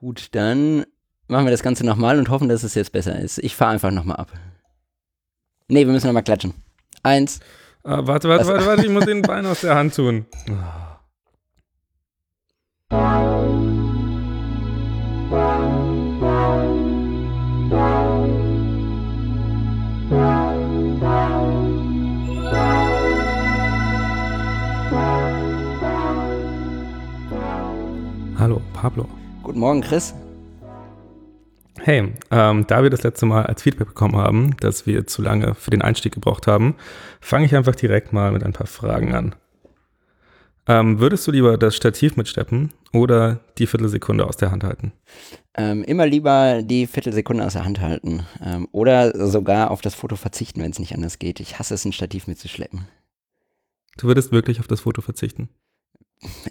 Gut, 0.00 0.28
dann 0.34 0.86
machen 1.28 1.44
wir 1.44 1.50
das 1.50 1.62
Ganze 1.62 1.84
nochmal 1.84 2.18
und 2.18 2.30
hoffen, 2.30 2.48
dass 2.48 2.62
es 2.62 2.74
jetzt 2.74 2.90
besser 2.90 3.18
ist. 3.20 3.36
Ich 3.36 3.54
fahre 3.54 3.72
einfach 3.72 3.90
nochmal 3.90 4.16
ab. 4.16 4.32
Nee, 5.68 5.84
wir 5.84 5.92
müssen 5.92 6.06
nochmal 6.06 6.22
klatschen. 6.22 6.54
Eins. 7.02 7.40
Ah, 7.84 8.00
warte, 8.06 8.26
warte, 8.30 8.46
warte, 8.46 8.64
warte, 8.64 8.86
ich 8.86 8.90
muss 8.90 9.04
den 9.04 9.20
Bein 9.30 9.44
aus 9.44 9.60
der 9.60 9.74
Hand 9.74 9.94
tun. 9.94 10.24
Hallo, 28.38 28.62
Pablo. 28.72 29.06
Guten 29.50 29.58
Morgen, 29.58 29.80
Chris. 29.80 30.14
Hey, 31.80 32.12
ähm, 32.30 32.66
da 32.68 32.84
wir 32.84 32.90
das 32.90 33.02
letzte 33.02 33.26
Mal 33.26 33.46
als 33.46 33.64
Feedback 33.64 33.88
bekommen 33.88 34.14
haben, 34.16 34.56
dass 34.60 34.86
wir 34.86 35.08
zu 35.08 35.22
lange 35.22 35.56
für 35.56 35.72
den 35.72 35.82
Einstieg 35.82 36.14
gebraucht 36.14 36.46
haben, 36.46 36.76
fange 37.20 37.46
ich 37.46 37.56
einfach 37.56 37.74
direkt 37.74 38.12
mal 38.12 38.30
mit 38.30 38.44
ein 38.44 38.52
paar 38.52 38.68
Fragen 38.68 39.12
an. 39.12 39.34
Ähm, 40.68 41.00
würdest 41.00 41.26
du 41.26 41.32
lieber 41.32 41.58
das 41.58 41.74
Stativ 41.74 42.16
mitschleppen 42.16 42.72
oder 42.92 43.40
die 43.58 43.66
Viertelsekunde 43.66 44.24
aus 44.24 44.36
der 44.36 44.52
Hand 44.52 44.62
halten? 44.62 44.92
Ähm, 45.54 45.82
immer 45.82 46.06
lieber 46.06 46.62
die 46.62 46.86
Viertelsekunde 46.86 47.44
aus 47.44 47.54
der 47.54 47.64
Hand 47.64 47.80
halten. 47.80 48.24
Ähm, 48.40 48.68
oder 48.70 49.26
sogar 49.28 49.72
auf 49.72 49.80
das 49.80 49.96
Foto 49.96 50.14
verzichten, 50.14 50.62
wenn 50.62 50.70
es 50.70 50.78
nicht 50.78 50.94
anders 50.94 51.18
geht. 51.18 51.40
Ich 51.40 51.58
hasse 51.58 51.74
es, 51.74 51.84
ein 51.84 51.92
Stativ 51.92 52.28
mitzuschleppen. 52.28 52.86
Du 53.96 54.06
würdest 54.06 54.30
wirklich 54.30 54.60
auf 54.60 54.68
das 54.68 54.82
Foto 54.82 55.02
verzichten? 55.02 55.48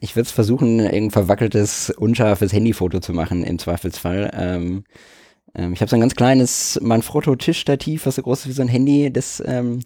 Ich 0.01 0.15
würde 0.15 0.25
es 0.25 0.31
versuchen, 0.31 0.79
irgendein 0.79 1.11
verwackeltes, 1.11 1.91
unscharfes 1.91 2.53
Handyfoto 2.53 2.99
zu 2.99 3.13
machen, 3.13 3.43
im 3.43 3.59
Zweifelsfall. 3.59 4.31
Ähm, 4.33 4.83
ähm, 5.53 5.73
ich 5.73 5.81
habe 5.81 5.89
so 5.89 5.95
ein 5.95 6.01
ganz 6.01 6.15
kleines 6.15 6.79
Manfrotto-Tischstativ, 6.81 8.05
was 8.05 8.15
so 8.15 8.21
groß 8.21 8.41
ist 8.41 8.47
wie 8.47 8.53
so 8.53 8.61
ein 8.61 8.67
Handy. 8.67 9.11
Das 9.11 9.43
ähm, 9.45 9.81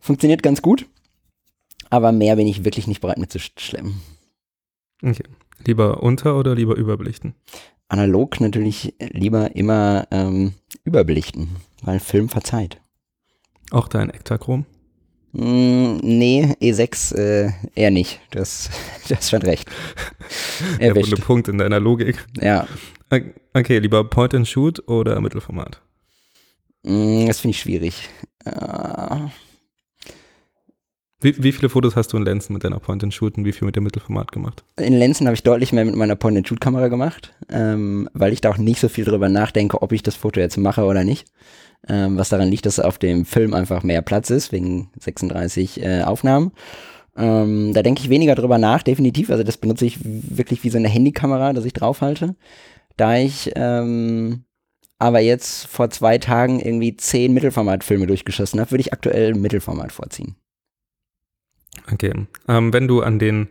funktioniert 0.00 0.42
ganz 0.42 0.62
gut. 0.62 0.86
Aber 1.90 2.10
mehr 2.12 2.36
bin 2.36 2.46
ich 2.46 2.64
wirklich 2.64 2.86
nicht 2.86 3.00
bereit 3.00 3.18
mitzuschleppen. 3.18 4.00
Okay. 5.02 5.24
Lieber 5.64 6.02
unter 6.02 6.36
oder 6.36 6.54
lieber 6.54 6.74
überbelichten? 6.74 7.34
Analog 7.88 8.40
natürlich 8.40 8.94
lieber 8.98 9.54
immer 9.54 10.08
ähm, 10.10 10.54
überbelichten, 10.82 11.48
weil 11.82 12.00
Film 12.00 12.28
verzeiht. 12.28 12.80
Auch 13.70 13.88
dein 13.88 14.10
Ektachrom? 14.10 14.66
Mm, 15.36 15.96
nee, 16.02 16.54
E6 16.62 17.14
äh, 17.16 17.50
eher 17.74 17.90
nicht. 17.90 18.20
Das, 18.30 18.70
das 19.08 19.30
schon 19.30 19.42
recht. 19.42 19.68
Der 20.80 20.94
wunde 20.94 21.16
Punkt 21.16 21.48
in 21.48 21.58
deiner 21.58 21.80
Logik. 21.80 22.24
Ja, 22.40 22.66
Okay, 23.52 23.78
lieber 23.78 24.02
Point 24.04 24.34
and 24.34 24.48
Shoot 24.48 24.88
oder 24.88 25.20
Mittelformat? 25.20 25.80
mm, 26.84 27.26
das 27.26 27.40
finde 27.40 27.52
ich 27.54 27.60
schwierig. 27.60 28.08
Äh, 28.44 29.16
Wie, 31.20 31.42
wie 31.42 31.52
viele 31.52 31.68
Fotos 31.68 31.94
hast 31.96 32.12
du 32.12 32.16
in 32.16 32.24
Lenzen 32.24 32.52
mit 32.52 32.64
deiner 32.64 32.80
Point 32.80 33.02
and 33.04 33.14
Shoot 33.14 33.36
und 33.38 33.44
wie 33.44 33.52
viel 33.52 33.66
mit 33.66 33.76
dem 33.76 33.84
Mittelformat 33.84 34.30
gemacht? 34.32 34.64
in 34.78 34.92
Lenzen 34.94 35.26
habe 35.26 35.34
ich 35.34 35.42
deutlich 35.42 35.72
mehr 35.72 35.84
mit 35.84 35.94
meiner 35.96 36.16
Point-and-Shoot-Kamera 36.16 36.88
gemacht, 36.88 37.34
ähm, 37.50 38.08
weil 38.12 38.32
ich 38.32 38.40
da 38.40 38.50
auch 38.50 38.58
nicht 38.58 38.80
so 38.80 38.88
viel 38.88 39.04
drüber 39.04 39.28
nachdenke, 39.28 39.80
ob 39.82 39.92
ich 39.92 40.02
das 40.02 40.16
Foto 40.16 40.40
jetzt 40.40 40.56
mache 40.58 40.82
oder 40.84 41.02
nicht. 41.04 41.26
Ähm, 41.88 42.16
was 42.16 42.30
daran 42.30 42.48
liegt, 42.48 42.66
dass 42.66 42.80
auf 42.80 42.98
dem 42.98 43.24
Film 43.24 43.52
einfach 43.54 43.82
mehr 43.82 44.02
Platz 44.02 44.30
ist, 44.30 44.52
wegen 44.52 44.90
36 45.00 45.82
äh, 45.82 46.02
Aufnahmen. 46.02 46.52
Ähm, 47.16 47.72
da 47.74 47.82
denke 47.82 48.02
ich 48.02 48.08
weniger 48.08 48.34
drüber 48.34 48.58
nach, 48.58 48.82
definitiv. 48.82 49.30
Also 49.30 49.44
das 49.44 49.56
benutze 49.56 49.86
ich 49.86 49.98
wirklich 50.02 50.64
wie 50.64 50.70
so 50.70 50.78
eine 50.78 50.88
Handykamera, 50.88 51.52
dass 51.52 51.64
ich 51.64 51.72
draufhalte. 51.72 52.36
Da 52.96 53.16
ich 53.16 53.52
ähm, 53.54 54.44
aber 54.98 55.20
jetzt 55.20 55.66
vor 55.66 55.90
zwei 55.90 56.18
Tagen 56.18 56.60
irgendwie 56.60 56.96
zehn 56.96 57.34
Mittelformatfilme 57.34 58.06
durchgeschossen 58.06 58.60
habe, 58.60 58.70
würde 58.70 58.80
ich 58.80 58.92
aktuell 58.92 59.34
Mittelformat 59.34 59.92
vorziehen. 59.92 60.36
Okay. 61.92 62.12
Ähm, 62.48 62.72
wenn 62.72 62.88
du 62.88 63.02
an 63.02 63.18
den 63.18 63.48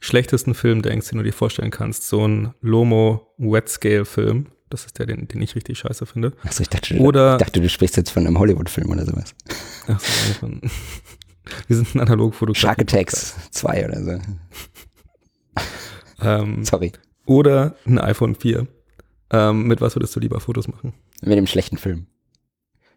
schlechtesten 0.00 0.54
Film 0.54 0.82
denkst, 0.82 1.10
den 1.10 1.18
du 1.18 1.24
dir 1.24 1.32
vorstellen 1.32 1.70
kannst, 1.70 2.08
so 2.08 2.26
ein 2.26 2.54
Lomo 2.60 3.32
Wet 3.36 3.68
Scale 3.68 4.04
Film, 4.04 4.46
das 4.70 4.84
ist 4.86 4.98
der, 4.98 5.06
den, 5.06 5.28
den 5.28 5.40
ich 5.42 5.54
richtig 5.54 5.78
scheiße 5.78 6.06
finde. 6.06 6.32
Achso, 6.44 6.62
ich 6.62 6.68
dachte, 6.68 6.96
Oder- 6.98 7.32
ich 7.36 7.38
dachte, 7.44 7.60
du 7.60 7.68
sprichst 7.68 7.96
jetzt 7.96 8.10
von 8.10 8.26
einem 8.26 8.38
Hollywood-Film 8.38 8.90
oder 8.90 9.04
sowas. 9.04 9.34
Ach 9.86 10.00
so, 10.00 10.32
von, 10.34 10.60
wir 11.66 11.76
sind 11.76 11.94
ein 11.94 12.00
Analogfotograf. 12.00 12.60
Shark 12.60 12.78
Attacks 12.80 13.34
2 13.50 13.86
oder 13.86 14.02
so. 14.04 14.18
Ähm, 16.20 16.64
Sorry. 16.64 16.92
oder 17.26 17.76
ein 17.86 17.98
iPhone 17.98 18.34
4. 18.34 18.66
Ähm, 19.30 19.66
mit 19.66 19.80
was 19.80 19.94
würdest 19.94 20.16
du 20.16 20.20
lieber 20.20 20.40
Fotos 20.40 20.68
machen? 20.68 20.94
Mit 21.22 21.36
dem 21.38 21.46
schlechten 21.46 21.76
Film. 21.76 22.06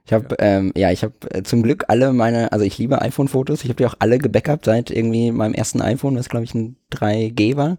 Ich 0.05 0.13
habe, 0.13 0.35
ja. 0.39 0.45
Ähm, 0.57 0.71
ja, 0.75 0.91
ich 0.91 1.03
habe 1.03 1.13
äh, 1.29 1.43
zum 1.43 1.61
Glück 1.61 1.85
alle 1.87 2.11
meine, 2.13 2.51
also 2.51 2.65
ich 2.65 2.77
liebe 2.77 3.01
iPhone-Fotos. 3.01 3.63
Ich 3.63 3.69
habe 3.69 3.75
die 3.77 3.85
auch 3.85 3.93
alle 3.99 4.17
gebackupt 4.17 4.65
seit 4.65 4.89
irgendwie 4.89 5.31
meinem 5.31 5.53
ersten 5.53 5.81
iPhone, 5.81 6.15
was 6.17 6.29
glaube 6.29 6.45
ich 6.45 6.55
ein 6.55 6.75
3G 6.91 7.55
war. 7.57 7.77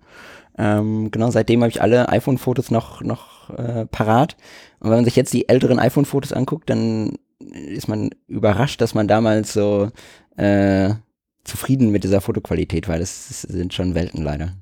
Ähm, 0.56 1.10
genau, 1.10 1.30
seitdem 1.30 1.62
habe 1.62 1.70
ich 1.70 1.82
alle 1.82 2.08
iPhone-Fotos 2.10 2.70
noch, 2.70 3.00
noch 3.00 3.31
äh, 3.50 3.86
parat. 3.86 4.36
Und 4.80 4.90
wenn 4.90 4.98
man 4.98 5.04
sich 5.04 5.16
jetzt 5.16 5.32
die 5.32 5.48
älteren 5.48 5.78
iPhone-Fotos 5.78 6.32
anguckt, 6.32 6.70
dann 6.70 7.16
ist 7.40 7.88
man 7.88 8.10
überrascht, 8.26 8.80
dass 8.80 8.94
man 8.94 9.08
damals 9.08 9.52
so 9.52 9.90
äh, 10.36 10.94
zufrieden 11.44 11.90
mit 11.90 12.04
dieser 12.04 12.20
Fotoqualität 12.20 12.88
war. 12.88 12.98
Das 12.98 13.42
sind 13.42 13.74
schon 13.74 13.94
Welten 13.94 14.22
leider. 14.22 14.52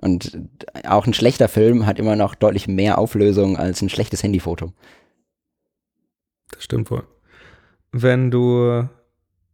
Und 0.00 0.38
auch 0.84 1.06
ein 1.06 1.14
schlechter 1.14 1.48
Film 1.48 1.86
hat 1.86 1.98
immer 1.98 2.16
noch 2.16 2.34
deutlich 2.34 2.66
mehr 2.66 2.98
Auflösung 2.98 3.56
als 3.56 3.82
ein 3.82 3.88
schlechtes 3.88 4.22
Handyfoto. 4.22 4.72
Das 6.50 6.64
stimmt 6.64 6.90
wohl. 6.90 7.04
Wenn 7.92 8.30
du 8.30 8.88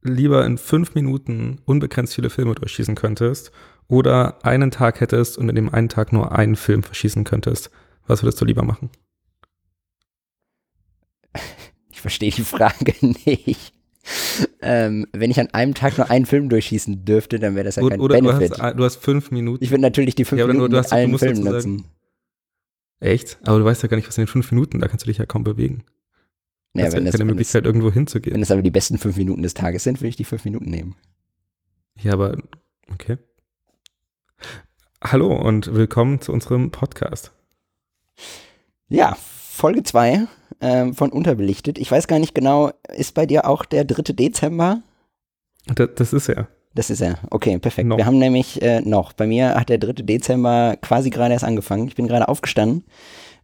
lieber 0.03 0.47
in 0.47 0.59
fünf 0.59 0.95
Minuten 0.95 1.59
unbegrenzt 1.65 2.15
viele 2.15 2.31
Filme 2.31 2.55
durchschießen 2.55 2.95
könntest 2.95 3.51
oder 3.89 4.45
einen 4.45 4.71
Tag 4.71 5.01
hättest 5.01 5.37
und 5.39 5.49
in 5.49 5.57
dem 5.57 5.73
einen 5.73 5.89
Tag 5.89 6.13
nur 6.13 6.33
einen 6.33 6.57
Film 6.57 6.83
verschießen 6.83 7.25
könntest, 7.25 7.71
was 8.09 8.23
würdest 8.23 8.41
du 8.41 8.45
lieber 8.45 8.63
machen? 8.65 8.91
Ich 11.91 12.01
verstehe 12.01 12.31
die 12.31 12.43
Frage 12.43 12.95
nicht. 13.27 13.75
Ähm, 14.61 15.09
wenn 15.13 15.33
ich 15.33 15.41
an 15.41 15.49
einem 15.49 15.75
Tag 15.75 15.99
nur 15.99 16.09
einen 16.11 16.27
Film 16.27 16.49
durchschießen 16.49 17.05
dürfte, 17.05 17.41
dann 17.41 17.57
wäre 17.57 17.65
das 17.65 17.75
ja 17.75 17.83
kein 17.89 17.99
oder 18.01 18.21
du 18.21 18.27
Benefit. 18.29 18.57
hast, 18.61 18.75
du 18.79 18.85
hast 18.85 18.97
fünf 19.03 19.33
Minuten. 19.33 19.65
Ich 19.65 19.71
würde 19.73 19.83
natürlich 19.83 20.15
die 20.15 20.25
fünf 20.25 20.39
Ja, 20.39 20.47
nur- 20.47 20.55
Minuten 20.55 20.71
du 20.71 20.77
mit 20.77 20.85
hast- 20.85 20.93
du 20.93 20.97
allen 20.97 21.19
Filmen 21.19 21.43
nutzen. 21.43 21.85
Echt? 23.01 23.39
Aber 23.43 23.59
du 23.59 23.65
weißt 23.65 23.83
ja 23.83 23.89
gar 23.89 23.97
nicht, 23.97 24.07
was 24.07 24.17
in 24.17 24.23
den 24.27 24.29
fünf 24.29 24.49
Minuten, 24.53 24.79
da 24.79 24.87
kannst 24.87 25.07
du 25.07 25.09
dich 25.11 25.19
ja 25.19 25.27
kaum 25.27 25.43
bewegen. 25.43 25.83
Ja, 26.75 26.85
hast 26.85 26.93
ja 26.93 26.99
wenn, 26.99 27.05
das, 27.07 27.13
keine 27.15 27.25
das, 27.25 27.35
Möglichkeit, 27.35 27.65
irgendwo 27.67 27.91
hinzugehen. 27.91 28.35
wenn 28.35 28.41
das 28.43 28.53
aber 28.53 28.63
die 28.63 28.71
besten 28.71 28.99
fünf 28.99 29.17
Minuten 29.17 29.43
des 29.43 29.55
Tages 29.55 29.83
sind, 29.83 29.99
würde 30.01 30.09
ich 30.11 30.17
die 30.17 30.25
fünf 30.25 30.45
Minuten 30.45 30.71
nehmen. 30.71 30.95
Ja, 32.01 32.13
aber 32.13 32.37
okay. 32.93 33.19
Hallo 35.03 35.35
und 35.35 35.75
willkommen 35.75 36.21
zu 36.21 36.33
unserem 36.33 36.71
Podcast. 36.71 37.33
Ja, 38.89 39.17
Folge 39.19 39.83
2 39.83 40.27
ähm, 40.61 40.95
von 40.95 41.11
Unterbelichtet. 41.11 41.79
Ich 41.79 41.91
weiß 41.91 42.09
gar 42.09 42.19
nicht 42.19 42.35
genau, 42.35 42.71
ist 42.95 43.15
bei 43.15 43.27
dir 43.27 43.47
auch 43.47 43.65
der 43.65 43.85
3. 43.85 44.15
Dezember? 44.15 44.83
Das, 45.67 45.91
das 45.97 46.13
ist 46.13 46.29
er. 46.29 46.49
Das 46.75 46.91
ist 46.91 47.01
er. 47.01 47.19
Okay, 47.31 47.59
perfekt. 47.59 47.89
Noch. 47.89 47.97
Wir 47.99 48.07
haben 48.07 48.19
nämlich 48.19 48.63
äh, 48.63 48.81
noch, 48.81 49.13
bei 49.13 49.27
mir 49.27 49.55
hat 49.55 49.69
der 49.69 49.79
3. 49.79 50.05
Dezember 50.05 50.77
quasi 50.81 51.11
gerade 51.11 51.35
erst 51.35 51.45
angefangen. 51.45 51.89
Ich 51.89 51.97
bin 51.97 52.07
gerade 52.07 52.29
aufgestanden, 52.29 52.85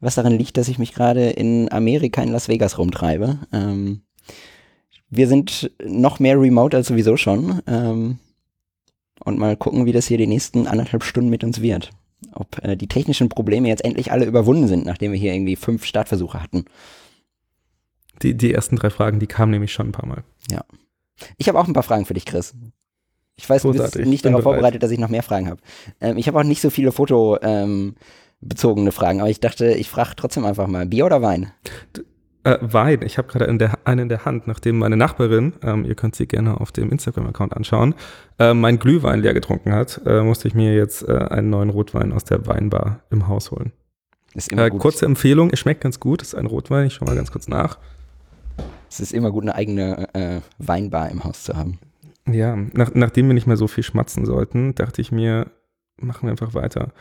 was 0.01 0.15
daran 0.15 0.39
liegt, 0.39 0.57
dass 0.57 0.69
ich 0.69 0.79
mich 0.79 0.95
gerade 0.95 1.31
in 1.31 1.71
Amerika 1.71 2.23
in 2.23 2.31
Las 2.31 2.49
Vegas 2.49 2.79
rumtreibe. 2.79 3.39
Ähm, 3.53 4.03
wir 5.11 5.29
sind 5.29 5.71
noch 5.85 6.21
mehr 6.21 6.41
remote 6.41 6.77
als 6.77 6.89
sowieso 6.89 7.17
schon. 7.17 7.61
Ähm, 7.67 8.19
und 9.25 9.39
mal 9.39 9.57
gucken, 9.57 9.87
wie 9.87 9.93
das 9.93 10.07
hier 10.07 10.19
die 10.19 10.27
nächsten 10.27 10.67
anderthalb 10.67 11.05
Stunden 11.05 11.31
mit 11.31 11.45
uns 11.45 11.61
wird. 11.61 11.91
Ob 12.33 12.63
äh, 12.65 12.77
die 12.77 12.89
technischen 12.89 13.29
Probleme 13.29 13.69
jetzt 13.69 13.85
endlich 13.85 14.13
alle 14.13 14.25
überwunden 14.25 14.69
sind, 14.69 14.87
nachdem 14.87 15.13
wir 15.13 15.19
hier 15.19 15.35
irgendwie 15.35 15.57
fünf 15.57 15.85
Startversuche 15.85 16.43
hatten. 16.43 16.65
Die, 18.23 18.37
die 18.37 18.55
ersten 18.55 18.77
drei 18.77 18.91
Fragen, 18.91 19.21
die 19.21 19.27
kamen 19.27 19.51
nämlich 19.51 19.73
schon 19.73 19.89
ein 19.89 19.93
paar 19.93 20.07
Mal. 20.07 20.25
Ich 21.37 21.49
habe 21.49 21.59
auch 21.59 21.67
ein 21.67 21.73
paar 21.73 21.83
Fragen 21.83 22.07
für 22.07 22.15
dich, 22.15 22.25
Chris. 22.25 22.55
Ich 23.37 23.49
weiß, 23.49 23.63
du 23.63 23.73
bist 23.73 23.85
Großartig, 23.85 24.07
nicht 24.07 24.25
darauf 24.25 24.43
bereit. 24.43 24.55
vorbereitet, 24.55 24.83
dass 24.83 24.91
ich 24.91 24.99
noch 24.99 25.09
mehr 25.09 25.23
Fragen 25.23 25.49
habe. 25.49 25.61
Ähm, 26.01 26.17
ich 26.17 26.29
habe 26.29 26.39
auch 26.39 26.45
nicht 26.45 26.61
so 26.61 26.71
viele 26.71 26.93
fotobezogene 26.93 27.97
ähm, 28.41 28.93
Fragen, 28.93 29.21
aber 29.21 29.31
ich 29.31 29.41
dachte, 29.41 29.73
ich 29.73 29.91
frage 29.91 30.13
trotzdem 30.17 30.45
einfach 30.45 30.69
mal, 30.69 30.87
Bier 30.87 31.07
oder 31.07 31.23
Wein? 31.23 31.53
Äh, 32.45 32.59
Wein, 32.61 33.01
ich 33.03 33.17
habe 33.19 33.27
gerade 33.29 33.47
einen 33.47 33.99
in 34.03 34.09
der 34.09 34.25
Hand, 34.27 34.47
nachdem 34.47 34.79
meine 34.79 34.97
Nachbarin, 34.99 35.55
ähm, 35.63 35.85
ihr 35.85 35.95
könnt 35.95 36.15
sie 36.15 36.27
gerne 36.27 36.61
auf 36.61 36.73
dem 36.73 36.91
Instagram-Account 36.91 37.57
anschauen, 37.57 37.95
äh, 38.39 38.53
mein 38.53 38.79
Glühwein 38.79 39.21
leer 39.21 39.33
getrunken 39.35 39.73
hat, 39.73 40.01
äh, 40.05 40.23
musste 40.23 40.47
ich 40.49 40.55
mir 40.55 40.75
jetzt 40.75 41.09
äh, 41.09 41.13
einen 41.17 41.49
neuen 41.51 41.71
Rotwein 41.71 42.13
aus 42.13 42.25
der 42.25 42.47
Weinbar 42.47 43.01
im 43.11 43.29
Haus 43.29 43.51
holen. 43.51 43.73
Ist 44.35 44.49
immer 44.51 44.67
Äh, 44.67 44.71
gut. 44.71 44.81
kurze 44.83 45.07
Empfehlung, 45.07 45.51
es 45.53 45.59
schmeckt 45.61 45.81
ganz 45.81 46.01
gut, 46.01 46.21
es 46.21 46.29
ist 46.29 46.35
ein 46.35 46.47
Rotwein, 46.47 46.87
ich 46.89 46.95
schau 46.95 47.07
mal 47.07 47.17
ganz 47.17 47.33
kurz 47.33 47.49
nach. 47.49 47.79
Es 48.91 49.01
ist 49.01 49.13
immer 49.15 49.31
gut, 49.31 49.43
eine 49.45 49.55
eigene 49.55 50.15
äh, 50.15 50.41
Weinbar 50.59 51.11
im 51.11 51.25
Haus 51.25 51.45
zu 51.45 51.57
haben. 51.57 51.79
Ja, 52.31 52.57
nach, 52.73 52.93
nachdem 52.95 53.27
wir 53.29 53.35
nicht 53.35 53.47
mehr 53.47 53.57
so 53.57 53.69
viel 53.69 53.85
schmatzen 53.85 54.27
sollten, 54.27 54.75
dachte 54.75 55.01
ich 55.01 55.11
mir, 55.13 55.47
machen 55.97 56.27
wir 56.27 56.31
einfach 56.31 56.55
weiter. 56.55 56.93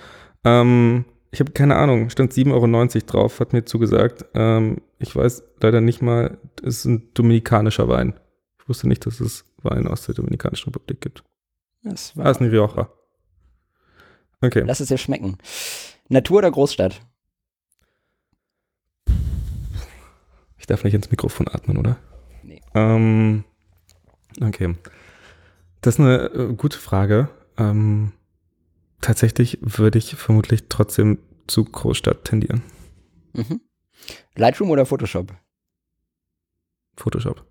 Ähm, 0.46 1.06
Ich 1.34 1.40
habe 1.40 1.52
keine 1.52 1.78
Ahnung, 1.78 2.12
stand 2.12 2.32
7,90 2.32 2.52
Euro 2.54 3.06
drauf, 3.08 3.40
hat 3.40 3.54
mir 3.54 3.66
zugesagt. 3.66 4.24
Ähm, 4.36 4.82
ich 5.00 5.16
weiß 5.16 5.44
leider 5.62 5.82
nicht 5.82 6.00
mal, 6.04 6.38
es 6.62 6.78
ist 6.78 6.86
ein 6.86 7.10
dominikanischer 7.16 7.88
Wein. 7.88 8.20
Ich 8.62 8.70
wusste 8.70 8.88
nicht, 8.88 9.04
dass 9.08 9.20
es 9.20 9.44
Wein 9.64 9.88
aus 9.88 10.06
der 10.06 10.14
Dominikanischen 10.14 10.66
Republik 10.72 11.02
gibt. 11.02 11.24
Das 11.82 12.14
Ah, 12.16 12.26
war, 12.26 12.32
ist 12.32 12.40
ein 12.40 12.50
Rioja. 12.50 12.88
Okay. 14.42 14.62
lass 14.64 14.80
es 14.80 14.90
dir 14.90 15.00
schmecken. 15.00 15.40
Natur 16.08 16.38
oder 16.38 16.52
Großstadt? 16.52 17.02
Ich 20.60 20.68
darf 20.68 20.84
nicht 20.84 20.94
ins 20.94 21.10
Mikrofon 21.10 21.48
atmen, 21.48 21.78
oder? 21.78 21.98
Nee. 22.44 22.62
Ähm, 22.76 23.44
okay. 24.40 24.76
Das 25.82 25.96
ist 25.96 26.00
eine 26.00 26.26
äh, 26.26 26.54
gute 26.54 26.78
Frage. 26.78 27.30
Ähm, 27.58 28.12
tatsächlich 29.04 29.60
würde 29.62 30.00
ich 30.00 30.16
vermutlich 30.16 30.64
trotzdem 30.70 31.20
zu 31.48 31.66
Großstadt 31.66 32.24
tendieren. 32.24 32.64
Mhm. 33.34 33.62
Lightroom 34.36 34.72
oder 34.72 34.86
Photoshop? 34.86 35.34
Photoshop. 36.96 37.44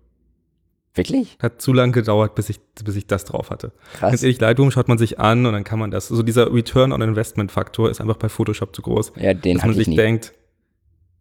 Wirklich? 0.95 1.37
Hat 1.41 1.61
zu 1.61 1.73
lange 1.73 1.91
gedauert, 1.91 2.35
bis 2.35 2.49
ich, 2.49 2.59
bis 2.83 2.95
ich 2.95 3.07
das 3.07 3.25
drauf 3.25 3.49
hatte. 3.49 3.71
Ganz 3.99 4.11
Krass. 4.11 4.23
ehrlich, 4.23 4.39
Lightroom 4.39 4.69
schaut 4.69 4.87
man 4.87 4.97
sich 4.97 5.19
an 5.19 5.45
und 5.45 5.53
dann 5.53 5.63
kann 5.63 5.79
man 5.79 5.89
das. 5.89 6.07
So 6.07 6.21
dieser 6.21 6.53
Return 6.53 6.91
on 6.91 7.01
Investment 7.01 7.51
Faktor 7.51 7.89
ist 7.89 7.99
einfach 7.99 8.17
bei 8.17 8.29
Photoshop 8.29 8.75
zu 8.75 8.83
groß. 8.83 9.13
Ja, 9.15 9.33
den 9.33 9.57
dass 9.57 9.65
man 9.65 9.75
sich 9.75 9.87
nie. 9.87 9.95
denkt, 9.95 10.33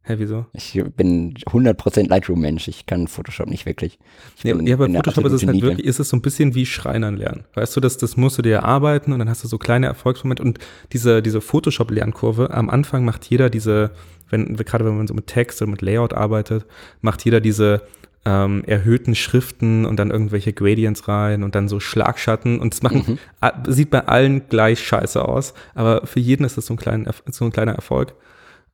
hä, 0.05 0.15
wieso? 0.19 0.47
Ich 0.53 0.81
bin 0.97 1.35
100% 1.35 2.09
Lightroom-Mensch. 2.09 2.69
Ich 2.69 2.87
kann 2.87 3.09
Photoshop 3.09 3.49
nicht 3.49 3.67
wirklich. 3.67 3.99
Ich 4.37 4.45
Ja, 4.45 4.55
ja, 4.57 4.79
eine 4.79 4.97
Photoshop 4.97 5.25
ist 5.27 5.33
es 5.33 5.47
halt 5.47 5.63
wirklich, 5.63 5.87
ist 5.87 6.01
es 6.01 6.09
so 6.09 6.17
ein 6.17 6.23
bisschen 6.23 6.55
wie 6.55 6.67
Schreinern 6.67 7.17
lernen. 7.17 7.45
Weißt 7.55 7.77
du, 7.77 7.81
das, 7.81 7.97
das 7.99 8.17
musst 8.17 8.39
du 8.39 8.43
dir 8.43 8.57
erarbeiten 8.57 9.13
und 9.13 9.19
dann 9.19 9.29
hast 9.29 9.45
du 9.45 9.49
so 9.49 9.59
kleine 9.59 9.87
Erfolgsmomente 9.87 10.43
und 10.43 10.59
diese, 10.93 11.23
diese 11.23 11.41
Photoshop-Lernkurve, 11.41 12.51
am 12.51 12.71
Anfang 12.71 13.05
macht 13.05 13.25
jeder 13.27 13.51
diese, 13.51 13.91
wenn, 14.31 14.57
gerade 14.57 14.85
wenn 14.85 14.97
man 14.97 15.07
so 15.07 15.15
mit 15.15 15.27
Text 15.27 15.63
oder 15.63 15.71
mit 15.71 15.83
Layout 15.83 16.15
arbeitet, 16.15 16.67
macht 17.01 17.25
jeder 17.25 17.41
diese 17.41 17.83
ähm, 18.25 18.63
erhöhten 18.67 19.15
Schriften 19.17 19.85
und 19.85 19.97
dann 19.97 20.11
irgendwelche 20.13 20.53
Gradients 20.53 21.09
rein 21.09 21.43
und 21.43 21.55
dann 21.57 21.69
so 21.69 21.81
Schlagschatten 21.81 22.61
und 22.61 22.73
das 22.73 22.83
machen, 22.83 23.19
Mhm. 23.41 23.73
sieht 23.73 23.91
bei 23.91 24.07
allen 24.07 24.49
gleich 24.49 24.81
scheiße 24.81 25.27
aus, 25.27 25.55
aber 25.75 26.07
für 26.07 26.21
jeden 26.21 26.45
ist 26.45 26.57
das 26.57 26.67
so 26.67 26.75
ein, 26.75 26.77
klein, 26.77 27.09
so 27.27 27.45
ein 27.45 27.51
kleiner 27.53 27.73
Erfolg. 27.73 28.15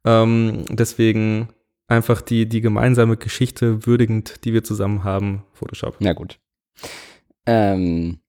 Ähm, 0.05 0.65
deswegen 0.69 1.49
einfach 1.89 2.21
die, 2.21 2.49
die 2.49 2.61
gemeinsame 2.61 3.17
Geschichte 3.17 3.87
würdigend, 3.87 4.45
die 4.45 4.53
wir 4.53 4.63
zusammen 4.65 5.05
haben, 5.05 5.45
Photoshop. 5.55 5.97
Na 6.01 6.13
gut. 6.13 6.39
Ähm, 7.47 8.21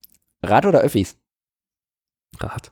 Rad 0.43 0.65
oder 0.65 0.81
Öffis? 0.81 1.17
Rad. 2.39 2.71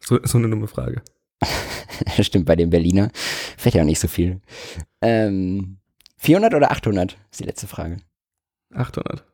So, 0.00 0.18
so 0.24 0.38
eine 0.38 0.48
dumme 0.48 0.68
Frage. 0.68 1.02
Stimmt, 2.20 2.46
bei 2.46 2.56
dem 2.56 2.70
Berliner 2.70 3.10
fährt 3.56 3.74
ja 3.74 3.82
auch 3.82 3.86
nicht 3.86 4.00
so 4.00 4.08
viel. 4.08 4.40
Ähm, 5.02 5.78
400 6.18 6.54
oder 6.54 6.70
800 6.70 7.16
ist 7.30 7.40
die 7.40 7.44
letzte 7.44 7.66
Frage. 7.66 7.98
800. 8.74 9.24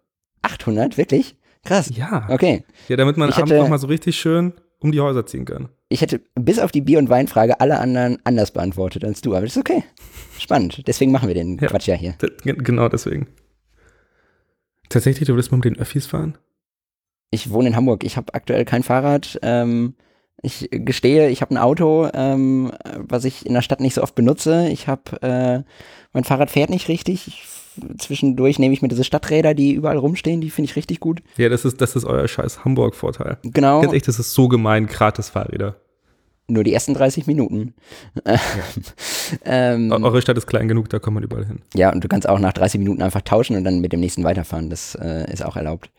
800, 0.42 0.96
wirklich? 0.96 1.36
Krass. 1.64 1.90
Ja. 1.94 2.26
Okay. 2.30 2.64
Ja, 2.88 2.96
damit 2.96 3.16
man 3.16 3.28
Ich 3.28 3.36
abends 3.36 3.50
hätte- 3.50 3.62
noch 3.62 3.68
mal 3.68 3.78
so 3.78 3.86
richtig 3.86 4.18
schön 4.18 4.54
um 4.80 4.92
die 4.92 5.00
Häuser 5.00 5.26
ziehen 5.26 5.44
kann. 5.44 5.68
Ich 5.88 6.00
hätte 6.00 6.20
bis 6.34 6.58
auf 6.58 6.72
die 6.72 6.80
Bier- 6.80 6.98
und 6.98 7.08
Weinfrage 7.10 7.60
alle 7.60 7.78
anderen 7.78 8.18
anders 8.24 8.50
beantwortet 8.52 9.04
als 9.04 9.20
du, 9.20 9.34
aber 9.34 9.42
das 9.46 9.56
ist 9.56 9.60
okay. 9.60 9.84
Spannend. 10.38 10.86
Deswegen 10.86 11.12
machen 11.12 11.28
wir 11.28 11.34
den 11.34 11.58
Ja. 11.58 11.68
Quatsch 11.68 11.86
ja 11.88 11.94
hier. 11.94 12.14
Genau 12.44 12.88
deswegen. 12.88 13.26
Tatsächlich, 14.88 15.26
du 15.26 15.34
würdest 15.34 15.50
mal 15.52 15.58
mit 15.58 15.66
den 15.66 15.78
Öffis 15.78 16.06
fahren? 16.06 16.36
Ich 17.30 17.50
wohne 17.50 17.68
in 17.68 17.76
Hamburg. 17.76 18.02
Ich 18.04 18.16
habe 18.16 18.34
aktuell 18.34 18.64
kein 18.64 18.82
Fahrrad. 18.82 19.38
Ähm, 19.42 19.94
ich 20.42 20.68
gestehe, 20.70 21.28
ich 21.28 21.42
habe 21.42 21.54
ein 21.54 21.58
Auto, 21.58 22.08
ähm, 22.12 22.72
was 22.96 23.24
ich 23.24 23.46
in 23.46 23.54
der 23.54 23.62
Stadt 23.62 23.80
nicht 23.80 23.94
so 23.94 24.02
oft 24.02 24.14
benutze. 24.14 24.68
Ich 24.68 24.88
habe, 24.88 25.22
äh, 25.22 25.62
mein 26.12 26.24
Fahrrad 26.24 26.50
fährt 26.50 26.70
nicht 26.70 26.88
richtig. 26.88 27.28
Ich, 27.28 27.44
zwischendurch 27.98 28.58
nehme 28.58 28.72
ich 28.74 28.82
mir 28.82 28.88
diese 28.88 29.04
Stadträder, 29.04 29.54
die 29.54 29.72
überall 29.72 29.96
rumstehen, 29.98 30.40
die 30.40 30.50
finde 30.50 30.70
ich 30.70 30.76
richtig 30.76 31.00
gut. 31.00 31.22
Ja, 31.36 31.48
das 31.48 31.64
ist, 31.64 31.80
das 31.80 31.96
ist 31.96 32.04
euer 32.04 32.26
scheiß 32.28 32.64
Hamburg-Vorteil. 32.64 33.38
Genau, 33.42 33.80
Ganz 33.82 33.92
echt, 33.94 34.08
das 34.08 34.18
ist 34.18 34.32
so 34.34 34.48
gemein, 34.48 34.86
gratis 34.86 35.28
Fahrräder. 35.30 35.76
nur 36.48 36.64
die 36.64 36.72
ersten 36.72 36.94
30 36.94 37.26
Minuten. 37.26 37.74
ähm, 39.44 39.90
Eu- 39.92 40.02
Eure 40.04 40.22
Stadt 40.22 40.36
ist 40.36 40.46
klein 40.46 40.68
genug, 40.68 40.88
da 40.88 40.98
kommt 40.98 41.14
man 41.14 41.22
überall 41.24 41.46
hin. 41.46 41.60
Ja, 41.74 41.92
und 41.92 42.02
du 42.02 42.08
kannst 42.08 42.28
auch 42.28 42.38
nach 42.38 42.52
30 42.52 42.78
Minuten 42.78 43.02
einfach 43.02 43.22
tauschen 43.22 43.56
und 43.56 43.64
dann 43.64 43.80
mit 43.80 43.92
dem 43.92 44.00
nächsten 44.00 44.24
weiterfahren. 44.24 44.70
Das 44.70 44.94
äh, 44.96 45.30
ist 45.32 45.44
auch 45.44 45.56
erlaubt. 45.56 45.90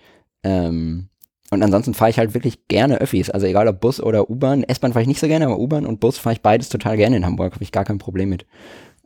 Ähm, 0.43 1.07
und 1.51 1.63
ansonsten 1.63 1.93
fahre 1.93 2.09
ich 2.11 2.17
halt 2.17 2.33
wirklich 2.33 2.67
gerne 2.69 2.99
Öffis. 3.01 3.29
Also 3.29 3.45
egal 3.47 3.67
ob 3.67 3.81
Bus 3.81 4.01
oder 4.01 4.29
U-Bahn. 4.29 4.63
S-Bahn 4.63 4.93
fahre 4.93 5.01
ich 5.01 5.07
nicht 5.07 5.19
so 5.19 5.27
gerne, 5.27 5.45
aber 5.45 5.59
U-Bahn 5.59 5.85
und 5.85 5.99
Bus 5.99 6.17
fahre 6.17 6.33
ich 6.33 6.41
beides 6.41 6.69
total 6.69 6.95
gerne 6.97 7.17
in 7.17 7.25
Hamburg. 7.25 7.53
Habe 7.53 7.63
ich 7.63 7.71
gar 7.73 7.83
kein 7.83 7.97
Problem 7.97 8.29
mit. 8.29 8.45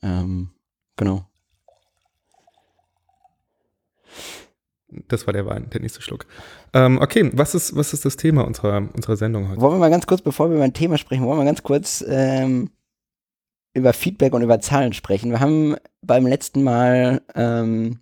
Ähm, 0.03 0.49
genau. 0.95 1.25
Das 5.07 5.25
war 5.27 5.33
der 5.33 5.45
Wein, 5.45 5.69
der 5.71 5.81
nächste 5.81 6.01
Schluck. 6.01 6.25
Ähm, 6.73 6.99
okay, 7.01 7.29
was 7.33 7.55
ist, 7.55 7.75
was 7.75 7.93
ist 7.93 8.05
das 8.05 8.15
Thema 8.17 8.45
unserer, 8.45 8.87
unserer 8.95 9.15
Sendung 9.17 9.49
heute? 9.49 9.61
Wollen 9.61 9.73
wir 9.75 9.79
mal 9.79 9.89
ganz 9.89 10.05
kurz, 10.07 10.21
bevor 10.21 10.49
wir 10.49 10.55
über 10.55 10.63
ein 10.65 10.73
Thema 10.73 10.97
sprechen, 10.97 11.23
wollen 11.25 11.37
wir 11.37 11.43
mal 11.43 11.49
ganz 11.49 11.63
kurz 11.63 12.03
ähm, 12.07 12.69
über 13.73 13.93
Feedback 13.93 14.33
und 14.33 14.41
über 14.41 14.59
Zahlen 14.59 14.93
sprechen. 14.93 15.31
Wir 15.31 15.39
haben 15.39 15.75
beim 16.01 16.25
letzten 16.25 16.63
Mal, 16.63 17.21
ähm, 17.35 17.99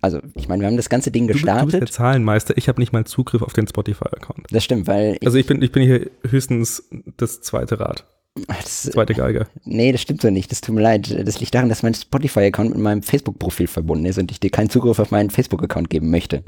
also 0.00 0.20
ich 0.34 0.48
meine, 0.48 0.60
wir 0.62 0.68
haben 0.68 0.76
das 0.76 0.88
ganze 0.88 1.10
Ding 1.10 1.26
bist- 1.26 1.40
du 1.40 1.44
bist 1.46 1.54
gestartet. 1.56 1.80
der 1.80 1.90
Zahlenmeister, 1.90 2.56
ich 2.56 2.68
habe 2.68 2.80
nicht 2.80 2.92
mal 2.92 3.04
Zugriff 3.04 3.42
auf 3.42 3.52
den 3.52 3.66
Spotify-Account. 3.66 4.46
das 4.50 4.62
stimmt, 4.64 4.86
weil 4.86 5.16
ich, 5.20 5.26
Also 5.26 5.38
ich 5.38 5.46
bin, 5.46 5.60
ich 5.60 5.72
bin 5.72 5.82
hier 5.82 6.10
höchstens 6.28 6.88
das 7.16 7.40
zweite 7.40 7.80
Rad, 7.80 8.04
das, 8.34 8.82
zweite 8.82 9.14
Geige. 9.14 9.46
Nee, 9.64 9.92
das 9.92 10.00
stimmt 10.00 10.22
so 10.22 10.30
nicht. 10.30 10.50
Das 10.50 10.60
tut 10.60 10.74
mir 10.74 10.80
leid. 10.80 11.14
Das 11.26 11.40
liegt 11.40 11.54
daran, 11.54 11.68
dass 11.68 11.82
mein 11.82 11.94
Spotify-Account 11.94 12.70
mit 12.70 12.78
meinem 12.78 13.02
Facebook-Profil 13.02 13.66
verbunden 13.66 14.06
ist 14.06 14.18
und 14.18 14.30
ich 14.30 14.40
dir 14.40 14.50
keinen 14.50 14.70
Zugriff 14.70 14.98
auf 14.98 15.10
meinen 15.10 15.30
Facebook-Account 15.30 15.90
geben 15.90 16.10
möchte. 16.10 16.42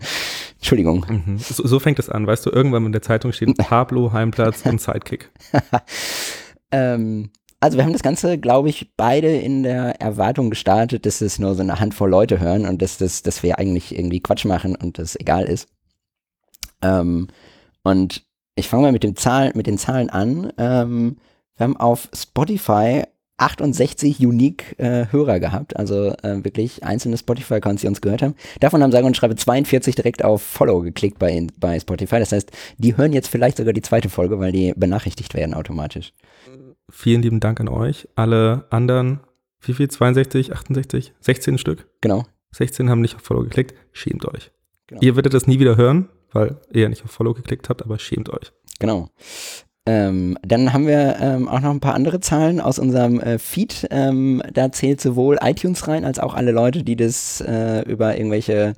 Entschuldigung. 0.57 1.05
Mhm. 1.09 1.39
So, 1.39 1.67
so 1.67 1.79
fängt 1.79 1.99
es 1.99 2.09
an, 2.09 2.27
weißt 2.27 2.47
du, 2.47 2.51
irgendwann 2.51 2.87
in 2.87 2.93
der 2.93 3.03
Zeitung 3.03 3.33
steht 3.33 3.57
Pablo, 3.59 4.13
Heimplatz 4.13 4.65
und 4.65 4.81
Sidekick. 4.81 5.31
Ähm, 6.75 7.31
also 7.61 7.79
wir 7.79 7.85
haben 7.85 7.93
das 7.93 8.03
Ganze, 8.03 8.37
glaube 8.37 8.69
ich, 8.69 8.93
beide 8.97 9.29
in 9.29 9.63
der 9.63 10.01
Erwartung 10.01 10.51
gestartet, 10.51 11.07
dass 11.07 11.21
es 11.21 11.39
nur 11.39 11.55
so 11.55 11.63
eine 11.63 11.79
Handvoll 11.79 12.11
Leute 12.11 12.41
hören 12.41 12.67
und 12.67 12.83
dass, 12.83 12.99
das, 12.99 13.23
dass 13.23 13.45
wir 13.45 13.61
eigentlich 13.61 13.97
irgendwie 13.97 14.21
Quatsch 14.21 14.45
machen 14.45 14.75
und 14.75 14.99
das 14.99 15.15
egal 15.15 15.45
ist. 15.45 15.69
Ähm, 16.83 17.29
und 17.85 18.25
ich 18.57 18.69
fange 18.69 18.83
mal 18.83 18.93
mit, 18.93 19.05
dem 19.05 19.15
Zahlen, 19.15 19.53
mit 19.55 19.69
den 19.69 19.79
Zahlen 19.79 20.11
an. 20.11 20.53
Ähm, 20.59 21.17
wir 21.57 21.65
haben 21.65 21.77
auf 21.77 22.09
Spotify 22.15 23.05
68 23.37 24.21
unique 24.21 24.79
äh, 24.79 25.07
Hörer 25.11 25.41
gehabt, 25.41 25.77
also 25.77 26.11
äh, 26.23 26.45
wirklich 26.45 26.85
einzelne 26.85 27.19
Spotify-Accounts, 27.19 27.83
die 27.83 27.89
uns 27.89 28.01
gehört 28.01 28.23
haben. 28.23 28.35
Davon 28.61 28.83
haben 28.83 28.93
sage 28.93 29.07
und 29.07 29.17
schreibe 29.17 29.35
42 29.35 29.97
direkt 29.97 30.25
auf 30.25 30.43
Follow 30.43 30.81
geklickt 30.83 31.19
bei, 31.19 31.47
bei 31.59 31.81
Spotify. 31.81 32.21
Das 32.21 32.33
heißt, 32.33 32.53
die 32.79 32.97
hören 32.97 33.13
jetzt 33.13 33.29
vielleicht 33.29 33.57
sogar 33.57 33.73
die 33.73 33.83
zweite 33.83 34.09
Folge, 34.09 34.39
weil 34.39 34.53
die 34.53 34.73
benachrichtigt 34.77 35.35
werden 35.35 35.55
automatisch. 35.55 36.13
Vielen 36.91 37.23
lieben 37.23 37.41
Dank 37.41 37.61
an 37.61 37.69
euch. 37.69 38.09
Alle 38.15 38.67
anderen, 38.71 39.21
wie 39.61 39.75
viel? 39.75 39.89
62, 39.89 40.53
68, 40.53 41.13
16 41.21 41.59
Stück? 41.59 41.89
Genau. 42.03 42.25
16 42.53 42.89
haben 42.89 43.01
nicht 43.01 43.17
auf 43.17 43.23
Follow 43.23 43.43
geklickt. 43.43 43.75
Schämt 43.93 44.27
euch. 44.27 44.53
Genau. 44.87 45.01
Ihr 45.03 45.17
werdet 45.17 45.35
das 45.35 45.49
nie 45.49 45.59
wieder 45.59 45.77
hören, 45.77 46.09
weil 46.33 46.59
ihr 46.73 46.83
ja 46.83 46.89
nicht 46.89 47.05
auf 47.05 47.11
Follow 47.11 47.35
geklickt 47.35 47.69
habt, 47.69 47.83
aber 47.83 47.99
schämt 47.99 48.29
euch. 48.29 48.53
Genau. 48.79 49.09
Ähm, 49.87 50.39
dann 50.43 50.73
haben 50.73 50.87
wir 50.87 51.17
ähm, 51.21 51.47
auch 51.47 51.61
noch 51.61 51.71
ein 51.71 51.81
paar 51.81 51.95
andere 51.95 52.21
Zahlen 52.21 52.61
aus 52.61 52.79
unserem 52.79 53.21
äh, 53.21 53.39
Feed. 53.39 53.87
Ähm, 53.91 54.43
da 54.53 54.73
zählt 54.73 55.01
sowohl 55.01 55.39
iTunes 55.43 55.87
rein, 55.89 56.05
als 56.05 56.19
auch 56.19 56.35
alle 56.35 56.53
Leute, 56.53 56.85
die 56.85 56.97
das 56.97 57.43
äh, 57.43 57.83
über 57.83 58.17
irgendwelche 58.17 58.75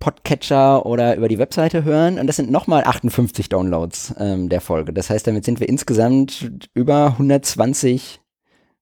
Podcatcher 0.00 0.86
oder 0.86 1.16
über 1.16 1.28
die 1.28 1.38
Webseite 1.38 1.84
hören. 1.84 2.18
Und 2.18 2.26
das 2.26 2.36
sind 2.36 2.50
nochmal 2.50 2.84
58 2.84 3.48
Downloads 3.48 4.14
ähm, 4.18 4.48
der 4.48 4.60
Folge. 4.60 4.92
Das 4.92 5.10
heißt, 5.10 5.26
damit 5.26 5.44
sind 5.44 5.60
wir 5.60 5.68
insgesamt 5.68 6.68
über 6.74 7.12
120 7.12 8.20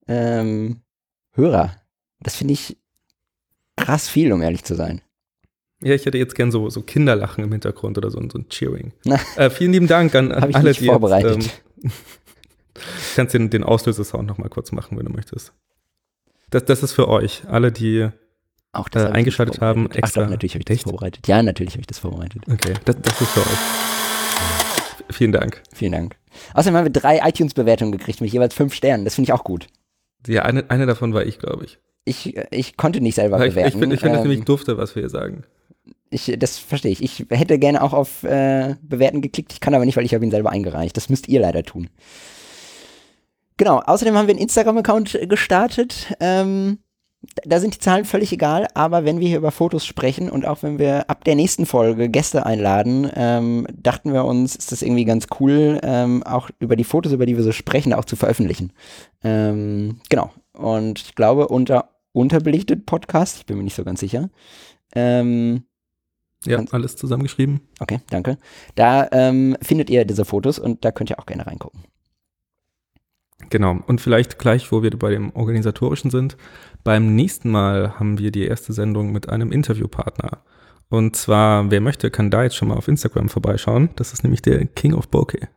ähm, 0.08 0.80
Hörer. 1.32 1.76
Das 2.20 2.34
finde 2.34 2.54
ich 2.54 2.78
krass 3.76 4.08
viel, 4.08 4.32
um 4.32 4.40
ehrlich 4.40 4.64
zu 4.64 4.74
sein. 4.74 5.02
Ja, 5.82 5.94
ich 5.94 6.06
hätte 6.06 6.18
jetzt 6.18 6.34
gern 6.34 6.50
so, 6.50 6.70
so 6.70 6.80
Kinderlachen 6.80 7.44
im 7.44 7.52
Hintergrund 7.52 7.98
oder 7.98 8.10
so, 8.10 8.18
so 8.30 8.38
ein 8.38 8.48
Cheering. 8.48 8.92
Äh, 9.36 9.50
vielen 9.50 9.72
lieben 9.72 9.86
Dank 9.86 10.14
an 10.14 10.30
ich 10.48 10.56
alle, 10.56 10.72
die 10.72 10.86
vorbereitet. 10.86 11.42
Jetzt, 11.42 11.62
ähm, 11.84 11.90
kannst 13.16 13.34
den, 13.34 13.50
den 13.50 13.62
Auslösesound 13.62 14.26
noch 14.26 14.38
mal 14.38 14.48
kurz 14.48 14.72
machen, 14.72 14.96
wenn 14.98 15.04
du 15.04 15.12
möchtest. 15.12 15.52
Das, 16.50 16.64
das 16.64 16.82
ist 16.82 16.92
für 16.92 17.08
euch, 17.08 17.42
alle, 17.48 17.72
die. 17.72 18.08
auch 18.72 18.86
äh, 18.86 18.90
ich 18.90 18.94
nicht 18.94 19.14
eingeschaltet 19.14 19.60
haben, 19.60 19.82
vorbereitet. 19.82 20.02
Ach 20.02 20.08
extra. 20.08 20.22
doch, 20.22 20.30
natürlich 20.30 20.54
habe 20.54 20.60
ich 20.60 20.66
das 20.66 20.74
Echt? 20.76 20.84
vorbereitet. 20.84 21.28
Ja, 21.28 21.42
natürlich 21.42 21.72
habe 21.72 21.80
ich 21.80 21.86
das 21.86 21.98
vorbereitet. 21.98 22.42
Okay, 22.50 22.74
das, 22.84 22.96
das 23.02 23.20
ist 23.20 23.30
für 23.30 23.40
euch. 23.40 23.58
Vielen 25.10 25.32
Dank. 25.32 25.62
Vielen 25.72 25.92
Dank. 25.92 26.16
Außerdem 26.54 26.76
haben 26.76 26.84
wir 26.84 26.92
drei 26.92 27.20
iTunes-Bewertungen 27.28 27.92
gekriegt 27.92 28.20
mit 28.20 28.32
jeweils 28.32 28.54
fünf 28.54 28.74
Sternen. 28.74 29.04
Das 29.04 29.14
finde 29.14 29.28
ich 29.28 29.32
auch 29.32 29.44
gut. 29.44 29.66
Ja, 30.26 30.42
eine, 30.42 30.68
eine 30.70 30.86
davon 30.86 31.14
war 31.14 31.24
ich, 31.24 31.38
glaube 31.38 31.64
ich. 31.64 31.78
Ich, 32.04 32.36
äh, 32.36 32.46
ich 32.50 32.76
konnte 32.76 33.00
nicht 33.00 33.14
selber 33.14 33.38
ich 33.38 33.48
ich 33.48 33.54
bewerten. 33.54 33.78
finde 33.78 33.94
ich 33.94 34.00
find 34.00 34.14
das 34.14 34.22
Ähm, 34.22 34.28
nämlich 34.28 34.44
dufte, 34.44 34.78
was 34.78 34.94
wir 34.94 35.02
hier 35.02 35.10
sagen. 35.10 35.44
Ich, 36.10 36.34
das 36.38 36.58
verstehe 36.58 36.92
ich. 36.92 37.02
Ich 37.02 37.26
hätte 37.30 37.58
gerne 37.58 37.82
auch 37.82 37.92
auf 37.92 38.22
äh, 38.22 38.76
Bewerten 38.82 39.22
geklickt. 39.22 39.52
Ich 39.52 39.60
kann 39.60 39.74
aber 39.74 39.84
nicht, 39.84 39.96
weil 39.96 40.04
ich 40.04 40.14
habe 40.14 40.24
ihn 40.24 40.30
selber 40.30 40.50
eingereicht. 40.50 40.96
Das 40.96 41.08
müsst 41.08 41.28
ihr 41.28 41.40
leider 41.40 41.62
tun. 41.62 41.88
Genau, 43.56 43.78
außerdem 43.78 44.14
haben 44.14 44.26
wir 44.26 44.34
einen 44.34 44.42
Instagram-Account 44.42 45.18
gestartet. 45.28 46.14
Ähm, 46.20 46.78
da 47.44 47.58
sind 47.58 47.74
die 47.74 47.78
Zahlen 47.78 48.04
völlig 48.04 48.32
egal, 48.32 48.68
aber 48.74 49.04
wenn 49.04 49.18
wir 49.18 49.28
hier 49.28 49.38
über 49.38 49.50
Fotos 49.50 49.84
sprechen 49.84 50.30
und 50.30 50.46
auch 50.46 50.62
wenn 50.62 50.78
wir 50.78 51.10
ab 51.10 51.24
der 51.24 51.34
nächsten 51.34 51.66
Folge 51.66 52.08
Gäste 52.08 52.46
einladen, 52.46 53.10
ähm, 53.14 53.66
dachten 53.72 54.12
wir 54.12 54.24
uns, 54.24 54.54
ist 54.54 54.72
das 54.72 54.82
irgendwie 54.82 55.04
ganz 55.04 55.26
cool, 55.40 55.80
ähm, 55.82 56.22
auch 56.22 56.50
über 56.60 56.76
die 56.76 56.84
Fotos, 56.84 57.12
über 57.12 57.26
die 57.26 57.36
wir 57.36 57.42
so 57.42 57.52
sprechen, 57.52 57.94
auch 57.94 58.04
zu 58.04 58.16
veröffentlichen. 58.16 58.72
Ähm, 59.24 60.00
genau. 60.08 60.30
Und 60.52 61.00
ich 61.00 61.14
glaube, 61.14 61.48
unter 61.48 61.90
unterbelichtet 62.12 62.86
Podcast, 62.86 63.38
ich 63.38 63.46
bin 63.46 63.58
mir 63.58 63.64
nicht 63.64 63.76
so 63.76 63.84
ganz 63.84 64.00
sicher. 64.00 64.30
Ähm, 64.94 65.64
ja, 66.44 66.62
alles 66.70 66.96
zusammengeschrieben. 66.96 67.60
Okay, 67.80 68.00
danke. 68.10 68.38
Da 68.74 69.08
ähm, 69.12 69.56
findet 69.62 69.90
ihr 69.90 70.04
diese 70.04 70.24
Fotos 70.24 70.58
und 70.58 70.84
da 70.84 70.92
könnt 70.92 71.10
ihr 71.10 71.18
auch 71.18 71.26
gerne 71.26 71.46
reingucken. 71.46 71.82
Genau. 73.50 73.78
Und 73.86 74.00
vielleicht 74.00 74.38
gleich, 74.38 74.72
wo 74.72 74.82
wir 74.82 74.90
bei 74.90 75.10
dem 75.10 75.34
Organisatorischen 75.34 76.10
sind, 76.10 76.36
beim 76.84 77.14
nächsten 77.14 77.50
Mal 77.50 77.98
haben 77.98 78.18
wir 78.18 78.30
die 78.30 78.46
erste 78.46 78.72
Sendung 78.72 79.12
mit 79.12 79.28
einem 79.28 79.52
Interviewpartner. 79.52 80.42
Und 80.88 81.16
zwar, 81.16 81.70
wer 81.70 81.80
möchte, 81.80 82.10
kann 82.10 82.30
da 82.30 82.44
jetzt 82.44 82.56
schon 82.56 82.68
mal 82.68 82.76
auf 82.76 82.88
Instagram 82.88 83.28
vorbeischauen. 83.28 83.90
Das 83.96 84.12
ist 84.12 84.22
nämlich 84.22 84.42
der 84.42 84.64
King 84.66 84.94
of 84.94 85.08
Bokeh. 85.08 85.48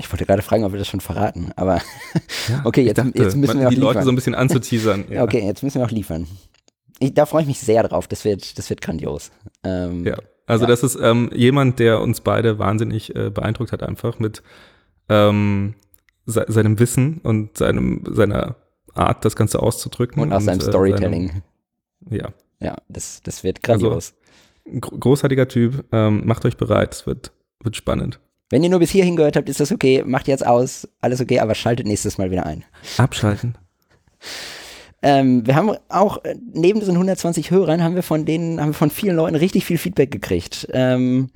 Ich 0.00 0.10
wollte 0.12 0.24
gerade 0.24 0.42
fragen, 0.42 0.64
ob 0.64 0.72
wir 0.72 0.78
das 0.78 0.86
schon 0.86 1.00
verraten, 1.00 1.50
aber 1.56 1.80
ja, 2.48 2.60
okay, 2.64 2.82
jetzt, 2.82 2.98
dachte, 2.98 3.18
jetzt 3.18 3.36
müssen 3.36 3.58
wir 3.58 3.66
auch 3.66 3.70
die 3.70 3.76
liefern. 3.76 3.94
Leute 3.94 4.04
so 4.04 4.10
ein 4.10 4.14
bisschen 4.14 4.34
anzuteasern. 4.34 5.04
Ja. 5.10 5.24
Okay, 5.24 5.44
jetzt 5.44 5.62
müssen 5.64 5.80
wir 5.80 5.86
auch 5.86 5.90
liefern. 5.90 6.28
Ich, 6.98 7.14
da 7.14 7.26
freue 7.26 7.42
ich 7.42 7.48
mich 7.48 7.60
sehr 7.60 7.82
drauf. 7.82 8.08
Das 8.08 8.24
wird, 8.24 8.58
das 8.58 8.70
wird 8.70 8.80
grandios. 8.80 9.30
Ähm, 9.64 10.04
ja, 10.04 10.16
also 10.46 10.64
ja. 10.64 10.68
das 10.68 10.82
ist 10.82 10.98
ähm, 11.00 11.30
jemand, 11.34 11.78
der 11.78 12.00
uns 12.00 12.20
beide 12.20 12.58
wahnsinnig 12.58 13.14
äh, 13.14 13.30
beeindruckt 13.30 13.72
hat, 13.72 13.82
einfach 13.82 14.18
mit 14.18 14.42
ähm, 15.08 15.74
se 16.26 16.44
seinem 16.48 16.78
Wissen 16.78 17.18
und 17.22 17.58
seinem, 17.58 18.04
seiner 18.10 18.56
Art, 18.94 19.24
das 19.24 19.36
Ganze 19.36 19.60
auszudrücken. 19.60 20.22
Und 20.22 20.32
auch 20.32 20.40
seinem 20.40 20.60
äh, 20.60 20.64
Storytelling. 20.64 21.28
Seinem, 21.28 22.18
ja. 22.18 22.28
Ja, 22.60 22.76
das, 22.88 23.22
das 23.22 23.44
wird 23.44 23.62
grandios. 23.62 24.14
Also, 24.66 24.80
großartiger 24.98 25.48
Typ. 25.48 25.84
Ähm, 25.92 26.26
macht 26.26 26.44
euch 26.44 26.56
bereit. 26.56 26.94
Es 26.94 27.06
wird, 27.06 27.32
wird 27.62 27.76
spannend. 27.76 28.18
Wenn 28.50 28.64
ihr 28.64 28.70
nur 28.70 28.78
bis 28.78 28.90
hierhin 28.90 29.16
gehört 29.16 29.36
habt, 29.36 29.48
ist 29.48 29.60
das 29.60 29.70
okay. 29.70 30.02
Macht 30.04 30.26
jetzt 30.28 30.46
aus. 30.46 30.88
Alles 31.00 31.20
okay, 31.20 31.38
aber 31.40 31.54
schaltet 31.54 31.86
nächstes 31.86 32.18
Mal 32.18 32.30
wieder 32.30 32.46
ein. 32.46 32.64
Abschalten. 32.96 33.56
Ähm, 35.02 35.46
wir 35.46 35.54
haben 35.54 35.70
auch 35.88 36.24
äh, 36.24 36.34
neben 36.52 36.80
diesen 36.80 36.94
120 36.94 37.50
Hörern 37.50 37.82
haben 37.82 37.94
wir 37.94 38.02
von 38.02 38.24
denen 38.24 38.60
haben 38.60 38.70
wir 38.70 38.74
von 38.74 38.90
vielen 38.90 39.16
Leuten 39.16 39.36
richtig 39.36 39.64
viel 39.64 39.78
Feedback 39.78 40.10
gekriegt. 40.10 40.68
Ähm, 40.72 41.30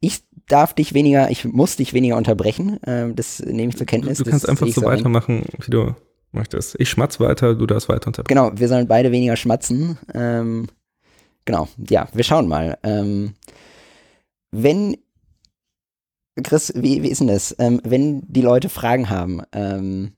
ich 0.00 0.24
darf 0.48 0.74
dich 0.74 0.94
weniger, 0.94 1.30
ich 1.30 1.44
muss 1.44 1.76
dich 1.76 1.92
weniger 1.92 2.16
unterbrechen. 2.16 2.78
Ähm, 2.86 3.14
das 3.14 3.40
nehme 3.40 3.70
ich 3.70 3.76
zur 3.76 3.86
Kenntnis. 3.86 4.18
Du, 4.18 4.24
du 4.24 4.30
kannst 4.30 4.48
einfach 4.48 4.66
so 4.66 4.82
weitermachen, 4.82 5.44
wie 5.64 5.70
du 5.70 5.94
möchtest. 6.32 6.76
Ich 6.78 6.90
schmatz 6.90 7.20
weiter, 7.20 7.54
du 7.54 7.66
darfst 7.66 7.88
weiter 7.88 8.08
unterbrechen. 8.08 8.36
Genau, 8.36 8.58
wir 8.58 8.68
sollen 8.68 8.88
beide 8.88 9.12
weniger 9.12 9.36
schmatzen. 9.36 9.98
Ähm, 10.12 10.66
genau, 11.44 11.68
ja, 11.88 12.08
wir 12.12 12.24
schauen 12.24 12.48
mal. 12.48 12.78
Ähm, 12.82 13.34
wenn 14.50 14.96
Chris, 16.42 16.72
wie, 16.76 17.02
wie 17.02 17.08
ist 17.08 17.20
denn 17.20 17.28
das? 17.28 17.54
Ähm, 17.58 17.80
wenn 17.84 18.22
die 18.26 18.42
Leute 18.42 18.68
Fragen 18.68 19.08
haben, 19.08 19.42
ähm, 19.52 20.12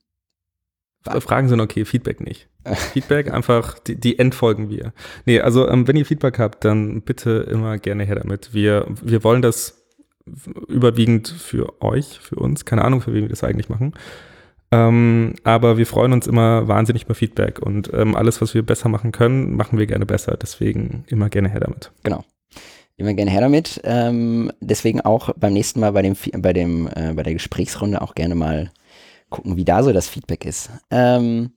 Fragen 1.20 1.48
sind 1.48 1.60
okay, 1.60 1.84
Feedback 1.84 2.20
nicht. 2.20 2.48
Feedback 2.92 3.30
einfach, 3.32 3.78
die, 3.78 3.96
die 3.96 4.18
entfolgen 4.18 4.70
wir. 4.70 4.92
Nee, 5.26 5.40
also 5.40 5.68
ähm, 5.68 5.88
wenn 5.88 5.96
ihr 5.96 6.06
Feedback 6.06 6.38
habt, 6.38 6.64
dann 6.64 7.02
bitte 7.02 7.46
immer 7.50 7.78
gerne 7.78 8.04
her 8.04 8.16
damit. 8.16 8.54
Wir, 8.54 8.86
wir 8.88 9.24
wollen 9.24 9.42
das 9.42 9.86
überwiegend 10.68 11.28
für 11.28 11.80
euch, 11.82 12.18
für 12.20 12.36
uns, 12.36 12.64
keine 12.64 12.84
Ahnung, 12.84 13.00
für 13.00 13.12
wen 13.14 13.22
wir 13.22 13.30
das 13.30 13.44
eigentlich 13.44 13.68
machen. 13.68 13.94
Ähm, 14.70 15.34
aber 15.44 15.78
wir 15.78 15.86
freuen 15.86 16.12
uns 16.12 16.26
immer 16.26 16.68
wahnsinnig 16.68 17.04
über 17.04 17.14
Feedback 17.14 17.58
und 17.58 17.90
ähm, 17.94 18.14
alles, 18.14 18.42
was 18.42 18.54
wir 18.54 18.62
besser 18.62 18.88
machen 18.90 19.12
können, 19.12 19.56
machen 19.56 19.78
wir 19.78 19.86
gerne 19.86 20.04
besser. 20.04 20.36
Deswegen 20.40 21.04
immer 21.08 21.30
gerne 21.30 21.48
her 21.48 21.60
damit. 21.60 21.90
Genau. 22.02 22.24
Immer 22.96 23.14
gerne 23.14 23.30
her 23.30 23.40
damit. 23.40 23.80
Ähm, 23.84 24.52
deswegen 24.60 25.00
auch 25.00 25.30
beim 25.36 25.52
nächsten 25.52 25.80
Mal 25.80 25.92
bei 25.92 26.02
dem, 26.02 26.16
bei 26.38 26.52
dem, 26.52 26.88
äh, 26.88 27.12
bei 27.14 27.22
der 27.22 27.32
Gesprächsrunde 27.32 28.02
auch 28.02 28.14
gerne 28.14 28.34
mal 28.34 28.70
gucken, 29.30 29.56
wie 29.56 29.64
da 29.64 29.82
so 29.82 29.92
das 29.92 30.08
Feedback 30.08 30.44
ist. 30.44 30.70
Ähm, 30.90 31.52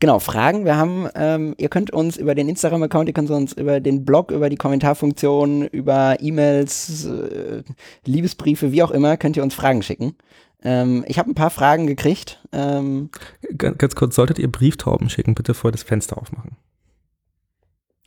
genau, 0.00 0.18
Fragen. 0.18 0.64
Wir 0.64 0.76
haben, 0.76 1.08
ähm, 1.14 1.54
ihr 1.58 1.68
könnt 1.68 1.90
uns 1.90 2.16
über 2.16 2.34
den 2.34 2.48
Instagram-Account, 2.48 3.08
ihr 3.08 3.14
könnt 3.14 3.30
uns 3.30 3.52
über 3.52 3.80
den 3.80 4.04
Blog, 4.04 4.30
über 4.30 4.50
die 4.50 4.56
Kommentarfunktion, 4.56 5.66
über 5.66 6.16
E-Mails, 6.20 7.06
äh, 7.06 7.62
Liebesbriefe, 8.04 8.72
wie 8.72 8.82
auch 8.82 8.90
immer, 8.90 9.16
könnt 9.16 9.36
ihr 9.36 9.42
uns 9.42 9.54
Fragen 9.54 9.82
schicken. 9.82 10.16
Ähm, 10.62 11.04
ich 11.06 11.18
habe 11.18 11.30
ein 11.30 11.34
paar 11.34 11.50
Fragen 11.50 11.86
gekriegt. 11.86 12.42
Ähm, 12.52 13.10
ganz, 13.56 13.78
ganz, 13.78 13.94
kurz, 13.94 14.14
solltet 14.16 14.38
ihr 14.38 14.50
Brieftauben 14.50 15.08
schicken, 15.08 15.34
bitte 15.34 15.54
vorher 15.54 15.72
das 15.72 15.84
Fenster 15.84 16.18
aufmachen. 16.18 16.56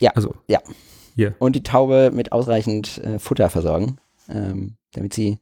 Ja. 0.00 0.10
Also. 0.14 0.34
Ja. 0.48 0.60
Hier. 1.14 1.34
Und 1.38 1.56
die 1.56 1.62
Taube 1.62 2.10
mit 2.12 2.32
ausreichend 2.32 2.98
äh, 2.98 3.18
Futter 3.18 3.50
versorgen, 3.50 3.98
ähm, 4.28 4.76
damit 4.92 5.14
sie 5.14 5.38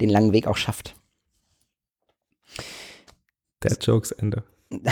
den 0.00 0.08
langen 0.10 0.32
Weg 0.32 0.46
auch 0.46 0.56
schafft. 0.56 0.94
Dead 3.62 3.76
Jokes 3.80 4.12
Ende. 4.12 4.42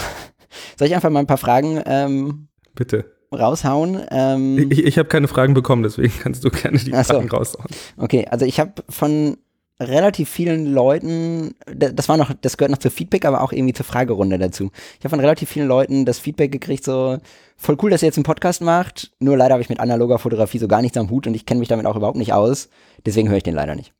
Soll 0.78 0.88
ich 0.88 0.94
einfach 0.94 1.10
mal 1.10 1.20
ein 1.20 1.26
paar 1.26 1.38
Fragen 1.38 1.82
ähm, 1.86 2.48
Bitte. 2.74 3.12
raushauen? 3.32 4.00
Ähm, 4.10 4.70
ich 4.70 4.84
ich 4.84 4.98
habe 4.98 5.08
keine 5.08 5.28
Fragen 5.28 5.54
bekommen, 5.54 5.82
deswegen 5.82 6.12
kannst 6.22 6.44
du 6.44 6.50
gerne 6.50 6.78
die 6.78 6.92
so. 6.92 7.02
Fragen 7.02 7.28
raushauen. 7.28 7.68
Okay, 7.96 8.26
also 8.30 8.44
ich 8.44 8.60
habe 8.60 8.72
von 8.88 9.36
relativ 9.78 10.30
vielen 10.30 10.66
Leuten, 10.72 11.54
das 11.66 12.08
war 12.08 12.16
noch, 12.16 12.32
das 12.40 12.56
gehört 12.56 12.70
noch 12.70 12.78
zur 12.78 12.90
Feedback, 12.90 13.26
aber 13.26 13.42
auch 13.42 13.52
irgendwie 13.52 13.74
zur 13.74 13.84
Fragerunde 13.84 14.38
dazu. 14.38 14.70
Ich 14.98 15.04
habe 15.04 15.10
von 15.10 15.20
relativ 15.20 15.50
vielen 15.50 15.68
Leuten 15.68 16.06
das 16.06 16.18
Feedback 16.18 16.50
gekriegt, 16.50 16.82
so 16.82 17.18
voll 17.56 17.76
cool, 17.82 17.90
dass 17.90 18.02
ihr 18.02 18.06
jetzt 18.06 18.16
einen 18.16 18.24
Podcast 18.24 18.62
macht. 18.62 19.12
Nur 19.20 19.36
leider 19.36 19.52
habe 19.52 19.62
ich 19.62 19.68
mit 19.68 19.80
analoger 19.80 20.18
Fotografie 20.18 20.58
so 20.58 20.68
gar 20.68 20.80
nichts 20.80 20.96
am 20.96 21.10
Hut 21.10 21.26
und 21.26 21.34
ich 21.34 21.44
kenne 21.44 21.60
mich 21.60 21.68
damit 21.68 21.84
auch 21.84 21.96
überhaupt 21.96 22.16
nicht 22.16 22.32
aus. 22.32 22.70
Deswegen 23.04 23.28
höre 23.28 23.36
ich 23.36 23.42
den 23.42 23.54
leider 23.54 23.74
nicht. 23.74 23.92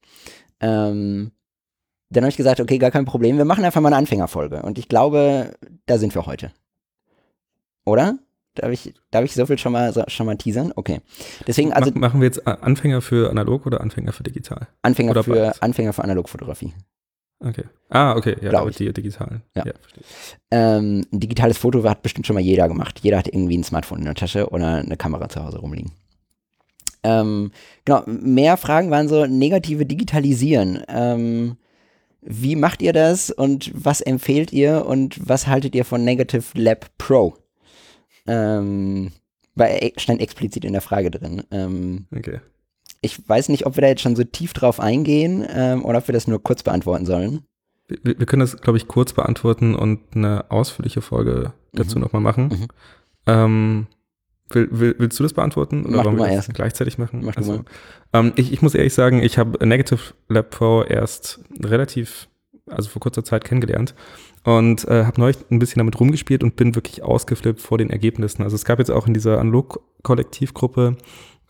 Ähm, 0.61 1.33
dann 2.11 2.25
habe 2.25 2.31
ich 2.31 2.37
gesagt, 2.37 2.61
okay, 2.61 2.79
gar 2.79 2.91
kein 2.91 3.05
Problem, 3.05 3.37
wir 3.37 3.45
machen 3.45 3.65
einfach 3.65 3.81
mal 3.81 3.89
eine 3.89 3.97
Anfängerfolge. 3.97 4.63
Und 4.63 4.79
ich 4.79 4.89
glaube, 4.89 5.55
da 5.87 5.99
sind 5.99 6.15
wir 6.15 6.27
heute. 6.27 6.53
Oder? 7.85 8.19
Darf 8.55 8.71
ich, 8.71 8.95
darf 9.11 9.25
ich 9.25 9.35
so 9.35 9.45
viel 9.45 9.59
schon 9.59 9.73
mal, 9.73 9.93
schon 10.09 10.27
mal 10.27 10.37
teasern? 10.37 10.73
Okay. 10.75 11.01
Deswegen, 11.47 11.73
also. 11.73 11.91
Machen 11.95 12.21
wir 12.21 12.27
jetzt 12.27 12.47
Anfänger 12.47 13.03
für 13.03 13.31
analog 13.31 13.67
oder 13.67 13.81
Anfänger 13.81 14.13
für 14.13 14.23
digital? 14.23 14.69
Anfänger 14.83 15.11
oder 15.11 15.25
für, 15.25 15.35
beides? 15.35 15.63
Anfänger 15.63 15.93
für 15.93 16.05
Analogfotografie. 16.05 16.73
Okay. 17.39 17.65
Ah, 17.91 18.17
okay, 18.17 18.37
ja, 18.41 18.49
Glaube 18.49 18.71
ich. 18.71 18.77
die 18.77 18.91
digitalen. 18.93 19.43
Ja, 19.55 19.67
ja 19.67 19.73
verstehe. 19.79 20.03
Ähm, 20.51 21.07
ein 21.13 21.21
digitales 21.21 21.59
Foto 21.59 21.85
hat 21.85 22.03
bestimmt 22.03 22.27
schon 22.27 22.35
mal 22.35 22.41
jeder 22.41 22.67
gemacht. 22.67 23.01
Jeder 23.03 23.19
hat 23.19 23.29
irgendwie 23.29 23.59
ein 23.59 23.65
Smartphone 23.65 23.99
in 23.99 24.05
der 24.07 24.15
Tasche 24.15 24.49
oder 24.49 24.77
eine 24.77 24.97
Kamera 24.97 25.29
zu 25.29 25.45
Hause 25.45 25.59
rumliegen. 25.59 25.93
Ähm, 27.03 27.53
genau, 27.85 28.03
mehr 28.07 28.57
Fragen 28.57 28.91
waren 28.91 29.09
so 29.09 29.27
negative 29.27 29.85
Digitalisieren. 29.85 30.83
Ähm, 30.89 31.57
wie 32.21 32.57
macht 32.57 32.83
ihr 32.83 32.93
das 32.93 33.31
und 33.31 33.71
was 33.75 34.01
empfehlt 34.01 34.53
ihr 34.53 34.87
und 34.87 35.29
was 35.29 35.47
haltet 35.47 35.75
ihr 35.75 35.85
von 35.85 36.05
Negative 36.05 36.45
Lab 36.55 36.87
Pro? 36.99 37.37
Ähm, 38.27 39.13
weil 39.55 39.93
stand 39.97 40.21
explizit 40.21 40.65
in 40.65 40.73
der 40.73 40.83
Frage 40.83 41.11
drin. 41.11 41.43
Ähm, 41.51 42.07
okay. 42.15 42.41
Ich 43.01 43.29
weiß 43.29 43.49
nicht, 43.49 43.67
ob 43.67 43.77
wir 43.77 43.83
da 43.83 43.89
jetzt 43.89 44.03
schon 44.03 44.17
so 44.17 44.25
tief 44.25 44.53
drauf 44.53 44.81
eingehen 44.81 45.47
ähm, 45.49 45.85
oder 45.85 45.99
ob 45.99 46.09
wir 46.09 46.13
das 46.13 46.27
nur 46.27 46.43
kurz 46.43 46.63
beantworten 46.63 47.07
sollen. 47.07 47.43
Wir, 47.89 48.19
wir 48.19 48.27
können 48.27 48.41
das, 48.41 48.57
glaube 48.61 48.79
ich, 48.79 48.89
kurz 48.89 49.13
beantworten 49.13 49.75
und 49.75 50.01
eine 50.15 50.51
ausführliche 50.51 51.03
Folge 51.03 51.53
dazu 51.73 51.99
mhm. 51.99 52.05
nochmal 52.05 52.23
machen. 52.23 52.49
Mhm. 52.49 52.69
Ähm, 53.27 53.87
Will, 54.51 54.69
will, 54.71 54.95
willst 54.99 55.19
du 55.19 55.25
das 55.25 55.33
beantworten 55.33 55.85
oder 55.87 55.97
Mach 55.97 56.05
wollen 56.05 56.19
wir 56.19 56.37
das 56.37 56.49
gleichzeitig 56.49 56.99
machen? 56.99 57.23
Mach 57.25 57.37
also, 57.37 57.65
ähm, 58.13 58.33
ich, 58.37 58.53
ich 58.53 58.63
muss 58.63 58.75
ehrlich 58.75 58.95
sagen, 58.95 59.23
ich 59.23 59.39
habe 59.39 59.67
Negative 59.67 60.15
Lab 60.29 60.51
Pro 60.51 60.83
erst 60.83 61.41
relativ, 61.61 62.29
also 62.67 62.89
vor 62.89 63.01
kurzer 63.01 63.25
Zeit 63.25 63.45
kennengelernt 63.45 63.95
und 64.45 64.87
äh, 64.87 65.05
habe 65.05 65.21
neulich 65.21 65.39
ein 65.51 65.59
bisschen 65.59 65.81
damit 65.81 65.99
rumgespielt 65.99 66.45
und 66.45 66.55
bin 66.55 66.77
wirklich 66.77 67.03
ausgeflippt 67.03 67.61
vor 67.61 67.79
den 67.79 67.91
Ergebnissen. 67.91 68.43
Also 68.43 68.55
es 68.55 68.65
gab 68.65 68.79
jetzt 68.79 68.91
auch 68.91 69.09
in 69.09 69.15
dieser 69.15 69.41
Analog-Kollektivgruppe 69.41 70.97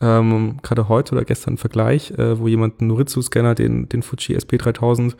ähm, 0.01 0.57
gerade 0.63 0.89
heute 0.89 1.13
oder 1.13 1.23
gestern 1.23 1.51
einen 1.51 1.57
Vergleich, 1.57 2.11
äh, 2.11 2.39
wo 2.39 2.47
jemand 2.47 2.79
einen 2.79 2.87
Noritsu-Scanner, 2.87 3.53
den, 3.53 3.89
den 3.89 4.01
Fuji 4.01 4.35
SP3000 4.37 5.15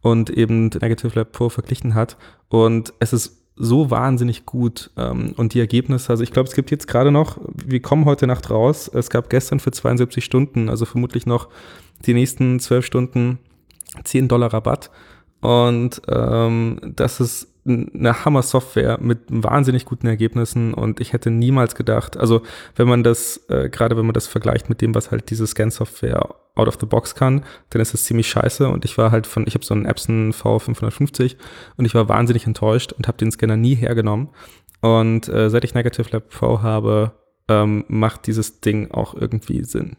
und 0.00 0.30
eben 0.30 0.66
Negative 0.68 1.16
Lab 1.18 1.30
Pro 1.30 1.48
verglichen 1.48 1.94
hat 1.94 2.16
und 2.48 2.92
es 2.98 3.12
ist 3.12 3.41
so 3.62 3.90
wahnsinnig 3.90 4.44
gut. 4.44 4.90
Ähm, 4.96 5.34
und 5.36 5.54
die 5.54 5.60
Ergebnisse, 5.60 6.10
also 6.10 6.24
ich 6.24 6.32
glaube, 6.32 6.48
es 6.48 6.54
gibt 6.54 6.70
jetzt 6.70 6.88
gerade 6.88 7.12
noch, 7.12 7.38
wir 7.64 7.80
kommen 7.80 8.04
heute 8.04 8.26
Nacht 8.26 8.50
raus, 8.50 8.90
es 8.92 9.08
gab 9.08 9.30
gestern 9.30 9.60
für 9.60 9.70
72 9.70 10.24
Stunden, 10.24 10.68
also 10.68 10.84
vermutlich 10.84 11.26
noch 11.26 11.48
die 12.04 12.12
nächsten 12.12 12.58
12 12.58 12.84
Stunden 12.84 13.38
10 14.02 14.26
Dollar 14.26 14.52
Rabatt. 14.52 14.90
Und 15.42 16.00
ähm, 16.08 16.78
das 16.96 17.20
ist 17.20 17.48
eine 17.64 18.24
Hammer-Software 18.24 18.98
mit 19.00 19.20
wahnsinnig 19.28 19.84
guten 19.84 20.06
Ergebnissen 20.06 20.74
und 20.74 21.00
ich 21.00 21.12
hätte 21.12 21.30
niemals 21.30 21.76
gedacht, 21.76 22.16
also 22.16 22.42
wenn 22.74 22.88
man 22.88 23.04
das, 23.04 23.40
äh, 23.48 23.68
gerade 23.68 23.96
wenn 23.96 24.06
man 24.06 24.14
das 24.14 24.26
vergleicht 24.26 24.68
mit 24.68 24.80
dem, 24.80 24.94
was 24.94 25.12
halt 25.12 25.30
diese 25.30 25.46
Scan-Software 25.46 26.34
out 26.56 26.68
of 26.68 26.78
the 26.80 26.86
box 26.86 27.14
kann, 27.14 27.44
dann 27.70 27.80
ist 27.80 27.94
das 27.94 28.04
ziemlich 28.04 28.28
scheiße 28.28 28.68
und 28.68 28.84
ich 28.84 28.98
war 28.98 29.12
halt 29.12 29.28
von, 29.28 29.46
ich 29.46 29.54
habe 29.54 29.64
so 29.64 29.74
einen 29.74 29.86
Epson 29.86 30.32
V550 30.32 31.36
und 31.76 31.84
ich 31.84 31.94
war 31.94 32.08
wahnsinnig 32.08 32.46
enttäuscht 32.46 32.92
und 32.92 33.06
habe 33.06 33.18
den 33.18 33.30
Scanner 33.30 33.56
nie 33.56 33.76
hergenommen 33.76 34.30
und 34.80 35.28
äh, 35.28 35.48
seit 35.48 35.62
ich 35.62 35.74
Negative 35.74 36.10
Lab 36.10 36.30
Pro 36.30 36.62
habe, 36.62 37.12
ähm, 37.48 37.84
macht 37.86 38.26
dieses 38.26 38.60
Ding 38.60 38.90
auch 38.90 39.14
irgendwie 39.14 39.62
Sinn. 39.62 39.96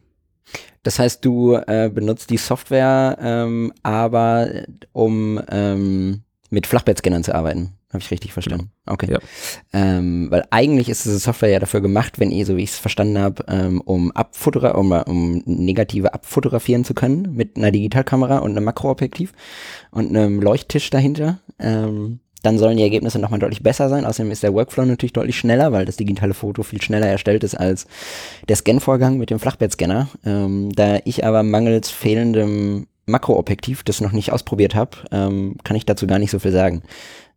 Das 0.84 1.00
heißt, 1.00 1.24
du 1.24 1.56
äh, 1.56 1.90
benutzt 1.94 2.30
die 2.30 2.38
Software, 2.38 3.18
ähm, 3.22 3.74
aber 3.84 4.50
um 4.92 5.42
ähm, 5.50 6.24
mit 6.50 6.68
Flachbettscannern 6.68 7.24
zu 7.24 7.34
arbeiten. 7.34 7.74
Habe 7.90 8.02
ich 8.02 8.10
richtig 8.10 8.34
verstanden? 8.34 8.72
Genau. 8.86 8.94
Okay. 8.94 9.12
Ja. 9.12 9.20
Ähm, 9.72 10.32
weil 10.32 10.44
eigentlich 10.50 10.90
ist 10.90 11.06
diese 11.06 11.20
Software 11.20 11.50
ja 11.50 11.60
dafür 11.60 11.80
gemacht, 11.80 12.20
wenn 12.20 12.32
ihr, 12.32 12.46
so 12.46 12.58
wie 12.58 12.64
ich 12.64 12.72
es 12.72 12.80
verstanden 12.80 13.20
habe, 13.20 13.46
ähm, 13.48 13.82
um, 13.82 14.12
abfotogra 14.12 14.72
um, 14.72 14.92
um 14.92 15.44
negative 15.46 16.14
abfotografieren 16.14 16.84
zu 16.86 16.96
können 16.96 17.36
mit 17.36 17.56
einer 17.56 17.70
Digitalkamera 17.70 18.40
und 18.40 18.52
einem 18.52 18.66
Makroobjektiv 18.66 19.34
und 19.92 20.10
einem 20.10 20.42
Leuchttisch 20.42 20.90
dahinter. 20.90 21.40
Ähm, 21.60 22.20
dann 22.44 22.60
sollen 22.60 22.78
die 22.78 22.84
Ergebnisse 22.84 23.18
nochmal 23.18 23.40
deutlich 23.40 23.64
besser 23.64 23.90
sein. 23.90 24.06
Außerdem 24.06 24.32
ist 24.32 24.44
der 24.44 24.54
Workflow 24.54 24.86
natürlich 24.86 25.14
deutlich 25.14 25.38
schneller, 25.38 25.72
weil 25.72 25.86
das 25.86 25.98
digitale 25.98 26.36
Foto 26.36 26.62
viel 26.62 26.82
schneller 26.82 27.08
erstellt 27.08 27.44
ist 27.44 27.56
als 27.56 27.88
der 28.48 28.58
Scanvorgang 28.58 29.18
mit 29.18 29.32
dem 29.32 29.40
Flachbettscanner. 29.40 30.10
Ähm, 30.26 30.72
da 30.76 31.00
ich 31.06 31.26
aber 31.26 31.42
mangels 31.42 31.90
fehlendem 31.90 32.88
Makroobjektiv 33.06 33.84
das 33.84 34.02
noch 34.02 34.12
nicht 34.12 34.32
ausprobiert 34.32 34.76
habe, 34.76 34.98
ähm, 35.12 35.56
kann 35.64 35.76
ich 35.76 35.86
dazu 35.86 36.06
gar 36.06 36.20
nicht 36.20 36.32
so 36.32 36.40
viel 36.40 36.52
sagen. 36.52 36.84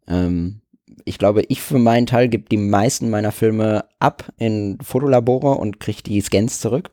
Ähm, 0.09 0.61
ich 1.05 1.19
glaube, 1.19 1.43
ich 1.49 1.63
für 1.63 1.79
meinen 1.79 2.07
Teil 2.07 2.29
gebe 2.29 2.49
die 2.49 2.57
meisten 2.57 3.09
meiner 3.09 3.31
Filme 3.31 3.85
ab 4.01 4.33
in 4.39 4.79
Fotolabore 4.83 5.53
und 5.53 5.79
kriege 5.79 6.03
die 6.03 6.21
Scans 6.21 6.61
zurück. 6.61 6.91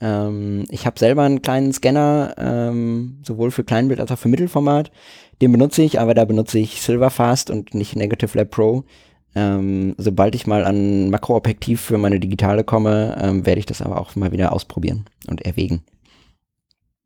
Ähm, 0.00 0.64
ich 0.70 0.86
habe 0.86 0.98
selber 0.98 1.22
einen 1.22 1.42
kleinen 1.42 1.72
Scanner, 1.72 2.34
ähm, 2.38 3.18
sowohl 3.22 3.50
für 3.50 3.64
Kleinbild 3.64 4.00
als 4.00 4.10
auch 4.10 4.18
für 4.18 4.28
Mittelformat. 4.28 4.90
Den 5.40 5.52
benutze 5.52 5.82
ich, 5.82 6.00
aber 6.00 6.14
da 6.14 6.24
benutze 6.24 6.58
ich 6.58 6.82
Silverfast 6.82 7.50
und 7.50 7.74
nicht 7.74 7.96
Negative 7.96 8.36
Lab 8.36 8.50
Pro. 8.50 8.84
Ähm, 9.34 9.94
sobald 9.96 10.34
ich 10.34 10.46
mal 10.46 10.64
an 10.64 11.10
Makroobjektiv 11.10 11.80
für 11.80 11.98
meine 11.98 12.18
Digitale 12.18 12.64
komme, 12.64 13.16
ähm, 13.20 13.46
werde 13.46 13.60
ich 13.60 13.66
das 13.66 13.80
aber 13.80 14.00
auch 14.00 14.16
mal 14.16 14.32
wieder 14.32 14.52
ausprobieren 14.52 15.04
und 15.28 15.42
erwägen. 15.42 15.82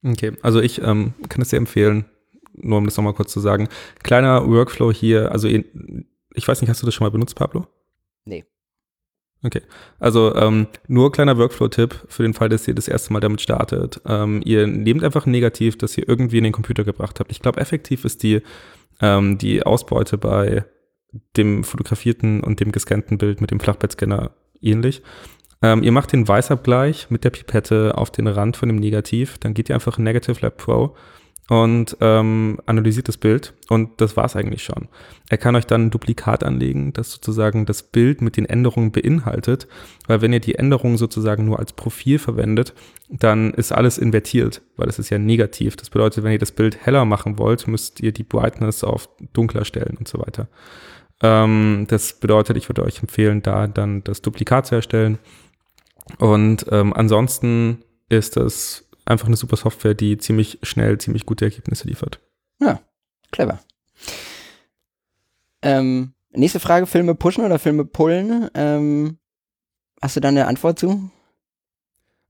Okay, 0.03 0.33
also 0.43 0.61
ich 0.61 0.81
ähm, 0.83 1.15
kann 1.29 1.43
es 1.43 1.51
sehr 1.51 1.59
empfehlen, 1.59 2.07
nur 2.55 2.79
um 2.79 2.85
das 2.87 2.97
nochmal 2.97 3.15
kurz 3.15 3.33
zu 3.33 3.41
sagen. 3.41 3.69
Kleiner 4.03 4.49
Workflow 4.49 4.93
hier, 4.93 5.33
also 5.33 5.49
ich 5.49 6.49
weiß 6.49 6.61
nicht, 6.61 6.71
hast 6.71 6.83
du 6.83 6.87
das 6.87 6.95
schon 6.95 7.05
mal 7.05 7.11
benutzt, 7.11 7.37
Pablo? 7.37 7.67
Nee. 8.25 8.45
Okay, 9.45 9.61
also 10.01 10.35
ähm, 10.35 10.69
nur 10.89 11.13
kleiner 11.13 11.37
Workflow-Tipp 11.37 12.07
für 12.09 12.23
den 12.23 12.33
Fall, 12.33 12.49
dass 12.49 12.67
ihr 12.67 12.75
das 12.75 12.89
erste 12.89 13.13
Mal 13.13 13.21
damit 13.21 13.43
startet. 13.43 14.01
Ähm, 14.07 14.41
ihr 14.43 14.67
nehmt 14.67 15.05
einfach 15.05 15.27
ein 15.27 15.33
Negativ, 15.33 15.77
das 15.77 15.99
ihr 15.99 16.09
irgendwie 16.09 16.39
in 16.39 16.45
den 16.45 16.53
Computer 16.55 16.83
gebracht 16.83 17.21
habt. 17.21 17.31
Ich 17.31 17.43
glaube, 17.43 17.61
effektiv 17.61 18.07
ist 18.07 18.23
die, 18.23 18.41
ähm, 19.03 19.37
die 19.37 19.63
Ausbeute 19.63 20.17
bei 20.17 20.65
dem 21.37 21.63
fotografierten 21.63 22.43
und 22.43 22.61
dem 22.61 22.73
gescannten 22.73 23.19
Bild 23.19 23.43
mit 23.43 23.51
dem 23.51 23.61
Flachbettscanner 23.61 24.31
ähnlich. 24.63 25.03
Ähm, 25.61 25.83
ihr 25.83 25.93
macht 25.93 26.13
den 26.13 26.27
Weißabgleich 26.27 27.11
mit 27.11 27.25
der 27.25 27.31
Pipette 27.31 27.99
auf 27.99 28.11
den 28.11 28.27
Rand 28.27 28.57
von 28.57 28.71
dem 28.71 28.77
Negativ, 28.77 29.37
dann 29.37 29.53
geht 29.53 29.69
ihr 29.69 29.75
einfach 29.75 29.99
in 29.99 30.05
Negative 30.05 30.41
Lab 30.41 30.57
Pro 30.57 30.97
und 31.49 31.97
ähm, 32.01 32.59
analysiert 32.65 33.09
das 33.09 33.19
Bild 33.19 33.53
und 33.69 34.01
das 34.01 34.17
war's 34.17 34.35
eigentlich 34.35 34.63
schon. 34.63 34.89
Er 35.29 35.37
kann 35.37 35.57
euch 35.57 35.67
dann 35.67 35.87
ein 35.87 35.91
Duplikat 35.91 36.43
anlegen, 36.43 36.95
das 36.95 37.13
sozusagen 37.13 37.67
das 37.67 37.83
Bild 37.83 38.23
mit 38.23 38.37
den 38.39 38.47
Änderungen 38.47 38.93
beinhaltet, 38.93 39.69
weil 40.07 40.23
wenn 40.23 40.33
ihr 40.33 40.41
die 40.41 40.55
Änderungen 40.55 40.97
sozusagen 40.97 41.45
nur 41.45 41.59
als 41.59 41.75
Profil 41.75 42.19
verwendet, 42.19 42.73
dann 43.11 43.53
ist 43.53 43.73
alles 43.73 43.99
invertiert, 43.99 44.63
weil 44.77 44.89
es 44.89 44.99
ist 44.99 45.11
ja 45.11 45.19
negativ. 45.19 45.77
Das 45.77 45.91
bedeutet, 45.91 46.25
wenn 46.25 46.33
ihr 46.33 46.39
das 46.39 46.53
Bild 46.53 46.87
heller 46.87 47.05
machen 47.05 47.39
wollt, 47.39 47.69
müsst 47.69 48.01
ihr 48.01 48.13
die 48.13 48.25
Brightness 48.25 48.83
auf 48.83 49.11
dunkler 49.35 49.67
stellen 49.67 49.97
und 49.99 50.09
so 50.09 50.19
weiter. 50.19 50.49
Ähm, 51.23 51.87
das 51.89 52.15
bedeutet, 52.15 52.57
ich 52.57 52.69
würde 52.71 52.85
euch 52.85 53.01
empfehlen, 53.01 53.43
da 53.43 53.67
dann 53.67 54.03
das 54.03 54.23
Duplikat 54.23 54.67
zu 54.67 54.77
erstellen. 54.77 55.19
Und 56.19 56.67
ähm, 56.71 56.93
ansonsten 56.95 57.83
ist 58.09 58.37
das 58.37 58.83
einfach 59.04 59.26
eine 59.26 59.36
super 59.36 59.56
Software, 59.56 59.95
die 59.95 60.19
ziemlich 60.19 60.58
schnell, 60.62 60.99
ziemlich 60.99 61.26
gute 61.26 61.45
Ergebnisse 61.45 61.86
liefert. 61.88 62.21
Ja, 62.60 62.80
clever. 63.30 63.58
Ähm, 65.62 66.14
nächste 66.32 66.60
Frage, 66.60 66.86
Filme 66.86 67.14
pushen 67.14 67.45
oder 67.45 67.58
Filme 67.58 67.84
pullen? 67.84 68.49
Ähm, 68.54 69.19
hast 70.00 70.17
du 70.17 70.21
da 70.21 70.28
eine 70.28 70.47
Antwort 70.47 70.78
zu? 70.78 71.10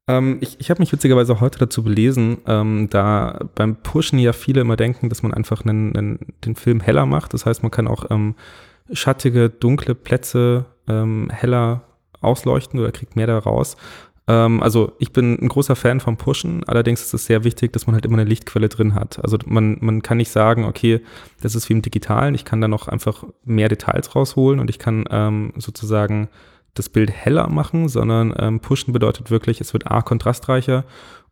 Ähm, 0.07 0.39
ich 0.41 0.61
ich 0.61 0.71
habe 0.71 0.81
mich 0.81 0.93
witzigerweise 0.93 1.41
heute 1.41 1.59
dazu 1.59 1.83
belesen, 1.83 2.39
ähm, 2.47 2.89
da 2.91 3.41
beim 3.55 3.77
Pushen 3.77 4.19
ja 4.19 4.33
viele 4.33 4.61
immer 4.61 4.77
denken, 4.77 5.09
dass 5.09 5.23
man 5.23 5.33
einfach 5.33 5.65
einen, 5.65 5.97
einen, 5.97 6.19
den 6.45 6.57
Film 6.57 6.81
heller 6.81 7.07
macht. 7.07 7.33
Das 7.35 7.47
heißt, 7.47 7.63
man 7.63 7.71
kann 7.71 7.89
auch 7.89 8.11
ähm, 8.11 8.35
schattige, 8.93 9.49
dunkle 9.49 9.95
Plätze 9.95 10.67
ähm, 10.89 11.31
heller 11.31 11.83
ausleuchten 12.21 12.81
oder 12.81 12.93
kriegt 12.93 13.17
mehr 13.17 13.27
da 13.27 13.39
raus. 13.39 13.77
Ähm, 14.27 14.63
also 14.63 14.93
ich 14.99 15.13
bin 15.13 15.39
ein 15.41 15.49
großer 15.49 15.77
Fan 15.77 16.01
vom 16.01 16.17
Pushen, 16.17 16.65
allerdings 16.65 17.03
ist 17.03 17.15
es 17.15 17.27
sehr 17.27 17.45
wichtig, 17.45 17.73
dass 17.73 17.87
man 17.87 17.95
halt 17.95 18.07
immer 18.07 18.19
eine 18.19 18.29
Lichtquelle 18.29 18.69
drin 18.69 18.95
hat. 18.95 19.23
Also 19.23 19.39
man, 19.47 19.79
man 19.81 20.03
kann 20.03 20.17
nicht 20.17 20.31
sagen, 20.31 20.65
okay, 20.65 21.01
das 21.43 21.55
ist 21.55 21.69
wie 21.69 21.75
im 21.75 21.83
Digitalen, 21.83 22.35
ich 22.35 22.45
kann 22.45 22.61
da 22.61 22.69
noch 22.69 22.89
einfach 22.89 23.25
mehr 23.45 23.69
Details 23.69 24.15
rausholen 24.15 24.61
und 24.61 24.71
ich 24.71 24.79
kann 24.79 25.05
ähm, 25.11 25.53
sozusagen 25.57 26.29
das 26.75 26.89
Bild 26.89 27.11
heller 27.11 27.49
machen, 27.49 27.89
sondern 27.89 28.35
ähm, 28.37 28.61
Pushen 28.61 28.93
bedeutet 28.93 29.31
wirklich, 29.31 29.61
es 29.61 29.73
wird 29.73 29.91
A 29.91 30.03
kontrastreicher 30.03 30.85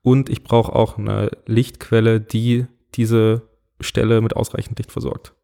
und 0.02 0.28
ich 0.28 0.44
brauche 0.44 0.74
auch 0.74 0.98
eine 0.98 1.31
Lichtquelle, 1.46 2.20
die 2.20 2.66
diese 2.94 3.42
Stelle 3.81 4.20
mit 4.20 4.37
ausreichend 4.37 4.78
Licht 4.78 4.92
versorgt. 4.92 5.35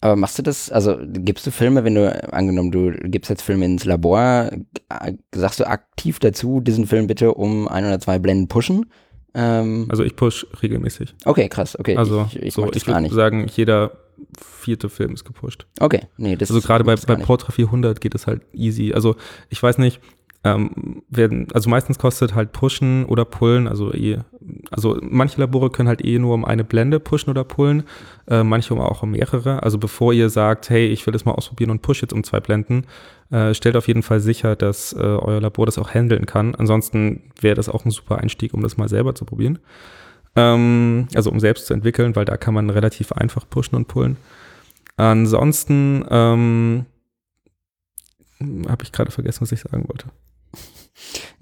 Aber 0.00 0.14
machst 0.14 0.38
du 0.38 0.42
das, 0.42 0.70
also 0.70 0.96
gibst 1.02 1.46
du 1.46 1.50
Filme, 1.50 1.82
wenn 1.84 1.96
du, 1.96 2.32
angenommen, 2.32 2.70
du 2.70 2.92
gibst 2.92 3.30
jetzt 3.30 3.42
Filme 3.42 3.64
ins 3.64 3.84
Labor, 3.84 4.50
äh, 4.90 5.12
sagst 5.34 5.58
du 5.58 5.66
aktiv 5.66 6.20
dazu, 6.20 6.60
diesen 6.60 6.86
Film 6.86 7.08
bitte 7.08 7.34
um 7.34 7.66
ein 7.66 7.84
oder 7.84 7.98
zwei 7.98 8.18
Blenden 8.18 8.46
pushen? 8.46 8.86
Ähm, 9.34 9.86
also 9.88 10.04
ich 10.04 10.14
push 10.14 10.46
regelmäßig. 10.62 11.14
Okay, 11.24 11.48
krass, 11.48 11.78
okay. 11.78 11.96
Also 11.96 12.28
ich, 12.30 12.42
ich, 12.42 12.54
so, 12.54 12.70
ich 12.72 12.86
würde 12.86 13.12
sagen, 13.12 13.46
jeder 13.54 13.92
vierte 14.40 14.88
Film 14.88 15.14
ist 15.14 15.24
gepusht. 15.24 15.66
Okay, 15.80 16.02
nee, 16.16 16.36
das 16.36 16.50
Also 16.50 16.60
gerade 16.60 16.84
bei, 16.84 16.94
bei 16.94 17.16
Portra 17.16 17.52
400 17.52 18.00
geht 18.00 18.14
es 18.14 18.26
halt 18.26 18.42
easy. 18.52 18.92
Also 18.92 19.16
ich 19.48 19.62
weiß 19.62 19.78
nicht, 19.78 20.00
ähm, 20.54 21.02
werden, 21.08 21.48
also 21.52 21.68
meistens 21.70 21.98
kostet 21.98 22.34
halt 22.34 22.52
Pushen 22.52 23.04
oder 23.06 23.24
Pullen, 23.24 23.68
also 23.68 23.92
eh, 23.92 24.18
also 24.70 24.98
manche 25.02 25.40
Labore 25.40 25.70
können 25.70 25.88
halt 25.88 26.04
eh 26.04 26.18
nur 26.18 26.34
um 26.34 26.44
eine 26.44 26.64
Blende 26.64 27.00
pushen 27.00 27.30
oder 27.30 27.44
pullen, 27.44 27.84
äh, 28.28 28.42
manche 28.42 28.74
auch 28.74 29.02
um 29.02 29.10
mehrere. 29.12 29.62
Also 29.62 29.78
bevor 29.78 30.12
ihr 30.12 30.30
sagt, 30.30 30.70
hey, 30.70 30.86
ich 30.86 31.06
will 31.06 31.12
das 31.12 31.24
mal 31.24 31.32
ausprobieren 31.32 31.70
und 31.70 31.82
push 31.82 32.02
jetzt 32.02 32.12
um 32.12 32.24
zwei 32.24 32.40
Blenden, 32.40 32.86
äh, 33.30 33.54
stellt 33.54 33.76
auf 33.76 33.88
jeden 33.88 34.02
Fall 34.02 34.20
sicher, 34.20 34.56
dass 34.56 34.92
äh, 34.92 34.98
euer 34.98 35.40
Labor 35.40 35.66
das 35.66 35.78
auch 35.78 35.92
handeln 35.92 36.26
kann. 36.26 36.54
Ansonsten 36.54 37.22
wäre 37.40 37.54
das 37.54 37.68
auch 37.68 37.84
ein 37.84 37.90
super 37.90 38.18
Einstieg, 38.18 38.54
um 38.54 38.62
das 38.62 38.76
mal 38.76 38.88
selber 38.88 39.14
zu 39.14 39.24
probieren. 39.24 39.58
Ähm, 40.36 41.08
also 41.14 41.30
um 41.30 41.40
selbst 41.40 41.66
zu 41.66 41.74
entwickeln, 41.74 42.16
weil 42.16 42.24
da 42.24 42.36
kann 42.36 42.54
man 42.54 42.70
relativ 42.70 43.12
einfach 43.12 43.48
pushen 43.48 43.76
und 43.76 43.88
pullen. 43.88 44.16
Ansonsten 44.96 46.04
ähm, 46.10 46.86
habe 48.68 48.82
ich 48.82 48.92
gerade 48.92 49.10
vergessen, 49.10 49.42
was 49.42 49.52
ich 49.52 49.60
sagen 49.60 49.88
wollte. 49.88 50.06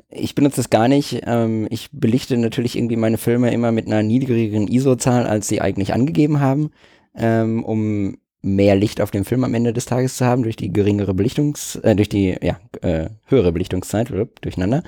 Ich 0.08 0.34
benutze 0.34 0.56
das 0.56 0.70
gar 0.70 0.88
nicht. 0.88 1.22
Ähm, 1.26 1.66
ich 1.70 1.90
belichte 1.92 2.36
natürlich 2.36 2.76
irgendwie 2.76 2.96
meine 2.96 3.18
Filme 3.18 3.52
immer 3.52 3.72
mit 3.72 3.86
einer 3.86 4.02
niedrigeren 4.02 4.68
ISO-Zahl, 4.68 5.26
als 5.26 5.48
sie 5.48 5.60
eigentlich 5.60 5.92
angegeben 5.92 6.40
haben, 6.40 6.70
ähm, 7.14 7.64
um 7.64 8.18
mehr 8.42 8.76
Licht 8.76 9.00
auf 9.00 9.10
dem 9.10 9.24
Film 9.24 9.42
am 9.42 9.54
Ende 9.54 9.72
des 9.72 9.86
Tages 9.86 10.16
zu 10.16 10.24
haben, 10.24 10.44
durch 10.44 10.56
die 10.56 10.72
geringere 10.72 11.12
Belichtungs-, 11.12 11.82
äh, 11.82 11.96
durch 11.96 12.08
die, 12.08 12.36
ja, 12.40 12.58
äh, 12.82 13.10
höhere 13.26 13.52
Belichtungszeit, 13.52 14.12
durcheinander. 14.40 14.82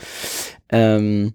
Ähm, 0.70 1.34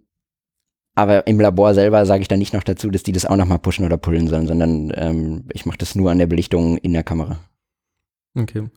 aber 0.95 1.25
im 1.27 1.39
Labor 1.39 1.73
selber 1.73 2.05
sage 2.05 2.21
ich 2.21 2.27
dann 2.27 2.39
nicht 2.39 2.53
noch 2.53 2.63
dazu, 2.63 2.89
dass 2.89 3.03
die 3.03 3.11
das 3.11 3.25
auch 3.25 3.35
nochmal 3.35 3.59
pushen 3.59 3.85
oder 3.85 3.97
pullen 3.97 4.27
sollen, 4.27 4.47
sondern 4.47 4.93
ähm, 4.95 5.45
ich 5.51 5.65
mache 5.65 5.79
das 5.79 5.95
nur 5.95 6.11
an 6.11 6.19
der 6.19 6.27
Belichtung 6.27 6.77
in 6.77 6.93
der 6.93 7.03
Kamera. 7.03 7.39
Okay. 8.35 8.67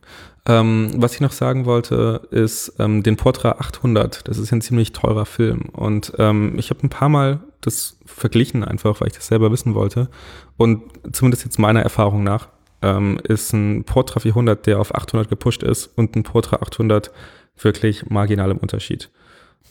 Ähm, 0.45 0.91
was 0.97 1.15
ich 1.15 1.21
noch 1.21 1.31
sagen 1.31 1.65
wollte, 1.65 2.27
ist 2.29 2.73
ähm, 2.77 3.01
den 3.01 3.17
Portra 3.17 3.53
800. 3.53 4.27
Das 4.27 4.37
ist 4.37 4.51
ein 4.51 4.61
ziemlich 4.61 4.91
teurer 4.91 5.25
Film. 5.25 5.69
Und 5.73 6.13
ähm, 6.19 6.59
ich 6.59 6.69
habe 6.69 6.83
ein 6.83 6.89
paar 6.89 7.09
Mal 7.09 7.39
das 7.61 7.97
verglichen, 8.05 8.63
einfach 8.63 9.01
weil 9.01 9.07
ich 9.07 9.15
das 9.15 9.27
selber 9.27 9.51
wissen 9.51 9.73
wollte. 9.73 10.09
Und 10.57 10.83
zumindest 11.11 11.43
jetzt 11.43 11.57
meiner 11.57 11.81
Erfahrung 11.81 12.23
nach 12.23 12.49
ähm, 12.83 13.19
ist 13.23 13.51
ein 13.53 13.83
Portra 13.83 14.19
400, 14.19 14.67
der 14.67 14.79
auf 14.79 14.93
800 14.93 15.27
gepusht 15.27 15.63
ist, 15.63 15.87
und 15.97 16.15
ein 16.15 16.23
Portra 16.23 16.57
800 16.57 17.11
wirklich 17.59 18.07
marginal 18.09 18.51
im 18.51 18.57
Unterschied. 18.57 19.09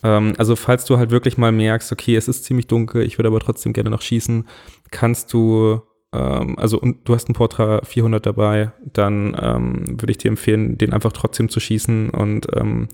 Ähm, 0.03 0.35
also 0.37 0.57
falls 0.57 0.85
du 0.85 0.99
halt 0.99 1.11
wirklich 1.13 1.39
mal 1.39 1.53
merkst, 1.53 1.93
okay, 1.93 2.17
es 2.17 2.27
ist 2.27 2.45
ziemlich 2.45 2.67
dunkel, 2.67 3.03
ich 3.03 3.19
würde 3.19 3.29
aber 3.29 3.41
trotzdem 3.41 3.73
gerne 3.73 3.91
noch 3.91 4.03
schießen, 4.03 4.47
kannst 4.91 5.33
du 5.33 5.81
ähm, 6.13 6.59
also 6.59 6.81
und 6.81 7.09
du 7.09 7.15
hast 7.15 7.29
ein 7.29 7.35
Portra 7.35 7.83
400 7.85 8.25
dabei, 8.25 8.73
dann 8.93 9.37
ähm, 9.41 10.01
würde 10.01 10.11
ich 10.11 10.19
dir 10.19 10.29
empfehlen, 10.29 10.79
den 10.79 10.93
einfach 10.93 11.13
trotzdem 11.13 11.49
zu 11.49 11.61
schießen 11.61 12.11
und 12.11 12.47
ähm, 12.55 12.89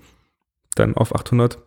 dann 0.75 0.97
auf 0.97 1.15
800 1.15 1.59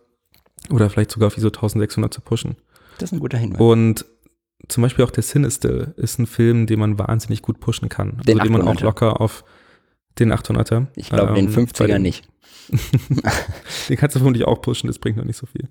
oder 0.70 0.90
vielleicht 0.90 1.10
sogar 1.12 1.28
auf 1.28 1.36
ISO 1.36 1.48
1600 1.48 2.12
zu 2.12 2.20
pushen. 2.20 2.56
Das 2.98 3.10
ist 3.10 3.12
ein 3.12 3.20
guter 3.20 3.38
Hinweis. 3.38 3.60
Und 3.60 4.04
zum 4.68 4.82
Beispiel 4.82 5.04
auch 5.04 5.10
der 5.10 5.22
Sinister 5.22 5.96
ist 5.98 6.18
ein 6.18 6.26
Film, 6.26 6.66
den 6.66 6.80
man 6.80 6.98
wahnsinnig 6.98 7.42
gut 7.42 7.60
pushen 7.60 7.88
kann. 7.88 8.20
Den 8.26 8.40
also 8.40 8.50
den 8.50 8.52
man 8.58 8.66
auch 8.66 8.74
800er. 8.74 8.82
locker 8.84 9.20
auf 9.20 9.44
den 10.18 10.32
800er. 10.32 10.86
Ich 10.96 11.10
glaube, 11.10 11.34
den 11.34 11.46
ähm, 11.46 11.52
50er 11.54 11.78
bei 11.78 11.86
dem- 11.88 12.02
nicht. 12.02 12.28
Den 13.88 13.96
kannst 13.96 14.16
du 14.16 14.18
vermutlich 14.18 14.44
auch 14.44 14.60
pushen, 14.60 14.88
das 14.88 14.98
bringt 14.98 15.16
noch 15.16 15.24
nicht 15.24 15.36
so 15.36 15.46
viel. 15.46 15.68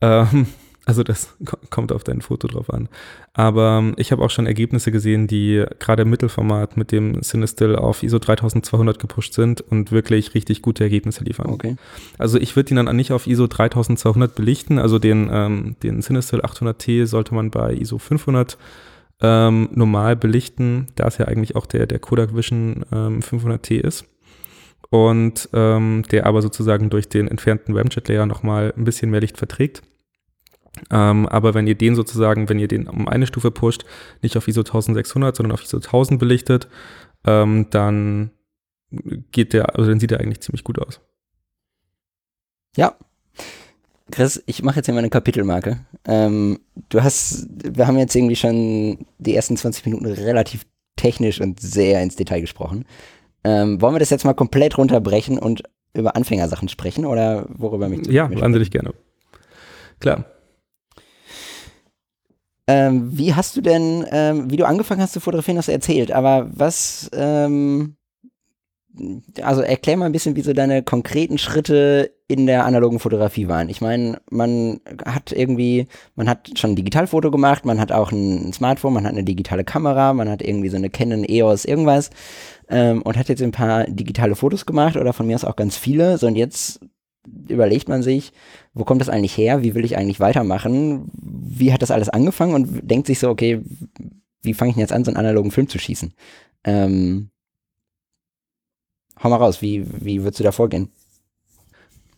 Ähm, 0.00 0.46
also 0.88 1.02
das 1.02 1.36
ko- 1.44 1.58
kommt 1.68 1.92
auf 1.92 2.02
dein 2.02 2.22
Foto 2.22 2.48
drauf 2.48 2.72
an. 2.72 2.88
Aber 3.34 3.78
ähm, 3.80 3.92
ich 3.98 4.10
habe 4.10 4.22
auch 4.24 4.30
schon 4.30 4.46
Ergebnisse 4.46 4.90
gesehen, 4.90 5.26
die 5.26 5.64
gerade 5.78 6.02
im 6.02 6.10
Mittelformat 6.10 6.78
mit 6.78 6.92
dem 6.92 7.20
Cinestill 7.20 7.76
auf 7.76 8.02
ISO 8.02 8.18
3200 8.18 8.98
gepusht 8.98 9.34
sind 9.34 9.60
und 9.60 9.92
wirklich 9.92 10.34
richtig 10.34 10.62
gute 10.62 10.84
Ergebnisse 10.84 11.24
liefern. 11.24 11.50
Okay. 11.50 11.76
Also 12.16 12.38
ich 12.38 12.56
würde 12.56 12.70
ihn 12.74 12.84
dann 12.84 12.96
nicht 12.96 13.12
auf 13.12 13.26
ISO 13.26 13.46
3200 13.46 14.34
belichten, 14.34 14.78
also 14.78 14.98
den, 14.98 15.28
ähm, 15.30 15.76
den 15.82 16.00
Cinestill 16.00 16.40
800T 16.40 17.04
sollte 17.04 17.34
man 17.34 17.50
bei 17.50 17.74
ISO 17.74 17.98
500 17.98 18.56
ähm, 19.20 19.68
normal 19.74 20.16
belichten, 20.16 20.86
da 20.94 21.06
es 21.08 21.18
ja 21.18 21.26
eigentlich 21.26 21.54
auch 21.54 21.66
der, 21.66 21.86
der 21.86 21.98
Kodak 21.98 22.34
Vision 22.34 22.86
ähm, 22.92 23.20
500T 23.20 23.78
ist. 23.78 24.06
Und 24.90 25.50
ähm, 25.52 26.02
der 26.10 26.24
aber 26.24 26.40
sozusagen 26.40 26.88
durch 26.88 27.10
den 27.10 27.28
entfernten 27.28 27.76
Ramjet-Layer 27.76 28.24
nochmal 28.24 28.72
ein 28.74 28.84
bisschen 28.84 29.10
mehr 29.10 29.20
Licht 29.20 29.36
verträgt. 29.36 29.82
Ähm, 30.90 31.26
aber 31.26 31.54
wenn 31.54 31.66
ihr 31.66 31.74
den 31.74 31.94
sozusagen, 31.94 32.48
wenn 32.48 32.58
ihr 32.58 32.68
den 32.68 32.88
um 32.88 33.08
eine 33.08 33.26
Stufe 33.26 33.50
pusht, 33.50 33.84
nicht 34.22 34.36
auf 34.36 34.48
ISO 34.48 34.60
1600, 34.60 35.36
sondern 35.36 35.52
auf 35.52 35.62
ISO 35.62 35.78
1000 35.78 36.18
belichtet, 36.18 36.68
ähm, 37.26 37.66
dann 37.70 38.30
geht 39.32 39.52
der, 39.52 39.76
also 39.76 39.90
dann 39.90 40.00
sieht 40.00 40.12
er 40.12 40.20
eigentlich 40.20 40.40
ziemlich 40.40 40.64
gut 40.64 40.78
aus. 40.78 41.00
Ja. 42.76 42.96
Chris, 44.10 44.42
ich 44.46 44.62
mache 44.62 44.76
jetzt 44.76 44.86
hier 44.86 44.94
meine 44.94 45.10
Kapitelmarke. 45.10 45.80
Ähm, 46.06 46.60
du 46.88 47.02
hast, 47.02 47.46
wir 47.62 47.86
haben 47.86 47.98
jetzt 47.98 48.14
irgendwie 48.14 48.36
schon 48.36 49.06
die 49.18 49.34
ersten 49.34 49.56
20 49.56 49.84
Minuten 49.84 50.06
relativ 50.06 50.64
technisch 50.96 51.40
und 51.40 51.60
sehr 51.60 52.02
ins 52.02 52.16
Detail 52.16 52.40
gesprochen. 52.40 52.86
Ähm, 53.44 53.80
wollen 53.80 53.94
wir 53.94 53.98
das 54.00 54.10
jetzt 54.10 54.24
mal 54.24 54.34
komplett 54.34 54.78
runterbrechen 54.78 55.38
und 55.38 55.62
über 55.94 56.16
Anfängersachen 56.16 56.68
sprechen 56.68 57.04
oder 57.04 57.46
worüber 57.50 57.88
du 57.88 58.10
Ja, 58.10 58.30
wahnsinnig 58.40 58.70
gerne. 58.70 58.94
Klar. 60.00 60.24
Ähm, 62.68 63.16
wie 63.16 63.34
hast 63.34 63.56
du 63.56 63.62
denn, 63.62 64.04
ähm, 64.12 64.50
wie 64.50 64.58
du 64.58 64.66
angefangen 64.66 65.00
hast 65.00 65.14
zu 65.14 65.20
fotografieren, 65.20 65.56
hast 65.56 65.68
du 65.68 65.72
erzählt, 65.72 66.12
aber 66.12 66.50
was, 66.52 67.08
ähm, 67.14 67.96
also 69.42 69.62
erklär 69.62 69.96
mal 69.96 70.04
ein 70.04 70.12
bisschen, 70.12 70.36
wie 70.36 70.42
so 70.42 70.52
deine 70.52 70.82
konkreten 70.82 71.38
Schritte 71.38 72.12
in 72.26 72.46
der 72.46 72.66
analogen 72.66 72.98
Fotografie 72.98 73.48
waren. 73.48 73.70
Ich 73.70 73.80
meine, 73.80 74.20
man 74.30 74.80
hat 75.06 75.32
irgendwie, 75.32 75.86
man 76.14 76.28
hat 76.28 76.58
schon 76.58 76.72
ein 76.72 76.76
Digitalfoto 76.76 77.30
gemacht, 77.30 77.64
man 77.64 77.80
hat 77.80 77.90
auch 77.90 78.12
ein 78.12 78.52
Smartphone, 78.52 78.92
man 78.92 79.04
hat 79.04 79.12
eine 79.12 79.24
digitale 79.24 79.64
Kamera, 79.64 80.12
man 80.12 80.28
hat 80.28 80.42
irgendwie 80.42 80.68
so 80.68 80.76
eine 80.76 80.90
Canon 80.90 81.24
EOS 81.24 81.64
irgendwas 81.64 82.10
ähm, 82.68 83.00
und 83.00 83.16
hat 83.16 83.30
jetzt 83.30 83.42
ein 83.42 83.52
paar 83.52 83.84
digitale 83.84 84.36
Fotos 84.36 84.66
gemacht 84.66 84.96
oder 84.96 85.14
von 85.14 85.26
mir 85.26 85.36
aus 85.36 85.44
auch 85.44 85.56
ganz 85.56 85.78
viele. 85.78 86.18
So 86.18 86.26
und 86.26 86.36
jetzt 86.36 86.80
überlegt 87.48 87.88
man 87.88 88.02
sich, 88.02 88.32
wo 88.74 88.84
kommt 88.84 89.00
das 89.00 89.08
eigentlich 89.08 89.36
her? 89.36 89.62
Wie 89.62 89.74
will 89.74 89.84
ich 89.84 89.96
eigentlich 89.96 90.20
weitermachen? 90.20 91.10
Wie 91.12 91.72
hat 91.72 91.82
das 91.82 91.90
alles 91.90 92.08
angefangen? 92.08 92.54
Und 92.54 92.90
denkt 92.90 93.06
sich 93.06 93.18
so, 93.18 93.28
okay, 93.28 93.62
wie 94.42 94.54
fange 94.54 94.70
ich 94.70 94.74
denn 94.74 94.82
jetzt 94.82 94.92
an, 94.92 95.04
so 95.04 95.10
einen 95.10 95.16
analogen 95.16 95.50
Film 95.50 95.68
zu 95.68 95.78
schießen? 95.78 96.14
Ähm, 96.64 97.30
hau 99.22 99.28
mal 99.28 99.36
raus, 99.36 99.62
wie, 99.62 99.86
wie 100.00 100.22
würdest 100.22 100.40
du 100.40 100.44
da 100.44 100.52
vorgehen? 100.52 100.90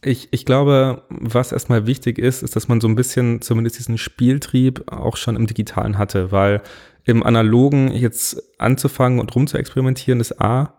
Ich, 0.02 0.28
ich 0.30 0.46
glaube, 0.46 1.02
was 1.10 1.52
erstmal 1.52 1.86
wichtig 1.86 2.18
ist, 2.18 2.42
ist, 2.42 2.56
dass 2.56 2.68
man 2.68 2.80
so 2.80 2.88
ein 2.88 2.94
bisschen 2.94 3.42
zumindest 3.42 3.78
diesen 3.78 3.98
Spieltrieb 3.98 4.90
auch 4.90 5.16
schon 5.16 5.36
im 5.36 5.46
Digitalen 5.46 5.98
hatte, 5.98 6.32
weil 6.32 6.62
im 7.04 7.22
Analogen 7.22 7.92
jetzt 7.92 8.42
anzufangen 8.58 9.20
und 9.20 9.34
rum 9.34 9.46
zu 9.46 9.58
experimentieren, 9.58 10.20
ist 10.20 10.40
A, 10.40 10.74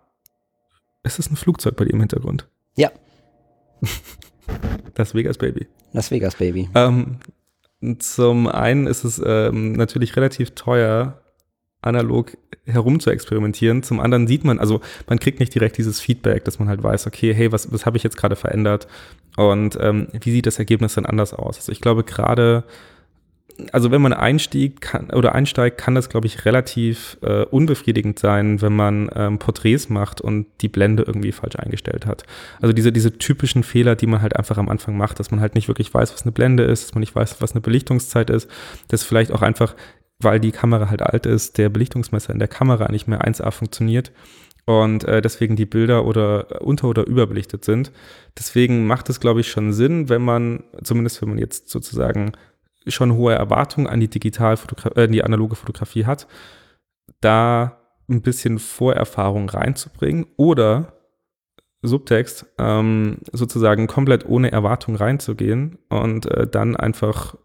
ist 1.04 1.20
es 1.20 1.30
ein 1.30 1.36
Flugzeug 1.36 1.76
bei 1.76 1.86
dir 1.86 1.94
im 1.94 2.00
Hintergrund? 2.00 2.48
Ja. 2.76 2.92
Das 4.94 5.16
Vegas 5.16 5.38
Baby. 5.38 5.68
Las 5.94 6.12
Vegas, 6.12 6.36
Baby. 6.36 6.70
Ähm, 6.76 7.18
zum 8.00 8.48
einen 8.48 8.88
ist 8.88 9.04
es 9.04 9.22
ähm, 9.26 9.74
natürlich 9.74 10.16
relativ 10.16 10.52
teuer, 10.52 11.22
analog 11.82 12.38
herum 12.66 13.00
zu 13.00 13.10
experimentieren. 13.10 13.82
Zum 13.84 14.00
anderen 14.00 14.28
sieht 14.28 14.44
man, 14.44 14.60
also 14.60 14.82
man 15.08 15.20
kriegt 15.20 15.40
nicht 15.40 15.54
direkt 15.54 15.78
dieses 15.78 16.00
Feedback, 16.00 16.46
dass 16.46 16.60
man 16.60 16.70
halt 16.70 16.84
weiß, 16.84 17.08
okay, 17.08 17.34
hey, 17.34 17.52
was, 17.52 17.72
was 17.72 17.86
habe 17.86 17.98
ich 17.98 18.04
jetzt 18.04 18.18
gerade 18.18 18.36
verändert 18.36 18.88
und 19.36 19.78
ähm, 19.82 20.08
wie 20.12 20.32
sieht 20.32 20.46
das 20.46 20.60
Ergebnis 20.60 20.94
dann 20.94 21.06
anders 21.06 21.34
aus? 21.34 21.58
Also 21.58 21.72
ich 21.72 21.82
glaube 21.82 22.04
gerade, 22.04 22.64
also 23.72 23.92
wenn 23.92 24.02
man 24.02 24.14
einstiegt 24.14 24.82
kann, 24.82 25.10
oder 25.12 25.34
einsteigt, 25.34 25.78
kann 25.78 25.96
das, 25.96 26.10
glaube 26.10 26.28
ich, 26.28 26.46
relativ 26.46 27.18
äh, 27.22 27.44
unbefriedigend 27.44 28.20
sein, 28.20 28.62
wenn 28.62 28.76
man 28.76 29.10
ähm, 29.16 29.40
Porträts 29.40 29.90
macht 29.90 30.22
und 30.22 30.48
die 30.62 30.70
Blende 30.70 31.04
irgendwie 31.04 31.32
falsch 31.32 31.56
eingestellt 31.56 32.06
hat. 32.06 32.24
Also 32.62 32.74
diese, 32.74 32.92
diese 32.92 33.18
typischen 33.18 33.64
Fehler, 33.64 33.96
die 33.96 34.08
man 34.08 34.22
halt 34.22 34.36
einfach 34.36 34.58
am 34.58 34.70
Anfang 34.70 34.98
macht, 34.98 35.20
dass 35.20 35.32
man 35.32 35.40
halt 35.40 35.56
nicht 35.56 35.68
wirklich 35.68 35.94
weiß, 35.94 36.14
was 36.14 36.24
eine 36.24 36.32
Blende 36.32 36.64
ist, 36.64 36.84
dass 36.84 36.96
man 36.96 37.02
nicht 37.02 37.16
weiß, 37.16 37.42
was 37.42 37.52
eine 37.52 37.62
Belichtungszeit 37.62 38.30
ist, 38.30 38.50
dass 38.88 39.04
vielleicht 39.04 39.32
auch 39.32 39.42
einfach, 39.42 39.76
weil 40.20 40.40
die 40.40 40.52
Kamera 40.52 40.90
halt 40.90 41.02
alt 41.02 41.26
ist, 41.26 41.58
der 41.58 41.70
Belichtungsmesser 41.70 42.34
in 42.34 42.40
der 42.40 42.48
Kamera 42.48 42.92
nicht 42.92 43.08
mehr 43.08 43.22
1A 43.22 43.52
funktioniert 43.52 44.12
und 44.66 45.04
äh, 45.06 45.22
deswegen 45.22 45.56
die 45.56 45.66
Bilder 45.66 46.06
oder 46.06 46.62
unter- 46.62 46.88
oder 46.88 47.08
überbelichtet 47.08 47.66
sind. 47.66 47.92
Deswegen 48.38 48.86
macht 48.86 49.10
es, 49.10 49.20
glaube 49.20 49.42
ich, 49.42 49.50
schon 49.50 49.74
Sinn, 49.74 50.10
wenn 50.10 50.22
man, 50.22 50.64
zumindest 50.84 51.22
wenn 51.22 51.30
man 51.30 51.38
jetzt 51.40 51.70
sozusagen 51.70 52.34
schon 52.88 53.14
hohe 53.16 53.34
Erwartungen 53.34 53.88
an 53.88 54.00
die 54.00 54.10
Digitalfotografie, 54.10 55.00
äh, 55.00 55.08
die 55.08 55.24
analoge 55.24 55.56
Fotografie 55.56 56.06
hat, 56.06 56.28
da 57.20 57.78
ein 58.10 58.22
bisschen 58.22 58.60
Vorerfahrung 58.60 59.50
reinzubringen 59.50 60.26
oder 60.38 60.94
Subtext 61.84 62.46
ähm, 62.60 63.18
sozusagen 63.32 63.88
komplett 63.88 64.26
ohne 64.26 64.52
Erwartung 64.52 64.96
reinzugehen 64.96 65.80
und 65.90 66.26
äh, 66.28 66.48
dann 66.48 66.76
einfach 66.76 67.36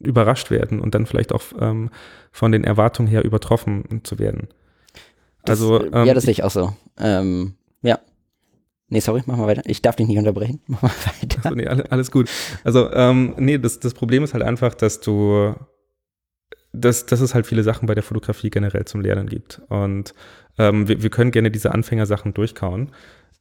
überrascht 0.00 0.50
werden 0.50 0.80
und 0.80 0.94
dann 0.94 1.06
vielleicht 1.06 1.32
auch 1.32 1.42
ähm, 1.60 1.90
von 2.32 2.52
den 2.52 2.64
Erwartungen 2.64 3.08
her 3.08 3.24
übertroffen 3.24 4.00
zu 4.02 4.18
werden. 4.18 4.48
Das, 5.44 5.60
also 5.60 5.80
äh, 5.80 5.86
ähm, 5.92 6.06
ja, 6.06 6.14
das 6.14 6.24
sehe 6.24 6.32
ich 6.32 6.42
auch 6.42 6.50
so. 6.50 6.74
Ähm, 6.98 7.54
ja. 7.82 7.98
Nee, 8.94 9.00
sorry, 9.00 9.24
mach 9.26 9.36
mal 9.36 9.48
weiter. 9.48 9.62
Ich 9.66 9.82
darf 9.82 9.96
dich 9.96 10.06
nicht 10.06 10.18
unterbrechen. 10.18 10.60
Mach 10.68 10.80
mal 10.82 10.90
weiter. 11.20 11.38
Achso, 11.46 11.54
nee, 11.56 11.66
alle- 11.66 11.90
alles 11.90 12.12
gut. 12.12 12.30
Also, 12.62 12.92
ähm, 12.92 13.34
nee, 13.38 13.58
das, 13.58 13.80
das 13.80 13.92
Problem 13.92 14.22
ist 14.22 14.34
halt 14.34 14.44
einfach, 14.44 14.72
dass 14.72 15.00
du, 15.00 15.52
dass, 16.72 17.04
dass 17.06 17.20
es 17.20 17.34
halt 17.34 17.44
viele 17.48 17.64
Sachen 17.64 17.86
bei 17.86 17.94
der 17.94 18.04
Fotografie 18.04 18.50
generell 18.50 18.84
zum 18.84 19.00
Lernen 19.00 19.28
gibt. 19.28 19.60
Und 19.68 20.14
ähm, 20.58 20.86
wir, 20.86 21.02
wir 21.02 21.10
können 21.10 21.32
gerne 21.32 21.50
diese 21.50 21.72
Anfängersachen 21.74 22.34
durchkauen. 22.34 22.92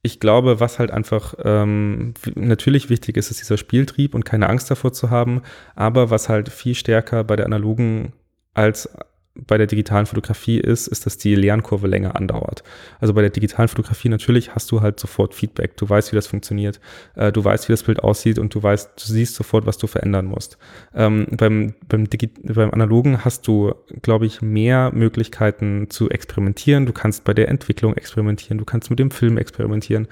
Ich 0.02 0.20
glaube, 0.20 0.60
was 0.60 0.80
halt 0.80 0.90
einfach 0.90 1.36
ähm, 1.44 2.16
natürlich 2.34 2.90
wichtig 2.90 3.16
ist, 3.16 3.30
ist 3.30 3.40
dieser 3.40 3.58
Spieltrieb 3.58 4.16
und 4.16 4.26
keine 4.26 4.50
Angst 4.50 4.72
davor 4.72 4.92
zu 4.92 5.12
haben. 5.12 5.44
Aber 5.76 6.10
was 6.10 6.30
halt 6.30 6.50
viel 6.50 6.74
stärker 6.74 7.24
bei 7.24 7.36
der 7.36 7.46
analogen 7.46 8.14
als 8.56 8.90
bei 9.36 9.58
der 9.58 9.66
digitalen 9.66 10.06
Fotografie 10.06 10.60
ist, 10.60 10.88
ist, 10.88 11.06
dass 11.08 11.18
die 11.18 11.34
Lernkurve 11.34 11.88
länger 11.88 12.16
andauert. 12.16 12.64
Also 13.00 13.16
bei 13.16 13.22
der 13.22 13.32
digitalen 13.32 13.68
Fotografie 13.68 14.10
natürlich 14.10 14.54
hast 14.54 14.72
du 14.72 14.82
halt 14.82 15.00
sofort 15.00 15.34
Feedback. 15.34 15.76
Du 15.78 15.90
weißt, 15.90 16.12
wie 16.12 16.16
das 16.16 16.28
funktioniert. 16.28 16.80
Äh, 17.16 17.32
du 17.32 17.44
weißt, 17.44 17.68
wie 17.68 17.74
das 17.74 17.82
Bild 17.82 18.04
aussieht 18.04 18.38
und 18.38 18.54
du 18.54 18.62
weißt, 18.62 18.92
du 18.96 19.12
siehst 19.12 19.34
sofort, 19.34 19.66
was 19.66 19.80
du 19.80 19.88
verändern 19.88 20.28
musst. 20.28 20.60
Ähm, 20.94 21.26
beim, 21.32 21.74
beim, 21.90 22.08
Digi 22.10 22.30
beim 22.44 22.72
Analogen 22.72 23.26
hast 23.26 23.48
du, 23.48 23.74
glaube 24.04 24.28
ich, 24.28 24.44
mehr 24.44 24.92
Möglichkeiten 24.94 25.90
zu 25.90 26.12
experimentieren. 26.12 26.86
Du 26.86 26.94
kannst 26.94 27.24
bei 27.24 27.34
der 27.34 27.50
Entwicklung 27.50 27.96
experimentieren. 27.96 28.60
Du 28.60 28.66
kannst 28.66 28.92
mit 28.92 29.00
dem 29.00 29.10
Film 29.10 29.40
experimentieren. 29.40 30.08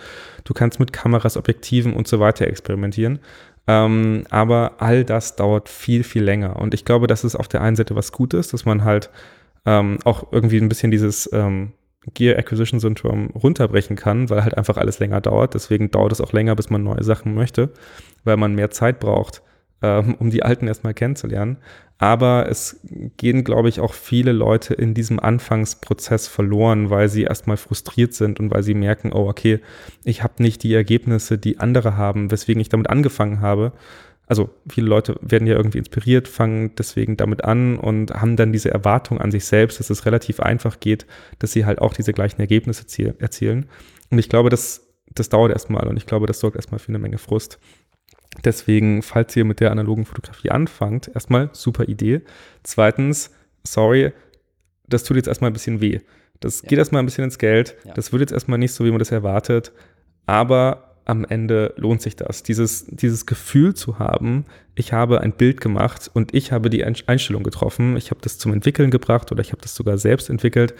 Du 0.45 0.55
kannst 0.55 0.79
mit 0.79 0.93
Kameras, 0.93 1.38
Objektiven 1.38 1.93
und 1.93 2.07
so 2.07 2.19
weiter 2.19 2.47
experimentieren. 2.47 3.19
Ähm, 3.67 4.24
aber 4.30 4.74
all 4.80 5.04
das 5.06 5.36
dauert 5.36 5.69
viel, 5.69 6.04
viel 6.04 6.24
länger. 6.24 6.58
Und 6.58 6.74
ich 6.74 6.86
glaube, 6.86 7.08
das 7.08 7.24
ist 7.24 7.36
auf 7.36 7.47
der 7.47 7.62
einen 7.62 7.76
Seite 7.76 7.95
was 7.95 8.12
Gutes, 8.12 8.50
dass 8.50 8.65
man 8.65 8.84
halt 8.84 9.10
ähm, 9.65 10.00
auch 10.04 10.32
irgendwie 10.32 10.58
ein 10.58 10.69
bisschen 10.69 10.91
dieses 10.91 11.32
ähm, 11.32 11.74
Gear 12.13 12.38
Acquisition 12.39 12.80
Syndrome 12.80 13.30
runterbrechen 13.34 13.95
kann, 13.95 14.30
weil 14.30 14.43
halt 14.43 14.58
einfach 14.58 14.78
alles 14.78 15.00
länger 15.00 15.21
dauert. 15.21 15.54
Deswegen 15.54 15.91
dauert 15.91 16.12
es 16.12 16.21
auch 16.21 16.34
länger, 16.34 16.56
bis 16.56 16.69
man 16.69 16.84
neue 16.84 17.04
Sachen 17.04 17.36
möchte, 17.36 17.69
weil 18.24 18.38
man 18.38 18.56
mehr 18.56 18.71
Zeit 18.71 19.00
braucht, 19.00 19.43
ähm, 19.84 20.15
um 20.15 20.32
die 20.32 20.43
alten 20.43 20.67
erstmal 20.67 20.95
kennenzulernen. 20.95 21.58
Aber 22.01 22.49
es 22.49 22.79
gehen, 23.17 23.43
glaube 23.43 23.69
ich, 23.69 23.79
auch 23.79 23.93
viele 23.93 24.31
Leute 24.31 24.73
in 24.73 24.95
diesem 24.95 25.19
Anfangsprozess 25.19 26.27
verloren, 26.27 26.89
weil 26.89 27.09
sie 27.09 27.21
erstmal 27.21 27.57
frustriert 27.57 28.15
sind 28.15 28.39
und 28.39 28.49
weil 28.49 28.63
sie 28.63 28.73
merken, 28.73 29.13
oh, 29.13 29.29
okay, 29.29 29.59
ich 30.03 30.23
habe 30.23 30.41
nicht 30.41 30.63
die 30.63 30.73
Ergebnisse, 30.73 31.37
die 31.37 31.59
andere 31.59 31.97
haben, 31.97 32.31
weswegen 32.31 32.59
ich 32.59 32.69
damit 32.69 32.89
angefangen 32.89 33.39
habe. 33.39 33.73
also 34.25 34.49
viele 34.67 34.87
Leute 34.87 35.15
werden 35.21 35.45
ja 35.45 35.55
irgendwie 35.55 35.77
inspiriert, 35.77 36.27
fangen 36.27 36.73
deswegen 36.75 37.17
damit 37.17 37.43
an 37.43 37.77
und 37.77 38.11
haben 38.15 38.35
dann 38.35 38.51
diese 38.51 38.71
Erwartung 38.71 39.19
an 39.19 39.29
sich 39.29 39.45
selbst, 39.45 39.79
dass 39.79 39.91
es 39.91 40.07
relativ 40.07 40.39
einfach 40.39 40.79
geht, 40.79 41.05
dass 41.37 41.51
sie 41.51 41.65
halt 41.65 41.81
auch 41.81 41.93
diese 41.93 42.13
gleichen 42.13 42.39
Ergebnisse 42.41 42.85
erzielen. 43.19 43.67
Und 44.09 44.17
ich 44.17 44.29
glaube, 44.29 44.49
das, 44.49 44.87
das 45.13 45.29
dauert 45.29 45.51
erstmal 45.51 45.87
und 45.87 45.97
ich 45.97 46.07
glaube, 46.07 46.25
das 46.25 46.39
sorgt 46.39 46.55
erstmal 46.55 46.79
für 46.79 46.89
eine 46.89 46.99
Menge 46.99 47.19
Frust. 47.19 47.59
Deswegen, 48.44 49.02
falls 49.02 49.36
ihr 49.36 49.46
mit 49.46 49.60
der 49.60 49.72
analogen 49.72 50.06
Fotografie 50.06 50.52
anfangt, 50.52 51.12
erstmal 51.13 51.50
super 51.54 51.88
Idee. 51.88 52.22
Zweitens, 52.63 53.32
sorry, 53.63 54.13
das 54.88 55.04
tut 55.04 55.17
jetzt 55.17 55.28
erstmal 55.28 55.50
ein 55.50 55.54
bisschen 55.54 55.82
weh. 55.82 56.00
Das 56.39 56.62
ja. 56.62 56.70
geht 56.70 56.80
erstmal 56.80 57.02
ein 57.02 57.06
bisschen 57.06 57.24
ins 57.26 57.38
Geld. 57.38 57.76
Ja. 57.84 57.94
Das 57.94 58.12
wird 58.12 58.22
jetzt 58.22 58.32
erstmal 58.32 58.58
nicht 58.58 58.74
so, 58.74 58.86
wie 58.86 58.89
man 58.89 59.00
das 59.00 59.12
erwartet. 59.12 59.72
Aber 60.26 60.96
am 61.06 61.26
Ende 61.26 61.74
lohnt 61.78 62.02
sich 62.02 62.15
das. 62.15 62.44
Dieses, 62.44 62.86
dieses 62.88 63.26
Gefühl 63.26 63.74
zu 63.74 64.00
haben, 64.00 64.46
ich 64.76 64.94
habe 64.94 65.22
ein 65.22 65.34
Bild 65.34 65.60
gemacht 65.60 66.10
und 66.13 66.34
ich 66.34 66.52
habe 66.52 66.70
die 66.70 66.84
Einstellung 66.84 67.44
getroffen. 67.44 67.98
Ich 67.98 68.12
habe 68.12 68.22
das 68.22 68.38
zum 68.38 68.54
Entwickeln 68.54 68.91
gebracht 68.91 69.32
oder 69.32 69.41
ich 69.41 69.52
habe 69.52 69.62
das 69.62 69.76
sogar 69.76 69.98
selbst 69.98 70.30
entwickelt. 70.30 70.74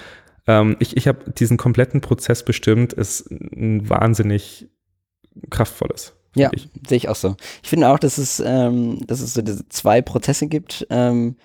Ähm, 0.48 0.78
ich 0.80 0.96
ich 0.98 1.08
habe 1.08 1.32
diesen 1.32 1.58
kompletten 1.58 2.02
Prozess 2.02 2.44
bestimmt, 2.44 2.94
ist 2.94 3.30
ein 3.30 3.90
wahnsinnig 3.90 4.70
kraftvolles. 5.50 6.14
Ja, 6.36 6.50
sehe 6.88 6.98
ich 6.98 7.10
auch 7.10 7.15
so. 7.15 7.36
Ich 7.62 7.70
finde 7.70 7.89
auch, 7.89 8.00
dass 8.00 8.17
es, 8.17 8.41
ähm, 8.46 9.06
dass 9.06 9.20
es 9.20 9.34
so 9.34 9.41
zwei 9.70 10.02
Prozesse 10.02 10.48
gibt. 10.48 10.88
Ähm, 10.89 11.36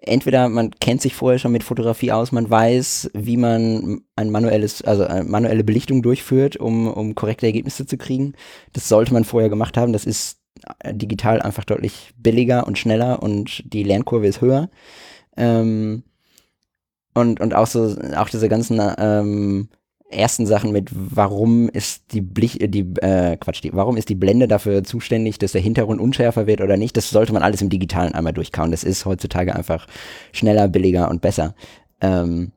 entweder 0.00 0.48
man 0.48 0.70
kennt 0.70 1.02
sich 1.02 1.14
vorher 1.14 1.38
schon 1.38 1.52
mit 1.52 1.64
Fotografie 1.64 2.12
aus, 2.12 2.30
man 2.30 2.48
weiß, 2.48 3.10
wie 3.14 3.36
man 3.36 4.02
ein 4.16 4.30
manuelles, 4.30 4.82
also 4.82 5.04
eine 5.04 5.24
manuelle 5.24 5.64
Belichtung 5.64 6.02
durchführt, 6.02 6.56
um, 6.56 6.86
um 6.86 7.14
korrekte 7.14 7.46
Ergebnisse 7.46 7.86
zu 7.86 7.96
kriegen. 7.96 8.34
Das 8.72 8.88
sollte 8.88 9.12
man 9.12 9.24
vorher 9.24 9.48
gemacht 9.48 9.76
haben. 9.76 9.92
Das 9.92 10.04
ist 10.04 10.38
äh, 10.80 10.94
digital 10.94 11.42
einfach 11.42 11.64
deutlich 11.64 12.12
billiger 12.16 12.66
und 12.66 12.78
schneller 12.78 13.22
und 13.22 13.62
die 13.72 13.82
Lernkurve 13.82 14.28
ist 14.28 14.40
höher. 14.40 14.70
Ähm, 15.36 16.04
und, 17.14 17.40
und 17.40 17.54
auch 17.54 17.66
so, 17.66 17.96
auch 18.16 18.28
diese 18.28 18.48
ganzen 18.48 18.80
ähm, 18.98 19.68
ersten 20.10 20.46
Sachen 20.46 20.72
mit, 20.72 20.90
warum 20.92 21.68
ist 21.68 22.12
die 22.12 22.20
Blich, 22.20 22.60
äh, 22.60 22.68
die, 22.68 22.94
äh, 23.00 23.36
Quatsch, 23.36 23.62
die, 23.62 23.72
warum 23.74 23.96
ist 23.96 24.08
die 24.08 24.14
Blende 24.14 24.48
dafür 24.48 24.82
zuständig, 24.84 25.38
dass 25.38 25.52
der 25.52 25.60
Hintergrund 25.60 26.00
unschärfer 26.00 26.46
wird 26.46 26.60
oder 26.60 26.76
nicht, 26.76 26.96
das 26.96 27.10
sollte 27.10 27.32
man 27.32 27.42
alles 27.42 27.62
im 27.62 27.68
Digitalen 27.68 28.14
einmal 28.14 28.32
durchkauen. 28.32 28.70
Das 28.70 28.84
ist 28.84 29.04
heutzutage 29.04 29.54
einfach 29.54 29.86
schneller, 30.32 30.68
billiger 30.68 31.10
und 31.10 31.20
besser. 31.20 31.54
Ähm, 32.00 32.52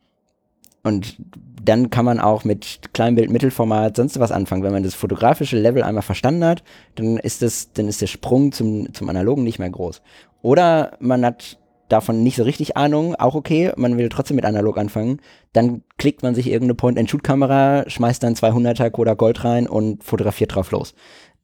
und 0.83 1.17
dann 1.63 1.91
kann 1.91 2.05
man 2.05 2.19
auch 2.19 2.43
mit 2.43 2.93
Kleinbild, 2.93 3.29
Mittelformat, 3.29 3.95
sonst 3.95 4.19
was 4.19 4.31
anfangen. 4.31 4.63
Wenn 4.63 4.71
man 4.71 4.83
das 4.83 4.95
fotografische 4.95 5.59
Level 5.59 5.83
einmal 5.83 6.01
verstanden 6.01 6.43
hat, 6.43 6.63
dann 6.95 7.17
ist 7.17 7.41
das, 7.41 7.71
dann 7.73 7.87
ist 7.87 8.01
der 8.01 8.07
Sprung 8.07 8.51
zum, 8.51 8.91
zum 8.93 9.09
Analogen 9.09 9.43
nicht 9.43 9.59
mehr 9.59 9.69
groß. 9.69 10.01
Oder 10.41 10.97
man 10.99 11.23
hat 11.23 11.59
davon 11.91 12.23
nicht 12.23 12.35
so 12.35 12.43
richtig 12.43 12.77
Ahnung, 12.77 13.15
auch 13.15 13.35
okay, 13.35 13.71
man 13.75 13.97
will 13.97 14.09
trotzdem 14.09 14.35
mit 14.35 14.45
analog 14.45 14.77
anfangen, 14.77 15.19
dann 15.53 15.83
klickt 15.97 16.23
man 16.23 16.35
sich 16.35 16.47
irgendeine 16.47 16.75
Point-and-Shoot-Kamera, 16.75 17.85
schmeißt 17.87 18.23
dann 18.23 18.35
200er 18.35 18.89
Kodak 18.89 19.17
Gold 19.17 19.43
rein 19.43 19.67
und 19.67 20.03
fotografiert 20.03 20.55
drauf 20.55 20.71
los. 20.71 20.93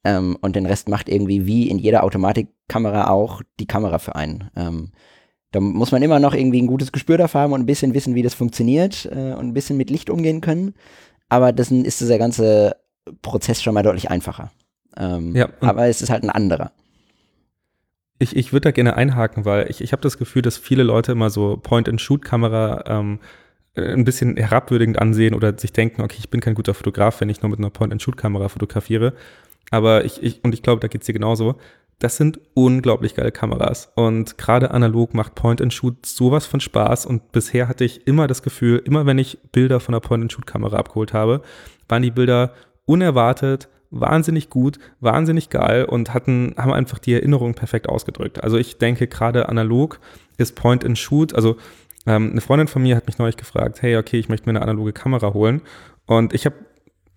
Ähm, 0.03 0.37
und 0.41 0.55
den 0.55 0.65
Rest 0.65 0.89
macht 0.89 1.09
irgendwie 1.09 1.45
wie 1.45 1.69
in 1.69 1.79
jeder 1.79 2.03
Automatikkamera 2.03 3.09
auch 3.09 3.41
die 3.59 3.67
Kamera 3.67 3.99
für 3.99 4.15
einen. 4.15 4.49
Ähm, 4.55 4.91
da 5.51 5.59
muss 5.59 5.91
man 5.91 6.03
immer 6.03 6.19
noch 6.19 6.33
irgendwie 6.33 6.61
ein 6.61 6.67
gutes 6.67 6.91
Gespür 6.91 7.17
dafür 7.17 7.41
haben 7.41 7.53
und 7.53 7.61
ein 7.61 7.65
bisschen 7.65 7.93
wissen, 7.93 8.15
wie 8.15 8.21
das 8.21 8.33
funktioniert 8.33 9.05
äh, 9.11 9.33
und 9.33 9.47
ein 9.47 9.53
bisschen 9.53 9.77
mit 9.77 9.89
Licht 9.89 10.09
umgehen 10.09 10.41
können. 10.41 10.73
Aber 11.29 11.51
das 11.51 11.71
ist 11.71 11.99
dieser 11.99 12.17
ganze 12.17 12.75
Prozess 13.21 13.61
schon 13.61 13.73
mal 13.73 13.83
deutlich 13.83 14.09
einfacher. 14.09 14.51
Ähm, 14.97 15.35
ja, 15.35 15.49
aber 15.61 15.87
es 15.87 16.01
ist 16.01 16.09
halt 16.09 16.23
ein 16.23 16.29
anderer. 16.29 16.71
Ich, 18.19 18.35
ich 18.35 18.51
würde 18.51 18.65
da 18.65 18.71
gerne 18.71 18.95
einhaken, 18.95 19.45
weil 19.45 19.69
ich, 19.69 19.81
ich 19.81 19.91
habe 19.91 20.01
das 20.01 20.17
Gefühl, 20.17 20.41
dass 20.41 20.57
viele 20.57 20.83
Leute 20.83 21.11
immer 21.11 21.29
so 21.29 21.57
Point-and-Shoot-Kamera 21.57 22.83
ähm, 22.87 23.19
äh, 23.75 23.93
ein 23.93 24.05
bisschen 24.05 24.37
herabwürdigend 24.37 24.99
ansehen 24.99 25.35
oder 25.35 25.57
sich 25.57 25.71
denken, 25.71 26.01
okay, 26.01 26.17
ich 26.19 26.29
bin 26.29 26.41
kein 26.41 26.55
guter 26.55 26.73
Fotograf, 26.73 27.21
wenn 27.21 27.29
ich 27.29 27.41
nur 27.41 27.49
mit 27.49 27.59
einer 27.59 27.69
Point-and-Shoot-Kamera 27.69 28.49
fotografiere. 28.49 29.13
Aber 29.69 30.05
ich, 30.05 30.23
ich 30.23 30.43
und 30.43 30.53
ich 30.53 30.63
glaube, 30.63 30.79
da 30.79 30.87
geht 30.87 31.01
es 31.01 31.05
dir 31.05 31.13
genauso. 31.13 31.55
Das 31.99 32.15
sind 32.15 32.39
unglaublich 32.53 33.15
geile 33.15 33.31
Kameras. 33.31 33.91
Und 33.95 34.37
gerade 34.37 34.71
analog 34.71 35.13
macht 35.13 35.35
Point-and-Shoot 35.35 36.05
sowas 36.05 36.45
von 36.45 36.59
Spaß. 36.59 37.05
Und 37.05 37.31
bisher 37.31 37.67
hatte 37.67 37.85
ich 37.85 38.05
immer 38.05 38.27
das 38.27 38.43
Gefühl, 38.43 38.81
immer 38.85 39.05
wenn 39.05 39.17
ich 39.17 39.39
Bilder 39.51 39.79
von 39.79 39.95
einer 39.95 40.01
Point-and-Shoot-Kamera 40.01 40.77
abgeholt 40.77 41.13
habe, 41.13 41.41
waren 41.87 42.03
die 42.03 42.11
Bilder 42.11 42.53
unerwartet, 42.85 43.67
wahnsinnig 43.91 44.49
gut, 44.49 44.79
wahnsinnig 44.99 45.49
geil 45.49 45.85
und 45.85 46.13
hatten, 46.13 46.53
haben 46.57 46.73
einfach 46.73 46.99
die 46.99 47.13
Erinnerung 47.13 47.53
perfekt 47.53 47.87
ausgedrückt. 47.89 48.43
Also 48.43 48.57
ich 48.57 48.77
denke, 48.77 49.07
gerade 49.07 49.49
analog 49.49 49.99
ist 50.37 50.55
Point 50.55 50.85
and 50.85 50.97
Shoot. 50.97 51.33
Also 51.33 51.57
ähm, 52.05 52.31
eine 52.31 52.41
Freundin 52.41 52.67
von 52.67 52.81
mir 52.81 52.95
hat 52.95 53.07
mich 53.07 53.17
neulich 53.17 53.37
gefragt, 53.37 53.81
hey, 53.81 53.97
okay, 53.97 54.19
ich 54.19 54.29
möchte 54.29 54.47
mir 54.47 54.57
eine 54.57 54.61
analoge 54.61 54.93
Kamera 54.93 55.33
holen. 55.33 55.61
Und 56.05 56.33
ich 56.33 56.45
habe 56.45 56.55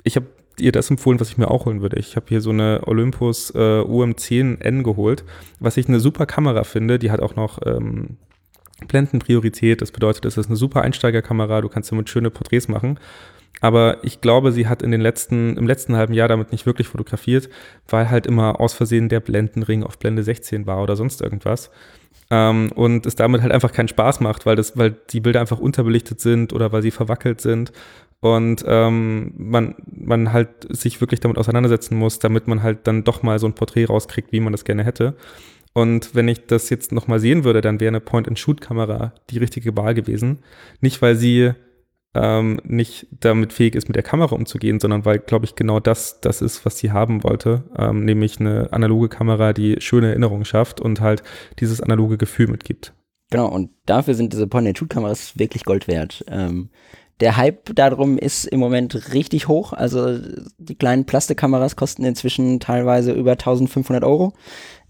ich 0.05 0.17
hab 0.17 0.25
ihr 0.59 0.73
das 0.73 0.91
empfohlen, 0.91 1.21
was 1.21 1.31
ich 1.31 1.39
mir 1.39 1.51
auch 1.51 1.67
holen 1.67 1.81
würde. 1.81 1.99
Ich 1.99 2.17
habe 2.17 2.27
hier 2.29 2.41
so 2.41 2.51
eine 2.51 2.83
Olympus 2.87 3.51
äh, 3.55 3.59
UM10N 3.81 4.83
geholt, 4.83 5.25
was 5.59 5.77
ich 5.77 5.89
eine 5.89 6.01
super 6.01 6.27
Kamera 6.27 6.65
finde. 6.65 6.99
Die 6.99 7.11
hat 7.11 7.21
auch 7.21 7.37
noch 7.37 7.61
ähm, 7.65 8.19
Blendenpriorität. 8.87 9.81
Das 9.81 9.93
bedeutet, 9.93 10.25
es 10.25 10.37
ist 10.37 10.47
eine 10.47 10.57
super 10.57 10.83
Einsteigerkamera. 10.83 11.61
Du 11.61 11.69
kannst 11.69 11.91
damit 11.91 12.09
schöne 12.09 12.31
Porträts 12.31 12.69
machen. 12.69 12.99
Aber 13.61 13.99
ich 14.03 14.21
glaube, 14.21 14.53
sie 14.53 14.69
hat 14.69 14.83
in 14.83 14.91
den 14.91 15.01
letzten, 15.01 15.57
im 15.57 15.67
letzten 15.67 15.97
halben 15.97 16.15
Jahr 16.15 16.29
damit 16.29 16.53
nicht 16.53 16.67
wirklich 16.67 16.89
fotografiert, 16.89 17.49
weil 17.89 18.11
halt 18.11 18.27
immer 18.27 18.61
aus 18.61 18.73
Versehen 18.73 19.09
der 19.09 19.21
Blendenring 19.21 19.83
auf 19.83 19.99
Blende 19.99 20.23
16 20.23 20.67
war 20.67 20.83
oder 20.83 20.97
sonst 20.97 21.21
irgendwas. 21.21 21.71
Ähm, 22.31 22.71
und 22.75 23.07
es 23.07 23.17
damit 23.17 23.43
halt 23.43 23.53
einfach 23.53 23.73
keinen 23.73 23.89
Spaß 23.89 24.21
macht, 24.21 24.47
weil 24.47 24.57
das, 24.57 24.79
weil 24.79 24.97
die 25.11 25.21
Bilder 25.21 25.41
einfach 25.41 25.59
unterbelichtet 25.59 26.21
sind 26.21 26.53
oder 26.53 26.73
weil 26.73 26.83
sie 26.83 26.91
verwackelt 26.91 27.41
sind. 27.41 27.73
Und 28.21 28.65
ähm, 28.67 29.33
man, 29.37 29.75
man 29.91 30.33
halt 30.33 30.49
sich 30.69 31.01
wirklich 31.01 31.21
damit 31.21 31.39
auseinandersetzen 31.39 31.97
muss, 31.97 32.19
damit 32.19 32.49
man 32.49 32.63
halt 32.63 32.87
dann 32.87 33.03
doch 33.03 33.23
mal 33.23 33.39
so 33.39 33.47
ein 33.47 33.55
Porträt 33.55 33.87
rauskriegt, 33.87 34.31
wie 34.33 34.41
man 34.41 34.53
das 34.53 34.65
gerne 34.65 34.85
hätte. 34.85 35.17
Und 35.73 36.15
wenn 36.15 36.29
ich 36.29 36.47
das 36.47 36.69
jetzt 36.69 36.93
nochmal 36.93 37.21
sehen 37.21 37.45
würde, 37.45 37.61
dann 37.61 37.81
wäre 37.81 37.89
eine 37.89 38.01
Point-and-Shoot-Kamera 38.01 39.15
die 39.31 39.39
richtige 39.39 39.77
Wahl 39.77 39.95
gewesen. 39.95 40.41
Nicht, 40.81 41.01
weil 41.01 41.17
sie 41.17 41.53
ähm, 42.15 42.61
nicht 42.65 43.07
damit 43.21 43.53
fähig 43.53 43.75
ist, 43.75 43.89
mit 43.89 43.97
der 43.97 44.03
Kamera 44.03 44.35
umzugehen, 44.35 44.81
sondern 44.81 45.05
weil, 45.05 45.19
glaube 45.19 45.45
ich, 45.45 45.55
genau 45.55 45.79
das 45.81 46.21
das 46.21 46.43
ist, 46.43 46.65
was 46.65 46.79
sie 46.79 46.91
haben 46.91 47.23
wollte, 47.23 47.65
ähm, 47.77 48.05
nämlich 48.05 48.41
eine 48.41 48.73
analoge 48.73 49.09
Kamera, 49.09 49.53
die 49.53 49.77
schöne 49.81 50.09
Erinnerungen 50.09 50.45
schafft 50.45 50.81
und 50.81 51.01
halt 51.01 51.23
dieses 51.61 51.81
analoge 51.81 52.19
Gefühl 52.19 52.49
mitgibt. 52.49 52.93
Genau, 53.31 53.47
und 53.47 53.71
dafür 53.87 54.15
sind 54.15 54.33
diese 54.33 54.49
Point-and-Shoot-Kameras 54.49 55.39
wirklich 55.39 55.65
Gold 55.65 55.87
wert. 55.87 56.25
Ähm, 56.29 56.71
der 57.21 57.37
Hype 57.37 57.75
darum 57.75 58.19
ist 58.19 58.47
im 58.47 58.61
Moment 58.61 59.13
richtig 59.13 59.47
hoch. 59.47 59.73
Also 59.73 60.19
die 60.59 60.75
kleinen 60.75 61.05
Plastikkameras 61.05 61.77
kosten 61.77 62.05
inzwischen 62.05 62.61
teilweise 62.61 63.13
über 63.13 63.33
1500 63.33 64.03
Euro. 64.05 64.33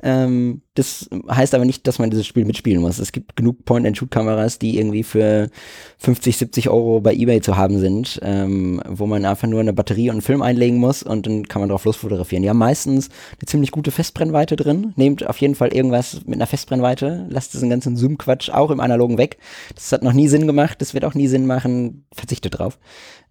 Ähm, 0.02 0.62
das 0.74 1.10
heißt 1.30 1.54
aber 1.54 1.64
nicht, 1.64 1.86
dass 1.86 1.98
man 1.98 2.10
dieses 2.10 2.26
Spiel 2.26 2.44
mitspielen 2.44 2.80
muss. 2.80 2.98
Es 2.98 3.12
gibt 3.12 3.36
genug 3.36 3.64
Point-and-Shoot-Kameras, 3.64 4.58
die 4.58 4.78
irgendwie 4.78 5.02
für 5.02 5.50
50, 5.98 6.36
70 6.36 6.70
Euro 6.70 7.00
bei 7.00 7.14
eBay 7.14 7.40
zu 7.40 7.56
haben 7.56 7.78
sind, 7.78 8.18
ähm, 8.22 8.80
wo 8.88 9.06
man 9.06 9.24
einfach 9.24 9.48
nur 9.48 9.60
eine 9.60 9.72
Batterie 9.72 10.08
und 10.08 10.14
einen 10.16 10.22
Film 10.22 10.42
einlegen 10.42 10.78
muss 10.78 11.02
und 11.02 11.26
dann 11.26 11.46
kann 11.48 11.60
man 11.60 11.68
drauf 11.68 11.84
losfotografieren. 11.84 12.42
Die 12.42 12.50
haben 12.50 12.58
meistens 12.58 13.08
eine 13.38 13.46
ziemlich 13.46 13.72
gute 13.72 13.90
Festbrennweite 13.90 14.56
drin. 14.56 14.92
Nehmt 14.96 15.26
auf 15.26 15.38
jeden 15.38 15.54
Fall 15.54 15.74
irgendwas 15.74 16.22
mit 16.24 16.36
einer 16.36 16.46
Festbrennweite. 16.46 17.26
Lasst 17.28 17.54
diesen 17.54 17.68
ganzen 17.68 17.96
Zoom-Quatsch 17.96 18.50
auch 18.50 18.70
im 18.70 18.80
Analogen 18.80 19.18
weg. 19.18 19.38
Das 19.74 19.92
hat 19.92 20.02
noch 20.02 20.12
nie 20.12 20.28
Sinn 20.28 20.46
gemacht. 20.46 20.80
Das 20.80 20.94
wird 20.94 21.04
auch 21.04 21.14
nie 21.14 21.28
Sinn 21.28 21.46
machen. 21.46 22.04
Verzichtet 22.12 22.58
drauf. 22.58 22.78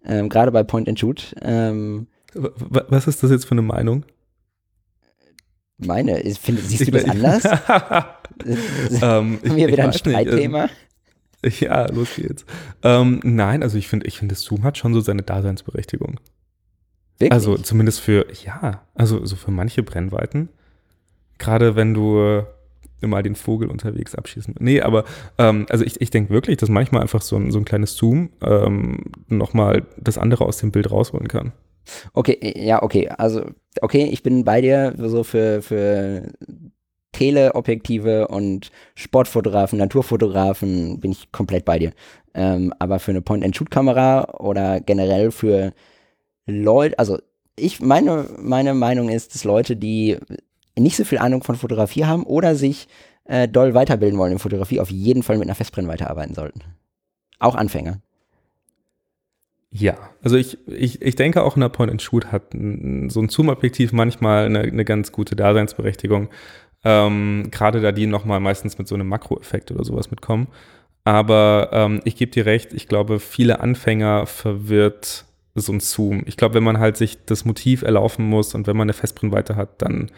Ähm, 0.04 0.28
Gerade 0.28 0.52
bei 0.52 0.62
Point-and-Shoot. 0.62 1.34
Ähm, 1.42 2.06
was 2.34 3.06
ist 3.08 3.22
das 3.22 3.30
jetzt 3.30 3.46
für 3.46 3.52
eine 3.52 3.62
Meinung? 3.62 4.04
Meine, 5.84 6.22
find, 6.34 6.60
siehst 6.60 6.86
du 6.86 6.92
das 6.92 7.04
anders? 7.08 7.44
ähm, 8.44 9.00
Haben 9.02 9.38
wir 9.42 9.68
wieder 9.68 9.84
ein 9.84 9.92
Streitthema? 9.92 10.68
Nicht, 11.42 11.60
ja, 11.62 11.86
los 11.90 12.16
geht's. 12.16 12.44
Ähm, 12.82 13.20
nein, 13.22 13.62
also 13.62 13.78
ich 13.78 13.88
finde, 13.88 14.06
ich 14.06 14.18
finde, 14.18 14.34
Zoom 14.34 14.62
hat 14.62 14.76
schon 14.76 14.92
so 14.92 15.00
seine 15.00 15.22
Daseinsberechtigung. 15.22 16.20
Wirklich? 17.18 17.32
Also 17.32 17.56
zumindest 17.56 18.00
für, 18.00 18.26
ja, 18.44 18.82
also 18.94 19.24
so 19.24 19.36
für 19.36 19.50
manche 19.50 19.82
Brennweiten. 19.82 20.50
Gerade 21.38 21.76
wenn 21.76 21.94
du 21.94 22.44
mal 23.08 23.22
den 23.22 23.34
Vogel 23.34 23.68
unterwegs 23.68 24.14
abschießen. 24.14 24.54
Nee, 24.58 24.82
aber 24.82 25.04
ähm, 25.38 25.66
also 25.70 25.84
ich, 25.84 26.00
ich 26.00 26.10
denke 26.10 26.32
wirklich, 26.32 26.58
dass 26.58 26.68
manchmal 26.68 27.02
einfach 27.02 27.22
so 27.22 27.36
ein, 27.36 27.50
so 27.50 27.58
ein 27.58 27.64
kleines 27.64 27.96
Zoom 27.96 28.30
ähm, 28.42 29.04
nochmal 29.28 29.86
das 29.96 30.18
andere 30.18 30.44
aus 30.44 30.58
dem 30.58 30.70
Bild 30.70 30.90
rausholen 30.90 31.28
kann. 31.28 31.52
Okay, 32.12 32.54
ja, 32.56 32.82
okay. 32.82 33.08
Also, 33.08 33.44
okay, 33.80 34.04
ich 34.04 34.22
bin 34.22 34.44
bei 34.44 34.60
dir 34.60 34.94
so 34.98 35.24
für, 35.24 35.62
für 35.62 36.32
Teleobjektive 37.12 38.28
und 38.28 38.70
Sportfotografen, 38.94 39.78
Naturfotografen 39.78 41.00
bin 41.00 41.12
ich 41.12 41.32
komplett 41.32 41.64
bei 41.64 41.78
dir. 41.78 41.92
Ähm, 42.34 42.72
aber 42.78 42.98
für 42.98 43.10
eine 43.10 43.22
Point-and-Shoot-Kamera 43.22 44.34
oder 44.38 44.80
generell 44.80 45.30
für 45.30 45.72
Leute, 46.46 46.98
also 46.98 47.18
ich, 47.56 47.80
meine, 47.80 48.26
meine 48.38 48.74
Meinung 48.74 49.08
ist, 49.08 49.34
dass 49.34 49.44
Leute, 49.44 49.76
die 49.76 50.18
nicht 50.78 50.96
so 50.96 51.04
viel 51.04 51.18
Ahnung 51.18 51.42
von 51.42 51.56
Fotografie 51.56 52.04
haben 52.04 52.22
oder 52.24 52.54
sich 52.54 52.88
äh, 53.24 53.48
doll 53.48 53.74
weiterbilden 53.74 54.18
wollen 54.18 54.32
in 54.32 54.38
Fotografie, 54.38 54.80
auf 54.80 54.90
jeden 54.90 55.22
Fall 55.22 55.36
mit 55.38 55.46
einer 55.46 55.54
Festbrennweite 55.54 56.08
arbeiten 56.08 56.34
sollten. 56.34 56.62
Auch 57.38 57.54
Anfänger. 57.54 58.00
Ja, 59.72 59.96
also 60.22 60.36
ich, 60.36 60.58
ich, 60.66 61.00
ich 61.00 61.14
denke 61.14 61.42
auch 61.44 61.56
ein 61.56 61.72
Point-and-Shoot 61.72 62.32
hat 62.32 62.52
so 62.52 62.58
ein 63.20 63.28
Zoom-Objektiv 63.28 63.92
manchmal 63.92 64.46
eine, 64.46 64.60
eine 64.60 64.84
ganz 64.84 65.12
gute 65.12 65.36
Daseinsberechtigung. 65.36 66.28
Ähm, 66.82 67.48
Gerade 67.50 67.80
da 67.80 67.92
die 67.92 68.06
nochmal 68.06 68.40
meistens 68.40 68.78
mit 68.78 68.88
so 68.88 68.96
einem 68.96 69.06
Makroeffekt 69.06 69.70
oder 69.70 69.84
sowas 69.84 70.10
mitkommen. 70.10 70.48
Aber 71.04 71.70
ähm, 71.72 72.00
ich 72.04 72.16
gebe 72.16 72.32
dir 72.32 72.46
recht, 72.46 72.72
ich 72.72 72.88
glaube, 72.88 73.20
viele 73.20 73.60
Anfänger 73.60 74.26
verwirrt 74.26 75.24
so 75.54 75.72
ein 75.72 75.80
Zoom. 75.80 76.22
Ich 76.26 76.36
glaube, 76.36 76.54
wenn 76.54 76.64
man 76.64 76.78
halt 76.78 76.96
sich 76.96 77.24
das 77.24 77.44
Motiv 77.44 77.82
erlaufen 77.82 78.24
muss 78.24 78.54
und 78.54 78.66
wenn 78.66 78.76
man 78.76 78.86
eine 78.86 78.92
Festbrennweite 78.92 79.56
hat, 79.56 79.82
dann 79.82 80.10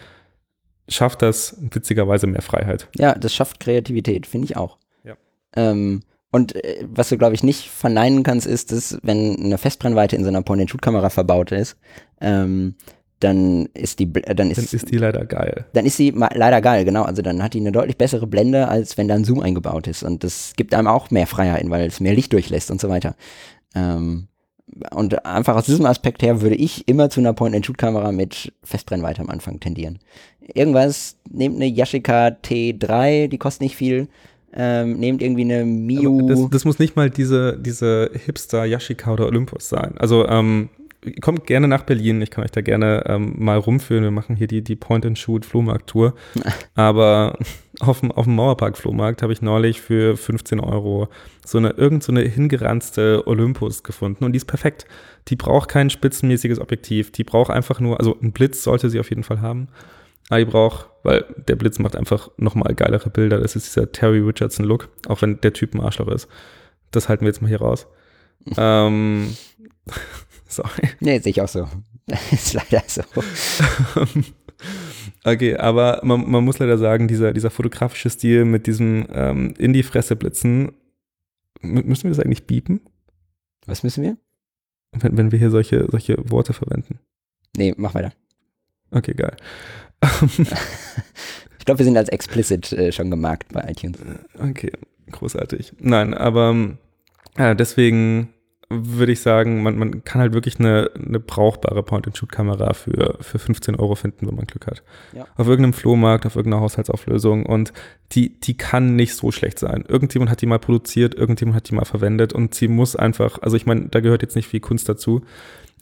schafft 0.89 1.23
das 1.23 1.57
witzigerweise 1.61 2.27
mehr 2.27 2.43
Freiheit. 2.43 2.89
Ja, 2.97 3.15
das 3.15 3.35
schafft 3.35 3.61
Kreativität, 3.61 4.27
finde 4.27 4.47
ich 4.47 4.57
auch. 4.57 4.79
Ja. 5.05 5.17
Ähm, 5.55 6.03
und 6.33 6.57
äh, 6.57 6.85
was 6.91 7.11
du, 7.11 7.19
glaube 7.19 7.35
ich, 7.35 7.45
nicht 7.45 7.69
verneinen 7.69 8.25
kannst, 8.25 8.47
ist, 8.47 8.73
dass 8.73 8.99
wenn 9.03 9.37
eine 9.39 9.59
Festbrennweite 9.59 10.17
in 10.17 10.25
so 10.25 10.29
einer 10.29 10.43
Point-and-Shoot-Kamera 10.43 11.11
verbaut 11.11 11.53
ist, 11.53 11.77
ähm, 12.21 12.75
dann 13.21 13.67
ist 13.75 13.99
die, 13.99 14.13
äh, 14.15 14.35
dann 14.35 14.51
ist, 14.51 14.59
dann 14.59 14.81
ist 14.81 14.91
die 14.91 14.97
leider 14.97 15.27
geil. 15.27 15.67
Dann 15.75 15.85
ist 15.85 15.99
sie 15.99 16.11
leider 16.11 16.61
geil, 16.63 16.85
genau. 16.85 17.03
Also 17.03 17.23
dann 17.23 17.43
hat 17.43 17.55
die 17.55 17.61
eine 17.61 17.71
deutlich 17.71 17.99
bessere 17.99 18.27
Blende, 18.27 18.69
als 18.69 18.97
wenn 18.97 19.09
da 19.09 19.15
ein 19.15 19.25
Zoom 19.25 19.41
eingebaut 19.41 19.87
ist. 19.87 20.03
Und 20.03 20.25
das 20.25 20.55
gibt 20.57 20.75
einem 20.75 20.89
auch 20.89 21.11
mehr 21.11 21.27
Freiheiten, 21.27 21.71
weil 21.71 21.87
es 21.87 22.01
mehr 22.01 22.15
Licht 22.15 22.33
durchlässt 22.33 22.71
und 22.71 22.81
so 22.81 22.89
weiter. 22.89 23.15
Ähm, 23.75 24.29
und 24.91 25.27
einfach 25.27 25.57
aus 25.57 25.67
diesem 25.67 25.85
Aspekt 25.85 26.23
her 26.23 26.41
würde 26.41 26.57
ich 26.57 26.89
immer 26.89 27.11
zu 27.11 27.21
einer 27.21 27.35
Point-and-Shoot-Kamera 27.35 28.11
mit 28.11 28.55
Festbrennweite 28.65 29.21
am 29.21 29.29
Anfang 29.29 29.61
tendieren. 29.61 29.99
Irgendwas, 30.55 31.19
nehmt 31.31 31.57
eine 31.57 31.67
Yashica 31.67 32.29
T3, 32.29 33.29
die 33.29 33.39
kostet 33.39 33.63
nicht 33.63 33.77
viel. 33.77 34.09
Ähm, 34.55 34.99
nehmt 34.99 35.23
irgendwie 35.23 35.43
eine 35.43 35.65
Miu. 35.65 36.29
Das, 36.29 36.51
das, 36.51 36.65
muss 36.65 36.79
nicht 36.79 36.95
mal 36.95 37.09
diese, 37.09 37.59
diese 37.59 38.11
Hipster 38.13 38.65
Yashica 38.67 39.13
oder 39.13 39.27
Olympus 39.27 39.69
sein. 39.69 39.95
Also 39.97 40.27
ähm, 40.29 40.69
kommt 41.21 41.47
gerne 41.47 41.69
nach 41.69 41.83
Berlin. 41.83 42.23
Ich 42.23 42.31
kann 42.31 42.45
euch 42.45 42.51
da 42.51 42.61
gerne 42.61 43.05
ähm, 43.07 43.35
mal 43.39 43.59
rumführen. 43.59 44.05
Wir 44.05 44.11
machen 44.11 44.37
hier 44.37 44.47
die, 44.47 44.63
die 44.63 44.77
Point-and-Shoot-Flohmarkt-Tour. 44.77 46.15
Aber 46.75 47.39
auf 47.81 48.01
dem, 48.01 48.13
auf 48.13 48.25
dem 48.25 48.37
Mauerpark-Flohmarkt 48.37 49.23
habe 49.23 49.33
ich 49.33 49.43
neulich 49.43 49.81
für 49.81 50.17
15 50.17 50.61
Euro 50.61 51.09
so 51.45 51.59
eine 51.59 51.71
irgend 51.71 52.05
so 52.05 52.13
eine 52.13 52.21
hingeranzte 52.21 53.27
Olympus 53.27 53.83
gefunden 53.83 54.25
und 54.25 54.33
die 54.33 54.37
ist 54.37 54.45
perfekt. 54.45 54.87
Die 55.29 55.37
braucht 55.37 55.69
kein 55.69 55.91
spitzenmäßiges 55.91 56.61
Objektiv. 56.61 57.11
Die 57.11 57.25
braucht 57.25 57.51
einfach 57.51 57.81
nur, 57.81 57.99
also 57.99 58.17
ein 58.23 58.33
Blitz 58.33 58.63
sollte 58.63 58.91
sie 58.91 59.01
auf 59.01 59.11
jeden 59.11 59.25
Fall 59.25 59.41
haben. 59.41 59.69
Aber 60.29 60.39
die 60.39 60.45
braucht, 60.45 60.89
weil 61.03 61.25
der 61.49 61.57
Blitz 61.57 61.79
macht 61.79 61.97
einfach 61.97 62.31
nochmal 62.37 62.75
geilere 62.75 63.11
Bilder. 63.11 63.39
Das 63.39 63.57
ist 63.57 63.67
dieser 63.67 63.91
Terry 63.91 64.21
Richardson-Look, 64.21 64.89
auch 65.09 65.23
wenn 65.23 65.41
der 65.41 65.53
Typ 65.53 65.75
ein 65.75 65.81
Arschloch 65.81 66.09
ist. 66.09 66.29
Das 66.91 67.09
halten 67.09 67.25
wir 67.25 67.29
jetzt 67.29 67.43
mal 67.43 67.49
hier 67.49 67.61
raus. 67.61 67.87
ähm, 68.57 69.37
sorry. 70.47 70.89
Nee, 71.01 71.19
sehe 71.19 71.31
ich 71.31 71.41
auch 71.41 71.49
so. 71.49 71.69
ist 72.31 72.55
leider 72.55 72.83
so. 72.87 73.03
okay, 75.25 75.57
aber 75.57 76.01
man, 76.03 76.29
man, 76.31 76.45
muss 76.45 76.59
leider 76.59 76.79
sagen, 76.79 77.09
dieser, 77.09 77.33
dieser 77.33 77.51
fotografische 77.51 78.11
Stil 78.11 78.45
mit 78.45 78.67
diesem 78.67 79.07
ähm, 79.13 79.55
in 79.59 79.73
die 79.73 79.83
Fresse 79.83 80.17
blitzen, 80.17 80.73
müssen 81.61 82.05
wir 82.05 82.11
das 82.11 82.21
eigentlich 82.21 82.47
biepen? 82.47 82.81
Was 83.67 83.83
müssen 83.83 84.03
wir? 84.03 84.17
Wenn, 84.93 85.17
wenn 85.17 85.33
wir 85.33 85.39
hier 85.39 85.51
solche, 85.51 85.87
solche 85.91 86.17
Worte 86.31 86.53
verwenden. 86.53 86.99
Nee, 87.57 87.75
mach 87.77 87.95
weiter. 87.95 88.13
Okay, 88.91 89.15
geil. 89.15 89.37
ich 91.59 91.65
glaube, 91.65 91.79
wir 91.79 91.85
sind 91.85 91.97
als 91.97 92.09
explicit 92.09 92.73
äh, 92.73 92.93
schon 92.93 93.11
gemarkt 93.11 93.53
bei 93.53 93.65
iTunes. 93.69 93.99
Okay, 94.39 94.73
großartig. 95.11 95.73
Nein, 95.79 96.15
aber 96.15 96.77
äh, 97.37 97.55
deswegen 97.57 98.33
würde 98.73 99.13
ich 99.13 99.21
sagen, 99.21 99.63
man, 99.63 99.77
man 99.77 100.05
kann 100.05 100.21
halt 100.21 100.33
wirklich 100.33 100.59
eine, 100.59 100.91
eine 100.95 101.21
brauchbare 101.21 101.83
Point-and-Shoot-Kamera 101.83 102.73
für, 102.73 103.19
für 103.21 103.39
15 103.39 103.77
Euro 103.77 103.95
finden, 103.95 104.27
wenn 104.27 104.35
man 104.35 104.47
Glück 104.47 104.67
hat. 104.67 104.83
Ja. 105.13 105.27
Auf 105.37 105.47
irgendeinem 105.47 105.75
Flohmarkt, 105.75 106.27
auf 106.27 106.37
irgendeiner 106.37 106.63
Haushaltsauflösung 106.63 107.47
und 107.47 107.73
die, 108.13 108.41
die 108.41 108.57
kann 108.57 108.97
nicht 108.97 109.15
so 109.15 109.31
schlecht 109.31 109.59
sein. 109.59 109.85
Irgendjemand 109.87 110.31
hat 110.31 110.41
die 110.41 110.47
mal 110.47 110.59
produziert, 110.59 111.15
irgendjemand 111.15 111.57
hat 111.57 111.69
die 111.69 111.75
mal 111.75 111.85
verwendet 111.85 112.33
und 112.33 112.55
sie 112.55 112.69
muss 112.69 112.97
einfach, 112.97 113.41
also 113.43 113.57
ich 113.57 113.67
meine, 113.67 113.89
da 113.89 114.01
gehört 114.01 114.23
jetzt 114.23 114.37
nicht 114.37 114.49
viel 114.49 114.61
Kunst 114.61 114.89
dazu. 114.89 115.23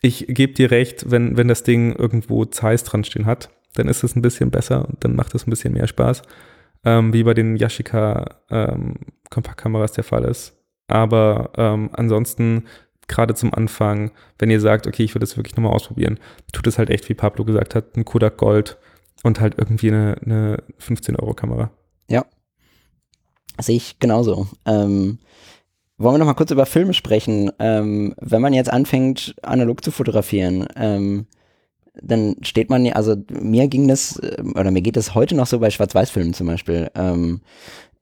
Ich 0.02 0.26
gebe 0.28 0.54
dir 0.54 0.70
recht, 0.70 1.10
wenn, 1.10 1.36
wenn 1.36 1.48
das 1.48 1.62
Ding 1.62 1.94
irgendwo 1.94 2.44
Zeiss 2.46 2.84
dran 2.84 3.04
stehen 3.04 3.26
hat, 3.26 3.50
dann 3.74 3.88
ist 3.88 4.02
es 4.02 4.16
ein 4.16 4.22
bisschen 4.22 4.50
besser 4.50 4.88
und 4.88 5.04
dann 5.04 5.14
macht 5.14 5.34
es 5.34 5.46
ein 5.46 5.50
bisschen 5.50 5.72
mehr 5.72 5.86
Spaß, 5.86 6.22
ähm, 6.84 7.12
wie 7.12 7.22
bei 7.22 7.34
den 7.34 7.56
Yashica 7.56 8.40
ähm, 8.50 8.96
Kompaktkameras 9.30 9.92
der 9.92 10.04
Fall 10.04 10.24
ist. 10.24 10.56
Aber 10.88 11.50
ähm, 11.56 11.90
ansonsten, 11.92 12.64
gerade 13.06 13.34
zum 13.34 13.54
Anfang, 13.54 14.10
wenn 14.38 14.50
ihr 14.50 14.60
sagt, 14.60 14.86
okay, 14.86 15.04
ich 15.04 15.14
würde 15.14 15.26
das 15.26 15.36
wirklich 15.36 15.56
nochmal 15.56 15.72
ausprobieren, 15.72 16.18
tut 16.52 16.66
es 16.66 16.78
halt 16.78 16.90
echt, 16.90 17.08
wie 17.08 17.14
Pablo 17.14 17.44
gesagt 17.44 17.74
hat, 17.74 17.96
ein 17.96 18.04
Kodak 18.04 18.38
Gold 18.38 18.76
und 19.22 19.40
halt 19.40 19.54
irgendwie 19.58 19.88
eine, 19.88 20.16
eine 20.24 20.62
15-Euro-Kamera. 20.80 21.70
Ja. 22.08 22.24
Sehe 23.60 23.76
ich 23.76 23.98
genauso. 23.98 24.48
Ähm, 24.64 25.18
wollen 25.98 26.14
wir 26.14 26.18
noch 26.18 26.26
mal 26.26 26.34
kurz 26.34 26.50
über 26.50 26.66
Filme 26.66 26.94
sprechen? 26.94 27.52
Ähm, 27.58 28.14
wenn 28.18 28.40
man 28.40 28.54
jetzt 28.54 28.72
anfängt, 28.72 29.34
analog 29.42 29.84
zu 29.84 29.90
fotografieren, 29.90 30.66
ähm, 30.74 31.26
dann 31.94 32.36
steht 32.42 32.70
man 32.70 32.84
ja, 32.84 32.94
also 32.94 33.16
mir 33.30 33.68
ging 33.68 33.88
das, 33.88 34.16
äh, 34.18 34.42
oder 34.54 34.70
mir 34.70 34.82
geht 34.82 34.96
das 34.96 35.14
heute 35.14 35.34
noch 35.34 35.46
so 35.46 35.58
bei 35.58 35.70
Schwarz-Weiß-Filmen 35.70 36.34
zum 36.34 36.46
Beispiel, 36.46 36.90
ähm, 36.94 37.40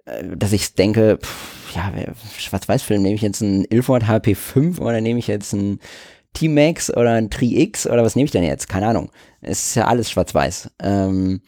äh, 0.04 0.36
dass 0.36 0.52
ich 0.52 0.74
denke, 0.74 1.18
pff, 1.22 1.74
ja, 1.74 1.92
Schwarz-Weiß-Film, 2.38 3.02
nehme 3.02 3.14
ich 3.14 3.22
jetzt 3.22 3.42
einen 3.42 3.64
Ilford 3.64 4.04
HP5 4.04 4.80
oder 4.80 5.00
nehme 5.00 5.18
ich 5.18 5.26
jetzt 5.26 5.54
einen 5.54 5.80
T-Max 6.34 6.94
oder 6.94 7.12
ein 7.12 7.30
Tri-X 7.30 7.86
oder 7.86 8.04
was 8.04 8.16
nehme 8.16 8.26
ich 8.26 8.32
denn 8.32 8.44
jetzt? 8.44 8.68
Keine 8.68 8.86
Ahnung. 8.86 9.10
Es 9.40 9.68
ist 9.68 9.74
ja 9.74 9.86
alles 9.86 10.10
schwarz-weiß. 10.10 10.70
Ähm, 10.82 11.40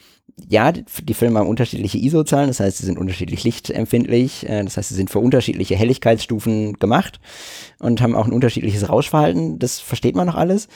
ja, 0.48 0.72
die 0.72 1.14
Filme 1.14 1.38
haben 1.38 1.48
unterschiedliche 1.48 1.98
ISO-Zahlen, 1.98 2.48
das 2.48 2.60
heißt, 2.60 2.78
sie 2.78 2.86
sind 2.86 2.98
unterschiedlich 2.98 3.44
lichtempfindlich, 3.44 4.48
äh, 4.48 4.64
das 4.64 4.76
heißt, 4.76 4.88
sie 4.88 4.94
sind 4.94 5.10
für 5.10 5.18
unterschiedliche 5.18 5.76
Helligkeitsstufen 5.76 6.74
gemacht 6.74 7.20
und 7.78 8.00
haben 8.00 8.14
auch 8.14 8.26
ein 8.26 8.32
unterschiedliches 8.32 8.88
Rauschverhalten, 8.88 9.58
das 9.58 9.80
versteht 9.80 10.16
man 10.16 10.26
noch 10.26 10.36
alles. 10.36 10.68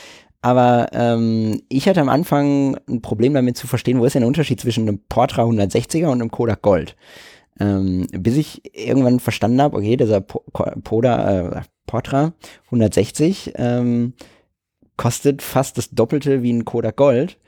Aber 0.44 0.88
ähm, 0.92 1.62
ich 1.70 1.88
hatte 1.88 2.02
am 2.02 2.10
Anfang 2.10 2.76
ein 2.86 3.00
Problem 3.00 3.32
damit 3.32 3.56
zu 3.56 3.66
verstehen, 3.66 3.98
wo 3.98 4.04
ist 4.04 4.12
denn 4.12 4.20
der 4.20 4.28
Unterschied 4.28 4.60
zwischen 4.60 4.86
einem 4.86 4.98
Portra 5.08 5.44
160er 5.44 6.08
und 6.08 6.20
einem 6.20 6.30
Kodak 6.30 6.60
Gold. 6.60 6.96
Ähm, 7.58 8.06
bis 8.12 8.36
ich 8.36 8.60
irgendwann 8.76 9.20
verstanden 9.20 9.62
habe, 9.62 9.74
okay, 9.74 9.96
dieser 9.96 10.20
Poda, 10.20 11.60
äh, 11.60 11.62
Portra 11.86 12.34
160 12.66 13.54
ähm, 13.56 14.12
kostet 14.98 15.40
fast 15.40 15.78
das 15.78 15.88
Doppelte 15.88 16.42
wie 16.42 16.52
ein 16.52 16.66
Kodak 16.66 16.96
Gold, 16.96 17.38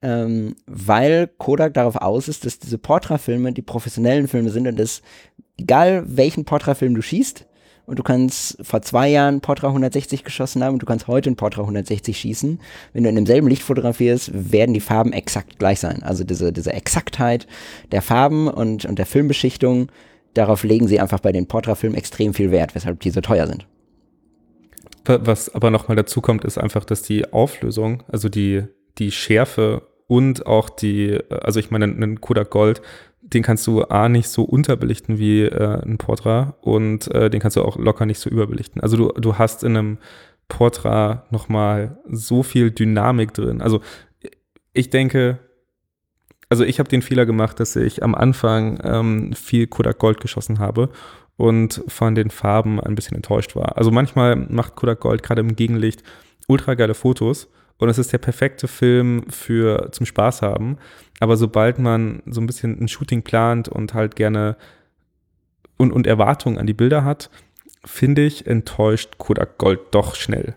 ähm, 0.00 0.54
weil 0.66 1.26
Kodak 1.26 1.74
darauf 1.74 1.96
aus 1.96 2.28
ist, 2.28 2.46
dass 2.46 2.60
diese 2.60 2.78
Portra-Filme 2.78 3.52
die 3.52 3.62
professionellen 3.62 4.28
Filme 4.28 4.50
sind 4.50 4.68
und 4.68 4.78
dass 4.78 5.02
egal 5.58 6.04
welchen 6.06 6.44
Portra-Film 6.44 6.94
du 6.94 7.02
schießt, 7.02 7.48
und 7.86 7.98
du 7.98 8.02
kannst 8.02 8.58
vor 8.64 8.82
zwei 8.82 9.08
Jahren 9.08 9.40
Portra 9.40 9.68
160 9.68 10.24
geschossen 10.24 10.64
haben 10.64 10.74
und 10.74 10.82
du 10.82 10.86
kannst 10.86 11.06
heute 11.06 11.30
ein 11.30 11.36
Portra 11.36 11.62
160 11.62 12.16
schießen. 12.16 12.60
Wenn 12.92 13.02
du 13.02 13.08
in 13.08 13.14
demselben 13.14 13.48
Licht 13.48 13.62
fotografierst, 13.62 14.30
werden 14.32 14.72
die 14.72 14.80
Farben 14.80 15.12
exakt 15.12 15.58
gleich 15.58 15.80
sein. 15.80 16.02
Also 16.02 16.24
diese, 16.24 16.52
diese 16.52 16.72
Exaktheit 16.72 17.46
der 17.92 18.02
Farben 18.02 18.48
und, 18.48 18.84
und 18.84 18.98
der 18.98 19.06
Filmbeschichtung, 19.06 19.88
darauf 20.32 20.64
legen 20.64 20.88
sie 20.88 21.00
einfach 21.00 21.20
bei 21.20 21.32
den 21.32 21.46
Portra-Filmen 21.46 21.96
extrem 21.96 22.32
viel 22.32 22.50
Wert, 22.50 22.74
weshalb 22.74 23.00
die 23.00 23.10
so 23.10 23.20
teuer 23.20 23.46
sind. 23.46 23.66
Was 25.06 25.54
aber 25.54 25.70
nochmal 25.70 25.96
dazu 25.96 26.22
kommt, 26.22 26.46
ist 26.46 26.56
einfach, 26.56 26.84
dass 26.84 27.02
die 27.02 27.30
Auflösung, 27.32 28.02
also 28.08 28.30
die, 28.30 28.64
die 28.96 29.10
Schärfe 29.10 29.82
und 30.06 30.46
auch 30.46 30.70
die, 30.70 31.18
also 31.28 31.60
ich 31.60 31.70
meine, 31.70 31.84
ein 31.84 32.20
Kodak 32.22 32.50
Gold 32.50 32.80
den 33.34 33.42
kannst 33.42 33.66
du 33.66 33.82
A 33.84 34.08
nicht 34.08 34.28
so 34.28 34.44
unterbelichten 34.44 35.18
wie 35.18 35.42
äh, 35.42 35.82
ein 35.82 35.98
Portra 35.98 36.56
und 36.60 37.12
äh, 37.14 37.28
den 37.28 37.40
kannst 37.40 37.56
du 37.56 37.62
auch 37.62 37.76
locker 37.76 38.06
nicht 38.06 38.18
so 38.18 38.30
überbelichten. 38.30 38.80
Also 38.80 38.96
du, 38.96 39.08
du 39.20 39.38
hast 39.38 39.64
in 39.64 39.76
einem 39.76 39.98
Portra 40.48 41.24
nochmal 41.30 41.98
so 42.08 42.42
viel 42.42 42.70
Dynamik 42.70 43.34
drin. 43.34 43.60
Also 43.60 43.80
ich 44.72 44.90
denke, 44.90 45.38
also 46.48 46.64
ich 46.64 46.78
habe 46.78 46.88
den 46.88 47.02
Fehler 47.02 47.26
gemacht, 47.26 47.60
dass 47.60 47.76
ich 47.76 48.02
am 48.02 48.14
Anfang 48.14 48.78
ähm, 48.84 49.32
viel 49.32 49.66
Kodak 49.66 49.98
Gold 49.98 50.20
geschossen 50.20 50.58
habe 50.58 50.90
und 51.36 51.82
von 51.88 52.14
den 52.14 52.30
Farben 52.30 52.80
ein 52.80 52.94
bisschen 52.94 53.16
enttäuscht 53.16 53.56
war. 53.56 53.76
Also 53.76 53.90
manchmal 53.90 54.36
macht 54.36 54.76
Kodak 54.76 55.00
Gold 55.00 55.22
gerade 55.22 55.40
im 55.40 55.56
Gegenlicht 55.56 56.02
ultra 56.46 56.74
geile 56.74 56.94
Fotos 56.94 57.48
und 57.78 57.88
es 57.88 57.98
ist 57.98 58.12
der 58.12 58.18
perfekte 58.18 58.68
Film 58.68 59.24
für 59.28 59.90
zum 59.92 60.06
Spaß 60.06 60.42
haben. 60.42 60.78
Aber 61.20 61.36
sobald 61.36 61.78
man 61.78 62.22
so 62.26 62.40
ein 62.40 62.46
bisschen 62.46 62.80
ein 62.80 62.88
Shooting 62.88 63.22
plant 63.22 63.68
und 63.68 63.94
halt 63.94 64.16
gerne 64.16 64.56
und, 65.76 65.92
und 65.92 66.06
Erwartungen 66.06 66.58
an 66.58 66.66
die 66.66 66.74
Bilder 66.74 67.04
hat, 67.04 67.30
finde 67.84 68.22
ich, 68.22 68.46
enttäuscht 68.46 69.18
Kodak 69.18 69.58
Gold 69.58 69.80
doch 69.90 70.14
schnell. 70.14 70.54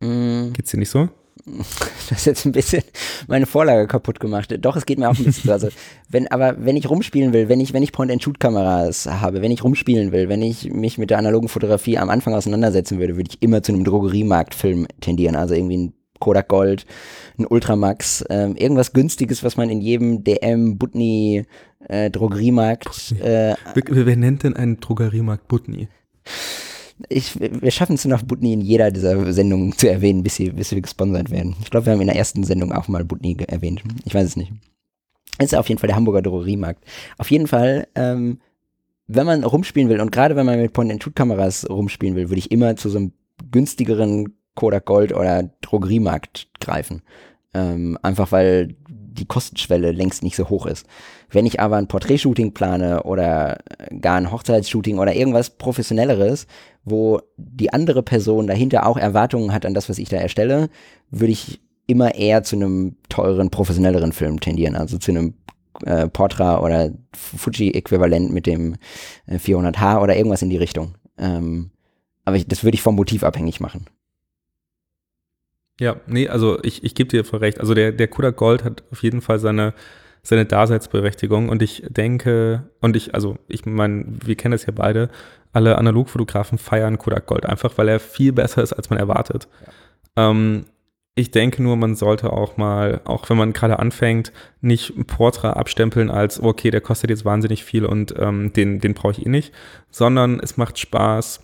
Mm. 0.00 0.52
Geht's 0.52 0.70
dir 0.70 0.78
nicht 0.78 0.90
so? 0.90 1.08
Das 2.10 2.18
ist 2.18 2.26
jetzt 2.26 2.44
ein 2.44 2.52
bisschen, 2.52 2.82
meine 3.28 3.46
Vorlage 3.46 3.86
kaputt 3.86 4.20
gemacht. 4.20 4.54
Doch, 4.60 4.76
es 4.76 4.84
geht 4.84 4.98
mir 4.98 5.08
auch 5.08 5.16
ein 5.16 5.24
bisschen 5.24 5.44
so. 5.46 5.52
Also, 5.52 5.68
wenn, 6.10 6.30
aber 6.30 6.62
wenn 6.62 6.76
ich 6.76 6.90
rumspielen 6.90 7.32
will, 7.32 7.48
wenn 7.48 7.60
ich, 7.60 7.72
wenn 7.72 7.82
ich 7.82 7.92
Point-and-Shoot-Kameras 7.92 9.06
habe, 9.06 9.40
wenn 9.40 9.50
ich 9.50 9.64
rumspielen 9.64 10.12
will, 10.12 10.28
wenn 10.28 10.42
ich 10.42 10.70
mich 10.70 10.98
mit 10.98 11.08
der 11.08 11.18
analogen 11.18 11.48
Fotografie 11.48 11.96
am 11.96 12.10
Anfang 12.10 12.34
auseinandersetzen 12.34 12.98
würde, 12.98 13.16
würde 13.16 13.30
ich 13.30 13.42
immer 13.42 13.62
zu 13.62 13.72
einem 13.72 13.84
Drogeriemarktfilm 13.84 14.86
tendieren. 15.00 15.34
Also 15.34 15.54
irgendwie 15.54 15.78
ein 15.78 15.92
Kodak 16.24 16.48
Gold, 16.48 16.86
ein 17.38 17.46
Ultramax, 17.46 18.24
ähm, 18.30 18.56
irgendwas 18.56 18.92
günstiges, 18.92 19.44
was 19.44 19.56
man 19.56 19.70
in 19.70 19.80
jedem 19.80 20.24
DM, 20.24 20.78
Butni, 20.78 21.44
äh, 21.88 22.10
Drogeriemarkt. 22.10 23.12
Äh, 23.20 23.54
wer, 23.74 24.06
wer 24.06 24.16
nennt 24.16 24.42
denn 24.42 24.56
einen 24.56 24.80
Drogeriemarkt 24.80 25.46
Butni? 25.48 25.88
ich, 27.08 27.38
wir 27.38 27.70
schaffen 27.70 27.94
es 27.94 28.04
noch, 28.04 28.22
Butni 28.22 28.52
in 28.52 28.60
jeder 28.60 28.90
dieser 28.90 29.32
Sendungen 29.32 29.72
zu 29.72 29.90
erwähnen, 29.90 30.22
bis, 30.22 30.36
sie, 30.36 30.50
bis 30.50 30.70
wir 30.72 30.80
gesponsert 30.80 31.30
werden. 31.30 31.56
Ich 31.62 31.70
glaube, 31.70 31.86
wir 31.86 31.92
haben 31.92 32.00
in 32.00 32.06
der 32.06 32.16
ersten 32.16 32.44
Sendung 32.44 32.72
auch 32.72 32.88
mal 32.88 33.04
Butni 33.04 33.36
erwähnt. 33.46 33.82
Ich 34.04 34.14
weiß 34.14 34.26
es 34.26 34.36
nicht. 34.36 34.52
Das 35.38 35.46
ist 35.46 35.58
auf 35.58 35.68
jeden 35.68 35.80
Fall 35.80 35.88
der 35.88 35.96
Hamburger 35.96 36.22
Drogeriemarkt. 36.22 36.84
Auf 37.18 37.30
jeden 37.30 37.46
Fall, 37.46 37.88
ähm, 37.94 38.38
wenn 39.06 39.26
man 39.26 39.44
rumspielen 39.44 39.88
will 39.88 40.00
und 40.00 40.12
gerade 40.12 40.36
wenn 40.36 40.46
man 40.46 40.60
mit 40.60 40.72
Point-and-Shoot-Kameras 40.72 41.68
rumspielen 41.68 42.14
will, 42.14 42.30
würde 42.30 42.38
ich 42.38 42.50
immer 42.50 42.76
zu 42.76 42.88
so 42.88 42.98
einem 42.98 43.12
günstigeren 43.50 44.36
Kodak 44.54 44.84
Gold 44.84 45.12
oder 45.12 45.50
Drogeriemarkt 45.60 46.48
greifen. 46.60 47.02
Ähm, 47.52 47.98
einfach 48.02 48.32
weil 48.32 48.76
die 48.88 49.26
Kostenschwelle 49.26 49.92
längst 49.92 50.22
nicht 50.22 50.36
so 50.36 50.48
hoch 50.48 50.66
ist. 50.66 50.86
Wenn 51.30 51.46
ich 51.46 51.60
aber 51.60 51.76
ein 51.76 51.86
Porträtshooting 51.86 52.52
plane 52.52 53.04
oder 53.04 53.58
gar 54.00 54.16
ein 54.16 54.30
Hochzeitsshooting 54.30 54.98
oder 54.98 55.14
irgendwas 55.14 55.50
professionelleres, 55.50 56.46
wo 56.84 57.20
die 57.36 57.72
andere 57.72 58.02
Person 58.02 58.46
dahinter 58.46 58.86
auch 58.86 58.96
Erwartungen 58.96 59.52
hat 59.52 59.66
an 59.66 59.74
das, 59.74 59.88
was 59.88 59.98
ich 59.98 60.08
da 60.08 60.16
erstelle, 60.16 60.68
würde 61.10 61.32
ich 61.32 61.60
immer 61.86 62.14
eher 62.14 62.42
zu 62.42 62.56
einem 62.56 62.96
teuren, 63.08 63.50
professionelleren 63.50 64.12
Film 64.12 64.40
tendieren, 64.40 64.74
also 64.74 64.98
zu 64.98 65.12
einem 65.12 65.34
äh, 65.84 66.08
Portra 66.08 66.60
oder 66.60 66.90
Fuji-Äquivalent 67.14 68.32
mit 68.32 68.46
dem 68.46 68.76
äh, 69.26 69.36
400H 69.36 70.00
oder 70.00 70.16
irgendwas 70.16 70.42
in 70.42 70.50
die 70.50 70.56
Richtung. 70.56 70.94
Ähm, 71.18 71.70
aber 72.24 72.36
ich, 72.36 72.48
das 72.48 72.64
würde 72.64 72.74
ich 72.74 72.82
vom 72.82 72.96
Motiv 72.96 73.22
abhängig 73.22 73.60
machen. 73.60 73.86
Ja, 75.80 75.96
nee, 76.06 76.28
also 76.28 76.62
ich, 76.62 76.84
ich 76.84 76.94
gebe 76.94 77.08
dir 77.08 77.24
voll 77.24 77.40
recht. 77.40 77.60
Also 77.60 77.74
der, 77.74 77.92
der 77.92 78.08
Kodak 78.08 78.36
Gold 78.36 78.64
hat 78.64 78.84
auf 78.92 79.02
jeden 79.02 79.20
Fall 79.20 79.38
seine, 79.38 79.74
seine 80.22 80.44
Daseinsberechtigung 80.44 81.48
und 81.48 81.62
ich 81.62 81.84
denke, 81.88 82.70
und 82.80 82.96
ich, 82.96 83.14
also 83.14 83.38
ich 83.48 83.66
meine, 83.66 84.04
wir 84.06 84.36
kennen 84.36 84.52
das 84.52 84.66
ja 84.66 84.72
beide, 84.74 85.10
alle 85.52 85.78
Analogfotografen 85.78 86.58
feiern 86.58 86.98
Kodak 86.98 87.26
Gold 87.26 87.46
einfach, 87.46 87.76
weil 87.76 87.88
er 87.88 88.00
viel 88.00 88.32
besser 88.32 88.62
ist, 88.62 88.72
als 88.72 88.90
man 88.90 88.98
erwartet. 88.98 89.48
Ja. 90.16 90.30
Ähm, 90.30 90.66
ich 91.16 91.30
denke 91.30 91.62
nur, 91.62 91.76
man 91.76 91.94
sollte 91.94 92.32
auch 92.32 92.56
mal, 92.56 93.00
auch 93.04 93.28
wenn 93.30 93.36
man 93.36 93.52
gerade 93.52 93.78
anfängt, 93.78 94.32
nicht 94.60 95.06
Portra 95.06 95.52
abstempeln 95.52 96.10
als, 96.10 96.42
okay, 96.42 96.70
der 96.70 96.80
kostet 96.80 97.10
jetzt 97.10 97.24
wahnsinnig 97.24 97.64
viel 97.64 97.84
und 97.84 98.14
ähm, 98.18 98.52
den, 98.52 98.80
den 98.80 98.94
brauche 98.94 99.12
ich 99.12 99.24
eh 99.24 99.28
nicht, 99.28 99.54
sondern 99.90 100.40
es 100.40 100.56
macht 100.56 100.78
Spaß, 100.78 101.40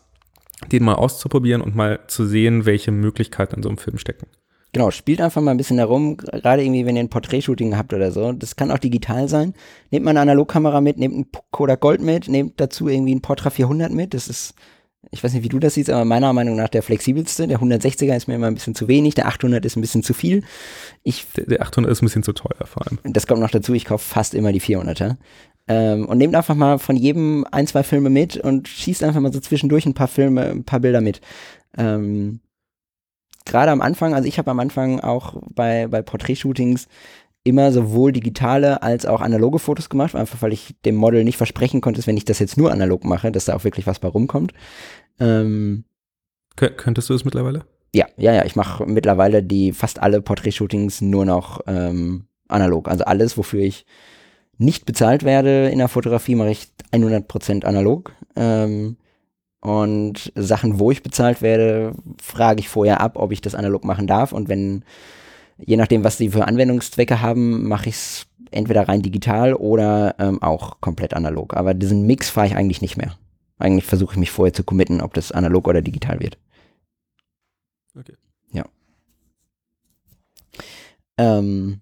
den 0.71 0.85
mal 0.85 0.95
auszuprobieren 0.95 1.63
und 1.63 1.75
mal 1.75 2.01
zu 2.07 2.27
sehen, 2.27 2.67
welche 2.67 2.93
Möglichkeiten 2.93 3.57
in 3.57 3.63
so 3.63 3.69
einem 3.69 3.79
Film 3.79 3.99
stecken. 3.99 4.27
Genau, 4.73 4.93
spielt 4.93 5.21
einfach 5.21 5.43
mal 5.43 5.51
ein 5.51 5.57
bisschen 5.57 5.79
herum, 5.79 6.17
gerade 6.17 6.63
irgendwie, 6.63 6.87
wenn 6.87 6.95
ihr 6.95 7.03
ein 7.03 7.09
Porträtshooting 7.09 7.77
habt 7.77 7.93
oder 7.93 8.13
so. 8.13 8.33
Das 8.33 8.55
kann 8.55 8.71
auch 8.71 8.79
digital 8.79 9.29
sein. 9.29 9.55
Nehmt 9.91 10.05
mal 10.05 10.13
eine 10.13 10.21
Analogkamera 10.21 10.81
mit, 10.81 10.97
nehmt 10.97 11.17
ein 11.17 11.27
Kodak 11.51 11.81
Gold 11.81 12.01
mit, 12.01 12.29
nehmt 12.29 12.61
dazu 12.61 12.89
irgendwie 12.89 13.15
ein 13.15 13.21
Portra 13.21 13.51
400 13.51 13.91
mit. 13.91 14.15
Das 14.15 14.29
ist, 14.29 14.55
ich 15.11 15.25
weiß 15.25 15.33
nicht, 15.33 15.43
wie 15.43 15.49
du 15.49 15.59
das 15.59 15.75
siehst, 15.75 15.91
aber 15.91 16.05
meiner 16.05 16.33
Meinung 16.33 16.55
nach 16.55 16.69
der 16.69 16.85
flexibelste. 16.85 17.49
Der 17.49 17.59
160er 17.59 18.15
ist 18.17 18.29
mir 18.29 18.37
immer 18.37 18.47
ein 18.47 18.55
bisschen 18.55 18.77
zu 18.77 18.87
wenig, 18.87 19.17
der 19.17 19.27
800 19.27 19.65
ist 19.65 19.77
ein 19.77 19.81
bisschen 19.81 20.05
zu 20.05 20.15
viel. 20.15 20.45
Ich, 21.03 21.27
der, 21.37 21.47
der 21.47 21.63
800 21.63 21.91
ist 21.91 22.03
ein 22.03 22.07
bisschen 22.07 22.23
zu 22.23 22.33
teuer 22.33 22.65
vor 22.65 22.87
allem. 22.87 23.01
Das 23.03 23.27
kommt 23.27 23.41
noch 23.41 23.51
dazu, 23.51 23.75
ich 23.75 23.87
kaufe 23.87 24.07
fast 24.07 24.35
immer 24.35 24.53
die 24.53 24.61
400er. 24.61 25.17
Ähm, 25.71 26.07
und 26.07 26.18
nehmt 26.18 26.35
einfach 26.35 26.57
mal 26.57 26.81
von 26.81 26.97
jedem 26.97 27.47
ein, 27.53 27.64
zwei 27.68 27.85
Filme 27.85 28.11
mit 28.11 28.37
und 28.37 28.66
schießt 28.66 29.05
einfach 29.05 29.21
mal 29.21 29.33
so 29.33 29.39
zwischendurch 29.39 29.87
ein 29.87 29.95
paar 29.95 30.09
Filme, 30.09 30.47
ein 30.47 30.64
paar 30.64 30.81
Bilder 30.81 31.01
mit. 31.01 31.21
Ähm, 31.79 32.41
gerade 33.45 33.71
am 33.71 33.81
Anfang, 33.81 34.12
also 34.12 34.27
ich 34.27 34.37
habe 34.39 34.51
am 34.51 34.59
Anfang 34.59 34.99
auch 34.99 35.37
bei, 35.55 35.87
bei 35.87 36.03
Porträtshootings 36.03 36.89
immer 37.45 37.71
sowohl 37.71 38.11
digitale 38.11 38.83
als 38.83 39.07
auch 39.07 39.21
analoge 39.21 39.61
Fotos 39.61 39.89
gemacht, 39.89 40.16
einfach 40.16 40.43
weil 40.43 40.53
ich 40.53 40.75
dem 40.85 40.97
Model 40.97 41.23
nicht 41.23 41.37
versprechen 41.37 41.81
konnte, 41.81 42.05
wenn 42.05 42.16
ich 42.16 42.25
das 42.25 42.41
jetzt 42.41 42.59
nur 42.59 42.73
analog 42.73 43.05
mache, 43.05 43.31
dass 43.31 43.45
da 43.45 43.55
auch 43.55 43.62
wirklich 43.62 43.87
was 43.87 44.01
bei 44.01 44.09
rumkommt. 44.09 44.53
Ähm, 45.21 45.85
Könntest 46.57 47.09
du 47.09 47.12
das 47.12 47.25
mittlerweile? 47.25 47.64
Ja, 47.95 48.07
ja, 48.16 48.33
ja. 48.33 48.45
Ich 48.45 48.57
mache 48.57 48.87
mittlerweile 48.87 49.45
die 49.45 49.71
fast 49.71 50.03
alle 50.03 50.21
Porträtshootings 50.21 51.01
nur 51.01 51.25
noch 51.25 51.61
ähm, 51.68 52.27
analog. 52.49 52.89
Also 52.89 53.05
alles, 53.05 53.39
wofür 53.39 53.61
ich 53.61 53.87
nicht 54.61 54.85
bezahlt 54.85 55.25
werde 55.25 55.69
in 55.69 55.79
der 55.79 55.89
Fotografie, 55.89 56.35
mache 56.35 56.51
ich 56.51 56.69
100% 56.93 57.65
analog. 57.65 58.13
Ähm, 58.37 58.97
und 59.61 60.33
Sachen, 60.35 60.79
wo 60.79 60.91
ich 60.91 61.03
bezahlt 61.03 61.43
werde, 61.43 61.93
frage 62.23 62.61
ich 62.61 62.69
vorher 62.69 63.01
ab, 63.01 63.17
ob 63.17 63.33
ich 63.33 63.41
das 63.41 63.55
analog 63.55 63.85
machen 63.85 64.07
darf. 64.07 64.33
Und 64.33 64.49
wenn, 64.49 64.85
je 65.59 65.77
nachdem, 65.77 66.05
was 66.05 66.19
sie 66.19 66.31
für 66.31 66.47
Anwendungszwecke 66.47 67.21
haben, 67.21 67.69
mache 67.69 67.89
ich 67.89 67.95
es 67.95 68.27
entweder 68.51 68.87
rein 68.89 69.03
digital 69.03 69.55
oder 69.55 70.15
ähm, 70.19 70.43
auch 70.43 70.81
komplett 70.81 71.15
analog. 71.15 71.57
Aber 71.57 71.73
diesen 71.73 72.07
Mix 72.07 72.29
fahre 72.29 72.49
ich 72.49 72.57
eigentlich 72.57 72.83
nicht 72.83 72.97
mehr. 72.97 73.17
Eigentlich 73.59 73.85
versuche 73.85 74.15
ich 74.15 74.19
mich 74.19 74.31
vorher 74.31 74.53
zu 74.53 74.65
committen, 74.65 75.01
ob 75.01 75.15
das 75.15 75.33
analog 75.33 75.69
oder 75.69 75.83
digital 75.83 76.21
wird. 76.21 76.39
Okay. 77.99 78.15
Ja. 78.53 78.65
Ähm, 81.19 81.81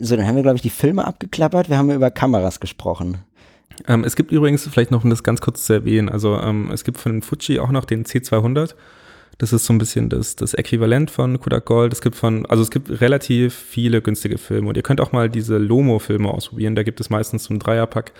so, 0.00 0.16
dann 0.16 0.26
haben 0.26 0.36
wir, 0.36 0.42
glaube 0.42 0.56
ich, 0.56 0.62
die 0.62 0.70
Filme 0.70 1.06
abgeklappert. 1.06 1.68
Wir 1.68 1.78
haben 1.78 1.90
über 1.90 2.10
Kameras 2.10 2.60
gesprochen. 2.60 3.18
Ähm, 3.86 4.04
es 4.04 4.16
gibt 4.16 4.32
übrigens, 4.32 4.66
vielleicht 4.66 4.90
noch 4.90 5.04
um 5.04 5.10
das 5.10 5.22
ganz 5.22 5.40
kurz 5.40 5.64
zu 5.64 5.72
erwähnen, 5.72 6.08
also 6.08 6.36
ähm, 6.36 6.70
es 6.72 6.84
gibt 6.84 6.98
von 6.98 7.22
Fuji 7.22 7.60
auch 7.60 7.70
noch 7.70 7.84
den 7.84 8.04
C200. 8.04 8.74
Das 9.38 9.52
ist 9.52 9.66
so 9.66 9.72
ein 9.72 9.78
bisschen 9.78 10.08
das, 10.08 10.34
das 10.34 10.52
Äquivalent 10.52 11.12
von 11.12 11.38
Kodak 11.38 11.64
Gold. 11.64 11.92
Es 11.92 12.00
gibt 12.00 12.16
von, 12.16 12.44
also 12.46 12.62
es 12.62 12.72
gibt 12.72 13.00
relativ 13.00 13.54
viele 13.54 14.02
günstige 14.02 14.36
Filme 14.36 14.68
und 14.68 14.76
ihr 14.76 14.82
könnt 14.82 15.00
auch 15.00 15.12
mal 15.12 15.30
diese 15.30 15.58
Lomo-Filme 15.58 16.28
ausprobieren. 16.28 16.74
Da 16.74 16.82
gibt 16.82 17.00
es 17.00 17.08
meistens 17.08 17.48
einen 17.48 17.60
Dreierpack 17.60 18.12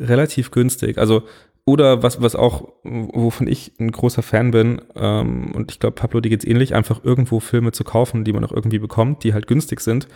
relativ 0.00 0.50
günstig. 0.50 0.98
Also 0.98 1.22
oder 1.66 2.02
was, 2.02 2.22
was 2.22 2.34
auch, 2.34 2.68
wovon 2.84 3.46
ich 3.48 3.72
ein 3.78 3.92
großer 3.92 4.22
Fan 4.22 4.52
bin, 4.52 4.80
ähm, 4.94 5.52
und 5.54 5.70
ich 5.70 5.80
glaube, 5.80 5.96
Pablo, 5.96 6.20
die 6.20 6.30
geht's 6.30 6.46
ähnlich, 6.46 6.74
einfach 6.74 7.04
irgendwo 7.04 7.40
Filme 7.40 7.72
zu 7.72 7.84
kaufen, 7.84 8.24
die 8.24 8.32
man 8.32 8.44
auch 8.44 8.52
irgendwie 8.52 8.78
bekommt, 8.78 9.24
die 9.24 9.34
halt 9.34 9.46
günstig 9.46 9.80
sind 9.80 10.08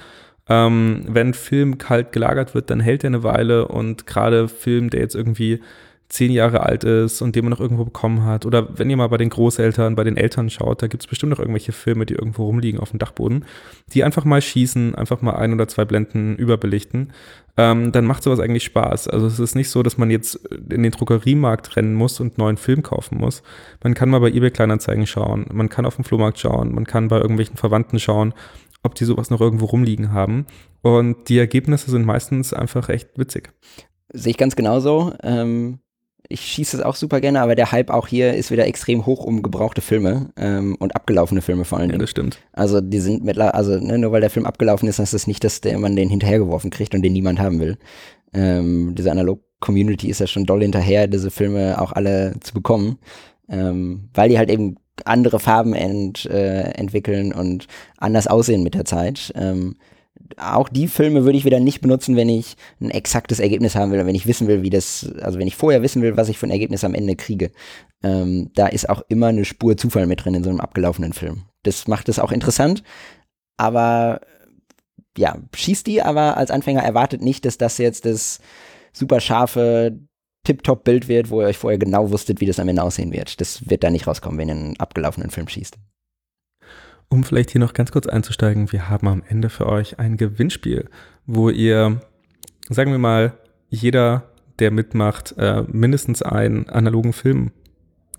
ähm, 0.50 1.04
wenn 1.06 1.32
Film 1.32 1.78
kalt 1.78 2.10
gelagert 2.12 2.54
wird, 2.54 2.70
dann 2.70 2.80
hält 2.80 3.04
er 3.04 3.08
eine 3.08 3.22
Weile 3.22 3.68
und 3.68 4.06
gerade 4.06 4.48
Film, 4.48 4.90
der 4.90 5.00
jetzt 5.00 5.14
irgendwie 5.14 5.60
zehn 6.08 6.32
Jahre 6.32 6.64
alt 6.64 6.82
ist 6.82 7.22
und 7.22 7.36
den 7.36 7.44
man 7.44 7.50
noch 7.50 7.60
irgendwo 7.60 7.84
bekommen 7.84 8.24
hat. 8.24 8.44
Oder 8.44 8.76
wenn 8.76 8.90
ihr 8.90 8.96
mal 8.96 9.08
bei 9.08 9.16
den 9.16 9.30
Großeltern, 9.30 9.94
bei 9.94 10.02
den 10.02 10.16
Eltern 10.16 10.50
schaut, 10.50 10.82
da 10.82 10.88
gibt 10.88 11.04
es 11.04 11.06
bestimmt 11.06 11.30
noch 11.30 11.38
irgendwelche 11.38 11.70
Filme, 11.70 12.04
die 12.04 12.14
irgendwo 12.14 12.46
rumliegen 12.46 12.80
auf 12.80 12.90
dem 12.90 12.98
Dachboden, 12.98 13.44
die 13.94 14.02
einfach 14.02 14.24
mal 14.24 14.42
schießen, 14.42 14.96
einfach 14.96 15.22
mal 15.22 15.36
ein 15.36 15.52
oder 15.52 15.68
zwei 15.68 15.84
Blenden 15.84 16.34
überbelichten. 16.34 17.12
Ähm, 17.56 17.92
dann 17.92 18.06
macht 18.06 18.22
sowas 18.22 18.40
eigentlich 18.40 18.64
Spaß. 18.64 19.08
Also 19.08 19.26
es 19.26 19.38
ist 19.38 19.54
nicht 19.54 19.70
so, 19.70 19.82
dass 19.82 19.98
man 19.98 20.10
jetzt 20.10 20.36
in 20.70 20.82
den 20.82 20.92
Druckeriemarkt 20.92 21.76
rennen 21.76 21.94
muss 21.94 22.20
und 22.20 22.38
neuen 22.38 22.56
Film 22.56 22.82
kaufen 22.82 23.18
muss. 23.18 23.42
Man 23.82 23.94
kann 23.94 24.08
mal 24.08 24.20
bei 24.20 24.28
eBay 24.28 24.50
Kleinanzeigen 24.50 25.06
schauen, 25.06 25.46
man 25.52 25.68
kann 25.68 25.86
auf 25.86 25.96
dem 25.96 26.04
Flohmarkt 26.04 26.38
schauen, 26.38 26.74
man 26.74 26.84
kann 26.84 27.08
bei 27.08 27.18
irgendwelchen 27.18 27.56
Verwandten 27.56 27.98
schauen 27.98 28.34
ob 28.82 28.94
die 28.94 29.04
sowas 29.04 29.30
noch 29.30 29.40
irgendwo 29.40 29.66
rumliegen 29.66 30.12
haben. 30.12 30.46
Und 30.82 31.28
die 31.28 31.38
Ergebnisse 31.38 31.90
sind 31.90 32.06
meistens 32.06 32.52
einfach 32.52 32.88
echt 32.88 33.18
witzig. 33.18 33.52
Sehe 34.12 34.30
ich 34.30 34.38
ganz 34.38 34.56
genauso. 34.56 35.12
Ähm, 35.22 35.80
ich 36.30 36.40
schieße 36.40 36.76
es 36.76 36.82
auch 36.82 36.94
super 36.94 37.20
gerne, 37.20 37.40
aber 37.40 37.56
der 37.56 37.72
Hype 37.72 37.90
auch 37.90 38.06
hier 38.06 38.34
ist 38.34 38.52
wieder 38.52 38.66
extrem 38.66 39.04
hoch 39.04 39.24
um 39.24 39.42
gebrauchte 39.42 39.80
Filme 39.80 40.30
ähm, 40.36 40.76
und 40.78 40.94
abgelaufene 40.94 41.42
Filme 41.42 41.64
vor 41.64 41.78
allem. 41.78 41.90
Ja, 41.90 41.98
das 41.98 42.10
stimmt. 42.10 42.38
Also 42.52 42.80
die 42.80 43.00
sind 43.00 43.24
mittlerweile, 43.24 43.54
also 43.54 43.78
ne, 43.78 43.98
nur 43.98 44.12
weil 44.12 44.20
der 44.20 44.30
Film 44.30 44.46
abgelaufen 44.46 44.88
ist, 44.88 45.00
heißt 45.00 45.12
das 45.12 45.26
nicht, 45.26 45.42
dass 45.42 45.60
der, 45.60 45.76
man 45.78 45.96
den 45.96 46.08
hinterhergeworfen 46.08 46.70
kriegt 46.70 46.94
und 46.94 47.02
den 47.02 47.12
niemand 47.12 47.40
haben 47.40 47.58
will. 47.58 47.78
Ähm, 48.32 48.94
diese 48.94 49.10
Analog-Community 49.10 50.08
ist 50.08 50.20
ja 50.20 50.28
schon 50.28 50.46
doll 50.46 50.62
hinterher, 50.62 51.08
diese 51.08 51.32
Filme 51.32 51.80
auch 51.80 51.90
alle 51.92 52.34
zu 52.40 52.54
bekommen, 52.54 52.98
ähm, 53.48 54.08
weil 54.14 54.28
die 54.28 54.38
halt 54.38 54.50
eben 54.50 54.76
andere 55.04 55.40
Farben 55.40 55.74
ent, 55.74 56.26
äh, 56.26 56.70
entwickeln 56.70 57.32
und 57.32 57.66
anders 57.96 58.28
aussehen 58.28 58.62
mit 58.62 58.74
der 58.74 58.84
Zeit. 58.84 59.32
Ähm, 59.34 59.76
auch 60.36 60.68
die 60.68 60.88
Filme 60.88 61.24
würde 61.24 61.38
ich 61.38 61.44
wieder 61.44 61.60
nicht 61.60 61.80
benutzen, 61.80 62.16
wenn 62.16 62.28
ich 62.28 62.56
ein 62.80 62.90
exaktes 62.90 63.40
Ergebnis 63.40 63.74
haben 63.74 63.92
will, 63.92 64.04
wenn 64.06 64.14
ich 64.14 64.26
wissen 64.26 64.48
will, 64.48 64.62
wie 64.62 64.70
das, 64.70 65.10
also 65.22 65.38
wenn 65.38 65.46
ich 65.46 65.56
vorher 65.56 65.82
wissen 65.82 66.02
will, 66.02 66.16
was 66.16 66.28
ich 66.28 66.38
für 66.38 66.46
ein 66.46 66.52
Ergebnis 66.52 66.84
am 66.84 66.94
Ende 66.94 67.16
kriege. 67.16 67.50
Ähm, 68.02 68.50
da 68.54 68.66
ist 68.66 68.88
auch 68.88 69.02
immer 69.08 69.28
eine 69.28 69.44
Spur 69.44 69.76
Zufall 69.76 70.06
mit 70.06 70.24
drin 70.24 70.34
in 70.34 70.44
so 70.44 70.50
einem 70.50 70.60
abgelaufenen 70.60 71.12
Film. 71.12 71.44
Das 71.62 71.88
macht 71.88 72.08
es 72.08 72.18
auch 72.18 72.32
interessant, 72.32 72.82
aber 73.56 74.20
ja, 75.16 75.36
schießt 75.54 75.86
die, 75.86 76.02
aber 76.02 76.36
als 76.36 76.50
Anfänger 76.50 76.82
erwartet 76.82 77.22
nicht, 77.22 77.44
dass 77.44 77.58
das 77.58 77.78
jetzt 77.78 78.04
das 78.04 78.40
super 78.92 79.20
scharfe 79.20 79.98
Tip-Top-Bild 80.44 81.08
wird, 81.08 81.30
wo 81.30 81.42
ihr 81.42 81.48
euch 81.48 81.58
vorher 81.58 81.78
genau 81.78 82.10
wusstet, 82.10 82.40
wie 82.40 82.46
das 82.46 82.58
am 82.58 82.68
Ende 82.68 82.82
aussehen 82.82 83.12
wird. 83.12 83.40
Das 83.40 83.68
wird 83.68 83.84
da 83.84 83.90
nicht 83.90 84.06
rauskommen, 84.06 84.38
wenn 84.38 84.48
ihr 84.48 84.54
einen 84.54 84.80
abgelaufenen 84.80 85.30
Film 85.30 85.48
schießt. 85.48 85.76
Um 87.12 87.24
vielleicht 87.24 87.50
hier 87.50 87.60
noch 87.60 87.72
ganz 87.74 87.90
kurz 87.90 88.06
einzusteigen, 88.06 88.70
wir 88.70 88.88
haben 88.88 89.08
am 89.08 89.22
Ende 89.28 89.50
für 89.50 89.66
euch 89.66 89.98
ein 89.98 90.16
Gewinnspiel, 90.16 90.88
wo 91.26 91.50
ihr, 91.50 92.00
sagen 92.68 92.92
wir 92.92 92.98
mal, 92.98 93.32
jeder, 93.68 94.30
der 94.60 94.70
mitmacht, 94.70 95.34
äh, 95.36 95.64
mindestens 95.66 96.22
einen 96.22 96.68
analogen 96.68 97.12
Film 97.12 97.50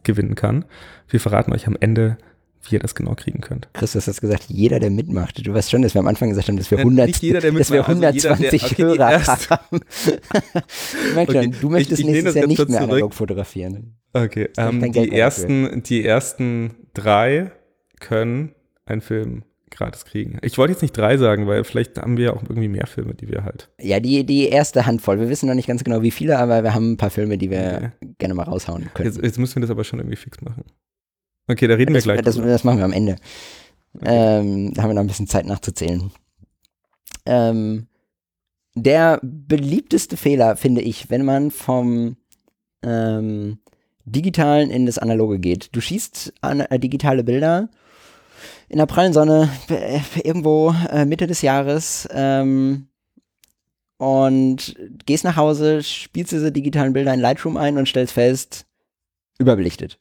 gewinnen 0.03 0.35
kann. 0.35 0.65
Wir 1.07 1.21
verraten 1.21 1.53
euch 1.53 1.67
am 1.67 1.77
Ende, 1.79 2.17
wie 2.63 2.75
ihr 2.75 2.79
das 2.79 2.93
genau 2.93 3.15
kriegen 3.15 3.39
könnt. 3.39 3.69
Christus 3.73 4.07
hat 4.07 4.19
gesagt, 4.19 4.45
jeder, 4.49 4.81
der 4.81 4.89
mitmacht. 4.89 5.45
Du 5.47 5.53
weißt 5.53 5.71
schon, 5.71 5.83
dass 5.83 5.93
wir 5.95 5.99
am 5.99 6.07
Anfang 6.07 6.27
gesagt 6.29 6.49
haben, 6.49 6.57
dass 6.57 6.69
wir, 6.69 6.79
100, 6.79 7.07
nicht 7.07 7.21
jeder, 7.21 7.39
der 7.39 7.51
dass 7.53 7.71
wir 7.71 7.79
mitmacht, 7.83 7.97
also 8.05 8.27
120 8.27 8.61
jeder, 8.77 8.97
der- 8.97 8.97
okay, 8.97 9.23
Hörer 9.23 9.49
haben. 9.49 9.79
Okay, 11.29 11.43
schon, 11.43 11.61
du 11.61 11.69
möchtest 11.69 12.01
ich- 12.01 12.07
ich 12.07 12.11
nächstes 12.11 12.35
Jahr 12.35 12.47
nicht 12.47 12.57
mehr 12.57 12.67
zurück. 12.67 12.81
analog 12.91 13.13
fotografieren. 13.13 13.95
Okay, 14.11 14.49
macht 14.57 14.73
ähm, 14.73 14.91
die, 14.91 15.11
ersten, 15.13 15.83
die 15.83 16.05
ersten 16.05 16.71
drei 16.93 17.51
können 18.01 18.53
einen 18.91 19.01
Film 19.01 19.43
gratis 19.71 20.05
kriegen. 20.05 20.37
Ich 20.41 20.57
wollte 20.57 20.73
jetzt 20.73 20.81
nicht 20.81 20.95
drei 20.95 21.17
sagen, 21.17 21.47
weil 21.47 21.63
vielleicht 21.63 21.97
haben 21.97 22.17
wir 22.17 22.25
ja 22.25 22.33
auch 22.33 22.43
irgendwie 22.43 22.67
mehr 22.67 22.87
Filme, 22.87 23.15
die 23.15 23.29
wir 23.29 23.43
halt. 23.43 23.69
Ja, 23.79 23.99
die, 23.99 24.25
die 24.25 24.49
erste 24.49 24.85
Handvoll. 24.85 25.19
Wir 25.19 25.29
wissen 25.29 25.47
noch 25.47 25.55
nicht 25.55 25.67
ganz 25.67 25.83
genau, 25.83 26.01
wie 26.01 26.11
viele, 26.11 26.37
aber 26.37 26.63
wir 26.63 26.73
haben 26.73 26.93
ein 26.93 26.97
paar 26.97 27.09
Filme, 27.09 27.37
die 27.37 27.49
wir 27.49 27.93
gerne 28.17 28.33
mal 28.33 28.43
raushauen 28.43 28.89
können. 28.93 29.09
Jetzt, 29.09 29.23
jetzt 29.23 29.39
müssen 29.39 29.55
wir 29.55 29.61
das 29.61 29.71
aber 29.71 29.83
schon 29.83 29.99
irgendwie 29.99 30.17
fix 30.17 30.41
machen. 30.41 30.65
Okay, 31.47 31.67
da 31.67 31.75
reden 31.75 31.93
das, 31.93 32.05
wir 32.05 32.13
gleich. 32.13 32.25
das, 32.25 32.35
das 32.35 32.63
machen 32.63 32.77
wir 32.77 32.85
am 32.85 32.93
Ende. 32.93 33.15
Ähm, 34.03 34.73
da 34.73 34.83
haben 34.83 34.89
wir 34.89 34.93
noch 34.93 35.01
ein 35.01 35.07
bisschen 35.07 35.27
Zeit 35.27 35.45
nachzuzählen. 35.45 36.11
Ähm, 37.25 37.87
der 38.75 39.19
beliebteste 39.21 40.17
Fehler, 40.17 40.55
finde 40.55 40.81
ich, 40.81 41.09
wenn 41.09 41.25
man 41.25 41.51
vom 41.51 42.15
ähm, 42.83 43.59
Digitalen 44.05 44.69
in 44.69 44.85
das 44.85 44.97
Analoge 44.97 45.39
geht. 45.39 45.75
Du 45.75 45.81
schießt 45.81 46.33
an, 46.41 46.61
äh, 46.61 46.79
digitale 46.79 47.23
Bilder 47.23 47.69
in 48.72 48.78
der 48.78 48.86
prallen 48.86 49.11
Sonne 49.11 49.49
äh, 49.69 49.99
irgendwo 50.24 50.74
äh, 50.89 51.05
Mitte 51.05 51.28
des 51.28 51.41
Jahres 51.41 52.07
ähm, 52.13 52.88
und 53.97 54.76
gehst 55.05 55.26
nach 55.26 55.36
Hause, 55.36 55.84
spielst 55.84 56.32
diese 56.32 56.53
digitalen 56.53 56.93
Bilder 56.93 57.13
in 57.13 57.19
Lightroom 57.19 57.57
ein 57.57 57.78
und 57.78 57.89
stellst 57.89 58.13
fest, 58.13 58.65
überbelichtet. 59.39 59.99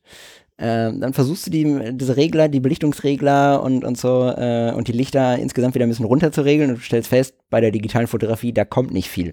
Ähm, 0.56 1.00
dann 1.00 1.14
versuchst 1.14 1.46
du 1.46 1.50
die, 1.50 1.96
diese 1.96 2.16
Regler, 2.16 2.48
die 2.48 2.60
Belichtungsregler 2.60 3.60
und, 3.60 3.82
und 3.82 3.98
so 3.98 4.28
äh, 4.28 4.72
und 4.72 4.86
die 4.86 4.92
Lichter 4.92 5.36
insgesamt 5.36 5.74
wieder 5.74 5.86
ein 5.86 5.88
bisschen 5.88 6.04
runter 6.04 6.30
zu 6.30 6.42
regeln 6.42 6.70
und 6.70 6.76
du 6.76 6.82
stellst 6.82 7.08
fest, 7.08 7.34
bei 7.50 7.60
der 7.60 7.72
digitalen 7.72 8.06
Fotografie, 8.06 8.52
da 8.52 8.64
kommt 8.64 8.92
nicht 8.92 9.08
viel. 9.08 9.32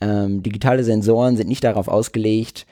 Ähm, 0.00 0.42
digitale 0.42 0.84
Sensoren 0.84 1.36
sind 1.36 1.48
nicht 1.48 1.64
darauf 1.64 1.88
ausgelegt, 1.88 2.66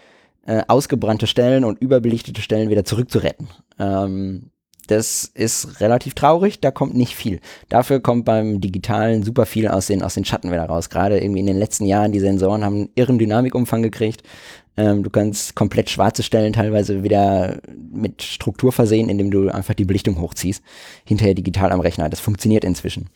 äh, 0.47 0.63
ausgebrannte 0.69 1.27
Stellen 1.27 1.65
und 1.65 1.83
überbelichtete 1.83 2.41
Stellen 2.41 2.71
wieder 2.71 2.85
zurückzuretten. 2.85 3.49
Ähm, 3.79 4.51
das 4.91 5.24
ist 5.34 5.80
relativ 5.80 6.14
traurig, 6.14 6.61
da 6.61 6.70
kommt 6.70 6.95
nicht 6.95 7.14
viel. 7.14 7.41
Dafür 7.68 8.01
kommt 8.01 8.24
beim 8.24 8.61
Digitalen 8.61 9.22
super 9.22 9.47
viel 9.47 9.68
aus 9.68 9.86
den, 9.86 10.03
aus 10.03 10.14
den 10.14 10.24
Schatten 10.24 10.51
wieder 10.51 10.64
raus. 10.64 10.91
Gerade 10.91 11.20
irgendwie 11.20 11.41
in 11.41 11.47
den 11.47 11.59
letzten 11.59 11.84
Jahren, 11.84 12.12
die 12.12 12.20
Sensoren 12.20 12.64
haben 12.64 12.74
einen 12.74 12.91
irren 12.95 13.18
Dynamikumfang 13.18 13.82
gekriegt. 13.82 14.22
Ähm, 14.76 15.03
du 15.03 15.11
kannst 15.11 15.55
komplett 15.55 15.91
schwarze 15.91 16.22
Stellen 16.22 16.53
teilweise 16.53 17.03
wieder 17.03 17.61
mit 17.93 18.22
Struktur 18.22 18.72
versehen, 18.72 19.09
indem 19.09 19.30
du 19.30 19.49
einfach 19.49 19.74
die 19.74 19.84
Belichtung 19.84 20.20
hochziehst. 20.20 20.62
Hinterher 21.05 21.34
digital 21.34 21.72
am 21.72 21.80
Rechner. 21.80 22.09
Das 22.09 22.20
funktioniert 22.20 22.64
inzwischen. 22.64 23.11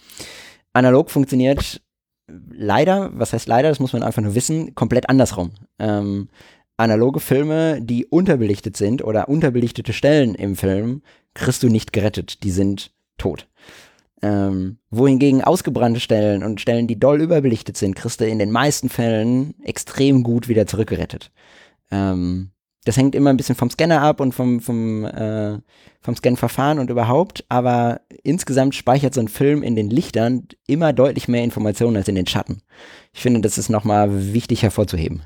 Analog 0.72 1.10
funktioniert 1.10 1.80
leider, 2.50 3.10
was 3.14 3.32
heißt 3.32 3.48
leider, 3.48 3.68
das 3.68 3.80
muss 3.80 3.92
man 3.92 4.02
einfach 4.02 4.22
nur 4.22 4.34
wissen, 4.34 4.74
komplett 4.74 5.08
andersrum. 5.08 5.52
Ähm, 5.78 6.28
analoge 6.76 7.20
Filme, 7.20 7.80
die 7.80 8.06
unterbelichtet 8.06 8.76
sind 8.76 9.04
oder 9.04 9.28
unterbelichtete 9.28 9.92
Stellen 9.92 10.34
im 10.34 10.56
Film, 10.56 11.02
kriegst 11.35 11.62
du 11.62 11.68
nicht 11.68 11.93
gerettet. 11.93 12.43
Die 12.43 12.51
sind 12.51 12.93
tot. 13.18 13.49
Ähm, 14.22 14.78
wohingegen 14.91 15.43
ausgebrannte 15.43 15.99
Stellen 15.99 16.45
und 16.45 16.61
Stellen, 16.61 16.87
die 16.87 16.99
doll 16.99 17.20
überbelichtet 17.20 17.76
sind, 17.76 17.97
kriegst 17.97 18.20
du 18.20 18.26
in 18.26 18.39
den 18.39 18.53
meisten 18.53 18.89
Fällen 18.89 19.55
extrem 19.64 20.22
gut 20.22 20.49
wieder 20.49 20.66
zurückgerettet. 20.66 21.33
Ähm, 21.91 22.53
das 22.85 22.97
hängt 22.97 23.14
immer 23.14 23.30
ein 23.30 23.37
bisschen 23.37 23.55
vom 23.55 23.70
Scanner 23.70 24.03
ab 24.03 24.20
und 24.20 24.33
vom, 24.33 24.61
vom, 24.61 25.05
äh, 25.05 25.59
vom 26.01 26.16
Scan-Verfahren 26.16 26.78
und 26.80 26.91
überhaupt, 26.91 27.45
aber 27.49 28.01
insgesamt 28.24 28.74
speichert 28.74 29.14
so 29.14 29.20
ein 29.20 29.28
Film 29.28 29.62
in 29.62 29.76
den 29.76 29.89
Lichtern 29.89 30.49
immer 30.66 30.93
deutlich 30.93 31.28
mehr 31.28 31.45
Informationen 31.45 31.97
als 31.97 32.09
in 32.09 32.16
den 32.16 32.26
Schatten. 32.26 32.62
Ich 33.12 33.22
finde, 33.22 33.41
das 33.41 33.59
ist 33.59 33.68
nochmal 33.68 34.33
wichtig 34.33 34.62
hervorzuheben. 34.62 35.22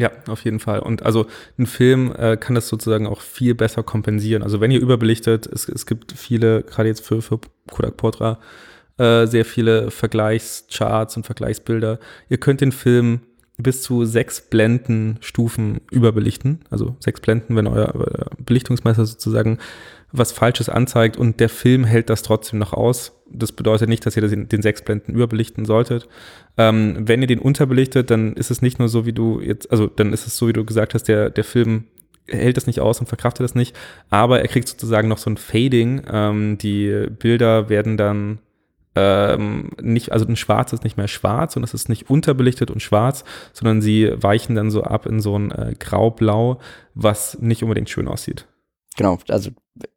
Ja, 0.00 0.10
auf 0.28 0.46
jeden 0.46 0.60
Fall. 0.60 0.78
Und 0.78 1.04
also 1.04 1.26
ein 1.58 1.66
Film 1.66 2.10
äh, 2.16 2.38
kann 2.38 2.54
das 2.54 2.68
sozusagen 2.68 3.06
auch 3.06 3.20
viel 3.20 3.54
besser 3.54 3.82
kompensieren. 3.82 4.42
Also 4.42 4.58
wenn 4.58 4.70
ihr 4.70 4.80
überbelichtet, 4.80 5.46
es, 5.46 5.68
es 5.68 5.84
gibt 5.84 6.12
viele, 6.12 6.62
gerade 6.62 6.88
jetzt 6.88 7.04
für, 7.04 7.20
für 7.20 7.38
Kodak 7.70 7.98
Portra, 7.98 8.38
äh, 8.96 9.26
sehr 9.26 9.44
viele 9.44 9.90
Vergleichscharts 9.90 11.18
und 11.18 11.26
Vergleichsbilder. 11.26 11.98
Ihr 12.30 12.38
könnt 12.38 12.62
den 12.62 12.72
Film 12.72 13.20
bis 13.58 13.82
zu 13.82 14.06
sechs 14.06 14.40
Blendenstufen 14.40 15.82
überbelichten. 15.90 16.60
Also 16.70 16.96
sechs 16.98 17.20
Blenden, 17.20 17.54
wenn 17.54 17.66
euer, 17.66 17.92
Belichtungsmesser 18.38 19.04
sozusagen 19.04 19.58
was 20.12 20.32
Falsches 20.32 20.68
anzeigt 20.68 21.16
und 21.16 21.40
der 21.40 21.48
Film 21.48 21.84
hält 21.84 22.10
das 22.10 22.22
trotzdem 22.22 22.58
noch 22.58 22.72
aus. 22.72 23.12
Das 23.32 23.52
bedeutet 23.52 23.88
nicht, 23.88 24.04
dass 24.04 24.16
ihr 24.16 24.26
den 24.26 24.62
sechs 24.62 24.82
Blenden 24.82 25.14
überbelichten 25.14 25.64
solltet. 25.64 26.08
Ähm, 26.56 26.96
wenn 27.00 27.20
ihr 27.20 27.28
den 27.28 27.38
unterbelichtet, 27.38 28.10
dann 28.10 28.32
ist 28.34 28.50
es 28.50 28.60
nicht 28.60 28.78
nur 28.78 28.88
so, 28.88 29.06
wie 29.06 29.12
du 29.12 29.40
jetzt, 29.40 29.70
also 29.70 29.86
dann 29.86 30.12
ist 30.12 30.26
es 30.26 30.36
so, 30.36 30.48
wie 30.48 30.52
du 30.52 30.64
gesagt 30.64 30.94
hast, 30.94 31.04
der, 31.04 31.30
der 31.30 31.44
Film 31.44 31.84
hält 32.26 32.56
das 32.56 32.66
nicht 32.66 32.80
aus 32.80 33.00
und 33.00 33.06
verkraftet 33.06 33.44
das 33.44 33.54
nicht, 33.54 33.76
aber 34.08 34.40
er 34.40 34.48
kriegt 34.48 34.68
sozusagen 34.68 35.08
noch 35.08 35.18
so 35.18 35.30
ein 35.30 35.36
Fading. 35.36 36.02
Ähm, 36.10 36.58
die 36.58 37.06
Bilder 37.18 37.68
werden 37.68 37.96
dann 37.96 38.40
ähm, 38.96 39.70
nicht, 39.80 40.12
also 40.12 40.26
ein 40.26 40.36
Schwarz 40.36 40.72
ist 40.72 40.84
nicht 40.84 40.96
mehr 40.96 41.08
schwarz 41.08 41.56
und 41.56 41.62
es 41.62 41.74
ist 41.74 41.88
nicht 41.88 42.10
unterbelichtet 42.10 42.70
und 42.70 42.82
schwarz, 42.82 43.24
sondern 43.52 43.80
sie 43.80 44.10
weichen 44.16 44.56
dann 44.56 44.70
so 44.70 44.82
ab 44.82 45.06
in 45.06 45.20
so 45.20 45.38
ein 45.38 45.52
äh, 45.52 45.74
Grau-Blau, 45.78 46.60
was 46.94 47.38
nicht 47.40 47.62
unbedingt 47.62 47.88
schön 47.88 48.08
aussieht. 48.08 48.46
Genau, 48.96 49.18
also 49.28 49.50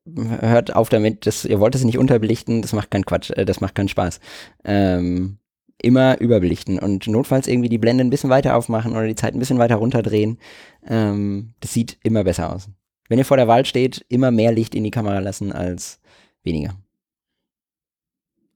hört 0.05 0.75
auf 0.75 0.89
damit, 0.89 1.25
das, 1.25 1.45
ihr 1.45 1.59
wollt 1.59 1.75
es 1.75 1.83
nicht 1.83 1.97
unterbelichten, 1.97 2.61
das 2.61 2.73
macht 2.73 2.91
keinen 2.91 3.05
Quatsch, 3.05 3.31
äh, 3.31 3.45
das 3.45 3.59
macht 3.59 3.75
keinen 3.75 3.89
Spaß. 3.89 4.19
Ähm, 4.63 5.37
immer 5.81 6.19
überbelichten 6.19 6.79
und 6.79 7.07
notfalls 7.07 7.47
irgendwie 7.47 7.69
die 7.69 7.77
Blende 7.77 8.03
ein 8.03 8.09
bisschen 8.09 8.29
weiter 8.29 8.55
aufmachen 8.55 8.93
oder 8.93 9.07
die 9.07 9.15
Zeit 9.15 9.33
ein 9.35 9.39
bisschen 9.39 9.59
weiter 9.59 9.75
runterdrehen. 9.75 10.39
Ähm, 10.87 11.53
das 11.59 11.73
sieht 11.73 11.97
immer 12.03 12.23
besser 12.23 12.53
aus. 12.53 12.69
Wenn 13.09 13.19
ihr 13.19 13.25
vor 13.25 13.37
der 13.37 13.47
Wahl 13.47 13.65
steht, 13.65 14.05
immer 14.07 14.31
mehr 14.31 14.53
Licht 14.53 14.75
in 14.75 14.83
die 14.83 14.91
Kamera 14.91 15.19
lassen 15.19 15.51
als 15.51 15.99
weniger. 16.43 16.75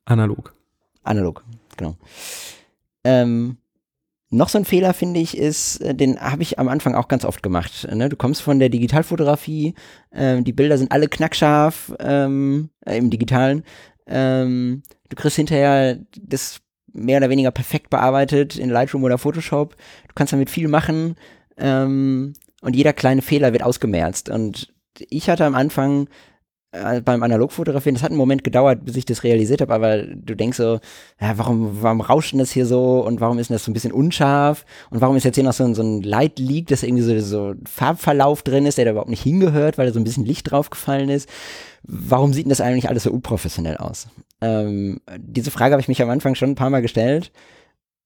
Analog. 0.05 0.53
Analog, 1.03 1.43
genau. 1.75 1.95
Ähm, 3.03 3.57
noch 4.37 4.49
so 4.49 4.57
ein 4.57 4.65
Fehler, 4.65 4.93
finde 4.93 5.19
ich, 5.19 5.37
ist, 5.37 5.81
äh, 5.81 5.93
den 5.93 6.19
habe 6.19 6.43
ich 6.43 6.59
am 6.59 6.67
Anfang 6.67 6.95
auch 6.95 7.07
ganz 7.07 7.25
oft 7.25 7.43
gemacht. 7.43 7.87
Ne? 7.91 8.09
Du 8.09 8.15
kommst 8.15 8.41
von 8.41 8.59
der 8.59 8.69
Digitalfotografie, 8.69 9.73
ähm, 10.13 10.43
die 10.43 10.53
Bilder 10.53 10.77
sind 10.77 10.91
alle 10.91 11.07
knackscharf 11.07 11.93
ähm, 11.99 12.69
äh, 12.85 12.97
im 12.97 13.09
Digitalen. 13.09 13.63
Ähm, 14.05 14.83
du 15.09 15.15
kriegst 15.15 15.35
hinterher 15.35 15.99
das 16.21 16.61
mehr 16.93 17.17
oder 17.17 17.29
weniger 17.29 17.51
perfekt 17.51 17.89
bearbeitet 17.89 18.57
in 18.57 18.69
Lightroom 18.69 19.03
oder 19.03 19.17
Photoshop. 19.17 19.75
Du 20.07 20.13
kannst 20.15 20.33
damit 20.33 20.49
viel 20.49 20.67
machen 20.67 21.15
ähm, 21.57 22.33
und 22.61 22.75
jeder 22.75 22.93
kleine 22.93 23.21
Fehler 23.21 23.53
wird 23.53 23.63
ausgemerzt. 23.63 24.29
Und 24.29 24.73
ich 25.09 25.29
hatte 25.29 25.45
am 25.45 25.55
Anfang 25.55 26.07
beim 26.71 27.23
Analogfotografieren, 27.23 27.95
das 27.95 28.03
hat 28.03 28.11
einen 28.11 28.17
Moment 28.17 28.43
gedauert, 28.43 28.83
bis 28.83 28.97
ich 28.97 29.05
das 29.05 29.23
realisiert 29.23 29.61
habe, 29.61 29.73
aber 29.73 30.03
du 30.03 30.35
denkst 30.35 30.57
so, 30.57 30.79
ja, 31.19 31.37
warum, 31.37 31.81
warum 31.81 32.01
rauscht 32.01 32.33
denn 32.33 32.39
das 32.39 32.51
hier 32.51 32.65
so 32.65 33.05
und 33.05 33.21
warum 33.21 33.39
ist 33.39 33.49
denn 33.49 33.55
das 33.55 33.63
so 33.63 33.71
ein 33.71 33.73
bisschen 33.73 33.93
unscharf 33.93 34.65
und 34.89 34.99
warum 34.99 35.15
ist 35.15 35.23
jetzt 35.23 35.35
hier 35.35 35.45
noch 35.45 35.53
so, 35.53 35.63
ein- 35.63 35.75
so 35.75 35.81
ein 35.81 36.01
Light 36.03 36.39
Leak, 36.39 36.67
dass 36.67 36.83
irgendwie 36.83 37.03
so, 37.03 37.19
so 37.21 37.49
ein 37.53 37.63
Farbverlauf 37.65 38.43
drin 38.43 38.65
ist, 38.65 38.77
der 38.77 38.85
da 38.85 38.91
überhaupt 38.91 39.09
nicht 39.09 39.23
hingehört, 39.23 39.77
weil 39.77 39.87
da 39.87 39.93
so 39.93 39.99
ein 39.99 40.03
bisschen 40.03 40.25
Licht 40.25 40.51
draufgefallen 40.51 41.09
ist. 41.09 41.29
Warum 41.83 42.33
sieht 42.33 42.45
denn 42.45 42.49
das 42.49 42.61
eigentlich 42.61 42.89
alles 42.89 43.03
so 43.03 43.11
unprofessionell 43.11 43.77
aus? 43.77 44.07
Ähm, 44.41 44.99
diese 45.17 45.51
Frage 45.51 45.71
habe 45.71 45.81
ich 45.81 45.87
mich 45.87 46.01
am 46.01 46.09
Anfang 46.09 46.35
schon 46.35 46.49
ein 46.49 46.55
paar 46.55 46.69
Mal 46.69 46.81
gestellt. 46.81 47.31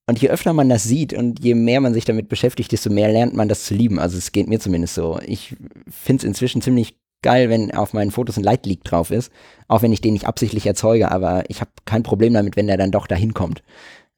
Und 0.07 0.19
je 0.19 0.29
öfter 0.29 0.51
man 0.51 0.67
das 0.67 0.83
sieht 0.83 1.13
und 1.13 1.43
je 1.43 1.55
mehr 1.55 1.79
man 1.79 1.93
sich 1.93 2.05
damit 2.05 2.27
beschäftigt, 2.27 2.71
desto 2.71 2.89
mehr 2.89 3.09
lernt 3.11 3.33
man 3.33 3.47
das 3.47 3.65
zu 3.65 3.73
lieben. 3.75 3.97
Also 3.99 4.17
es 4.17 4.31
geht 4.31 4.47
mir 4.47 4.59
zumindest 4.59 4.95
so. 4.95 5.19
Ich 5.25 5.55
finde 5.89 6.21
es 6.21 6.23
inzwischen 6.25 6.61
ziemlich 6.61 6.95
geil, 7.21 7.49
wenn 7.49 7.71
auf 7.71 7.93
meinen 7.93 8.11
Fotos 8.11 8.37
ein 8.37 8.43
Light 8.43 8.65
Leak 8.65 8.83
drauf 8.83 9.11
ist, 9.11 9.31
auch 9.67 9.81
wenn 9.81 9.93
ich 9.93 10.01
den 10.01 10.13
nicht 10.13 10.27
absichtlich 10.27 10.65
erzeuge, 10.65 11.11
aber 11.11 11.43
ich 11.49 11.61
habe 11.61 11.71
kein 11.85 12.03
Problem 12.03 12.33
damit, 12.33 12.55
wenn 12.55 12.67
der 12.67 12.77
dann 12.77 12.91
doch 12.91 13.07
dahin 13.07 13.33
kommt. 13.33 13.63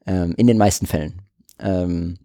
Ähm, 0.06 0.34
in 0.36 0.46
den 0.46 0.58
meisten 0.58 0.86
Fällen. 0.86 1.22
Ähm, 1.58 2.18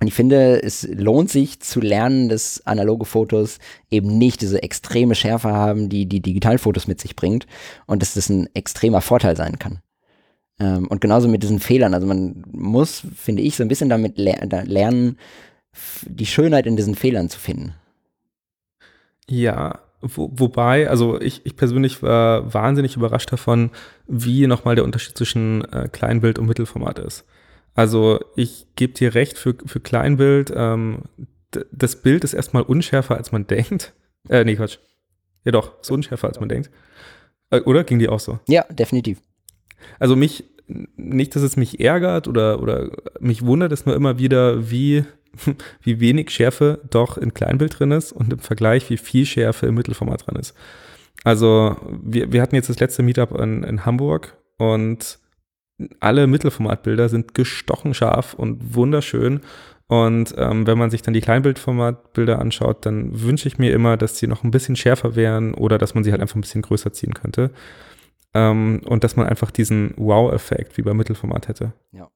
und 0.00 0.08
ich 0.08 0.14
finde, 0.14 0.62
es 0.62 0.86
lohnt 0.90 1.30
sich 1.30 1.60
zu 1.60 1.80
lernen, 1.80 2.28
dass 2.28 2.66
analoge 2.66 3.04
Fotos 3.04 3.58
eben 3.90 4.18
nicht 4.18 4.40
diese 4.40 4.62
extreme 4.62 5.14
Schärfe 5.14 5.52
haben, 5.52 5.88
die 5.88 6.06
die 6.06 6.20
Digitalfotos 6.20 6.86
mit 6.86 7.00
sich 7.00 7.14
bringt 7.14 7.46
und 7.86 8.02
dass 8.02 8.14
das 8.14 8.28
ein 8.28 8.48
extremer 8.54 9.00
Vorteil 9.00 9.36
sein 9.36 9.58
kann. 9.58 9.80
Ähm, 10.58 10.86
und 10.88 11.00
genauso 11.00 11.28
mit 11.28 11.42
diesen 11.42 11.60
Fehlern. 11.60 11.94
Also 11.94 12.06
man 12.06 12.44
muss, 12.50 13.02
finde 13.16 13.42
ich, 13.42 13.56
so 13.56 13.62
ein 13.62 13.68
bisschen 13.68 13.88
damit 13.88 14.18
ler 14.18 14.46
lernen, 14.64 15.18
die 16.02 16.26
Schönheit 16.26 16.66
in 16.66 16.76
diesen 16.76 16.94
Fehlern 16.94 17.28
zu 17.28 17.38
finden. 17.38 17.74
Ja, 19.28 19.80
Wo, 20.06 20.30
wobei, 20.34 20.90
also 20.90 21.18
ich, 21.20 21.40
ich 21.44 21.56
persönlich 21.56 22.02
war 22.02 22.52
wahnsinnig 22.52 22.96
überrascht 22.96 23.32
davon, 23.32 23.70
wie 24.06 24.46
nochmal 24.46 24.74
der 24.74 24.84
Unterschied 24.84 25.16
zwischen 25.16 25.64
äh, 25.72 25.88
Kleinbild 25.90 26.38
und 26.38 26.46
Mittelformat 26.46 26.98
ist. 26.98 27.24
Also 27.74 28.20
ich 28.36 28.66
gebe 28.76 28.92
dir 28.92 29.14
recht, 29.14 29.38
für, 29.38 29.54
für 29.64 29.80
Kleinbild, 29.80 30.52
ähm, 30.54 31.04
das 31.72 31.96
Bild 31.96 32.24
ist 32.24 32.34
erstmal 32.34 32.64
unschärfer, 32.64 33.16
als 33.16 33.32
man 33.32 33.46
denkt. 33.46 33.94
Äh, 34.28 34.44
nee, 34.44 34.56
Quatsch. 34.56 34.78
Ja 35.44 35.52
doch, 35.52 35.80
ist 35.80 35.90
unschärfer, 35.90 36.28
als 36.28 36.40
man 36.40 36.48
denkt. 36.48 36.70
Äh, 37.50 37.60
oder? 37.60 37.84
Ging 37.84 37.98
die 37.98 38.08
auch 38.08 38.20
so? 38.20 38.40
Ja, 38.48 38.64
definitiv. 38.70 39.20
Also 39.98 40.16
mich, 40.16 40.44
nicht, 40.66 41.36
dass 41.36 41.42
es 41.42 41.56
mich 41.56 41.80
ärgert 41.80 42.28
oder, 42.28 42.60
oder 42.62 42.90
mich 43.20 43.44
wundert 43.44 43.72
es 43.72 43.86
nur 43.86 43.94
immer 43.94 44.18
wieder, 44.18 44.70
wie, 44.70 45.04
wie 45.82 46.00
wenig 46.00 46.30
Schärfe 46.30 46.80
doch 46.90 47.18
in 47.18 47.34
Kleinbild 47.34 47.78
drin 47.78 47.90
ist 47.90 48.12
und 48.12 48.32
im 48.32 48.38
Vergleich, 48.38 48.90
wie 48.90 48.96
viel 48.96 49.26
Schärfe 49.26 49.66
im 49.66 49.74
Mittelformat 49.74 50.26
drin 50.26 50.36
ist. 50.36 50.54
Also 51.24 51.76
wir, 52.02 52.32
wir 52.32 52.42
hatten 52.42 52.54
jetzt 52.54 52.68
das 52.68 52.80
letzte 52.80 53.02
Meetup 53.02 53.38
in, 53.38 53.62
in 53.62 53.86
Hamburg 53.86 54.36
und 54.58 55.18
alle 56.00 56.26
Mittelformatbilder 56.26 57.08
sind 57.08 57.34
gestochen 57.34 57.94
scharf 57.94 58.34
und 58.34 58.74
wunderschön. 58.74 59.40
Und 59.86 60.34
ähm, 60.38 60.66
wenn 60.66 60.78
man 60.78 60.90
sich 60.90 61.02
dann 61.02 61.14
die 61.14 61.20
Kleinbildformatbilder 61.20 62.38
anschaut, 62.38 62.86
dann 62.86 63.22
wünsche 63.22 63.48
ich 63.48 63.58
mir 63.58 63.72
immer, 63.72 63.96
dass 63.96 64.18
sie 64.18 64.26
noch 64.26 64.44
ein 64.44 64.50
bisschen 64.50 64.76
schärfer 64.76 65.14
wären 65.14 65.52
oder 65.54 65.76
dass 65.76 65.94
man 65.94 66.04
sie 66.04 66.10
halt 66.10 66.22
einfach 66.22 66.36
ein 66.36 66.40
bisschen 66.40 66.62
größer 66.62 66.92
ziehen 66.92 67.12
könnte. 67.12 67.50
Ähm, 68.32 68.80
und 68.86 69.04
dass 69.04 69.16
man 69.16 69.26
einfach 69.26 69.50
diesen 69.50 69.94
Wow-Effekt 69.96 70.76
wie 70.78 70.82
beim 70.82 70.96
Mittelformat 70.96 71.48
hätte. 71.48 71.72
Ja. 71.92 72.10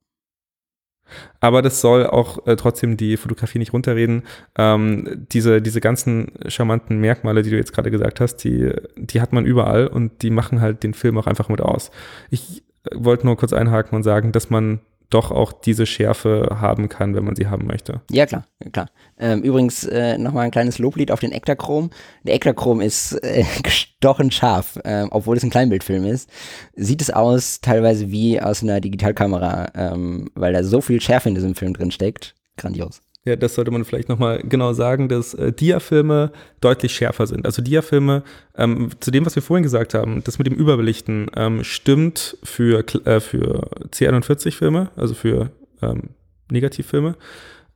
Aber 1.40 1.62
das 1.62 1.80
soll 1.80 2.06
auch 2.06 2.46
äh, 2.46 2.56
trotzdem 2.56 2.96
die 2.96 3.16
Fotografie 3.16 3.58
nicht 3.58 3.72
runterreden. 3.72 4.22
Ähm, 4.56 5.26
diese, 5.32 5.62
diese 5.62 5.80
ganzen 5.80 6.32
charmanten 6.46 6.98
Merkmale, 7.00 7.42
die 7.42 7.50
du 7.50 7.56
jetzt 7.56 7.72
gerade 7.72 7.90
gesagt 7.90 8.20
hast, 8.20 8.36
die, 8.38 8.72
die 8.96 9.20
hat 9.20 9.32
man 9.32 9.46
überall 9.46 9.86
und 9.86 10.22
die 10.22 10.30
machen 10.30 10.60
halt 10.60 10.82
den 10.82 10.94
Film 10.94 11.18
auch 11.18 11.26
einfach 11.26 11.48
mit 11.48 11.60
aus. 11.60 11.90
Ich 12.30 12.62
äh, 12.84 12.90
wollte 12.94 13.26
nur 13.26 13.36
kurz 13.36 13.52
einhaken 13.52 13.96
und 13.96 14.02
sagen, 14.02 14.32
dass 14.32 14.50
man 14.50 14.80
doch 15.10 15.30
auch 15.30 15.52
diese 15.52 15.86
Schärfe 15.86 16.58
haben 16.60 16.88
kann, 16.88 17.14
wenn 17.14 17.24
man 17.24 17.34
sie 17.34 17.46
haben 17.46 17.66
möchte. 17.66 18.02
Ja, 18.10 18.26
klar, 18.26 18.46
klar. 18.72 18.90
Ähm, 19.18 19.42
übrigens 19.42 19.84
äh, 19.84 20.18
nochmal 20.18 20.44
ein 20.44 20.50
kleines 20.50 20.78
Loblied 20.78 21.10
auf 21.10 21.20
den 21.20 21.32
Ektachrom. 21.32 21.90
Der 22.24 22.34
Ektachrom 22.34 22.80
ist 22.80 23.12
äh, 23.22 23.44
gestochen 23.62 24.30
scharf, 24.30 24.78
äh, 24.84 25.06
obwohl 25.10 25.36
es 25.36 25.42
ein 25.42 25.50
Kleinbildfilm 25.50 26.04
ist. 26.04 26.30
Sieht 26.74 27.00
es 27.00 27.10
aus 27.10 27.60
teilweise 27.60 28.10
wie 28.10 28.40
aus 28.40 28.62
einer 28.62 28.80
Digitalkamera, 28.80 29.68
ähm, 29.74 30.30
weil 30.34 30.52
da 30.52 30.62
so 30.62 30.80
viel 30.80 31.00
Schärfe 31.00 31.28
in 31.30 31.34
diesem 31.34 31.54
Film 31.54 31.74
drin 31.74 31.90
steckt. 31.90 32.34
Grandios. 32.56 33.00
Ja, 33.28 33.36
das 33.36 33.56
sollte 33.56 33.70
man 33.70 33.84
vielleicht 33.84 34.08
nochmal 34.08 34.42
genau 34.42 34.72
sagen, 34.72 35.10
dass 35.10 35.34
äh, 35.34 35.52
Diafilme 35.52 36.32
deutlich 36.62 36.92
schärfer 36.92 37.26
sind. 37.26 37.44
Also 37.44 37.60
Diafilme, 37.60 38.22
ähm, 38.56 38.88
zu 39.00 39.10
dem, 39.10 39.26
was 39.26 39.34
wir 39.34 39.42
vorhin 39.42 39.62
gesagt 39.62 39.92
haben, 39.92 40.24
das 40.24 40.38
mit 40.38 40.46
dem 40.46 40.54
Überbelichten, 40.54 41.30
ähm, 41.36 41.62
stimmt 41.62 42.38
für, 42.42 42.78
äh, 43.04 43.20
für 43.20 43.68
C41-Filme, 43.90 44.90
also 44.96 45.12
für 45.12 45.50
ähm, 45.82 46.04
Negativfilme. 46.50 47.16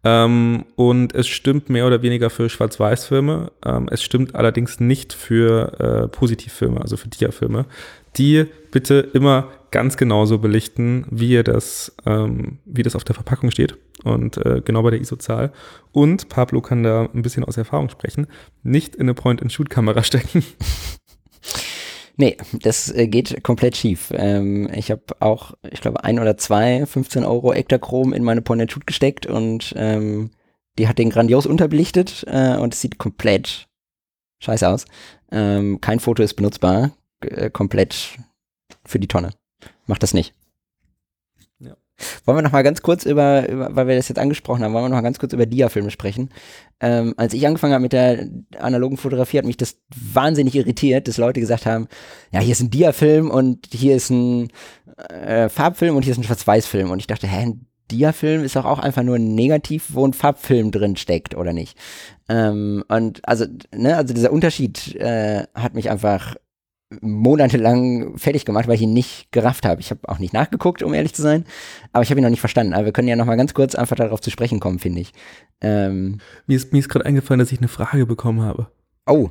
Ähm, 0.04 0.64
und 0.74 1.14
es 1.14 1.28
stimmt 1.28 1.68
mehr 1.68 1.86
oder 1.86 2.00
weniger 2.00 2.30
für 2.30 2.48
Schwarz-Weiß-Filme. 2.48 3.52
Ähm, 3.66 3.88
es 3.90 4.02
stimmt 4.02 4.34
allerdings 4.34 4.80
nicht 4.80 5.12
für 5.12 5.78
äh, 5.78 6.08
Positivfilme, 6.08 6.80
also 6.80 6.96
für 6.96 7.08
Diafilme. 7.08 7.66
Die 8.16 8.46
bitte 8.70 9.10
immer 9.14 9.48
ganz 9.70 9.96
genauso 9.96 10.38
belichten, 10.38 11.06
wie 11.10 11.30
ihr 11.30 11.44
das, 11.44 11.96
ähm, 12.06 12.58
wie 12.64 12.82
das 12.82 12.94
auf 12.94 13.04
der 13.04 13.14
Verpackung 13.14 13.50
steht 13.50 13.76
und 14.04 14.36
äh, 14.36 14.60
genau 14.64 14.82
bei 14.82 14.90
der 14.90 15.00
ISO-Zahl. 15.00 15.52
Und 15.92 16.28
Pablo 16.28 16.60
kann 16.60 16.82
da 16.82 17.08
ein 17.12 17.22
bisschen 17.22 17.44
aus 17.44 17.56
Erfahrung 17.56 17.88
sprechen, 17.88 18.26
nicht 18.62 18.94
in 18.94 19.02
eine 19.02 19.14
Point-and-Shoot-Kamera 19.14 20.02
stecken. 20.04 20.44
Nee, 22.16 22.36
das 22.52 22.90
äh, 22.94 23.08
geht 23.08 23.42
komplett 23.42 23.76
schief. 23.76 24.12
Ähm, 24.14 24.68
ich 24.74 24.90
habe 24.90 25.02
auch, 25.20 25.54
ich 25.70 25.80
glaube, 25.80 26.04
ein 26.04 26.18
oder 26.18 26.36
zwei 26.36 26.84
15 26.84 27.24
Euro 27.24 27.52
Ektachrom 27.52 28.12
in 28.12 28.22
meine 28.22 28.42
Point-and-Shoot 28.42 28.86
gesteckt 28.86 29.26
und 29.26 29.72
ähm, 29.76 30.30
die 30.78 30.88
hat 30.88 30.98
den 30.98 31.10
grandios 31.10 31.46
unterbelichtet 31.46 32.24
äh, 32.26 32.56
und 32.56 32.74
es 32.74 32.80
sieht 32.80 32.98
komplett 32.98 33.66
scheiße 34.40 34.68
aus. 34.68 34.84
Ähm, 35.30 35.80
kein 35.80 36.00
Foto 36.00 36.22
ist 36.22 36.34
benutzbar, 36.34 36.92
äh, 37.24 37.50
komplett 37.50 38.18
für 38.84 38.98
die 38.98 39.08
Tonne. 39.08 39.30
Macht 39.86 40.02
das 40.02 40.14
nicht. 40.14 40.34
Ja. 41.58 41.76
Wollen 42.24 42.38
wir 42.38 42.42
noch 42.42 42.52
mal 42.52 42.62
ganz 42.62 42.82
kurz 42.82 43.04
über, 43.04 43.48
über, 43.48 43.74
weil 43.76 43.86
wir 43.86 43.96
das 43.96 44.08
jetzt 44.08 44.18
angesprochen 44.18 44.64
haben, 44.64 44.72
wollen 44.72 44.84
wir 44.84 44.88
noch 44.88 44.96
mal 44.96 45.02
ganz 45.02 45.18
kurz 45.18 45.32
über 45.32 45.46
Dia-Filme 45.46 45.90
sprechen. 45.90 46.30
Ähm, 46.80 47.14
als 47.16 47.34
ich 47.34 47.46
angefangen 47.46 47.74
habe 47.74 47.82
mit 47.82 47.92
der 47.92 48.28
analogen 48.58 48.96
Fotografie, 48.96 49.38
hat 49.38 49.44
mich 49.44 49.56
das 49.56 49.76
wahnsinnig 49.94 50.54
irritiert, 50.54 51.06
dass 51.06 51.18
Leute 51.18 51.40
gesagt 51.40 51.66
haben, 51.66 51.88
ja, 52.32 52.40
hier 52.40 52.52
ist 52.52 52.60
ein 52.60 52.70
Dia-Film 52.70 53.30
und 53.30 53.68
hier 53.72 53.96
ist 53.96 54.10
ein 54.10 54.50
äh, 55.08 55.48
Farbfilm 55.48 55.96
und 55.96 56.02
hier 56.02 56.12
ist 56.12 56.18
ein 56.18 56.24
Schwarz-Weiß-Film. 56.24 56.90
Und 56.90 56.98
ich 56.98 57.06
dachte, 57.06 57.26
hä, 57.26 57.42
ein 57.42 57.66
Dia-Film 57.90 58.42
ist 58.42 58.56
doch 58.56 58.64
auch 58.64 58.78
einfach 58.78 59.02
nur 59.02 59.16
ein 59.16 59.34
Negativ, 59.34 59.90
wo 59.90 60.06
ein 60.06 60.14
Farbfilm 60.14 60.70
drin 60.70 60.96
steckt, 60.96 61.36
oder 61.36 61.52
nicht? 61.52 61.76
Ähm, 62.28 62.84
und 62.88 63.26
also, 63.28 63.44
ne, 63.74 63.96
also 63.96 64.14
dieser 64.14 64.32
Unterschied 64.32 64.96
äh, 64.96 65.44
hat 65.54 65.74
mich 65.74 65.90
einfach 65.90 66.36
monatelang 67.00 68.16
fertig 68.18 68.44
gemacht, 68.44 68.68
weil 68.68 68.74
ich 68.74 68.82
ihn 68.82 68.92
nicht 68.92 69.32
gerafft 69.32 69.64
habe. 69.64 69.80
Ich 69.80 69.90
habe 69.90 70.00
auch 70.08 70.18
nicht 70.18 70.32
nachgeguckt, 70.32 70.82
um 70.82 70.94
ehrlich 70.94 71.14
zu 71.14 71.22
sein, 71.22 71.44
aber 71.92 72.02
ich 72.02 72.10
habe 72.10 72.20
ihn 72.20 72.24
noch 72.24 72.30
nicht 72.30 72.40
verstanden. 72.40 72.74
Aber 72.74 72.84
wir 72.84 72.92
können 72.92 73.08
ja 73.08 73.16
noch 73.16 73.26
mal 73.26 73.36
ganz 73.36 73.54
kurz 73.54 73.74
einfach 73.74 73.96
darauf 73.96 74.20
zu 74.20 74.30
sprechen 74.30 74.60
kommen, 74.60 74.78
finde 74.78 75.00
ich. 75.00 75.12
Ähm, 75.60 76.18
mir 76.46 76.56
ist, 76.56 76.72
mir 76.72 76.78
ist 76.78 76.88
gerade 76.88 77.06
eingefallen, 77.06 77.38
dass 77.38 77.52
ich 77.52 77.58
eine 77.58 77.68
Frage 77.68 78.06
bekommen 78.06 78.42
habe. 78.42 78.68
Oh. 79.06 79.30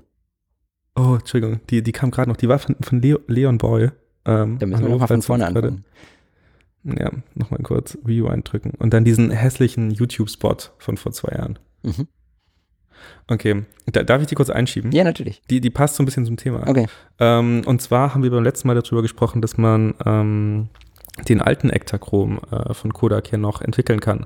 Oh, 0.96 1.16
Entschuldigung, 1.20 1.62
die, 1.70 1.82
die 1.84 1.92
kam 1.92 2.12
gerade 2.12 2.30
noch. 2.30 2.38
Die 2.38 2.50
war 2.50 2.60
von, 2.60 2.76
von 2.82 3.02
Leo, 3.02 3.20
Leon 3.28 3.58
Boy. 3.58 3.92
Ähm, 4.26 4.60
da 4.60 4.66
müssen 4.66 4.84
wir 4.84 4.90
nochmal 4.90 5.08
von 5.08 5.22
vorne 5.22 5.46
anfangen. 5.46 5.86
Ja, 6.84 7.12
nochmal 7.36 7.62
kurz 7.64 7.98
Rewind 8.06 8.52
drücken. 8.52 8.72
Und 8.78 8.94
dann 8.94 9.06
diesen 9.06 9.30
hässlichen 9.32 9.92
YouTube-Spot 9.92 10.58
von 10.78 10.98
vor 10.98 11.12
zwei 11.12 11.36
Jahren. 11.36 11.60
Mhm. 11.84 12.08
Okay, 13.28 13.64
da, 13.86 14.04
darf 14.04 14.22
ich 14.22 14.28
die 14.28 14.36
kurz 14.36 14.50
einschieben? 14.50 14.92
Ja, 14.92 15.04
natürlich. 15.04 15.42
Die, 15.50 15.62
die 15.62 15.70
passt 15.70 15.96
so 15.96 16.04
ein 16.04 16.06
bisschen 16.06 16.26
zum 16.26 16.38
Thema. 16.38 16.68
Okay. 16.68 16.88
Ähm, 17.20 17.62
und 17.66 17.82
zwar 17.82 18.14
haben 18.14 18.24
wir 18.24 18.32
beim 18.32 18.44
letzten 18.44 18.68
Mal 18.68 18.76
darüber 18.76 19.02
gesprochen, 19.02 19.42
dass 19.42 19.58
man 19.58 19.94
ähm, 20.06 20.70
den 21.28 21.42
alten 21.42 21.70
Ektachrom 21.70 22.40
äh, 22.52 22.74
von 22.74 22.94
Kodak 22.94 23.28
hier 23.28 23.38
noch 23.40 23.62
entwickeln 23.62 24.00
kann. 24.00 24.26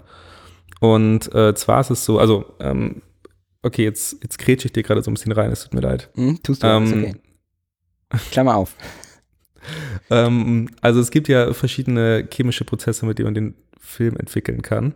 Und 0.79 1.33
äh, 1.33 1.53
zwar 1.55 1.81
ist 1.81 1.89
es 1.89 2.05
so, 2.05 2.19
also, 2.19 2.45
ähm, 2.59 3.01
okay, 3.63 3.83
jetzt, 3.83 4.21
jetzt 4.21 4.37
grätsche 4.37 4.67
ich 4.67 4.73
dir 4.73 4.83
gerade 4.83 5.01
so 5.01 5.09
ein 5.09 5.15
bisschen 5.15 5.31
rein, 5.31 5.51
es 5.51 5.63
tut 5.63 5.73
mir 5.73 5.81
leid. 5.81 6.09
Mhm, 6.15 6.41
tust 6.43 6.63
du, 6.63 6.67
ähm, 6.67 6.93
okay. 6.93 7.15
Klammer 8.31 8.55
auf. 8.55 8.75
ähm, 10.09 10.69
also 10.81 10.99
es 10.99 11.11
gibt 11.11 11.27
ja 11.27 11.53
verschiedene 11.53 12.27
chemische 12.31 12.65
Prozesse, 12.65 13.05
mit 13.05 13.17
denen 13.17 13.27
man 13.27 13.33
den 13.33 13.55
Film 13.79 14.15
entwickeln 14.17 14.61
kann. 14.61 14.93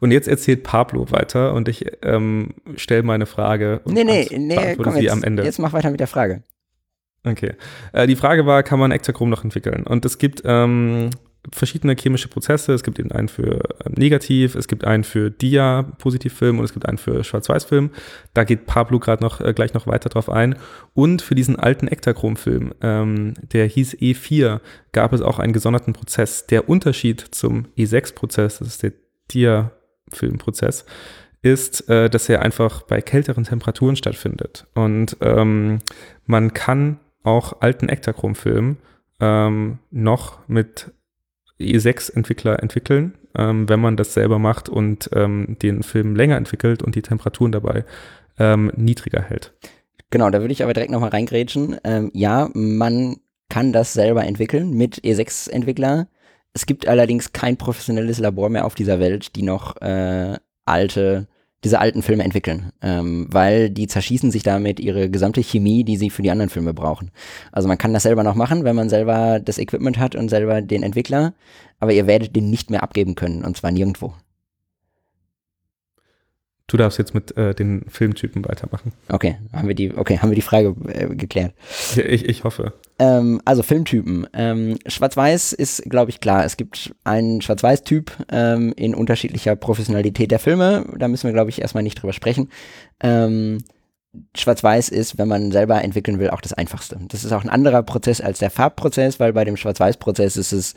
Und 0.00 0.10
jetzt 0.10 0.28
erzählt 0.28 0.62
Pablo 0.62 1.10
weiter 1.10 1.54
und 1.54 1.68
ich 1.68 1.86
ähm, 2.02 2.54
stelle 2.76 3.02
meine 3.02 3.26
Frage. 3.26 3.80
Und 3.84 3.94
nee, 3.94 4.04
nee, 4.04 4.28
nee, 4.36 4.76
komm, 4.76 4.96
jetzt, 4.96 5.12
am 5.12 5.22
Ende. 5.22 5.44
jetzt 5.44 5.58
mach 5.58 5.72
weiter 5.72 5.90
mit 5.90 6.00
der 6.00 6.06
Frage. 6.06 6.42
Okay. 7.24 7.54
Äh, 7.92 8.06
die 8.06 8.16
Frage 8.16 8.46
war, 8.46 8.62
kann 8.62 8.78
man 8.78 8.92
Ektachrom 8.92 9.30
noch 9.30 9.44
entwickeln? 9.44 9.82
Und 9.84 10.04
es 10.04 10.18
gibt 10.18 10.42
ähm, 10.44 11.10
verschiedene 11.52 11.94
chemische 11.96 12.28
Prozesse. 12.28 12.72
Es 12.72 12.82
gibt 12.82 12.98
eben 12.98 13.12
einen 13.12 13.28
für 13.28 13.60
ähm, 13.84 13.94
Negativ, 13.96 14.54
es 14.54 14.68
gibt 14.68 14.84
einen 14.84 15.04
für 15.04 15.30
Dia-Positivfilm 15.30 16.58
und 16.58 16.64
es 16.64 16.72
gibt 16.72 16.86
einen 16.86 16.98
für 16.98 17.24
Schwarz-Weiß-Film. 17.24 17.90
Da 18.34 18.44
geht 18.44 18.66
Pablo 18.66 18.98
gerade 18.98 19.22
noch 19.22 19.40
äh, 19.40 19.52
gleich 19.52 19.74
noch 19.74 19.86
weiter 19.86 20.08
drauf 20.08 20.30
ein. 20.30 20.56
Und 20.94 21.22
für 21.22 21.34
diesen 21.34 21.56
alten 21.56 21.88
Ektachrom-Film, 21.88 22.74
ähm, 22.80 23.34
der 23.52 23.66
hieß 23.66 23.94
E4, 23.94 24.60
gab 24.92 25.12
es 25.12 25.22
auch 25.22 25.38
einen 25.38 25.52
gesonderten 25.52 25.92
Prozess. 25.92 26.46
Der 26.46 26.68
Unterschied 26.68 27.20
zum 27.20 27.66
E6-Prozess, 27.76 28.58
das 28.58 28.68
ist 28.68 28.82
der 28.82 28.92
Dia-Filmprozess, 30.10 30.84
ist, 31.42 31.88
äh, 31.88 32.10
dass 32.10 32.28
er 32.28 32.42
einfach 32.42 32.82
bei 32.82 33.00
kälteren 33.00 33.44
Temperaturen 33.44 33.96
stattfindet. 33.96 34.66
Und 34.74 35.16
ähm, 35.20 35.78
man 36.24 36.54
kann 36.54 36.98
auch 37.22 37.60
alten 37.60 37.88
Ektachrom-Film 37.88 38.76
ähm, 39.20 39.78
noch 39.90 40.46
mit 40.48 40.92
E6-Entwickler 41.60 42.62
entwickeln, 42.62 43.14
ähm, 43.36 43.68
wenn 43.68 43.80
man 43.80 43.96
das 43.96 44.14
selber 44.14 44.38
macht 44.38 44.68
und 44.68 45.10
ähm, 45.14 45.56
den 45.62 45.82
Film 45.82 46.16
länger 46.16 46.36
entwickelt 46.36 46.82
und 46.82 46.94
die 46.94 47.02
Temperaturen 47.02 47.52
dabei 47.52 47.84
ähm, 48.38 48.72
niedriger 48.76 49.22
hält. 49.22 49.54
Genau, 50.10 50.30
da 50.30 50.40
würde 50.40 50.52
ich 50.52 50.62
aber 50.62 50.74
direkt 50.74 50.92
nochmal 50.92 51.10
reingrätschen. 51.10 51.78
Ähm, 51.84 52.10
ja, 52.14 52.48
man 52.54 53.16
kann 53.48 53.72
das 53.72 53.92
selber 53.92 54.24
entwickeln 54.24 54.74
mit 54.74 55.00
E6-Entwickler. 55.00 56.08
Es 56.56 56.64
gibt 56.64 56.88
allerdings 56.88 57.34
kein 57.34 57.58
professionelles 57.58 58.18
Labor 58.18 58.48
mehr 58.48 58.64
auf 58.64 58.74
dieser 58.74 58.98
Welt, 58.98 59.36
die 59.36 59.42
noch 59.42 59.76
äh, 59.82 60.38
alte, 60.64 61.28
diese 61.64 61.80
alten 61.80 62.00
Filme 62.00 62.24
entwickeln, 62.24 62.72
ähm, 62.80 63.26
weil 63.30 63.68
die 63.68 63.86
zerschießen 63.86 64.30
sich 64.30 64.42
damit 64.42 64.80
ihre 64.80 65.10
gesamte 65.10 65.42
Chemie, 65.42 65.84
die 65.84 65.98
sie 65.98 66.08
für 66.08 66.22
die 66.22 66.30
anderen 66.30 66.48
Filme 66.48 66.72
brauchen. 66.72 67.10
Also 67.52 67.68
man 67.68 67.76
kann 67.76 67.92
das 67.92 68.04
selber 68.04 68.24
noch 68.24 68.36
machen, 68.36 68.64
wenn 68.64 68.74
man 68.74 68.88
selber 68.88 69.38
das 69.38 69.58
Equipment 69.58 69.98
hat 69.98 70.16
und 70.16 70.30
selber 70.30 70.62
den 70.62 70.82
Entwickler, 70.82 71.34
aber 71.78 71.92
ihr 71.92 72.06
werdet 72.06 72.34
den 72.34 72.48
nicht 72.48 72.70
mehr 72.70 72.82
abgeben 72.82 73.16
können 73.16 73.44
und 73.44 73.58
zwar 73.58 73.70
nirgendwo. 73.70 74.14
Du 76.68 76.76
darfst 76.76 76.98
jetzt 76.98 77.14
mit 77.14 77.36
äh, 77.36 77.54
den 77.54 77.84
Filmtypen 77.88 78.44
weitermachen. 78.44 78.92
Okay, 79.08 79.36
haben 79.52 79.68
wir 79.68 79.76
die, 79.76 79.96
okay, 79.96 80.18
haben 80.18 80.30
wir 80.30 80.34
die 80.34 80.42
Frage 80.42 80.74
äh, 80.88 81.14
geklärt. 81.14 81.54
Ich, 81.96 82.24
ich 82.28 82.42
hoffe. 82.42 82.72
Ähm, 82.98 83.40
also 83.44 83.62
Filmtypen. 83.62 84.26
Ähm, 84.32 84.76
Schwarz-Weiß 84.84 85.52
ist, 85.52 85.84
glaube 85.84 86.10
ich, 86.10 86.18
klar. 86.20 86.44
Es 86.44 86.56
gibt 86.56 86.92
einen 87.04 87.40
Schwarz-Weiß-Typ 87.40 88.10
ähm, 88.32 88.72
in 88.76 88.96
unterschiedlicher 88.96 89.54
Professionalität 89.54 90.32
der 90.32 90.40
Filme. 90.40 90.86
Da 90.98 91.06
müssen 91.06 91.28
wir, 91.28 91.32
glaube 91.32 91.50
ich, 91.50 91.60
erstmal 91.60 91.84
nicht 91.84 92.02
drüber 92.02 92.12
sprechen. 92.12 92.50
Ähm, 93.00 93.58
Schwarz-Weiß 94.36 94.88
ist, 94.88 95.18
wenn 95.18 95.28
man 95.28 95.52
selber 95.52 95.84
entwickeln 95.84 96.18
will, 96.18 96.30
auch 96.30 96.40
das 96.40 96.52
Einfachste. 96.52 96.98
Das 97.08 97.22
ist 97.22 97.32
auch 97.32 97.44
ein 97.44 97.50
anderer 97.50 97.84
Prozess 97.84 98.20
als 98.20 98.40
der 98.40 98.50
Farbprozess, 98.50 99.20
weil 99.20 99.32
bei 99.32 99.44
dem 99.44 99.56
Schwarz-Weiß-Prozess 99.56 100.36
ist 100.36 100.52
es 100.52 100.74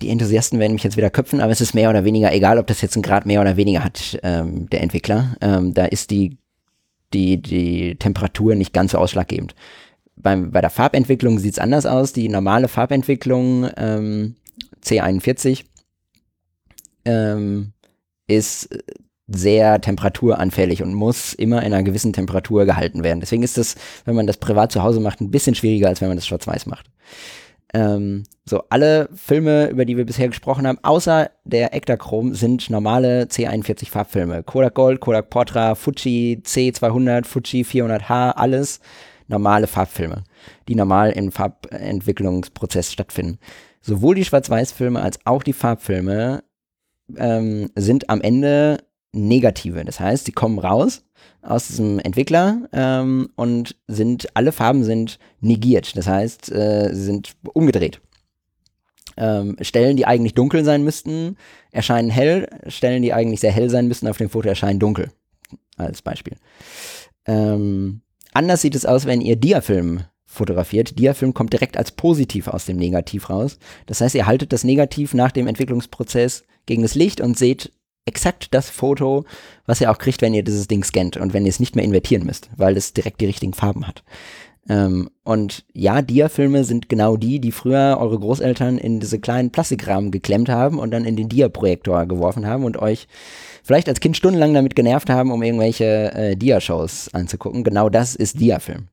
die 0.00 0.08
Enthusiasten 0.08 0.60
werden 0.60 0.74
mich 0.74 0.84
jetzt 0.84 0.96
wieder 0.96 1.10
köpfen, 1.10 1.40
aber 1.40 1.50
es 1.50 1.60
ist 1.60 1.74
mehr 1.74 1.90
oder 1.90 2.04
weniger 2.04 2.32
egal, 2.32 2.58
ob 2.58 2.66
das 2.68 2.80
jetzt 2.80 2.94
einen 2.94 3.02
Grad 3.02 3.26
mehr 3.26 3.40
oder 3.40 3.56
weniger 3.56 3.82
hat, 3.82 4.18
ähm, 4.22 4.70
der 4.70 4.82
Entwickler. 4.82 5.36
Ähm, 5.40 5.74
da 5.74 5.86
ist 5.86 6.10
die, 6.10 6.38
die, 7.12 7.42
die 7.42 7.96
Temperatur 7.96 8.54
nicht 8.54 8.72
ganz 8.72 8.92
so 8.92 8.98
ausschlaggebend. 8.98 9.54
Beim, 10.14 10.52
bei 10.52 10.60
der 10.60 10.70
Farbentwicklung 10.70 11.38
sieht 11.38 11.54
es 11.54 11.58
anders 11.58 11.86
aus. 11.86 12.12
Die 12.12 12.28
normale 12.28 12.68
Farbentwicklung 12.68 13.68
ähm, 13.76 14.36
C41 14.84 15.64
ähm, 17.04 17.72
ist 18.28 18.68
sehr 19.28 19.80
temperaturanfällig 19.80 20.82
und 20.84 20.94
muss 20.94 21.34
immer 21.34 21.58
in 21.64 21.72
einer 21.72 21.82
gewissen 21.82 22.12
Temperatur 22.12 22.64
gehalten 22.64 23.02
werden. 23.02 23.18
Deswegen 23.18 23.42
ist 23.42 23.58
das, 23.58 23.74
wenn 24.04 24.14
man 24.14 24.28
das 24.28 24.36
privat 24.36 24.70
zu 24.70 24.84
Hause 24.84 25.00
macht, 25.00 25.20
ein 25.20 25.32
bisschen 25.32 25.56
schwieriger, 25.56 25.88
als 25.88 26.00
wenn 26.00 26.08
man 26.08 26.16
das 26.16 26.26
schwarz-weiß 26.28 26.66
macht. 26.66 26.86
Ähm, 27.74 28.24
so, 28.44 28.62
alle 28.70 29.08
Filme, 29.14 29.68
über 29.68 29.84
die 29.84 29.96
wir 29.96 30.06
bisher 30.06 30.28
gesprochen 30.28 30.66
haben, 30.66 30.78
außer 30.82 31.30
der 31.44 31.74
Ektachrom, 31.74 32.34
sind 32.34 32.70
normale 32.70 33.24
C41 33.24 33.90
Farbfilme. 33.90 34.42
Kodak 34.44 34.74
Gold, 34.74 35.00
Kodak 35.00 35.30
Portra, 35.30 35.74
Fuji 35.74 36.42
C200, 36.44 37.24
Fuji 37.24 37.62
400H, 37.62 38.32
alles 38.32 38.80
normale 39.28 39.66
Farbfilme, 39.66 40.24
die 40.68 40.74
normal 40.74 41.10
im 41.12 41.32
Farbentwicklungsprozess 41.32 42.92
stattfinden. 42.92 43.38
Sowohl 43.80 44.14
die 44.14 44.24
Schwarz-Weiß-Filme 44.24 45.00
als 45.00 45.18
auch 45.24 45.42
die 45.42 45.52
Farbfilme 45.52 46.44
ähm, 47.16 47.70
sind 47.74 48.10
am 48.10 48.20
Ende 48.20 48.78
negative. 49.12 49.84
Das 49.84 50.00
heißt, 50.00 50.26
sie 50.26 50.32
kommen 50.32 50.58
raus 50.58 51.05
aus 51.46 51.68
diesem 51.68 51.98
Entwickler 51.98 52.68
ähm, 52.72 53.30
und 53.36 53.76
sind, 53.86 54.28
alle 54.34 54.52
Farben 54.52 54.84
sind 54.84 55.18
negiert. 55.40 55.96
Das 55.96 56.06
heißt, 56.06 56.52
äh, 56.52 56.90
sie 56.92 57.04
sind 57.04 57.34
umgedreht. 57.52 58.00
Ähm, 59.16 59.56
Stellen, 59.60 59.96
die 59.96 60.06
eigentlich 60.06 60.34
dunkel 60.34 60.64
sein 60.64 60.84
müssten, 60.84 61.36
erscheinen 61.70 62.10
hell. 62.10 62.48
Stellen, 62.68 63.02
die 63.02 63.14
eigentlich 63.14 63.40
sehr 63.40 63.52
hell 63.52 63.70
sein 63.70 63.88
müssten, 63.88 64.08
auf 64.08 64.18
dem 64.18 64.28
Foto 64.28 64.48
erscheinen 64.48 64.78
dunkel. 64.78 65.10
Als 65.76 66.02
Beispiel. 66.02 66.36
Ähm, 67.26 68.02
anders 68.32 68.62
sieht 68.62 68.74
es 68.74 68.86
aus, 68.86 69.06
wenn 69.06 69.20
ihr 69.20 69.36
Diafilm 69.36 70.04
fotografiert. 70.24 70.98
Diafilm 70.98 71.32
kommt 71.34 71.52
direkt 71.52 71.76
als 71.76 71.92
positiv 71.92 72.48
aus 72.48 72.66
dem 72.66 72.76
Negativ 72.76 73.30
raus. 73.30 73.58
Das 73.86 74.00
heißt, 74.00 74.14
ihr 74.14 74.26
haltet 74.26 74.52
das 74.52 74.64
Negativ 74.64 75.14
nach 75.14 75.32
dem 75.32 75.46
Entwicklungsprozess 75.46 76.44
gegen 76.66 76.82
das 76.82 76.94
Licht 76.94 77.20
und 77.20 77.38
seht 77.38 77.72
exakt 78.06 78.48
das 78.52 78.70
Foto, 78.70 79.24
was 79.66 79.80
ihr 79.80 79.90
auch 79.90 79.98
kriegt, 79.98 80.22
wenn 80.22 80.34
ihr 80.34 80.44
dieses 80.44 80.68
Ding 80.68 80.84
scannt 80.84 81.16
und 81.16 81.34
wenn 81.34 81.44
ihr 81.44 81.50
es 81.50 81.60
nicht 81.60 81.76
mehr 81.76 81.84
invertieren 81.84 82.24
müsst, 82.24 82.48
weil 82.56 82.76
es 82.76 82.92
direkt 82.92 83.20
die 83.20 83.26
richtigen 83.26 83.52
Farben 83.52 83.86
hat. 83.86 84.02
Ähm, 84.68 85.10
und 85.22 85.64
ja, 85.72 86.02
Dia-Filme 86.02 86.64
sind 86.64 86.88
genau 86.88 87.16
die, 87.16 87.40
die 87.40 87.52
früher 87.52 87.98
eure 88.00 88.18
Großeltern 88.18 88.78
in 88.78 88.98
diese 89.00 89.20
kleinen 89.20 89.50
Plastikrahmen 89.50 90.10
geklemmt 90.10 90.48
haben 90.48 90.78
und 90.78 90.90
dann 90.90 91.04
in 91.04 91.16
den 91.16 91.28
Dia-Projektor 91.28 92.06
geworfen 92.06 92.46
haben 92.46 92.64
und 92.64 92.76
euch 92.78 93.06
vielleicht 93.62 93.88
als 93.88 94.00
Kind 94.00 94.16
stundenlang 94.16 94.54
damit 94.54 94.74
genervt 94.74 95.10
haben, 95.10 95.30
um 95.30 95.42
irgendwelche 95.42 96.12
äh, 96.14 96.36
Dia-Shows 96.36 97.10
anzugucken. 97.12 97.64
Genau 97.64 97.88
das 97.88 98.16
ist 98.16 98.40
Dia-Film. 98.40 98.88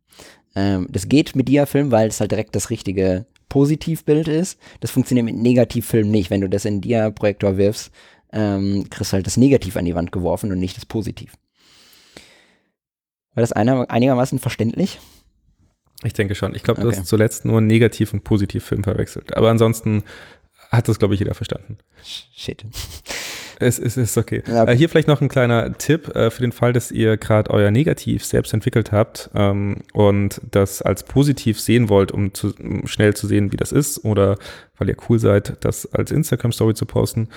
Ähm, 0.55 0.87
das 0.91 1.09
geht 1.09 1.35
mit 1.35 1.47
Dia-Film, 1.47 1.91
weil 1.91 2.09
es 2.09 2.19
halt 2.19 2.31
direkt 2.31 2.55
das 2.55 2.69
richtige 2.69 3.25
Positivbild 3.49 4.27
ist. 4.27 4.59
Das 4.79 4.91
funktioniert 4.91 5.25
mit 5.25 5.35
Negativfilm 5.35 6.09
nicht. 6.09 6.29
Wenn 6.29 6.41
du 6.41 6.49
das 6.49 6.65
in 6.65 6.81
Dia-Projektor 6.81 7.57
wirfst, 7.57 7.91
ähm, 8.33 8.89
kriegst 8.89 9.13
halt 9.13 9.25
das 9.25 9.37
Negativ 9.37 9.77
an 9.77 9.85
die 9.85 9.95
Wand 9.95 10.11
geworfen 10.11 10.51
und 10.51 10.59
nicht 10.59 10.75
das 10.75 10.85
Positiv. 10.85 11.33
War 13.35 13.41
das 13.41 13.51
einer, 13.51 13.89
einigermaßen 13.89 14.39
verständlich? 14.39 14.99
Ich 16.03 16.13
denke 16.13 16.35
schon. 16.35 16.53
Ich 16.53 16.63
glaube, 16.63 16.81
okay. 16.81 16.91
du 16.91 16.97
hast 16.97 17.07
zuletzt 17.07 17.45
nur 17.45 17.61
Negativ- 17.61 18.13
und 18.13 18.23
Positivfilm 18.23 18.83
verwechselt. 18.83 19.35
Aber 19.37 19.49
ansonsten 19.49 20.03
hat 20.69 20.87
das, 20.87 20.99
glaube 20.99 21.13
ich, 21.13 21.19
jeder 21.19 21.33
verstanden. 21.33 21.77
Shit. 22.03 22.65
Es, 23.63 23.79
es 23.79 23.97
ist 23.97 24.17
okay. 24.17 24.43
Ja. 24.47 24.67
Äh, 24.67 24.75
hier 24.75 24.89
vielleicht 24.89 25.07
noch 25.07 25.21
ein 25.21 25.29
kleiner 25.29 25.77
Tipp 25.77 26.15
äh, 26.15 26.29
für 26.29 26.41
den 26.41 26.51
Fall, 26.51 26.73
dass 26.73 26.91
ihr 26.91 27.17
gerade 27.17 27.49
euer 27.51 27.71
Negativ 27.71 28.25
selbst 28.25 28.53
entwickelt 28.53 28.91
habt 28.91 29.29
ähm, 29.35 29.77
und 29.93 30.41
das 30.51 30.81
als 30.81 31.03
positiv 31.03 31.59
sehen 31.59 31.89
wollt, 31.89 32.11
um, 32.11 32.33
zu, 32.33 32.53
um 32.55 32.87
schnell 32.87 33.13
zu 33.15 33.27
sehen, 33.27 33.51
wie 33.51 33.57
das 33.57 33.71
ist 33.71 34.03
oder 34.05 34.37
weil 34.77 34.89
ihr 34.89 34.97
cool 35.09 35.19
seid, 35.19 35.57
das 35.61 35.91
als 35.93 36.11
Instagram-Story 36.11 36.73
zu 36.73 36.85
posten, 36.85 37.29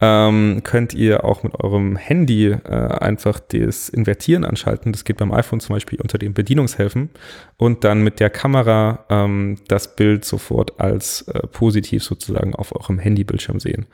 ähm, 0.00 0.62
könnt 0.64 0.94
ihr 0.94 1.24
auch 1.24 1.44
mit 1.44 1.58
eurem 1.60 1.96
Handy 1.96 2.48
äh, 2.48 2.58
einfach 2.68 3.38
das 3.38 3.88
Invertieren 3.88 4.44
anschalten. 4.44 4.90
Das 4.92 5.04
geht 5.04 5.16
beim 5.18 5.32
iPhone 5.32 5.60
zum 5.60 5.76
Beispiel 5.76 6.00
unter 6.00 6.18
den 6.18 6.34
Bedienungshilfen 6.34 7.10
und 7.56 7.84
dann 7.84 8.02
mit 8.02 8.18
der 8.18 8.28
Kamera 8.28 9.04
ähm, 9.08 9.58
das 9.68 9.94
Bild 9.94 10.24
sofort 10.24 10.80
als 10.80 11.22
äh, 11.22 11.46
positiv 11.46 12.02
sozusagen 12.02 12.54
auf 12.56 12.74
eurem 12.74 12.98
Handybildschirm 12.98 13.60
sehen. 13.60 13.86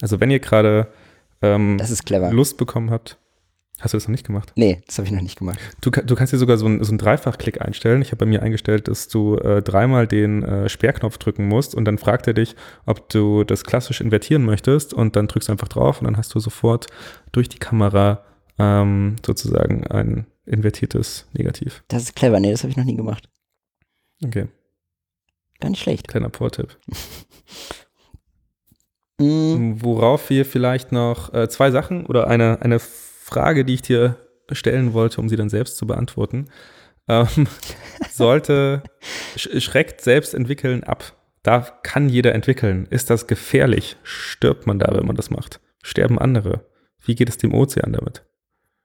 Also 0.00 0.20
wenn 0.20 0.30
ihr 0.30 0.38
gerade 0.38 0.86
ähm, 1.42 1.78
das 1.78 1.90
ist 1.90 2.04
clever. 2.06 2.32
Lust 2.32 2.56
bekommen 2.56 2.90
habt. 2.90 3.18
Hast 3.78 3.92
du 3.92 3.98
das 3.98 4.04
noch 4.04 4.12
nicht 4.12 4.26
gemacht? 4.26 4.52
Nee, 4.56 4.80
das 4.86 4.96
habe 4.96 5.06
ich 5.06 5.12
noch 5.12 5.20
nicht 5.20 5.38
gemacht. 5.38 5.58
Du, 5.82 5.90
du 5.90 6.14
kannst 6.14 6.32
dir 6.32 6.38
sogar 6.38 6.56
so, 6.56 6.66
ein, 6.66 6.82
so 6.82 6.90
einen 6.90 6.98
Dreifachklick 6.98 7.60
einstellen. 7.60 8.00
Ich 8.00 8.08
habe 8.08 8.16
bei 8.16 8.26
mir 8.26 8.42
eingestellt, 8.42 8.88
dass 8.88 9.08
du 9.08 9.36
äh, 9.36 9.60
dreimal 9.60 10.06
den 10.06 10.42
äh, 10.42 10.68
Sperrknopf 10.70 11.18
drücken 11.18 11.46
musst 11.46 11.74
und 11.74 11.84
dann 11.84 11.98
fragt 11.98 12.26
er 12.26 12.32
dich, 12.32 12.56
ob 12.86 13.10
du 13.10 13.44
das 13.44 13.64
klassisch 13.64 14.00
invertieren 14.00 14.46
möchtest 14.46 14.94
und 14.94 15.14
dann 15.14 15.28
drückst 15.28 15.48
du 15.48 15.52
einfach 15.52 15.68
drauf 15.68 16.00
und 16.00 16.06
dann 16.06 16.16
hast 16.16 16.34
du 16.34 16.40
sofort 16.40 16.86
durch 17.32 17.50
die 17.50 17.58
Kamera 17.58 18.24
ähm, 18.58 19.16
sozusagen 19.24 19.86
ein 19.86 20.26
invertiertes 20.46 21.26
Negativ. 21.34 21.84
Das 21.88 22.04
ist 22.04 22.16
clever. 22.16 22.40
Nee, 22.40 22.52
das 22.52 22.62
habe 22.62 22.70
ich 22.70 22.78
noch 22.78 22.84
nie 22.84 22.96
gemacht. 22.96 23.28
Okay. 24.24 24.46
Gar 25.60 25.70
nicht 25.70 25.82
schlecht. 25.82 26.08
Kleiner 26.08 26.30
Pro-Tipp. 26.30 26.78
Mhm. 29.18 29.82
Worauf 29.82 30.30
wir 30.30 30.44
vielleicht 30.44 30.92
noch 30.92 31.32
äh, 31.32 31.48
zwei 31.48 31.70
Sachen 31.70 32.06
oder 32.06 32.28
eine, 32.28 32.60
eine 32.62 32.78
Frage, 32.78 33.64
die 33.64 33.74
ich 33.74 33.82
dir 33.82 34.16
stellen 34.52 34.92
wollte, 34.92 35.20
um 35.20 35.28
sie 35.28 35.36
dann 35.36 35.48
selbst 35.48 35.76
zu 35.76 35.86
beantworten. 35.86 36.46
Ähm, 37.08 37.26
sollte, 38.10 38.82
schreckt 39.36 40.00
selbst 40.00 40.34
entwickeln 40.34 40.84
ab. 40.84 41.14
Da 41.42 41.60
kann 41.60 42.08
jeder 42.08 42.34
entwickeln. 42.34 42.86
Ist 42.90 43.10
das 43.10 43.26
gefährlich? 43.26 43.96
Stirbt 44.02 44.66
man 44.66 44.78
da, 44.78 44.92
wenn 44.94 45.06
man 45.06 45.16
das 45.16 45.30
macht? 45.30 45.60
Sterben 45.82 46.18
andere? 46.18 46.66
Wie 47.04 47.14
geht 47.14 47.28
es 47.28 47.38
dem 47.38 47.54
Ozean 47.54 47.92
damit? 47.92 48.24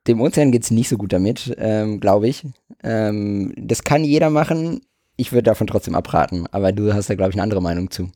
Dem 0.07 0.21
Ozean 0.21 0.51
geht 0.51 0.63
es 0.63 0.71
nicht 0.71 0.89
so 0.89 0.97
gut 0.97 1.13
damit, 1.13 1.55
ähm, 1.57 1.99
glaube 1.99 2.27
ich. 2.27 2.45
Ähm, 2.84 3.53
das 3.57 3.84
kann 3.84 4.03
jeder 4.03 4.29
machen. 4.29 4.82
Ich 5.17 5.32
würde 5.32 5.43
davon 5.43 5.67
trotzdem 5.67 5.95
abraten. 5.95 6.47
Aber 6.51 6.71
du 6.71 6.93
hast 6.93 7.09
da, 7.09 7.15
glaube 7.15 7.32
ich, 7.32 7.36
eine 7.36 7.43
andere 7.43 7.61
Meinung 7.61 7.89
zu. 7.89 8.11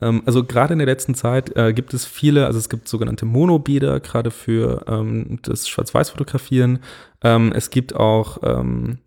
Ähm, 0.00 0.22
also 0.26 0.44
gerade 0.44 0.72
in 0.72 0.78
der 0.78 0.86
letzten 0.86 1.14
Zeit 1.14 1.56
äh, 1.56 1.72
gibt 1.72 1.94
es 1.94 2.04
viele, 2.04 2.46
also 2.46 2.58
es 2.58 2.68
gibt 2.68 2.88
sogenannte 2.88 3.26
Monobieder, 3.26 4.00
gerade 4.00 4.30
für 4.30 4.84
ähm, 4.88 5.38
das 5.42 5.68
Schwarz-Weiß-Fotografieren. 5.68 6.80
Ähm, 7.22 7.52
es 7.54 7.70
gibt 7.70 7.94
auch 7.94 8.38
ähm, 8.42 8.98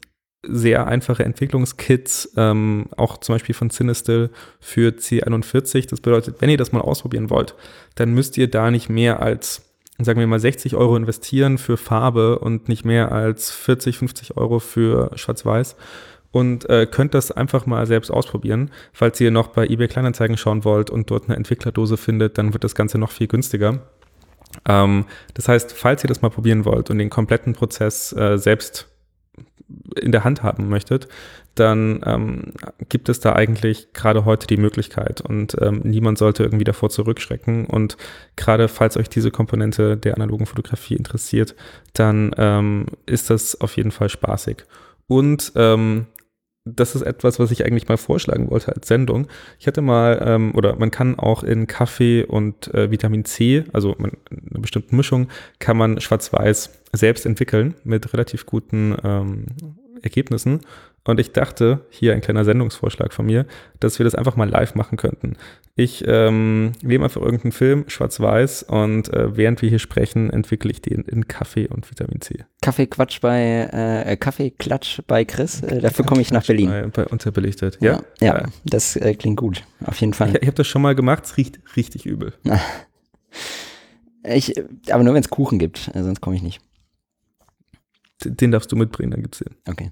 sehr 0.45 0.87
einfache 0.87 1.23
Entwicklungskits, 1.23 2.33
ähm, 2.35 2.87
auch 2.97 3.17
zum 3.17 3.35
Beispiel 3.35 3.55
von 3.55 3.69
Cinestill 3.69 4.29
für 4.59 4.89
C41. 4.89 5.89
Das 5.89 6.01
bedeutet, 6.01 6.37
wenn 6.39 6.49
ihr 6.49 6.57
das 6.57 6.71
mal 6.71 6.81
ausprobieren 6.81 7.29
wollt, 7.29 7.55
dann 7.95 8.13
müsst 8.13 8.37
ihr 8.37 8.49
da 8.49 8.69
nicht 8.69 8.89
mehr 8.89 9.21
als 9.21 9.69
sagen 9.99 10.19
wir 10.19 10.27
mal 10.27 10.39
60 10.39 10.75
Euro 10.75 10.97
investieren 10.97 11.59
für 11.59 11.77
Farbe 11.77 12.39
und 12.39 12.67
nicht 12.67 12.83
mehr 12.83 13.11
als 13.11 13.51
40, 13.51 13.99
50 13.99 14.37
Euro 14.37 14.59
für 14.59 15.11
Schwarz-Weiß 15.15 15.75
und 16.33 16.67
äh, 16.67 16.87
könnt 16.87 17.13
das 17.13 17.31
einfach 17.31 17.65
mal 17.67 17.85
selbst 17.85 18.09
ausprobieren. 18.09 18.71
Falls 18.91 19.21
ihr 19.21 19.31
noch 19.31 19.49
bei 19.49 19.67
eBay 19.67 19.87
Kleinanzeigen 19.87 20.35
schauen 20.35 20.65
wollt 20.65 20.89
und 20.89 21.09
dort 21.09 21.25
eine 21.25 21.37
Entwicklerdose 21.37 21.95
findet, 21.95 22.37
dann 22.37 22.53
wird 22.53 22.63
das 22.63 22.75
Ganze 22.75 22.97
noch 22.97 23.11
viel 23.11 23.27
günstiger. 23.27 23.79
Ähm, 24.67 25.05
das 25.35 25.47
heißt, 25.47 25.73
falls 25.73 26.03
ihr 26.03 26.07
das 26.07 26.23
mal 26.23 26.29
probieren 26.29 26.65
wollt 26.65 26.89
und 26.89 26.97
den 26.97 27.11
kompletten 27.11 27.53
Prozess 27.53 28.11
äh, 28.13 28.37
selbst 28.37 28.87
in 29.95 30.11
der 30.11 30.23
Hand 30.23 30.41
haben 30.41 30.69
möchtet, 30.69 31.07
dann 31.53 32.01
ähm, 32.03 32.53
gibt 32.89 33.09
es 33.09 33.19
da 33.19 33.33
eigentlich 33.33 33.93
gerade 33.93 34.25
heute 34.25 34.47
die 34.47 34.57
Möglichkeit 34.57 35.21
und 35.21 35.55
ähm, 35.61 35.81
niemand 35.83 36.17
sollte 36.17 36.43
irgendwie 36.43 36.63
davor 36.63 36.89
zurückschrecken. 36.89 37.67
Und 37.67 37.95
gerade 38.35 38.67
falls 38.69 38.97
euch 38.97 39.07
diese 39.07 39.29
Komponente 39.29 39.97
der 39.97 40.15
analogen 40.15 40.47
Fotografie 40.47 40.95
interessiert, 40.95 41.55
dann 41.93 42.33
ähm, 42.37 42.87
ist 43.05 43.29
das 43.29 43.61
auf 43.61 43.77
jeden 43.77 43.91
Fall 43.91 44.09
spaßig. 44.09 44.65
Und 45.07 45.51
ähm, 45.55 46.07
das 46.65 46.95
ist 46.95 47.01
etwas, 47.01 47.39
was 47.39 47.51
ich 47.51 47.65
eigentlich 47.65 47.87
mal 47.87 47.97
vorschlagen 47.97 48.49
wollte 48.49 48.73
als 48.73 48.87
Sendung. 48.87 49.27
Ich 49.59 49.67
hatte 49.67 49.81
mal, 49.81 50.21
ähm, 50.25 50.55
oder 50.55 50.77
man 50.77 50.91
kann 50.91 51.19
auch 51.19 51.43
in 51.43 51.67
Kaffee 51.67 52.23
und 52.23 52.73
äh, 52.73 52.89
Vitamin 52.89 53.25
C, 53.25 53.65
also 53.73 53.95
man, 53.97 54.11
eine 54.31 54.61
bestimmte 54.61 54.95
Mischung, 54.95 55.27
kann 55.59 55.75
man 55.75 55.99
schwarz-weiß 55.99 56.69
selbst 56.93 57.25
entwickeln 57.25 57.75
mit 57.83 58.13
relativ 58.13 58.45
guten 58.45 58.95
ähm, 59.03 59.45
Ergebnissen. 60.01 60.61
Und 61.05 61.19
ich 61.19 61.33
dachte, 61.33 61.85
hier 61.89 62.13
ein 62.13 62.21
kleiner 62.21 62.45
Sendungsvorschlag 62.45 63.11
von 63.11 63.25
mir, 63.25 63.45
dass 63.81 63.99
wir 63.99 64.05
das 64.05 64.15
einfach 64.15 64.37
mal 64.37 64.49
live 64.49 64.73
machen 64.75 64.97
könnten. 64.97 65.35
Ich 65.75 66.03
ähm, 66.07 66.71
nehme 66.81 67.03
einfach 67.03 67.21
irgendeinen 67.21 67.51
Film, 67.51 67.85
schwarz-weiß, 67.87 68.63
und 68.63 69.11
äh, 69.11 69.35
während 69.35 69.61
wir 69.61 69.69
hier 69.69 69.79
sprechen, 69.79 70.29
entwickle 70.29 70.71
ich 70.71 70.81
den 70.81 71.01
in 71.01 71.27
Kaffee 71.27 71.67
und 71.67 71.89
Vitamin 71.89 72.21
C. 72.21 72.45
Kaffeequatsch 72.61 73.19
bei, 73.19 74.03
äh, 74.05 74.15
Kaffeeklatsch 74.15 75.01
bei 75.05 75.25
Chris, 75.25 75.61
äh, 75.61 75.81
dafür 75.81 76.05
komme 76.05 76.21
ich 76.21 76.31
nach 76.31 76.45
Berlin. 76.45 76.69
Bei, 76.69 76.87
bei 76.87 77.05
unterbelichtet, 77.05 77.79
ja. 77.81 78.01
Ja, 78.21 78.37
ja 78.37 78.45
das 78.63 78.95
äh, 78.95 79.13
klingt 79.15 79.37
gut, 79.37 79.63
auf 79.85 79.99
jeden 79.99 80.13
Fall. 80.13 80.29
Ich, 80.29 80.43
ich 80.43 80.47
habe 80.47 80.55
das 80.55 80.67
schon 80.67 80.81
mal 80.81 80.95
gemacht, 80.95 81.25
es 81.25 81.35
riecht 81.35 81.59
richtig 81.75 82.05
übel. 82.05 82.33
ich, 84.23 84.53
aber 84.89 85.03
nur 85.03 85.13
wenn 85.13 85.23
es 85.23 85.29
Kuchen 85.29 85.59
gibt, 85.59 85.91
äh, 85.93 86.01
sonst 86.01 86.21
komme 86.21 86.37
ich 86.37 86.43
nicht 86.43 86.61
den 88.23 88.51
darfst 88.51 88.71
du 88.71 88.75
mitbringen, 88.75 89.11
dann 89.11 89.21
gibt's 89.21 89.39
den. 89.39 89.55
Okay. 89.67 89.91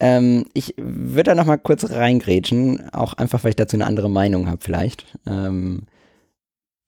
Ähm, 0.00 0.46
ich 0.54 0.74
würde 0.76 1.30
da 1.30 1.34
noch 1.34 1.46
mal 1.46 1.58
kurz 1.58 1.90
reingrätschen, 1.90 2.90
auch 2.92 3.14
einfach, 3.14 3.44
weil 3.44 3.50
ich 3.50 3.56
dazu 3.56 3.76
eine 3.76 3.86
andere 3.86 4.10
Meinung 4.10 4.48
habe 4.48 4.62
vielleicht. 4.62 5.18
Ähm, 5.26 5.86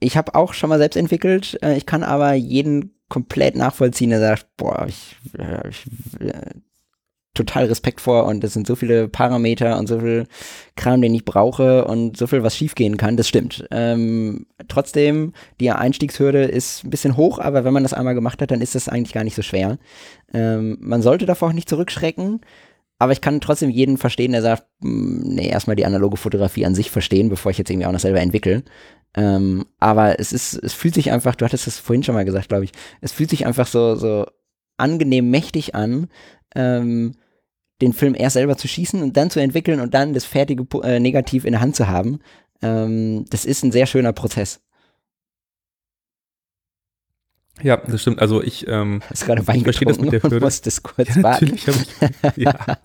ich 0.01 0.17
habe 0.17 0.35
auch 0.35 0.53
schon 0.53 0.69
mal 0.69 0.79
selbst 0.79 0.97
entwickelt, 0.97 1.59
äh, 1.63 1.77
ich 1.77 1.87
kann 1.87 2.03
aber 2.03 2.35
jeden 2.35 2.95
komplett 3.09 3.57
nachvollziehen, 3.57 4.11
der 4.11 4.21
sagt, 4.21 4.49
boah, 4.57 4.87
ich, 4.89 5.17
ich 5.69 5.87
äh, 6.21 6.51
total 7.35 7.67
Respekt 7.67 8.01
vor 8.01 8.25
und 8.25 8.43
es 8.45 8.55
sind 8.55 8.67
so 8.67 8.77
viele 8.77 9.09
Parameter 9.09 9.79
und 9.79 9.89
so 9.89 10.01
viel 10.01 10.27
Kram, 10.77 11.03
den 11.03 11.15
ich 11.15 11.25
brauche 11.25 11.85
und 11.85 12.17
so 12.17 12.27
viel, 12.27 12.43
was 12.43 12.57
schiefgehen 12.57 12.97
kann, 12.97 13.17
das 13.17 13.29
stimmt. 13.29 13.67
Ähm, 13.71 14.47
trotzdem, 14.69 15.33
die 15.61 15.71
Einstiegshürde 15.71 16.45
ist 16.45 16.85
ein 16.85 16.91
bisschen 16.91 17.17
hoch, 17.17 17.39
aber 17.39 17.65
wenn 17.65 17.73
man 17.75 17.83
das 17.83 17.93
einmal 17.93 18.15
gemacht 18.15 18.41
hat, 18.41 18.51
dann 18.51 18.61
ist 18.61 18.75
das 18.75 18.89
eigentlich 18.89 19.15
gar 19.15 19.25
nicht 19.25 19.35
so 19.35 19.43
schwer. 19.43 19.79
Ähm, 20.33 20.79
man 20.81 21.03
sollte 21.03 21.27
davor 21.27 21.49
auch 21.49 21.53
nicht 21.53 21.69
zurückschrecken, 21.69 22.41
aber 22.99 23.13
ich 23.13 23.21
kann 23.21 23.41
trotzdem 23.41 23.71
jeden 23.71 23.99
verstehen, 23.99 24.33
der 24.33 24.43
sagt, 24.43 24.65
hm, 24.81 25.21
nee, 25.25 25.49
erstmal 25.49 25.77
die 25.77 25.87
analoge 25.87 26.17
Fotografie 26.17 26.65
an 26.65 26.75
sich 26.75 26.91
verstehen, 26.91 27.29
bevor 27.29 27.51
ich 27.51 27.59
jetzt 27.59 27.71
irgendwie 27.71 27.87
auch 27.87 27.93
noch 27.93 28.01
selber 28.01 28.21
entwickle. 28.21 28.63
Ähm, 29.17 29.67
aber 29.81 30.19
es 30.19 30.33
ist, 30.33 30.55
es 30.55 30.73
fühlt 30.73 30.95
sich 30.95 31.11
einfach, 31.13 31.35
du 31.35 31.45
hattest 31.45 31.67
es 31.67 31.79
vorhin 31.79 32.03
schon 32.03 32.15
mal 32.15 32.25
gesagt, 32.25 32.49
glaube 32.49 32.65
ich, 32.65 32.73
es 33.01 33.13
fühlt 33.13 33.31
sich 33.31 33.47
einfach 33.47 33.67
so, 33.67 33.95
so 33.97 34.27
angenehm 34.77 35.31
mächtig 35.31 35.75
an, 35.75 36.09
ähm, 36.55 37.15
den 37.85 37.93
Film 37.93 38.15
erst 38.17 38.35
selber 38.35 38.57
zu 38.57 38.67
schießen 38.67 39.03
und 39.03 39.17
dann 39.17 39.31
zu 39.31 39.41
entwickeln 39.41 39.81
und 39.81 39.95
dann 39.95 40.15
das 40.15 40.25
fertige 40.25 40.67
äh, 40.83 40.99
Negativ 40.99 41.45
in 41.45 41.53
der 41.53 41.61
Hand 41.61 41.77
zu 41.77 41.89
haben, 41.89 42.21
ähm, 42.63 43.25
das 43.31 43.45
ist 43.45 43.63
ein 43.63 43.73
sehr 43.73 43.87
schöner 43.87 44.13
Prozess. 44.13 44.61
Ja, 47.63 47.77
das 47.77 48.03
stimmt. 48.03 48.21
Also 48.21 48.43
ich, 48.43 48.67
ähm, 48.67 49.01
Hast 49.11 49.27
gerade 49.27 49.47
Wein 49.47 49.57
ich 49.57 49.63
verstehe 49.65 49.87
das 49.87 50.01
mit 50.01 50.13
der 50.13 50.23
Hürde. 50.23 50.41
musstest 50.41 50.83
kurz 50.83 51.15
ja, 51.15 51.23
natürlich 51.23 51.67
habe 51.69 51.79
ich. 52.37 52.43
ja. 52.43 52.79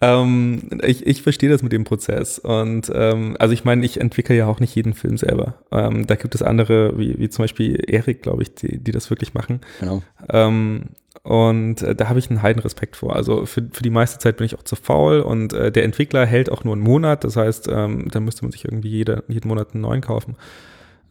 ähm, 0.00 0.80
ich, 0.82 1.06
ich 1.06 1.22
verstehe 1.22 1.50
das 1.50 1.62
mit 1.62 1.72
dem 1.72 1.84
Prozess. 1.84 2.38
Und 2.38 2.90
ähm, 2.94 3.36
also 3.38 3.52
ich 3.52 3.64
meine, 3.64 3.84
ich 3.84 4.00
entwickle 4.00 4.36
ja 4.36 4.46
auch 4.46 4.60
nicht 4.60 4.74
jeden 4.74 4.94
Film 4.94 5.18
selber. 5.18 5.62
Ähm, 5.70 6.06
da 6.06 6.14
gibt 6.14 6.34
es 6.34 6.42
andere, 6.42 6.98
wie, 6.98 7.18
wie 7.18 7.28
zum 7.28 7.42
Beispiel 7.42 7.82
Erik, 7.86 8.22
glaube 8.22 8.42
ich, 8.42 8.54
die, 8.54 8.78
die 8.78 8.92
das 8.92 9.10
wirklich 9.10 9.34
machen. 9.34 9.60
Genau. 9.80 10.02
Ähm, 10.30 10.90
und 11.22 11.82
äh, 11.82 11.94
da 11.94 12.08
habe 12.08 12.18
ich 12.18 12.30
einen 12.30 12.42
heiden 12.42 12.62
Respekt 12.62 12.96
vor. 12.96 13.14
Also 13.14 13.46
für, 13.46 13.68
für 13.70 13.82
die 13.82 13.90
meiste 13.90 14.18
Zeit 14.18 14.38
bin 14.38 14.44
ich 14.44 14.58
auch 14.58 14.64
zu 14.64 14.74
faul 14.74 15.20
und 15.20 15.52
äh, 15.52 15.70
der 15.70 15.84
Entwickler 15.84 16.26
hält 16.26 16.50
auch 16.50 16.64
nur 16.64 16.74
einen 16.74 16.82
Monat. 16.82 17.22
Das 17.24 17.36
heißt, 17.36 17.68
ähm, 17.70 18.08
da 18.10 18.20
müsste 18.20 18.44
man 18.44 18.50
sich 18.50 18.64
irgendwie 18.64 18.90
jeder, 18.90 19.22
jeden 19.28 19.48
Monat 19.48 19.72
einen 19.72 19.82
neuen 19.82 20.00
kaufen. 20.00 20.36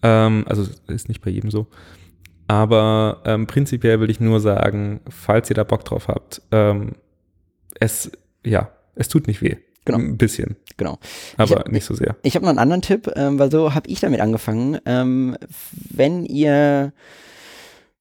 Ähm, 0.04 0.44
also 0.48 0.68
ist 0.88 1.08
nicht 1.08 1.22
bei 1.22 1.32
jedem 1.32 1.50
so. 1.50 1.68
Aber 2.48 3.22
ähm, 3.24 3.48
prinzipiell 3.48 4.02
will 4.02 4.10
ich 4.10 4.20
nur 4.20 4.42
sagen, 4.42 5.00
falls 5.08 5.50
ihr 5.50 5.56
da 5.56 5.64
Bock 5.64 5.86
drauf 5.86 6.10
habt, 6.10 6.42
ähm, 6.52 6.96
es, 7.80 8.12
ja, 8.46 8.70
es 8.96 9.08
tut 9.08 9.28
nicht 9.28 9.42
weh. 9.42 9.56
Genau. 9.86 9.98
Ein 9.98 10.18
bisschen. 10.18 10.58
Genau. 10.76 11.00
Aber 11.38 11.56
hab, 11.56 11.72
nicht 11.72 11.86
so 11.86 11.94
sehr. 11.94 12.18
Ich, 12.24 12.30
ich 12.30 12.36
habe 12.36 12.46
noch 12.46 12.50
einen 12.52 12.60
anderen 12.60 12.82
Tipp, 12.82 13.10
ähm, 13.16 13.40
weil 13.40 13.50
so 13.50 13.74
habe 13.74 13.88
ich 13.90 14.02
damit 14.02 14.20
angefangen. 14.20 14.78
Ähm, 14.86 15.38
wenn 15.90 16.26
ihr 16.26 16.92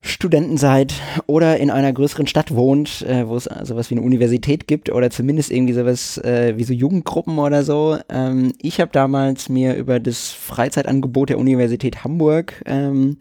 Studenten 0.03 0.57
seid 0.57 0.95
oder 1.27 1.59
in 1.59 1.71
einer 1.71 1.93
größeren 1.93 2.27
Stadt 2.27 2.55
wohnt, 2.55 3.03
äh, 3.03 3.29
wo 3.29 3.37
es 3.37 3.45
sowas 3.45 3.91
wie 3.91 3.97
eine 3.97 4.05
Universität 4.05 4.67
gibt 4.67 4.91
oder 4.91 5.11
zumindest 5.11 5.51
irgendwie 5.51 5.75
sowas 5.75 6.17
äh, 6.19 6.55
wie 6.57 6.65
so 6.65 6.73
Jugendgruppen 6.73 7.39
oder 7.39 7.63
so. 7.65 7.99
Ähm, 8.09 8.53
ich 8.63 8.81
habe 8.81 8.91
damals 8.93 9.51
mir 9.51 9.75
über 9.77 10.01
das 10.01 10.31
Freizeitangebot 10.31 11.29
der 11.29 11.39
Universität 11.39 12.03
Hamburg, 12.03 12.63
ähm, 12.65 13.19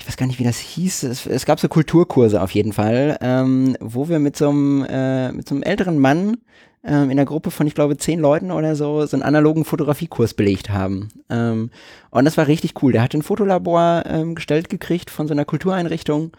ich 0.00 0.06
weiß 0.06 0.16
gar 0.16 0.26
nicht, 0.26 0.38
wie 0.38 0.44
das 0.44 0.58
hieß, 0.58 1.02
es, 1.02 1.26
es 1.26 1.44
gab 1.44 1.58
so 1.58 1.68
Kulturkurse 1.68 2.40
auf 2.40 2.52
jeden 2.52 2.72
Fall, 2.72 3.18
ähm, 3.20 3.76
wo 3.80 4.08
wir 4.08 4.20
mit 4.20 4.36
so 4.36 4.48
einem 4.48 4.84
äh, 4.88 5.32
mit 5.32 5.48
so 5.48 5.56
einem 5.56 5.64
älteren 5.64 5.98
Mann 5.98 6.38
in 6.82 7.10
einer 7.10 7.24
Gruppe 7.24 7.50
von, 7.50 7.66
ich 7.66 7.74
glaube, 7.74 7.96
zehn 7.96 8.20
Leuten 8.20 8.50
oder 8.50 8.76
so, 8.76 9.04
so 9.04 9.16
einen 9.16 9.24
analogen 9.24 9.64
Fotografiekurs 9.64 10.34
belegt 10.34 10.70
haben. 10.70 11.08
Ähm, 11.28 11.70
und 12.10 12.24
das 12.24 12.36
war 12.36 12.46
richtig 12.46 12.82
cool. 12.82 12.92
Der 12.92 13.02
hat 13.02 13.14
ein 13.14 13.22
Fotolabor 13.22 14.04
ähm, 14.06 14.34
gestellt 14.34 14.68
gekriegt 14.68 15.10
von 15.10 15.26
so 15.26 15.34
einer 15.34 15.44
Kultureinrichtung. 15.44 16.32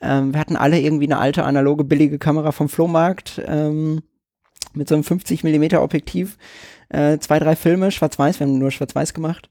Ähm, 0.00 0.34
wir 0.34 0.40
hatten 0.40 0.56
alle 0.56 0.80
irgendwie 0.80 1.06
eine 1.06 1.18
alte, 1.18 1.44
analoge, 1.44 1.84
billige 1.84 2.18
Kamera 2.18 2.52
vom 2.52 2.68
Flohmarkt 2.68 3.40
ähm, 3.46 4.02
mit 4.74 4.88
so 4.88 4.94
einem 4.94 5.04
50 5.04 5.44
Millimeter 5.44 5.82
Objektiv. 5.82 6.36
Äh, 6.88 7.18
zwei, 7.18 7.38
drei 7.38 7.56
Filme, 7.56 7.90
schwarz-weiß, 7.90 8.40
wir 8.40 8.46
haben 8.46 8.58
nur 8.58 8.70
schwarz-weiß 8.70 9.14
gemacht. 9.14 9.48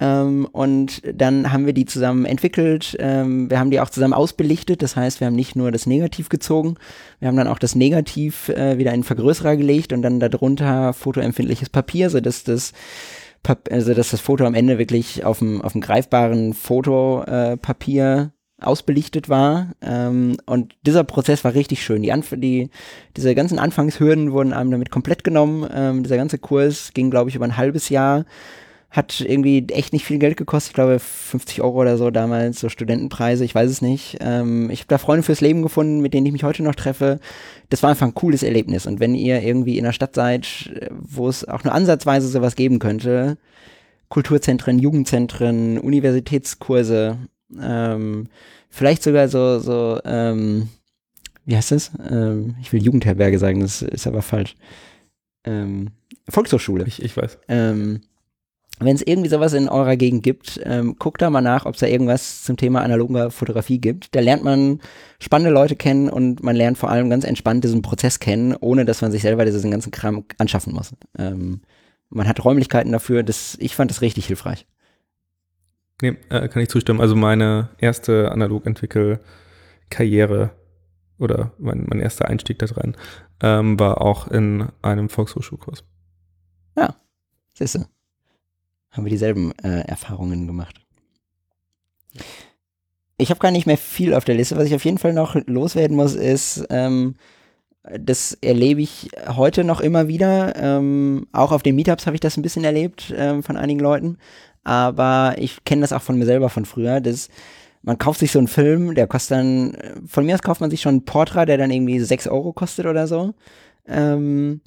Ähm, 0.00 0.46
und 0.52 1.02
dann 1.12 1.52
haben 1.52 1.66
wir 1.66 1.72
die 1.72 1.84
zusammen 1.84 2.24
entwickelt. 2.24 2.96
Ähm, 3.00 3.50
wir 3.50 3.58
haben 3.58 3.70
die 3.70 3.80
auch 3.80 3.90
zusammen 3.90 4.14
ausbelichtet. 4.14 4.82
Das 4.82 4.96
heißt, 4.96 5.20
wir 5.20 5.26
haben 5.26 5.34
nicht 5.34 5.56
nur 5.56 5.72
das 5.72 5.86
Negativ 5.86 6.28
gezogen, 6.28 6.76
wir 7.18 7.28
haben 7.28 7.36
dann 7.36 7.48
auch 7.48 7.58
das 7.58 7.74
Negativ 7.74 8.48
äh, 8.48 8.78
wieder 8.78 8.94
in 8.94 9.02
Vergrößerer 9.02 9.56
gelegt 9.56 9.92
und 9.92 10.02
dann 10.02 10.20
darunter 10.20 10.92
fotoempfindliches 10.92 11.70
Papier, 11.70 12.10
sodass 12.10 12.44
das 12.44 12.72
also 13.70 13.94
dass 13.94 14.10
das 14.10 14.20
Foto 14.20 14.44
am 14.44 14.54
Ende 14.54 14.78
wirklich 14.78 15.24
auf 15.24 15.38
dem, 15.38 15.62
auf 15.62 15.72
dem 15.72 15.80
greifbaren 15.80 16.54
Fotopapier 16.54 18.32
äh, 18.32 18.64
ausbelichtet 18.64 19.28
war. 19.28 19.72
Ähm, 19.80 20.36
und 20.46 20.74
dieser 20.84 21.04
Prozess 21.04 21.44
war 21.44 21.54
richtig 21.54 21.82
schön. 21.82 22.02
Die, 22.02 22.12
Anf 22.12 22.34
die 22.36 22.70
diese 23.16 23.34
ganzen 23.34 23.58
Anfangshürden 23.58 24.32
wurden 24.32 24.52
einem 24.52 24.70
damit 24.70 24.90
komplett 24.90 25.24
genommen. 25.24 25.68
Ähm, 25.72 26.02
dieser 26.02 26.16
ganze 26.16 26.38
Kurs 26.38 26.92
ging, 26.94 27.10
glaube 27.10 27.30
ich, 27.30 27.36
über 27.36 27.44
ein 27.44 27.56
halbes 27.56 27.88
Jahr 27.88 28.24
hat 28.90 29.20
irgendwie 29.20 29.66
echt 29.68 29.92
nicht 29.92 30.06
viel 30.06 30.18
Geld 30.18 30.36
gekostet. 30.38 30.70
Ich 30.70 30.74
glaube 30.74 30.98
50 30.98 31.60
Euro 31.60 31.80
oder 31.80 31.98
so 31.98 32.10
damals, 32.10 32.60
so 32.60 32.70
Studentenpreise, 32.70 33.44
ich 33.44 33.54
weiß 33.54 33.70
es 33.70 33.82
nicht. 33.82 34.16
Ähm, 34.20 34.70
ich 34.70 34.80
habe 34.80 34.88
da 34.88 34.98
Freunde 34.98 35.22
fürs 35.22 35.42
Leben 35.42 35.62
gefunden, 35.62 36.00
mit 36.00 36.14
denen 36.14 36.26
ich 36.26 36.32
mich 36.32 36.44
heute 36.44 36.62
noch 36.62 36.74
treffe. 36.74 37.20
Das 37.68 37.82
war 37.82 37.90
einfach 37.90 38.06
ein 38.06 38.14
cooles 38.14 38.42
Erlebnis. 38.42 38.86
Und 38.86 38.98
wenn 38.98 39.14
ihr 39.14 39.42
irgendwie 39.42 39.76
in 39.76 39.84
einer 39.84 39.92
Stadt 39.92 40.14
seid, 40.14 40.70
wo 40.90 41.28
es 41.28 41.46
auch 41.46 41.64
nur 41.64 41.74
ansatzweise 41.74 42.28
sowas 42.28 42.56
geben 42.56 42.78
könnte, 42.78 43.36
Kulturzentren, 44.08 44.78
Jugendzentren, 44.78 45.78
Universitätskurse, 45.78 47.18
ähm, 47.60 48.28
vielleicht 48.70 49.02
sogar 49.02 49.28
so, 49.28 49.58
so, 49.58 50.00
ähm, 50.06 50.68
wie 51.44 51.56
heißt 51.56 51.72
das? 51.72 51.92
Ähm, 52.10 52.56
ich 52.62 52.72
will 52.72 52.82
Jugendherberge 52.82 53.38
sagen, 53.38 53.60
das 53.60 53.82
ist 53.82 54.06
aber 54.06 54.22
falsch. 54.22 54.56
Ähm, 55.44 55.90
Volkshochschule. 56.26 56.84
Ich, 56.86 57.02
ich 57.02 57.14
weiß. 57.14 57.38
Ähm, 57.48 58.00
wenn 58.80 58.94
es 58.94 59.02
irgendwie 59.02 59.28
sowas 59.28 59.54
in 59.54 59.68
eurer 59.68 59.96
Gegend 59.96 60.22
gibt, 60.22 60.60
ähm, 60.64 60.96
guckt 60.98 61.20
da 61.20 61.30
mal 61.30 61.40
nach, 61.40 61.66
ob 61.66 61.74
es 61.74 61.80
da 61.80 61.86
irgendwas 61.86 62.44
zum 62.44 62.56
Thema 62.56 62.82
analoger 62.82 63.30
Fotografie 63.30 63.80
gibt. 63.80 64.14
Da 64.14 64.20
lernt 64.20 64.44
man 64.44 64.80
spannende 65.20 65.52
Leute 65.52 65.74
kennen 65.74 66.08
und 66.08 66.42
man 66.42 66.54
lernt 66.54 66.78
vor 66.78 66.90
allem 66.90 67.10
ganz 67.10 67.24
entspannt 67.24 67.64
diesen 67.64 67.82
Prozess 67.82 68.20
kennen, 68.20 68.54
ohne 68.54 68.84
dass 68.84 69.02
man 69.02 69.10
sich 69.10 69.22
selber 69.22 69.44
diesen 69.44 69.72
ganzen 69.72 69.90
Kram 69.90 70.24
anschaffen 70.38 70.72
muss. 70.72 70.94
Ähm, 71.18 71.62
man 72.08 72.28
hat 72.28 72.44
Räumlichkeiten 72.44 72.92
dafür. 72.92 73.24
Das, 73.24 73.56
ich 73.60 73.74
fand 73.74 73.90
das 73.90 74.00
richtig 74.00 74.26
hilfreich. 74.26 74.64
Nee, 76.00 76.16
äh, 76.30 76.46
kann 76.48 76.62
ich 76.62 76.68
zustimmen. 76.68 77.00
Also 77.00 77.16
meine 77.16 77.70
erste 77.78 78.30
Analog-Entwickel-Karriere 78.30 80.52
oder 81.18 81.50
mein, 81.58 81.84
mein 81.88 81.98
erster 82.00 82.28
Einstieg 82.28 82.60
da 82.60 82.66
dran 82.66 82.96
ähm, 83.42 83.80
war 83.80 84.00
auch 84.00 84.28
in 84.28 84.68
einem 84.82 85.08
Volkshochschulkurs. 85.08 85.82
Ja, 86.76 86.94
siehst 87.54 87.74
du 87.74 87.84
haben 88.90 89.04
wir 89.04 89.10
dieselben 89.10 89.52
äh, 89.62 89.80
Erfahrungen 89.80 90.46
gemacht. 90.46 90.80
Ich 93.16 93.30
habe 93.30 93.40
gar 93.40 93.50
nicht 93.50 93.66
mehr 93.66 93.76
viel 93.76 94.14
auf 94.14 94.24
der 94.24 94.36
Liste. 94.36 94.56
Was 94.56 94.66
ich 94.66 94.74
auf 94.74 94.84
jeden 94.84 94.98
Fall 94.98 95.12
noch 95.12 95.34
loswerden 95.46 95.96
muss, 95.96 96.14
ist, 96.14 96.64
ähm, 96.70 97.16
das 97.98 98.36
erlebe 98.40 98.80
ich 98.80 99.10
heute 99.28 99.64
noch 99.64 99.80
immer 99.80 100.08
wieder. 100.08 100.54
Ähm, 100.56 101.26
auch 101.32 101.52
auf 101.52 101.62
den 101.62 101.74
Meetups 101.74 102.06
habe 102.06 102.16
ich 102.16 102.20
das 102.20 102.36
ein 102.36 102.42
bisschen 102.42 102.64
erlebt 102.64 103.12
ähm, 103.16 103.42
von 103.42 103.56
einigen 103.56 103.80
Leuten. 103.80 104.18
Aber 104.64 105.34
ich 105.38 105.64
kenne 105.64 105.82
das 105.82 105.92
auch 105.92 106.02
von 106.02 106.18
mir 106.18 106.26
selber 106.26 106.48
von 106.48 106.64
früher. 106.64 107.00
Das, 107.00 107.28
man 107.82 107.98
kauft 107.98 108.20
sich 108.20 108.30
so 108.30 108.38
einen 108.38 108.48
Film, 108.48 108.94
der 108.94 109.06
kostet 109.06 109.38
dann, 109.38 109.76
von 110.06 110.26
mir 110.26 110.34
aus 110.34 110.42
kauft 110.42 110.60
man 110.60 110.70
sich 110.70 110.80
schon 110.80 110.96
einen 110.96 111.04
Portra, 111.04 111.46
der 111.46 111.58
dann 111.58 111.70
irgendwie 111.70 111.98
6 112.00 112.28
Euro 112.28 112.52
kostet 112.52 112.86
oder 112.86 113.06
so. 113.06 113.34
Ähm, 113.86 114.60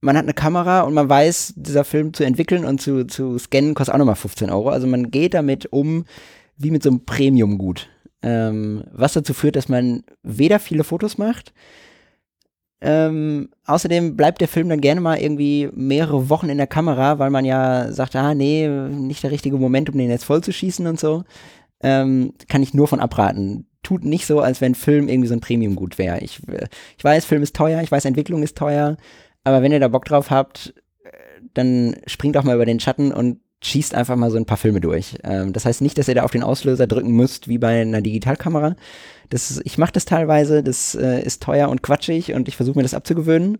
man 0.00 0.16
hat 0.16 0.24
eine 0.24 0.34
Kamera 0.34 0.82
und 0.82 0.94
man 0.94 1.08
weiß, 1.08 1.54
dieser 1.56 1.84
Film 1.84 2.14
zu 2.14 2.24
entwickeln 2.24 2.64
und 2.64 2.80
zu, 2.80 3.04
zu 3.06 3.38
scannen 3.38 3.74
kostet 3.74 3.94
auch 3.94 3.98
nochmal 3.98 4.14
15 4.14 4.50
Euro. 4.50 4.70
Also 4.70 4.86
man 4.86 5.10
geht 5.10 5.34
damit 5.34 5.72
um 5.72 6.04
wie 6.56 6.70
mit 6.70 6.82
so 6.82 6.90
einem 6.90 7.04
Premium-Gut. 7.04 7.88
Ähm, 8.22 8.84
was 8.92 9.12
dazu 9.12 9.32
führt, 9.32 9.56
dass 9.56 9.68
man 9.68 10.02
weder 10.22 10.58
viele 10.58 10.82
Fotos 10.82 11.18
macht, 11.18 11.52
ähm, 12.80 13.48
außerdem 13.64 14.16
bleibt 14.16 14.40
der 14.40 14.48
Film 14.48 14.68
dann 14.68 14.80
gerne 14.80 15.00
mal 15.00 15.18
irgendwie 15.18 15.68
mehrere 15.74 16.28
Wochen 16.28 16.48
in 16.48 16.58
der 16.58 16.66
Kamera, 16.68 17.18
weil 17.18 17.30
man 17.30 17.44
ja 17.44 17.90
sagt, 17.92 18.14
ah 18.14 18.34
nee, 18.34 18.68
nicht 18.68 19.22
der 19.24 19.32
richtige 19.32 19.56
Moment, 19.56 19.90
um 19.90 19.98
den 19.98 20.10
jetzt 20.10 20.24
voll 20.24 20.42
zu 20.42 20.52
schießen 20.52 20.86
und 20.86 20.98
so. 20.98 21.24
Ähm, 21.80 22.34
kann 22.48 22.62
ich 22.62 22.74
nur 22.74 22.88
von 22.88 23.00
abraten. 23.00 23.66
Tut 23.82 24.04
nicht 24.04 24.26
so, 24.26 24.40
als 24.40 24.60
wenn 24.60 24.74
Film 24.74 25.08
irgendwie 25.08 25.28
so 25.28 25.34
ein 25.34 25.40
Premium-Gut 25.40 25.98
wäre. 25.98 26.18
Ich, 26.20 26.40
ich 26.96 27.04
weiß, 27.04 27.24
Film 27.24 27.42
ist 27.42 27.56
teuer, 27.56 27.82
ich 27.82 27.90
weiß, 27.90 28.04
Entwicklung 28.04 28.42
ist 28.42 28.56
teuer, 28.56 28.96
aber 29.48 29.62
wenn 29.62 29.72
ihr 29.72 29.80
da 29.80 29.88
Bock 29.88 30.04
drauf 30.04 30.30
habt, 30.30 30.74
dann 31.54 31.96
springt 32.06 32.36
auch 32.36 32.44
mal 32.44 32.54
über 32.54 32.66
den 32.66 32.80
Schatten 32.80 33.12
und 33.12 33.40
schießt 33.62 33.94
einfach 33.94 34.16
mal 34.16 34.30
so 34.30 34.36
ein 34.36 34.46
paar 34.46 34.56
Filme 34.56 34.80
durch. 34.80 35.16
Ähm, 35.24 35.52
das 35.52 35.64
heißt 35.64 35.80
nicht, 35.80 35.98
dass 35.98 36.08
ihr 36.08 36.14
da 36.14 36.22
auf 36.22 36.30
den 36.30 36.42
Auslöser 36.42 36.86
drücken 36.86 37.12
müsst, 37.12 37.48
wie 37.48 37.58
bei 37.58 37.80
einer 37.80 38.00
Digitalkamera. 38.02 38.76
Das, 39.30 39.60
ich 39.64 39.78
mache 39.78 39.92
das 39.92 40.04
teilweise, 40.04 40.62
das 40.62 40.94
äh, 40.94 41.20
ist 41.22 41.42
teuer 41.42 41.68
und 41.68 41.82
quatschig 41.82 42.34
und 42.34 42.48
ich 42.48 42.56
versuche 42.56 42.78
mir 42.78 42.84
das 42.84 42.94
abzugewöhnen. 42.94 43.58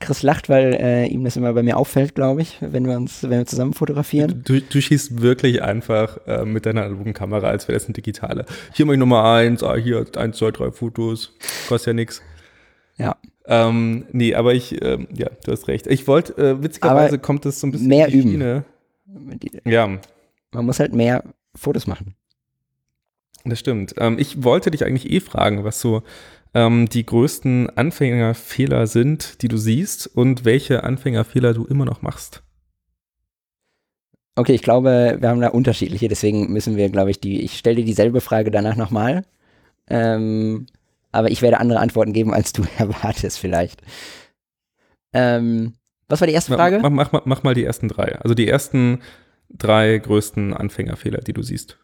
Chris 0.00 0.22
lacht, 0.22 0.48
weil 0.48 0.74
äh, 0.74 1.06
ihm 1.06 1.24
das 1.24 1.36
immer 1.36 1.52
bei 1.52 1.62
mir 1.62 1.76
auffällt, 1.76 2.14
glaube 2.14 2.42
ich, 2.42 2.58
wenn 2.60 2.86
wir 2.86 2.96
uns, 2.96 3.22
wenn 3.22 3.30
wir 3.30 3.46
zusammen 3.46 3.74
fotografieren. 3.74 4.42
Du, 4.44 4.60
du 4.60 4.80
schießt 4.80 5.22
wirklich 5.22 5.62
einfach 5.62 6.18
äh, 6.26 6.44
mit 6.44 6.66
deiner 6.66 6.82
analogen 6.84 7.14
Kamera, 7.14 7.48
als 7.48 7.68
wäre 7.68 7.78
das 7.78 7.86
eine 7.86 7.94
digitale. 7.94 8.44
Hier 8.72 8.86
mal 8.86 8.96
Nummer 8.96 9.24
eins, 9.24 9.62
ah, 9.62 9.76
hier 9.76 10.04
eins, 10.16 10.38
zwei, 10.38 10.50
drei 10.50 10.70
Fotos, 10.72 11.32
kostet 11.68 11.88
ja 11.88 11.92
nichts. 11.94 12.22
Ja. 12.96 13.16
Ähm, 13.46 14.06
nee, 14.12 14.34
aber 14.34 14.54
ich, 14.54 14.82
ähm, 14.82 15.06
ja, 15.14 15.28
du 15.44 15.52
hast 15.52 15.68
recht. 15.68 15.86
Ich 15.86 16.06
wollte, 16.06 16.36
äh, 16.36 16.62
witzigerweise 16.62 17.14
aber 17.14 17.18
kommt 17.18 17.44
das 17.44 17.60
so 17.60 17.66
ein 17.66 17.72
bisschen 17.72 17.88
mehr 17.88 18.08
üben. 18.08 18.30
Schiene. 18.30 18.64
Ja. 19.64 19.98
Man 20.52 20.66
muss 20.66 20.80
halt 20.80 20.94
mehr 20.94 21.24
Fotos 21.54 21.86
machen. 21.86 22.14
Das 23.44 23.58
stimmt. 23.58 23.94
Ähm, 23.98 24.18
ich 24.18 24.42
wollte 24.42 24.70
dich 24.70 24.84
eigentlich 24.84 25.10
eh 25.10 25.20
fragen, 25.20 25.64
was 25.64 25.80
so 25.80 26.02
ähm, 26.54 26.88
die 26.88 27.04
größten 27.04 27.76
Anfängerfehler 27.76 28.86
sind, 28.86 29.42
die 29.42 29.48
du 29.48 29.58
siehst 29.58 30.06
und 30.06 30.44
welche 30.44 30.84
Anfängerfehler 30.84 31.52
du 31.52 31.66
immer 31.66 31.84
noch 31.84 32.00
machst. 32.00 32.42
Okay, 34.36 34.54
ich 34.54 34.62
glaube, 34.62 35.18
wir 35.20 35.28
haben 35.28 35.40
da 35.40 35.48
unterschiedliche, 35.48 36.08
deswegen 36.08 36.52
müssen 36.52 36.76
wir, 36.76 36.88
glaube 36.88 37.10
ich, 37.10 37.20
die, 37.20 37.42
ich 37.42 37.58
stelle 37.58 37.76
dir 37.76 37.84
dieselbe 37.84 38.20
Frage 38.20 38.50
danach 38.50 38.76
nochmal. 38.76 39.24
Ähm, 39.88 40.66
aber 41.14 41.30
ich 41.30 41.42
werde 41.42 41.60
andere 41.60 41.80
Antworten 41.80 42.12
geben, 42.12 42.34
als 42.34 42.52
du 42.52 42.64
erwartest, 42.78 43.38
vielleicht. 43.38 43.82
Ähm, 45.12 45.74
was 46.08 46.20
war 46.20 46.26
die 46.26 46.34
erste 46.34 46.54
Frage? 46.54 46.80
Mach, 46.80 46.90
mach, 46.90 47.12
mach, 47.12 47.24
mach 47.24 47.42
mal 47.42 47.54
die 47.54 47.64
ersten 47.64 47.88
drei. 47.88 48.16
Also 48.20 48.34
die 48.34 48.48
ersten 48.48 49.00
drei 49.48 49.98
größten 49.98 50.52
Anfängerfehler, 50.52 51.20
die 51.20 51.32
du 51.32 51.42
siehst. 51.42 51.78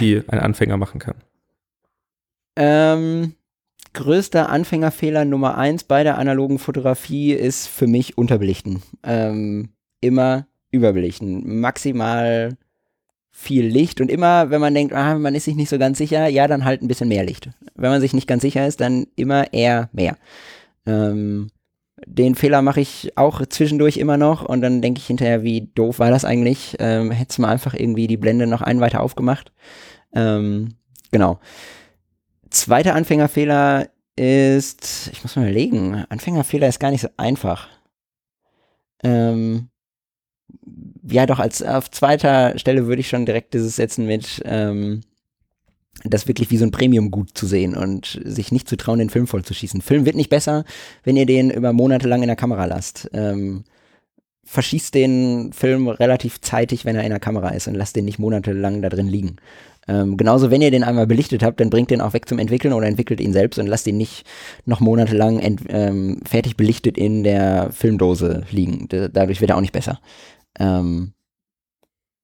Die 0.00 0.22
ein 0.28 0.38
Anfänger 0.38 0.76
machen 0.76 1.00
kann. 1.00 1.16
Ähm, 2.56 3.34
größter 3.94 4.48
Anfängerfehler 4.48 5.24
Nummer 5.24 5.56
eins 5.56 5.84
bei 5.84 6.02
der 6.02 6.18
analogen 6.18 6.58
Fotografie 6.58 7.32
ist 7.32 7.68
für 7.68 7.86
mich 7.86 8.18
unterbelichten. 8.18 8.82
Ähm, 9.02 9.70
immer 10.00 10.46
überbelichten. 10.70 11.60
Maximal 11.60 12.56
viel 13.32 13.66
Licht 13.66 14.00
und 14.00 14.10
immer, 14.10 14.50
wenn 14.50 14.60
man 14.60 14.74
denkt, 14.74 14.92
ah, 14.92 15.18
man 15.18 15.34
ist 15.34 15.46
sich 15.46 15.56
nicht 15.56 15.70
so 15.70 15.78
ganz 15.78 15.98
sicher, 15.98 16.28
ja, 16.28 16.46
dann 16.46 16.64
halt 16.64 16.82
ein 16.82 16.88
bisschen 16.88 17.08
mehr 17.08 17.24
Licht. 17.24 17.48
Wenn 17.74 17.90
man 17.90 18.00
sich 18.00 18.12
nicht 18.12 18.28
ganz 18.28 18.42
sicher 18.42 18.66
ist, 18.66 18.80
dann 18.80 19.06
immer 19.16 19.52
eher 19.52 19.88
mehr. 19.92 20.16
Ähm, 20.86 21.48
den 22.06 22.34
Fehler 22.34 22.62
mache 22.62 22.80
ich 22.80 23.16
auch 23.16 23.44
zwischendurch 23.46 23.96
immer 23.96 24.16
noch 24.16 24.44
und 24.44 24.60
dann 24.60 24.82
denke 24.82 24.98
ich 24.98 25.06
hinterher, 25.06 25.42
wie 25.42 25.70
doof 25.74 25.98
war 25.98 26.10
das 26.10 26.24
eigentlich? 26.24 26.76
Ähm, 26.78 27.10
Hättest 27.10 27.38
mal 27.38 27.48
einfach 27.48 27.74
irgendwie 27.74 28.06
die 28.06 28.16
Blende 28.16 28.46
noch 28.46 28.60
einen 28.60 28.80
weiter 28.80 29.00
aufgemacht. 29.00 29.52
Ähm, 30.14 30.74
genau. 31.10 31.40
Zweiter 32.50 32.94
Anfängerfehler 32.94 33.88
ist, 34.14 35.08
ich 35.12 35.22
muss 35.22 35.36
mal 35.36 35.42
überlegen, 35.42 36.04
Anfängerfehler 36.10 36.68
ist 36.68 36.80
gar 36.80 36.90
nicht 36.90 37.00
so 37.00 37.08
einfach. 37.16 37.68
Ähm, 39.02 39.68
ja, 41.08 41.26
doch, 41.26 41.38
als 41.38 41.62
auf 41.62 41.90
zweiter 41.90 42.58
Stelle 42.58 42.86
würde 42.86 43.00
ich 43.00 43.08
schon 43.08 43.26
direkt 43.26 43.54
dieses 43.54 43.76
setzen 43.76 44.06
mit, 44.06 44.42
ähm, 44.44 45.00
das 46.04 46.26
wirklich 46.26 46.50
wie 46.50 46.56
so 46.56 46.64
ein 46.64 46.70
Premium-Gut 46.70 47.30
zu 47.34 47.46
sehen 47.46 47.76
und 47.76 48.20
sich 48.24 48.52
nicht 48.52 48.68
zu 48.68 48.76
trauen, 48.76 48.98
den 48.98 49.10
Film 49.10 49.26
voll 49.26 49.44
zu 49.44 49.54
schießen. 49.54 49.82
Film 49.82 50.06
wird 50.06 50.16
nicht 50.16 50.30
besser, 50.30 50.64
wenn 51.04 51.16
ihr 51.16 51.26
den 51.26 51.50
über 51.50 51.72
Monate 51.72 52.08
lang 52.08 52.22
in 52.22 52.28
der 52.28 52.36
Kamera 52.36 52.64
lasst. 52.64 53.10
Ähm, 53.12 53.64
verschießt 54.44 54.94
den 54.94 55.52
Film 55.52 55.88
relativ 55.88 56.40
zeitig, 56.40 56.84
wenn 56.84 56.96
er 56.96 57.04
in 57.04 57.10
der 57.10 57.20
Kamera 57.20 57.50
ist 57.50 57.68
und 57.68 57.74
lasst 57.74 57.96
den 57.96 58.04
nicht 58.04 58.18
monatelang 58.18 58.82
da 58.82 58.88
drin 58.88 59.06
liegen. 59.06 59.36
Ähm, 59.88 60.16
genauso, 60.16 60.50
wenn 60.50 60.62
ihr 60.62 60.70
den 60.70 60.84
einmal 60.84 61.06
belichtet 61.06 61.42
habt, 61.42 61.60
dann 61.60 61.70
bringt 61.70 61.90
den 61.90 62.00
auch 62.00 62.12
weg 62.12 62.28
zum 62.28 62.38
Entwickeln 62.38 62.72
oder 62.72 62.86
entwickelt 62.86 63.20
ihn 63.20 63.32
selbst 63.32 63.58
und 63.58 63.66
lasst 63.66 63.86
ihn 63.86 63.96
nicht 63.96 64.24
noch 64.64 64.80
monatelang 64.80 65.40
ähm, 65.68 66.20
fertig 66.28 66.56
belichtet 66.56 66.96
in 66.96 67.24
der 67.24 67.70
Filmdose 67.72 68.44
liegen. 68.50 68.88
D 68.88 69.08
dadurch 69.12 69.40
wird 69.40 69.50
er 69.50 69.56
auch 69.56 69.62
nicht 69.62 69.72
besser. 69.72 70.00
Ähm, 70.58 71.14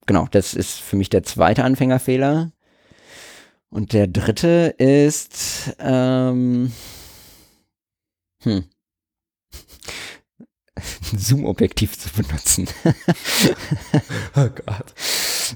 genau, 0.05 0.27
das 0.31 0.53
ist 0.53 0.79
für 0.79 0.95
mich 0.95 1.09
der 1.09 1.23
zweite 1.23 1.63
Anfängerfehler. 1.63 2.51
Und 3.69 3.93
der 3.93 4.07
dritte 4.07 4.73
ist, 4.77 5.75
ähm, 5.79 6.71
hm, 8.41 8.63
Zoom-Objektiv 11.15 11.97
zu 11.97 12.09
benutzen. 12.09 12.67
oh 14.35 14.49
Gott. 14.65 14.93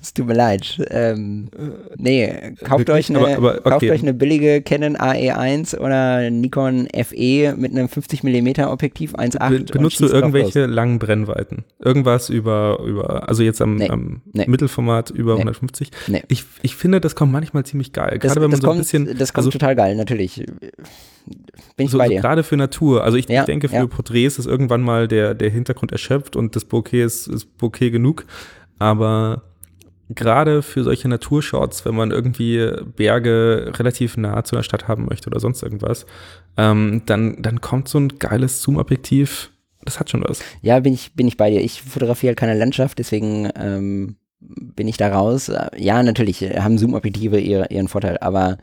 Es 0.01 0.13
tut 0.13 0.27
mir 0.27 0.33
leid. 0.33 0.79
Ähm, 0.89 1.49
nee, 1.97 2.53
kauft, 2.63 2.89
euch 2.89 3.09
eine, 3.09 3.19
aber, 3.19 3.37
aber, 3.37 3.57
okay. 3.57 3.69
kauft 3.69 3.83
euch 3.83 4.01
eine 4.01 4.13
billige 4.13 4.61
Canon 4.61 4.95
AE1 4.97 5.77
oder 5.77 6.29
Nikon 6.29 6.87
FE 6.93 7.55
mit 7.57 7.71
einem 7.71 7.87
50mm 7.87 8.67
Objektiv 8.67 9.15
1.8. 9.15 9.49
Be 9.49 9.63
benutzt 9.73 9.99
du 9.99 10.07
irgendwelche 10.07 10.65
langen 10.65 10.99
Brennweiten? 10.99 11.65
Irgendwas 11.79 12.29
über, 12.29 12.79
über 12.85 13.27
also 13.27 13.43
jetzt 13.43 13.61
am, 13.61 13.75
nee. 13.75 13.89
am 13.89 14.21
nee. 14.31 14.45
Mittelformat 14.47 15.09
über 15.11 15.33
nee. 15.33 15.41
150? 15.41 15.91
Nee. 16.07 16.23
Ich, 16.27 16.45
ich 16.61 16.75
finde, 16.75 17.01
das 17.01 17.15
kommt 17.15 17.31
manchmal 17.31 17.65
ziemlich 17.65 17.93
geil. 17.93 18.19
Gerade 18.19 18.27
das, 18.27 18.35
wenn 18.35 18.51
man 18.51 18.61
so 18.61 18.67
kommt, 18.67 18.79
ein 18.79 18.81
bisschen. 18.81 19.17
Das 19.17 19.33
kommt 19.33 19.47
also, 19.47 19.51
total 19.51 19.75
geil, 19.75 19.95
natürlich. 19.95 20.45
Bin 21.75 21.85
ich 21.85 21.91
so, 21.91 21.97
bei 21.97 22.07
dir. 22.07 22.17
So 22.17 22.21
gerade 22.21 22.43
für 22.43 22.57
Natur. 22.57 23.03
Also 23.03 23.17
ich, 23.17 23.27
ja, 23.29 23.45
denke, 23.45 23.69
für 23.69 23.75
ja. 23.75 23.87
Porträts 23.87 24.39
ist 24.39 24.45
irgendwann 24.45 24.81
mal 24.81 25.07
der, 25.07 25.33
der 25.33 25.49
Hintergrund 25.49 25.91
erschöpft 25.91 26.35
und 26.35 26.55
das 26.55 26.65
Bouquet 26.65 27.03
ist, 27.03 27.27
ist 27.27 27.57
Bouquet 27.57 27.91
genug. 27.91 28.25
Aber 28.79 29.43
gerade 30.09 30.61
für 30.61 30.83
solche 30.83 31.07
Naturshots, 31.07 31.85
wenn 31.85 31.95
man 31.95 32.11
irgendwie 32.11 32.71
Berge 32.95 33.71
relativ 33.77 34.17
nah 34.17 34.43
zu 34.43 34.55
einer 34.55 34.63
Stadt 34.63 34.87
haben 34.87 35.05
möchte 35.05 35.29
oder 35.29 35.39
sonst 35.39 35.63
irgendwas, 35.63 36.05
ähm, 36.57 37.03
dann, 37.05 37.41
dann 37.41 37.61
kommt 37.61 37.87
so 37.87 37.99
ein 37.99 38.19
geiles 38.19 38.61
Zoom-Objektiv. 38.61 39.51
Das 39.83 39.99
hat 39.99 40.09
schon 40.09 40.23
was. 40.25 40.41
Ja, 40.61 40.79
bin 40.79 40.93
ich, 40.93 41.13
bin 41.13 41.27
ich 41.27 41.37
bei 41.37 41.49
dir. 41.49 41.61
Ich 41.61 41.81
fotografiere 41.81 42.31
halt 42.31 42.39
keine 42.39 42.57
Landschaft, 42.57 42.99
deswegen 42.99 43.49
ähm, 43.55 44.15
bin 44.39 44.87
ich 44.87 44.97
da 44.97 45.13
raus. 45.13 45.51
Ja, 45.77 46.03
natürlich 46.03 46.41
haben 46.41 46.77
Zoom-Objektive 46.77 47.39
ihre, 47.39 47.67
ihren 47.69 47.87
Vorteil, 47.87 48.17
aber 48.19 48.57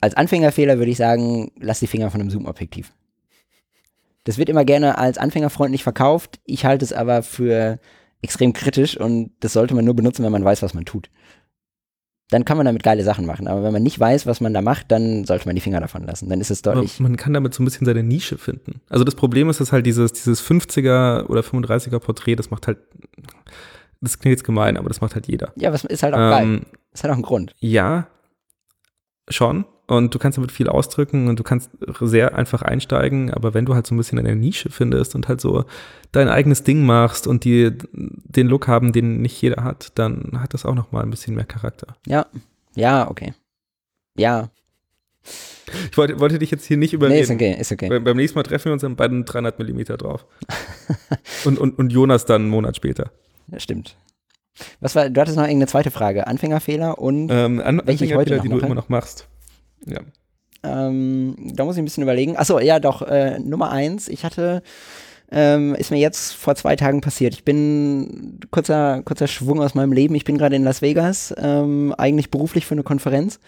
als 0.00 0.14
Anfängerfehler 0.14 0.78
würde 0.78 0.90
ich 0.90 0.96
sagen, 0.96 1.50
lass 1.58 1.80
die 1.80 1.86
Finger 1.86 2.10
von 2.10 2.20
einem 2.20 2.30
Zoom-Objektiv. 2.30 2.92
Das 4.24 4.38
wird 4.38 4.48
immer 4.48 4.64
gerne 4.64 4.98
als 4.98 5.18
anfängerfreundlich 5.18 5.82
verkauft. 5.82 6.38
Ich 6.44 6.64
halte 6.64 6.84
es 6.84 6.92
aber 6.92 7.22
für 7.22 7.78
extrem 8.22 8.52
kritisch 8.52 8.96
und 8.96 9.32
das 9.40 9.52
sollte 9.52 9.74
man 9.74 9.84
nur 9.84 9.94
benutzen, 9.94 10.24
wenn 10.24 10.32
man 10.32 10.44
weiß, 10.44 10.62
was 10.62 10.74
man 10.74 10.84
tut. 10.84 11.10
Dann 12.30 12.44
kann 12.44 12.58
man 12.58 12.66
damit 12.66 12.82
geile 12.82 13.02
Sachen 13.04 13.24
machen. 13.24 13.48
Aber 13.48 13.62
wenn 13.62 13.72
man 13.72 13.82
nicht 13.82 13.98
weiß, 13.98 14.26
was 14.26 14.42
man 14.42 14.52
da 14.52 14.60
macht, 14.60 14.92
dann 14.92 15.24
sollte 15.24 15.46
man 15.46 15.54
die 15.54 15.62
Finger 15.62 15.80
davon 15.80 16.04
lassen. 16.04 16.28
Dann 16.28 16.42
ist 16.42 16.50
es 16.50 16.60
deutlich. 16.60 16.96
Aber 16.96 17.08
man 17.08 17.16
kann 17.16 17.32
damit 17.32 17.54
so 17.54 17.62
ein 17.62 17.64
bisschen 17.64 17.86
seine 17.86 18.02
Nische 18.02 18.36
finden. 18.36 18.82
Also 18.90 19.04
das 19.04 19.14
Problem 19.14 19.48
ist, 19.48 19.60
dass 19.60 19.72
halt 19.72 19.86
dieses, 19.86 20.12
dieses 20.12 20.42
50er 20.42 21.26
oder 21.26 21.40
35er 21.40 21.98
Porträt, 22.00 22.36
das 22.36 22.50
macht 22.50 22.66
halt, 22.66 22.78
das 24.02 24.18
klingt 24.18 24.36
jetzt 24.36 24.44
gemein, 24.44 24.76
aber 24.76 24.88
das 24.88 25.00
macht 25.00 25.14
halt 25.14 25.26
jeder. 25.26 25.52
Ja, 25.56 25.72
was 25.72 25.84
ist 25.84 26.02
halt 26.02 26.12
auch 26.12 26.18
ähm, 26.18 26.30
geil. 26.30 26.66
Ist 26.92 27.02
halt 27.02 27.12
auch 27.14 27.18
ein 27.18 27.22
Grund. 27.22 27.54
Ja, 27.60 28.08
schon 29.28 29.64
und 29.88 30.14
du 30.14 30.18
kannst 30.18 30.36
damit 30.36 30.52
viel 30.52 30.68
ausdrücken 30.68 31.28
und 31.28 31.38
du 31.38 31.42
kannst 31.42 31.70
sehr 32.00 32.36
einfach 32.36 32.62
einsteigen, 32.62 33.32
aber 33.32 33.54
wenn 33.54 33.64
du 33.64 33.74
halt 33.74 33.86
so 33.86 33.94
ein 33.94 33.98
bisschen 33.98 34.18
eine 34.18 34.36
Nische 34.36 34.70
findest 34.70 35.14
und 35.14 35.28
halt 35.28 35.40
so 35.40 35.64
dein 36.12 36.28
eigenes 36.28 36.62
Ding 36.62 36.84
machst 36.84 37.26
und 37.26 37.44
die 37.44 37.72
den 37.92 38.46
Look 38.46 38.68
haben, 38.68 38.92
den 38.92 39.22
nicht 39.22 39.40
jeder 39.40 39.64
hat, 39.64 39.92
dann 39.94 40.40
hat 40.40 40.52
das 40.52 40.66
auch 40.66 40.74
noch 40.74 40.92
mal 40.92 41.02
ein 41.02 41.10
bisschen 41.10 41.34
mehr 41.34 41.46
Charakter. 41.46 41.96
Ja, 42.06 42.26
ja, 42.74 43.10
okay. 43.10 43.32
Ja. 44.16 44.50
Ich 45.90 45.96
wollte, 45.96 46.20
wollte 46.20 46.38
dich 46.38 46.50
jetzt 46.50 46.66
hier 46.66 46.76
nicht 46.76 46.92
überreden. 46.92 47.16
Nee, 47.16 47.22
ist 47.22 47.30
okay, 47.30 47.56
ist 47.58 47.72
okay. 47.72 47.98
beim 47.98 48.16
nächsten 48.16 48.38
Mal 48.38 48.42
treffen 48.42 48.66
wir 48.66 48.72
uns 48.74 48.82
dann 48.82 48.96
beiden 48.96 49.24
300 49.24 49.58
Millimeter 49.58 49.96
drauf. 49.96 50.26
und, 51.44 51.58
und, 51.58 51.78
und 51.78 51.92
Jonas 51.92 52.26
dann 52.26 52.42
einen 52.42 52.50
Monat 52.50 52.76
später. 52.76 53.10
Ja, 53.50 53.58
stimmt. 53.58 53.96
Was 54.80 54.94
war, 54.94 55.08
du 55.08 55.20
hattest 55.20 55.36
noch 55.36 55.44
irgendeine 55.44 55.68
zweite 55.68 55.90
Frage. 55.90 56.26
Anfängerfehler 56.26 56.98
und 56.98 57.30
ähm, 57.30 57.60
An 57.60 57.82
welche 57.84 58.04
Anfängerfehler, 58.04 58.40
die 58.40 58.48
du 58.48 58.58
immer 58.58 58.74
noch 58.74 58.88
machst. 58.88 59.27
Ja. 59.88 60.00
Ähm, 60.62 61.36
da 61.54 61.64
muss 61.64 61.76
ich 61.76 61.82
ein 61.82 61.84
bisschen 61.84 62.02
überlegen. 62.02 62.36
Achso, 62.36 62.58
ja, 62.58 62.80
doch, 62.80 63.02
äh, 63.02 63.38
Nummer 63.38 63.70
eins. 63.70 64.08
Ich 64.08 64.24
hatte, 64.24 64.62
ähm, 65.30 65.74
ist 65.74 65.90
mir 65.90 65.98
jetzt 65.98 66.32
vor 66.32 66.54
zwei 66.54 66.74
Tagen 66.76 67.00
passiert. 67.00 67.34
Ich 67.34 67.44
bin, 67.44 68.40
kurzer, 68.50 69.02
kurzer 69.04 69.28
Schwung 69.28 69.60
aus 69.60 69.74
meinem 69.74 69.92
Leben. 69.92 70.14
Ich 70.14 70.24
bin 70.24 70.38
gerade 70.38 70.56
in 70.56 70.64
Las 70.64 70.82
Vegas, 70.82 71.34
ähm, 71.38 71.94
eigentlich 71.96 72.30
beruflich 72.30 72.66
für 72.66 72.74
eine 72.74 72.82
Konferenz. 72.82 73.38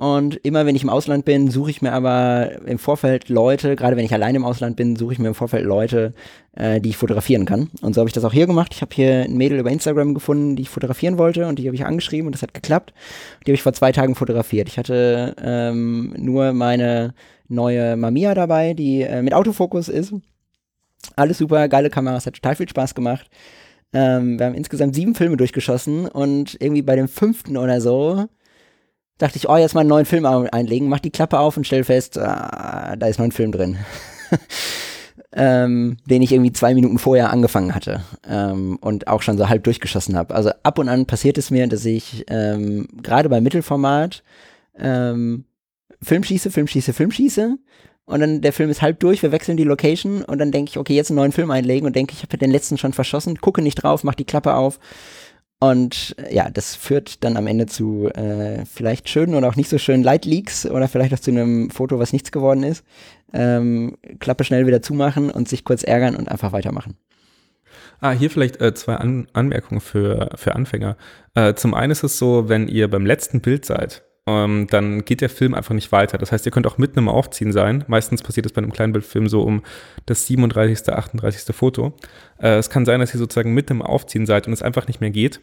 Und 0.00 0.36
immer 0.36 0.64
wenn 0.64 0.74
ich 0.74 0.82
im 0.82 0.88
Ausland 0.88 1.26
bin, 1.26 1.50
suche 1.50 1.70
ich 1.70 1.82
mir 1.82 1.92
aber 1.92 2.62
im 2.64 2.78
Vorfeld 2.78 3.28
Leute, 3.28 3.76
gerade 3.76 3.98
wenn 3.98 4.04
ich 4.06 4.14
allein 4.14 4.34
im 4.34 4.46
Ausland 4.46 4.74
bin, 4.74 4.96
suche 4.96 5.12
ich 5.12 5.18
mir 5.18 5.28
im 5.28 5.34
Vorfeld 5.34 5.62
Leute, 5.66 6.14
äh, 6.56 6.80
die 6.80 6.88
ich 6.88 6.96
fotografieren 6.96 7.44
kann. 7.44 7.68
Und 7.82 7.94
so 7.94 8.00
habe 8.00 8.08
ich 8.08 8.14
das 8.14 8.24
auch 8.24 8.32
hier 8.32 8.46
gemacht. 8.46 8.72
Ich 8.74 8.80
habe 8.80 8.94
hier 8.94 9.24
ein 9.24 9.36
Mädel 9.36 9.58
über 9.58 9.70
Instagram 9.70 10.14
gefunden, 10.14 10.56
die 10.56 10.62
ich 10.62 10.70
fotografieren 10.70 11.18
wollte 11.18 11.46
und 11.46 11.58
die 11.58 11.66
habe 11.66 11.74
ich 11.74 11.84
angeschrieben 11.84 12.24
und 12.28 12.32
das 12.32 12.40
hat 12.40 12.54
geklappt. 12.54 12.94
Die 13.42 13.50
habe 13.50 13.56
ich 13.56 13.62
vor 13.62 13.74
zwei 13.74 13.92
Tagen 13.92 14.14
fotografiert. 14.14 14.68
Ich 14.68 14.78
hatte 14.78 15.36
ähm, 15.38 16.14
nur 16.16 16.54
meine 16.54 17.12
neue 17.48 17.94
Mamiya 17.98 18.32
dabei, 18.32 18.72
die 18.72 19.02
äh, 19.02 19.20
mit 19.20 19.34
Autofokus 19.34 19.90
ist. 19.90 20.14
Alles 21.14 21.36
super, 21.36 21.68
geile 21.68 21.90
Kameras, 21.90 22.24
hat 22.24 22.36
total 22.36 22.56
viel 22.56 22.70
Spaß 22.70 22.94
gemacht. 22.94 23.28
Ähm, 23.92 24.38
wir 24.38 24.46
haben 24.46 24.54
insgesamt 24.54 24.94
sieben 24.94 25.14
Filme 25.14 25.36
durchgeschossen 25.36 26.08
und 26.08 26.56
irgendwie 26.58 26.80
bei 26.80 26.96
dem 26.96 27.08
fünften 27.08 27.58
oder 27.58 27.82
so 27.82 28.30
dachte 29.20 29.36
ich, 29.36 29.48
oh, 29.48 29.56
jetzt 29.56 29.74
mal 29.74 29.80
einen 29.80 29.90
neuen 29.90 30.06
Film 30.06 30.24
einlegen, 30.24 30.88
mach 30.88 31.00
die 31.00 31.10
Klappe 31.10 31.38
auf 31.38 31.56
und 31.56 31.66
stell 31.66 31.84
fest, 31.84 32.18
ah, 32.18 32.96
da 32.98 33.06
ist 33.06 33.18
noch 33.18 33.26
ein 33.26 33.32
Film 33.32 33.52
drin. 33.52 33.78
ähm, 35.32 35.98
den 36.06 36.22
ich 36.22 36.32
irgendwie 36.32 36.52
zwei 36.52 36.74
Minuten 36.74 36.98
vorher 36.98 37.30
angefangen 37.30 37.74
hatte 37.74 38.02
ähm, 38.28 38.78
und 38.80 39.06
auch 39.06 39.22
schon 39.22 39.38
so 39.38 39.48
halb 39.48 39.62
durchgeschossen 39.64 40.16
habe. 40.16 40.34
Also 40.34 40.50
ab 40.62 40.78
und 40.78 40.88
an 40.88 41.06
passiert 41.06 41.38
es 41.38 41.50
mir, 41.50 41.68
dass 41.68 41.84
ich 41.84 42.24
ähm, 42.28 42.88
gerade 43.02 43.28
bei 43.28 43.40
Mittelformat 43.40 44.22
ähm, 44.78 45.44
Film 46.02 46.24
schieße, 46.24 46.50
Film 46.50 46.66
schieße, 46.66 46.92
Film 46.92 47.12
schieße 47.12 47.58
und 48.06 48.20
dann 48.20 48.40
der 48.40 48.52
Film 48.52 48.70
ist 48.70 48.82
halb 48.82 48.98
durch, 49.00 49.22
wir 49.22 49.30
wechseln 49.32 49.56
die 49.56 49.64
Location 49.64 50.22
und 50.22 50.38
dann 50.38 50.50
denke 50.50 50.70
ich, 50.70 50.78
okay, 50.78 50.94
jetzt 50.94 51.10
einen 51.10 51.16
neuen 51.16 51.32
Film 51.32 51.50
einlegen 51.50 51.86
und 51.86 51.94
denke, 51.94 52.14
ich 52.14 52.22
habe 52.22 52.38
den 52.38 52.50
letzten 52.50 52.78
schon 52.78 52.92
verschossen, 52.92 53.36
gucke 53.40 53.62
nicht 53.62 53.76
drauf, 53.76 54.02
mach 54.02 54.14
die 54.14 54.24
Klappe 54.24 54.54
auf 54.54 54.80
und 55.60 56.16
äh, 56.18 56.34
ja, 56.34 56.50
das 56.50 56.74
führt 56.74 57.22
dann 57.22 57.36
am 57.36 57.46
Ende 57.46 57.66
zu 57.66 58.08
äh, 58.08 58.64
vielleicht 58.64 59.08
schönen 59.08 59.34
oder 59.34 59.48
auch 59.48 59.56
nicht 59.56 59.68
so 59.68 59.76
schönen 59.78 60.02
Light-Leaks 60.02 60.66
oder 60.66 60.88
vielleicht 60.88 61.12
auch 61.12 61.20
zu 61.20 61.30
einem 61.30 61.70
Foto, 61.70 61.98
was 61.98 62.12
nichts 62.14 62.32
geworden 62.32 62.62
ist. 62.62 62.82
Ähm, 63.32 63.96
Klappe 64.18 64.44
schnell 64.44 64.66
wieder 64.66 64.80
zumachen 64.80 65.30
und 65.30 65.48
sich 65.48 65.64
kurz 65.64 65.82
ärgern 65.82 66.16
und 66.16 66.30
einfach 66.30 66.52
weitermachen. 66.52 66.96
Ah, 68.00 68.12
hier 68.12 68.30
vielleicht 68.30 68.60
äh, 68.62 68.72
zwei 68.72 68.94
An 68.94 69.28
Anmerkungen 69.34 69.82
für, 69.82 70.30
für 70.34 70.56
Anfänger. 70.56 70.96
Äh, 71.34 71.52
zum 71.54 71.74
einen 71.74 71.92
ist 71.92 72.02
es 72.02 72.18
so, 72.18 72.48
wenn 72.48 72.66
ihr 72.66 72.88
beim 72.88 73.04
letzten 73.04 73.42
Bild 73.42 73.66
seid, 73.66 74.02
ähm, 74.26 74.66
dann 74.70 75.04
geht 75.04 75.20
der 75.20 75.30
Film 75.30 75.54
einfach 75.54 75.74
nicht 75.74 75.92
weiter. 75.92 76.18
Das 76.18 76.32
heißt, 76.32 76.46
ihr 76.46 76.52
könnt 76.52 76.66
auch 76.66 76.78
mitten 76.78 76.98
im 76.98 77.08
Aufziehen 77.08 77.52
sein. 77.52 77.84
Meistens 77.88 78.22
passiert 78.22 78.46
es 78.46 78.52
bei 78.52 78.58
einem 78.58 78.72
Kleinbildfilm 78.72 79.28
so 79.28 79.42
um 79.42 79.62
das 80.06 80.26
37., 80.26 80.92
38. 80.92 81.54
Foto. 81.54 81.94
Äh, 82.38 82.56
es 82.56 82.70
kann 82.70 82.84
sein, 82.84 83.00
dass 83.00 83.14
ihr 83.14 83.18
sozusagen 83.18 83.54
mitten 83.54 83.74
im 83.74 83.82
Aufziehen 83.82 84.26
seid 84.26 84.46
und 84.46 84.52
es 84.52 84.62
einfach 84.62 84.86
nicht 84.86 85.00
mehr 85.00 85.10
geht. 85.10 85.40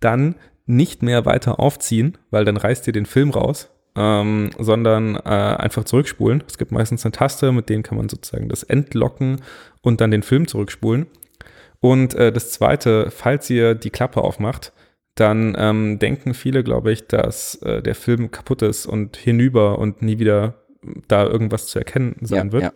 Dann 0.00 0.36
nicht 0.66 1.02
mehr 1.02 1.24
weiter 1.26 1.58
aufziehen, 1.58 2.16
weil 2.30 2.44
dann 2.44 2.56
reißt 2.56 2.86
ihr 2.86 2.92
den 2.92 3.06
Film 3.06 3.30
raus, 3.30 3.70
ähm, 3.96 4.50
sondern 4.58 5.16
äh, 5.16 5.18
einfach 5.18 5.84
zurückspulen. 5.84 6.44
Es 6.46 6.58
gibt 6.58 6.72
meistens 6.72 7.04
eine 7.04 7.12
Taste, 7.12 7.52
mit 7.52 7.68
denen 7.68 7.82
kann 7.82 7.98
man 7.98 8.08
sozusagen 8.08 8.48
das 8.48 8.62
entlocken 8.62 9.40
und 9.82 10.00
dann 10.00 10.10
den 10.10 10.22
Film 10.22 10.46
zurückspulen. 10.46 11.06
Und 11.80 12.14
äh, 12.14 12.30
das 12.30 12.52
zweite, 12.52 13.10
falls 13.10 13.48
ihr 13.50 13.74
die 13.74 13.90
Klappe 13.90 14.22
aufmacht, 14.22 14.72
dann 15.20 15.54
ähm, 15.58 15.98
denken 15.98 16.34
viele, 16.34 16.64
glaube 16.64 16.92
ich, 16.92 17.06
dass 17.06 17.56
äh, 17.56 17.82
der 17.82 17.94
Film 17.94 18.30
kaputt 18.30 18.62
ist 18.62 18.86
und 18.86 19.16
hinüber 19.16 19.78
und 19.78 20.02
nie 20.02 20.18
wieder 20.18 20.54
da 21.08 21.26
irgendwas 21.26 21.66
zu 21.66 21.78
erkennen 21.78 22.16
sein 22.22 22.46
ja, 22.46 22.52
wird. 22.52 22.62
Ja. 22.62 22.72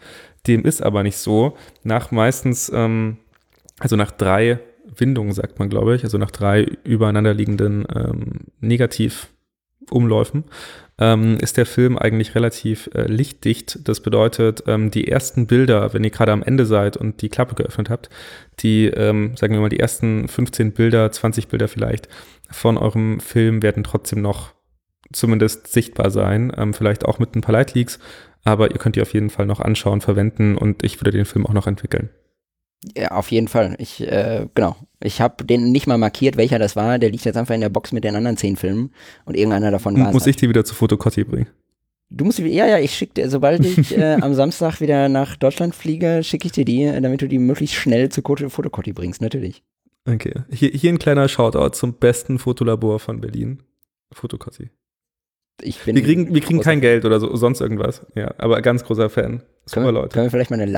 Dem 0.46 0.64
ist 0.64 0.82
aber 0.82 1.02
nicht 1.02 1.16
so. 1.16 1.56
Nach 1.82 2.10
meistens, 2.10 2.70
ähm, 2.74 3.16
also 3.78 3.96
nach 3.96 4.10
drei 4.10 4.60
Windungen, 4.96 5.32
sagt 5.32 5.58
man, 5.58 5.70
glaube 5.70 5.96
ich, 5.96 6.04
also 6.04 6.18
nach 6.18 6.30
drei 6.30 6.66
übereinanderliegenden 6.84 7.86
ähm, 7.94 8.32
Negativumläufen, 9.84 10.44
ähm, 10.98 11.38
ist 11.40 11.56
der 11.56 11.66
Film 11.66 11.98
eigentlich 11.98 12.34
relativ 12.34 12.88
äh, 12.94 13.06
lichtdicht. 13.06 13.88
Das 13.88 14.00
bedeutet, 14.00 14.64
ähm, 14.66 14.90
die 14.90 15.08
ersten 15.08 15.46
Bilder, 15.46 15.92
wenn 15.92 16.04
ihr 16.04 16.10
gerade 16.10 16.32
am 16.32 16.42
Ende 16.42 16.66
seid 16.66 16.96
und 16.96 17.22
die 17.22 17.28
Klappe 17.28 17.54
geöffnet 17.54 17.90
habt, 17.90 18.10
die, 18.60 18.86
ähm, 18.86 19.36
sagen 19.36 19.54
wir 19.54 19.60
mal, 19.60 19.68
die 19.68 19.80
ersten 19.80 20.28
15 20.28 20.72
Bilder, 20.72 21.10
20 21.10 21.48
Bilder 21.48 21.68
vielleicht 21.68 22.08
von 22.50 22.78
eurem 22.78 23.20
Film 23.20 23.62
werden 23.62 23.84
trotzdem 23.84 24.22
noch 24.22 24.52
zumindest 25.12 25.68
sichtbar 25.68 26.10
sein. 26.10 26.52
Ähm, 26.56 26.74
vielleicht 26.74 27.04
auch 27.04 27.18
mit 27.18 27.34
ein 27.34 27.40
paar 27.40 27.52
Lightleaks, 27.52 27.98
aber 28.44 28.70
ihr 28.70 28.78
könnt 28.78 28.96
die 28.96 29.02
auf 29.02 29.14
jeden 29.14 29.30
Fall 29.30 29.46
noch 29.46 29.60
anschauen, 29.60 30.00
verwenden 30.00 30.56
und 30.56 30.84
ich 30.84 31.00
würde 31.00 31.10
den 31.10 31.24
Film 31.24 31.46
auch 31.46 31.52
noch 31.52 31.66
entwickeln. 31.66 32.10
Ja, 32.96 33.12
auf 33.12 33.30
jeden 33.30 33.48
Fall. 33.48 33.74
Ich, 33.78 34.00
äh, 34.00 34.46
genau. 34.54 34.76
Ich 35.00 35.20
habe 35.20 35.44
den 35.44 35.72
nicht 35.72 35.86
mal 35.86 35.98
markiert, 35.98 36.36
welcher 36.36 36.58
das 36.58 36.76
war. 36.76 36.98
Der 36.98 37.10
liegt 37.10 37.24
jetzt 37.24 37.36
einfach 37.36 37.54
in 37.54 37.60
der 37.60 37.68
Box 37.68 37.92
mit 37.92 38.04
den 38.04 38.16
anderen 38.16 38.36
zehn 38.36 38.56
Filmen 38.56 38.92
und 39.24 39.36
irgendeiner 39.36 39.70
davon 39.70 39.98
war 39.98 40.12
Muss 40.12 40.26
ich 40.26 40.36
die 40.36 40.48
wieder 40.48 40.64
zu 40.64 40.74
Fotokotti 40.74 41.24
bringen? 41.24 41.48
Du 42.10 42.24
musst, 42.24 42.38
ja, 42.38 42.66
ja, 42.66 42.78
ich 42.78 42.94
schicke 42.94 43.14
dir, 43.14 43.30
sobald 43.30 43.64
ich 43.64 43.96
äh, 43.96 44.14
am 44.20 44.34
Samstag 44.34 44.80
wieder 44.80 45.08
nach 45.08 45.36
Deutschland 45.36 45.74
fliege, 45.74 46.22
schicke 46.22 46.46
ich 46.46 46.52
dir 46.52 46.64
die, 46.64 46.84
damit 47.00 47.22
du 47.22 47.28
die 47.28 47.38
möglichst 47.38 47.76
schnell 47.76 48.08
zu 48.10 48.22
Fotokotti 48.22 48.92
bringst, 48.92 49.20
natürlich. 49.20 49.62
Okay. 50.06 50.42
Hier, 50.50 50.70
hier 50.70 50.92
ein 50.92 50.98
kleiner 50.98 51.28
Shoutout 51.28 51.70
zum 51.70 51.94
besten 51.94 52.38
Fotolabor 52.38 53.00
von 53.00 53.20
Berlin. 53.20 53.62
Fotokotti. 54.12 54.70
Ich 55.62 55.80
bin 55.80 55.96
wir 55.96 56.02
kriegen, 56.02 56.34
wir 56.34 56.40
kriegen 56.40 56.60
kein 56.60 56.80
Geld 56.80 57.04
oder 57.04 57.20
so, 57.20 57.34
sonst 57.36 57.60
irgendwas. 57.60 58.04
Ja, 58.14 58.34
aber 58.38 58.60
ganz 58.60 58.84
großer 58.84 59.08
Fan. 59.08 59.42
Super 59.64 59.74
können 59.74 59.86
wir, 59.86 59.92
Leute. 59.92 60.08
Können 60.10 60.26
wir 60.26 60.30
vielleicht 60.30 60.50
mal 60.50 60.60
eine 60.60 60.70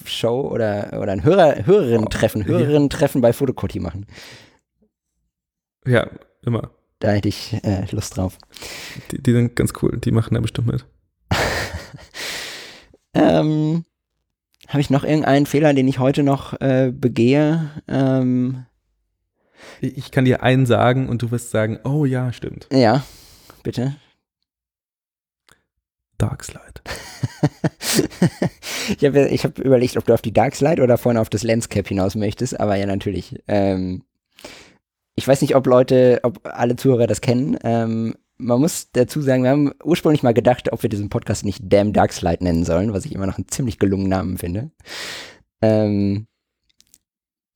Live-Show 0.00 0.48
oder, 0.50 0.98
oder 1.00 1.12
ein 1.12 1.24
Hörer, 1.24 1.66
Hörerinnen-Treffen, 1.66 2.46
Hörerinnen-Treffen 2.46 3.20
bei 3.20 3.32
Fotokotti 3.32 3.80
machen? 3.80 4.06
Ja, 5.86 6.08
immer. 6.42 6.70
Da 6.98 7.10
hätte 7.10 7.28
ich 7.28 7.54
äh, 7.64 7.86
Lust 7.90 8.16
drauf. 8.16 8.38
Die, 9.10 9.22
die, 9.22 9.32
sind 9.32 9.56
ganz 9.56 9.72
cool, 9.82 9.98
die 9.98 10.12
machen 10.12 10.34
da 10.34 10.40
bestimmt 10.40 10.68
mit. 10.68 10.84
ähm, 13.14 13.84
Habe 14.68 14.80
ich 14.80 14.90
noch 14.90 15.04
irgendeinen 15.04 15.46
Fehler, 15.46 15.74
den 15.74 15.88
ich 15.88 15.98
heute 15.98 16.22
noch 16.22 16.60
äh, 16.60 16.92
begehe? 16.94 17.70
Ähm, 17.88 18.66
ich 19.80 20.10
kann 20.12 20.24
dir 20.24 20.42
einen 20.42 20.66
sagen 20.66 21.08
und 21.08 21.22
du 21.22 21.30
wirst 21.30 21.50
sagen, 21.50 21.80
oh 21.84 22.04
ja, 22.04 22.32
stimmt. 22.32 22.68
Ja, 22.72 23.04
bitte. 23.64 23.96
Darkslide. 26.18 26.71
ich 28.98 29.04
habe 29.04 29.30
hab 29.30 29.58
überlegt, 29.58 29.96
ob 29.96 30.06
du 30.06 30.14
auf 30.14 30.22
die 30.22 30.32
Darkslide 30.32 30.82
oder 30.82 30.98
vorhin 30.98 31.20
auf 31.20 31.30
das 31.30 31.42
Lenscap 31.42 31.88
hinaus 31.88 32.14
möchtest, 32.14 32.58
aber 32.58 32.76
ja, 32.76 32.86
natürlich. 32.86 33.42
Ähm, 33.48 34.04
ich 35.14 35.28
weiß 35.28 35.42
nicht, 35.42 35.56
ob 35.56 35.66
Leute, 35.66 36.20
ob 36.22 36.40
alle 36.44 36.76
Zuhörer 36.76 37.06
das 37.06 37.20
kennen. 37.20 37.58
Ähm, 37.64 38.14
man 38.38 38.60
muss 38.60 38.90
dazu 38.92 39.20
sagen, 39.20 39.44
wir 39.44 39.50
haben 39.50 39.72
ursprünglich 39.84 40.22
mal 40.22 40.34
gedacht, 40.34 40.72
ob 40.72 40.82
wir 40.82 40.90
diesen 40.90 41.10
Podcast 41.10 41.44
nicht 41.44 41.60
Damn 41.64 41.92
Darkslide 41.92 42.42
nennen 42.42 42.64
sollen, 42.64 42.92
was 42.92 43.04
ich 43.04 43.14
immer 43.14 43.26
noch 43.26 43.36
einen 43.36 43.48
ziemlich 43.48 43.78
gelungenen 43.78 44.10
Namen 44.10 44.38
finde. 44.38 44.70
Ähm, 45.60 46.26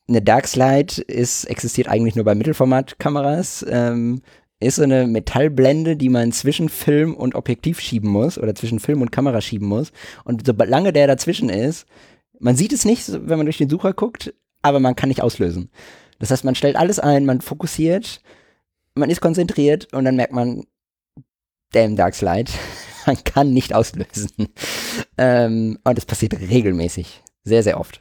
eine 0.08 0.22
Darkslide 0.22 1.02
ist, 1.02 1.44
existiert 1.44 1.88
eigentlich 1.88 2.14
nur 2.14 2.24
bei 2.24 2.34
Mittelformatkameras. 2.34 3.66
Ähm, 3.68 4.22
ist 4.60 4.76
so 4.76 4.82
eine 4.82 5.06
Metallblende, 5.06 5.96
die 5.96 6.08
man 6.08 6.32
zwischen 6.32 6.68
Film 6.68 7.14
und 7.14 7.34
Objektiv 7.34 7.80
schieben 7.80 8.10
muss 8.10 8.38
oder 8.38 8.54
zwischen 8.54 8.80
Film 8.80 9.02
und 9.02 9.12
Kamera 9.12 9.40
schieben 9.40 9.68
muss. 9.68 9.92
Und 10.24 10.46
solange 10.46 10.92
der 10.92 11.06
dazwischen 11.06 11.50
ist, 11.50 11.86
man 12.38 12.56
sieht 12.56 12.72
es 12.72 12.84
nicht, 12.84 13.06
wenn 13.08 13.36
man 13.36 13.46
durch 13.46 13.58
den 13.58 13.68
Sucher 13.68 13.92
guckt, 13.92 14.34
aber 14.62 14.80
man 14.80 14.96
kann 14.96 15.08
nicht 15.08 15.22
auslösen. 15.22 15.70
Das 16.18 16.30
heißt, 16.30 16.44
man 16.44 16.54
stellt 16.54 16.76
alles 16.76 16.98
ein, 16.98 17.26
man 17.26 17.40
fokussiert, 17.40 18.22
man 18.94 19.10
ist 19.10 19.20
konzentriert 19.20 19.92
und 19.92 20.04
dann 20.04 20.16
merkt 20.16 20.32
man, 20.32 20.64
damn 21.72 21.96
Dark 21.96 22.14
Slide, 22.14 22.50
man 23.06 23.22
kann 23.24 23.52
nicht 23.52 23.74
auslösen. 23.74 24.30
ähm, 25.18 25.78
und 25.84 25.98
das 25.98 26.06
passiert 26.06 26.34
regelmäßig, 26.34 27.22
sehr, 27.44 27.62
sehr 27.62 27.78
oft. 27.78 28.00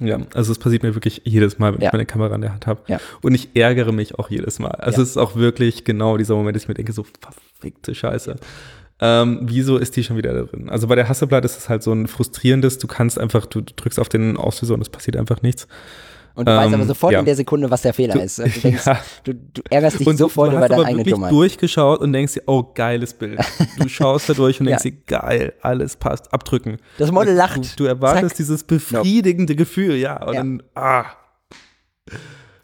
Ja, 0.00 0.18
also 0.34 0.50
es 0.50 0.58
passiert 0.58 0.82
mir 0.82 0.94
wirklich 0.94 1.22
jedes 1.24 1.58
Mal, 1.58 1.74
wenn 1.74 1.80
ja. 1.80 1.88
ich 1.88 1.92
meine 1.92 2.06
Kamera 2.06 2.34
in 2.34 2.40
der 2.40 2.52
Hand 2.52 2.66
habe. 2.66 2.80
Ja. 2.88 2.98
Und 3.20 3.34
ich 3.34 3.50
ärgere 3.54 3.92
mich 3.92 4.18
auch 4.18 4.30
jedes 4.30 4.58
Mal. 4.58 4.70
Also 4.70 4.98
ja. 4.98 5.02
es 5.02 5.10
ist 5.10 5.16
auch 5.18 5.36
wirklich 5.36 5.84
genau 5.84 6.16
dieser 6.16 6.34
Moment, 6.34 6.56
dass 6.56 6.62
ich 6.62 6.68
mir 6.68 6.74
denke, 6.74 6.92
so 6.92 7.04
verfickte 7.20 7.94
Scheiße. 7.94 8.36
Ähm, 9.02 9.40
wieso 9.42 9.78
ist 9.78 9.96
die 9.96 10.04
schon 10.04 10.16
wieder 10.16 10.32
da 10.32 10.42
drin? 10.42 10.68
Also 10.68 10.86
bei 10.86 10.94
der 10.94 11.08
Hasselblatt 11.08 11.44
ist 11.44 11.58
es 11.58 11.68
halt 11.68 11.82
so 11.82 11.92
ein 11.92 12.06
frustrierendes, 12.06 12.78
du 12.78 12.86
kannst 12.86 13.18
einfach, 13.18 13.46
du 13.46 13.62
drückst 13.62 13.98
auf 13.98 14.08
den 14.08 14.36
Auslöser 14.36 14.74
und 14.74 14.82
es 14.82 14.90
passiert 14.90 15.16
einfach 15.16 15.42
nichts. 15.42 15.68
Und 16.40 16.46
du 16.46 16.52
ähm, 16.52 16.58
weißt 16.58 16.72
aber 16.72 16.86
sofort 16.86 17.12
ja. 17.12 17.18
in 17.18 17.26
der 17.26 17.36
Sekunde, 17.36 17.70
was 17.70 17.82
der 17.82 17.92
Fehler 17.92 18.14
du, 18.14 18.20
ist. 18.20 18.38
Du, 18.38 18.48
denkst, 18.48 18.82
ja. 18.86 18.98
du, 19.24 19.34
du, 19.34 19.60
ärgerst 19.68 20.00
dich 20.00 20.06
und 20.06 20.16
sofort 20.16 20.54
über 20.54 20.66
deine 20.66 20.86
eigene 20.86 21.04
Dummheit. 21.04 21.30
Du 21.30 21.34
hast 21.34 21.40
durchgeschaut 21.42 22.00
und 22.00 22.14
denkst 22.14 22.32
dir, 22.32 22.42
oh, 22.46 22.62
geiles 22.74 23.12
Bild. 23.12 23.38
Du 23.78 23.88
schaust 23.90 24.30
da 24.30 24.32
durch 24.32 24.58
und 24.58 24.64
denkst 24.64 24.84
dir, 24.84 24.92
geil, 25.06 25.52
alles 25.60 25.96
passt, 25.96 26.32
abdrücken. 26.32 26.78
Das 26.96 27.12
Model 27.12 27.34
lacht. 27.34 27.78
Du, 27.78 27.84
erwartest 27.84 28.30
Zack. 28.30 28.36
dieses 28.38 28.64
befriedigende 28.64 29.52
no. 29.52 29.58
Gefühl, 29.58 29.96
ja. 29.96 30.22
Und 30.24 30.34
dann, 30.34 30.62
ah. 30.74 31.04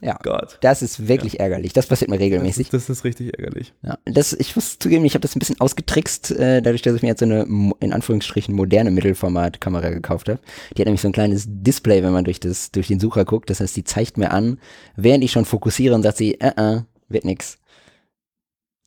Ja. 0.01 0.19
Gott. 0.23 0.59
Das 0.61 0.83
ist 0.83 1.09
wirklich 1.09 1.41
ärgerlich. 1.41 1.73
Das 1.73 1.87
passiert 1.87 2.11
mir 2.11 2.17
Das 2.19 2.25
regelmäßig. 2.25 2.67
ist, 2.67 2.73
das 2.75 2.91
ist 2.91 3.05
richtig 3.05 3.39
ärgerlich. 3.39 3.73
Ja, 3.83 3.99
das, 4.05 4.33
ich 4.35 4.55
muss 4.55 4.79
zugeben, 4.79 5.05
ich 5.05 5.15
habe 5.15 5.23
das 5.23 5.35
ein 5.35 5.39
bisschen 5.39 5.61
ausgetrickst, 5.61 6.33
äh, 6.33 6.61
dadurch, 6.63 6.83
dass 6.83 6.95
ich 6.95 7.03
mir 7.03 7.09
jetzt 7.09 7.21
so 7.21 7.25
eine, 7.27 7.43
in 7.81 7.93
Anführungsstrichen, 7.93 8.55
moderne 8.55 8.91
Mittelformatkamera 8.91 9.91
gekauft 9.91 10.29
habe. 10.29 10.41
Die 10.77 10.83
hat 10.83 10.87
nämlich 10.87 11.01
so 11.01 11.09
ein 11.09 11.13
kleines 11.13 11.47
Display, 11.49 12.03
wenn 12.03 12.13
man 12.13 12.25
durch, 12.25 12.41
das, 12.41 12.71
durch 12.71 12.89
den 12.89 13.01
Sucher 13.01 13.25
guckt. 13.25 13.49
Das 13.51 13.61
heißt, 13.61 13.77
die 13.77 13.85
zeigt 13.85 14.19
mir 14.19 14.31
an, 14.33 14.59
während 14.97 15.25
ich 15.25 15.33
schon 15.33 15.45
fokussiere 15.45 15.95
und 15.95 16.03
sagt 16.03 16.19
sie, 16.19 16.41
äh, 16.41 16.53
äh, 16.57 16.83
wird 17.09 17.25
nix. 17.25 17.59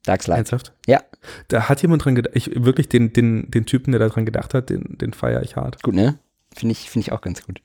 Darkslide. 0.05 0.37
Ernsthaft? 0.37 0.73
Ja. 0.87 1.01
Da 1.49 1.67
hat 1.67 1.81
jemand 1.81 2.05
dran 2.05 2.15
gedacht, 2.15 2.35
ich, 2.35 2.51
wirklich 2.63 2.87
den, 2.87 3.11
den, 3.13 3.51
den 3.51 3.65
Typen, 3.65 3.91
der 3.91 3.99
daran 3.99 4.25
gedacht 4.25 4.53
hat, 4.53 4.69
den, 4.69 4.97
den 4.97 5.13
feiere 5.13 5.43
ich 5.43 5.55
hart. 5.55 5.83
Gut, 5.83 5.95
ne? 5.95 6.17
Finde 6.59 6.73
ich, 6.73 6.89
finde 6.89 7.07
ich 7.07 7.11
auch 7.13 7.21
ganz 7.21 7.45
gut. 7.45 7.61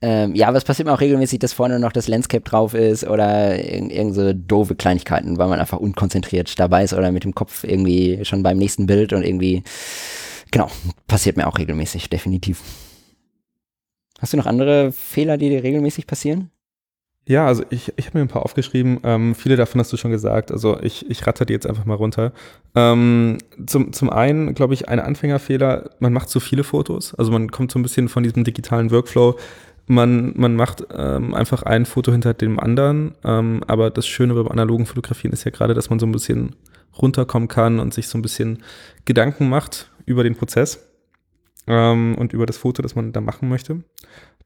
Ähm, 0.00 0.36
ja, 0.36 0.46
aber 0.46 0.58
es 0.58 0.64
passiert 0.64 0.86
mir 0.86 0.94
auch 0.94 1.00
regelmäßig, 1.00 1.40
dass 1.40 1.52
vorne 1.52 1.80
noch 1.80 1.90
das 1.90 2.06
Landscape 2.06 2.44
drauf 2.48 2.72
ist 2.72 3.04
oder 3.04 3.58
irgend, 3.58 3.90
irgend 3.90 4.14
so 4.14 4.32
doofe 4.32 4.76
Kleinigkeiten, 4.76 5.38
weil 5.38 5.48
man 5.48 5.58
einfach 5.58 5.78
unkonzentriert 5.78 6.56
dabei 6.60 6.84
ist 6.84 6.94
oder 6.94 7.10
mit 7.10 7.24
dem 7.24 7.34
Kopf 7.34 7.64
irgendwie 7.64 8.24
schon 8.24 8.44
beim 8.44 8.56
nächsten 8.56 8.86
Bild 8.86 9.12
und 9.12 9.24
irgendwie, 9.24 9.64
genau, 10.52 10.70
passiert 11.08 11.36
mir 11.36 11.48
auch 11.48 11.58
regelmäßig, 11.58 12.08
definitiv. 12.10 12.62
Hast 14.20 14.34
du 14.34 14.36
noch 14.36 14.46
andere 14.46 14.92
Fehler, 14.92 15.36
die 15.36 15.48
dir 15.48 15.64
regelmäßig 15.64 16.06
passieren? 16.06 16.52
Ja, 17.28 17.46
also 17.46 17.62
ich, 17.68 17.92
ich 17.96 18.06
habe 18.06 18.16
mir 18.16 18.24
ein 18.24 18.28
paar 18.28 18.42
aufgeschrieben. 18.42 19.00
Ähm, 19.04 19.34
viele 19.34 19.56
davon 19.56 19.78
hast 19.78 19.92
du 19.92 19.98
schon 19.98 20.10
gesagt. 20.10 20.50
Also 20.50 20.80
ich, 20.80 21.10
ich 21.10 21.26
ratter 21.26 21.44
die 21.44 21.52
jetzt 21.52 21.66
einfach 21.66 21.84
mal 21.84 21.94
runter. 21.94 22.32
Ähm, 22.74 23.36
zum, 23.66 23.92
zum 23.92 24.08
einen, 24.08 24.54
glaube 24.54 24.72
ich, 24.72 24.88
ein 24.88 24.98
Anfängerfehler, 24.98 25.90
man 25.98 26.14
macht 26.14 26.30
zu 26.30 26.40
viele 26.40 26.64
Fotos. 26.64 27.14
Also 27.16 27.30
man 27.30 27.50
kommt 27.50 27.70
so 27.70 27.78
ein 27.78 27.82
bisschen 27.82 28.08
von 28.08 28.22
diesem 28.22 28.44
digitalen 28.44 28.90
Workflow. 28.90 29.38
Man, 29.86 30.32
man 30.36 30.56
macht 30.56 30.86
ähm, 30.90 31.34
einfach 31.34 31.64
ein 31.64 31.84
Foto 31.84 32.12
hinter 32.12 32.32
dem 32.32 32.58
anderen. 32.58 33.14
Ähm, 33.22 33.62
aber 33.66 33.90
das 33.90 34.06
Schöne 34.06 34.32
beim 34.32 34.48
analogen 34.48 34.86
Fotografieren 34.86 35.34
ist 35.34 35.44
ja 35.44 35.50
gerade, 35.50 35.74
dass 35.74 35.90
man 35.90 35.98
so 35.98 36.06
ein 36.06 36.12
bisschen 36.12 36.56
runterkommen 36.96 37.48
kann 37.48 37.78
und 37.78 37.92
sich 37.92 38.08
so 38.08 38.16
ein 38.16 38.22
bisschen 38.22 38.62
Gedanken 39.04 39.50
macht 39.50 39.90
über 40.06 40.24
den 40.24 40.34
Prozess 40.34 40.88
ähm, 41.66 42.14
und 42.14 42.32
über 42.32 42.46
das 42.46 42.56
Foto, 42.56 42.80
das 42.80 42.94
man 42.94 43.12
da 43.12 43.20
machen 43.20 43.50
möchte. 43.50 43.82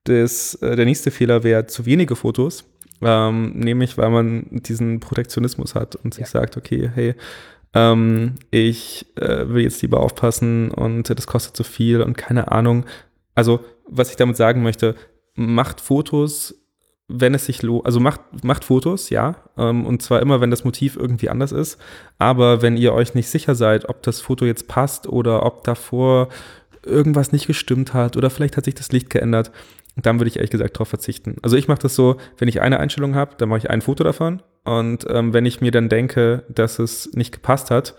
Das, 0.04 0.54
äh, 0.56 0.74
der 0.74 0.84
nächste 0.84 1.10
Fehler 1.12 1.44
wäre 1.44 1.66
zu 1.66 1.86
wenige 1.86 2.16
Fotos, 2.16 2.64
ähm, 3.02 3.52
nämlich 3.58 3.98
weil 3.98 4.10
man 4.10 4.46
diesen 4.50 5.00
Protektionismus 5.00 5.74
hat 5.74 5.96
und 5.96 6.14
sich 6.14 6.22
Ja. 6.24 6.30
sagt, 6.30 6.56
okay, 6.56 6.90
hey, 6.94 7.14
ähm, 7.74 8.34
ich 8.50 9.06
äh, 9.16 9.48
will 9.48 9.62
jetzt 9.62 9.80
lieber 9.82 10.00
aufpassen 10.00 10.70
und 10.70 11.08
das 11.10 11.26
kostet 11.26 11.56
so 11.56 11.64
viel 11.64 12.02
und 12.02 12.16
keine 12.18 12.52
Ahnung. 12.52 12.84
Also, 13.34 13.60
was 13.88 14.10
ich 14.10 14.16
damit 14.16 14.36
sagen 14.36 14.62
möchte, 14.62 14.94
macht 15.34 15.80
Fotos, 15.80 16.54
wenn 17.08 17.34
es 17.34 17.46
sich 17.46 17.62
lohnt, 17.62 17.86
also 17.86 17.98
macht, 18.00 18.20
macht 18.44 18.64
Fotos, 18.64 19.10
ja, 19.10 19.36
ähm, 19.56 19.86
und 19.86 20.02
zwar 20.02 20.20
immer, 20.20 20.40
wenn 20.40 20.50
das 20.50 20.64
Motiv 20.64 20.96
irgendwie 20.96 21.28
anders 21.30 21.52
ist, 21.52 21.78
aber 22.18 22.62
wenn 22.62 22.76
ihr 22.76 22.92
euch 22.92 23.14
nicht 23.14 23.28
sicher 23.28 23.54
seid, 23.54 23.88
ob 23.88 24.02
das 24.02 24.20
Foto 24.20 24.44
jetzt 24.44 24.68
passt 24.68 25.06
oder 25.06 25.44
ob 25.44 25.64
davor 25.64 26.28
irgendwas 26.84 27.32
nicht 27.32 27.46
gestimmt 27.46 27.94
hat 27.94 28.16
oder 28.16 28.28
vielleicht 28.30 28.56
hat 28.56 28.64
sich 28.64 28.74
das 28.74 28.92
Licht 28.92 29.08
geändert, 29.10 29.50
dann 29.96 30.18
würde 30.18 30.28
ich 30.28 30.36
ehrlich 30.36 30.50
gesagt 30.50 30.76
darauf 30.76 30.88
verzichten. 30.88 31.36
Also 31.42 31.56
ich 31.56 31.68
mache 31.68 31.80
das 31.80 31.94
so, 31.94 32.16
wenn 32.38 32.48
ich 32.48 32.60
eine 32.60 32.80
Einstellung 32.80 33.14
habe, 33.14 33.34
dann 33.36 33.48
mache 33.48 33.58
ich 33.58 33.70
ein 33.70 33.82
Foto 33.82 34.04
davon 34.04 34.42
und 34.64 35.06
ähm, 35.08 35.32
wenn 35.32 35.46
ich 35.46 35.60
mir 35.60 35.70
dann 35.70 35.88
denke, 35.88 36.44
dass 36.48 36.78
es 36.78 37.12
nicht 37.14 37.32
gepasst 37.32 37.70
hat, 37.70 37.94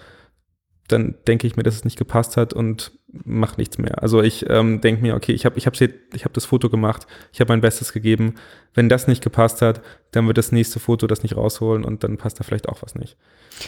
dann 0.87 1.15
denke 1.27 1.47
ich 1.47 1.55
mir, 1.55 1.63
dass 1.63 1.75
es 1.75 1.85
nicht 1.85 1.97
gepasst 1.97 2.35
hat 2.35 2.53
und 2.53 2.91
mache 3.07 3.55
nichts 3.57 3.77
mehr. 3.77 4.01
Also 4.01 4.21
ich 4.21 4.49
ähm, 4.49 4.81
denke 4.81 5.01
mir, 5.01 5.15
okay, 5.15 5.31
ich 5.31 5.45
habe 5.45 5.57
ich 5.57 5.65
hab, 5.65 5.79
ich 5.79 6.25
hab 6.25 6.33
das 6.33 6.45
Foto 6.45 6.69
gemacht, 6.69 7.07
ich 7.31 7.39
habe 7.39 7.51
mein 7.51 7.61
Bestes 7.61 7.93
gegeben. 7.93 8.35
Wenn 8.73 8.89
das 8.89 9.07
nicht 9.07 9.23
gepasst 9.23 9.61
hat, 9.61 9.81
dann 10.11 10.27
wird 10.27 10.37
das 10.37 10.51
nächste 10.51 10.79
Foto 10.79 11.07
das 11.07 11.23
nicht 11.23 11.37
rausholen 11.37 11.85
und 11.85 12.03
dann 12.03 12.17
passt 12.17 12.39
da 12.39 12.43
vielleicht 12.43 12.67
auch 12.67 12.81
was 12.81 12.95
nicht. 12.95 13.17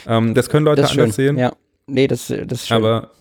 Ähm, 0.07 0.33
das 0.33 0.49
können 0.49 0.65
Leute 0.65 0.81
das 0.81 0.91
anders 0.91 1.15
schön. 1.15 1.35
sehen, 1.35 1.37
Ja. 1.37 1.53
Nee, 1.87 2.07
das, 2.07 2.27
das 2.27 2.51
ist 2.51 2.67
schön. 2.67 2.77
aber 2.77 3.11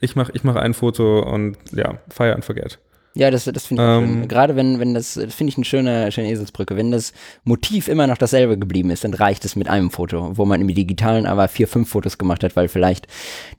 ich 0.00 0.16
mache 0.16 0.30
ich 0.34 0.44
mach 0.44 0.56
ein 0.56 0.74
Foto 0.74 1.20
und 1.20 1.56
ja, 1.72 1.98
fire 2.08 2.34
and 2.34 2.44
forget. 2.44 2.78
Ja, 3.16 3.30
das, 3.30 3.44
das 3.44 3.66
finde 3.66 3.82
ich 3.82 3.88
Ähm, 4.02 4.18
schön. 4.20 4.28
Gerade 4.28 4.56
wenn, 4.56 4.78
wenn 4.78 4.94
das, 4.94 5.14
das 5.14 5.34
finde 5.34 5.50
ich 5.50 5.56
eine 5.56 5.64
schöne, 5.64 6.12
schöne 6.12 6.30
Eselsbrücke. 6.30 6.76
Wenn 6.76 6.90
das 6.92 7.12
Motiv 7.44 7.88
immer 7.88 8.06
noch 8.06 8.18
dasselbe 8.18 8.58
geblieben 8.58 8.90
ist, 8.90 9.04
dann 9.04 9.14
reicht 9.14 9.44
es 9.44 9.56
mit 9.56 9.68
einem 9.68 9.90
Foto, 9.90 10.36
wo 10.36 10.44
man 10.44 10.60
im 10.60 10.68
Digitalen 10.68 11.26
aber 11.26 11.48
vier, 11.48 11.66
fünf 11.66 11.88
Fotos 11.88 12.18
gemacht 12.18 12.44
hat, 12.44 12.54
weil 12.56 12.68
vielleicht 12.68 13.06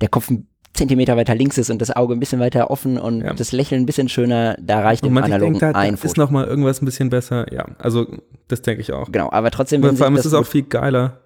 der 0.01 0.09
Kopf 0.09 0.29
ein 0.29 0.47
Zentimeter 0.73 1.17
weiter 1.17 1.33
links 1.33 1.57
ist 1.57 1.71
und 1.71 1.81
das 1.81 1.89
Auge 1.95 2.13
ein 2.13 2.19
bisschen 2.19 2.39
weiter 2.39 2.69
offen 2.69 2.99
und 2.99 3.21
Ja. 3.21 3.33
das 3.33 3.51
Lächeln 3.51 3.81
ein 3.81 3.85
bisschen 3.87 4.09
schöner, 4.09 4.55
da 4.61 4.81
reicht 4.81 5.01
Und 5.01 5.09
im 5.09 5.17
Analogen 5.17 5.53
denken, 5.53 5.59
da, 5.59 5.73
da 5.73 5.79
ein 5.79 5.95
ist 5.95 6.01
Foto. 6.01 6.21
noch 6.21 6.29
mal 6.29 6.45
irgendwas 6.45 6.81
ein 6.83 6.85
bisschen 6.85 7.09
besser. 7.09 7.51
Ja, 7.51 7.65
also 7.79 8.05
das 8.47 8.61
denke 8.61 8.81
ich 8.81 8.93
auch. 8.93 9.11
Genau, 9.11 9.31
aber 9.31 9.49
trotzdem, 9.49 9.81
wenn 9.81 9.97
vor 9.97 10.05
allem 10.05 10.15
ist 10.17 10.25
es 10.25 10.35
auch 10.35 10.45
viel 10.45 10.61
geiler. 10.63 11.21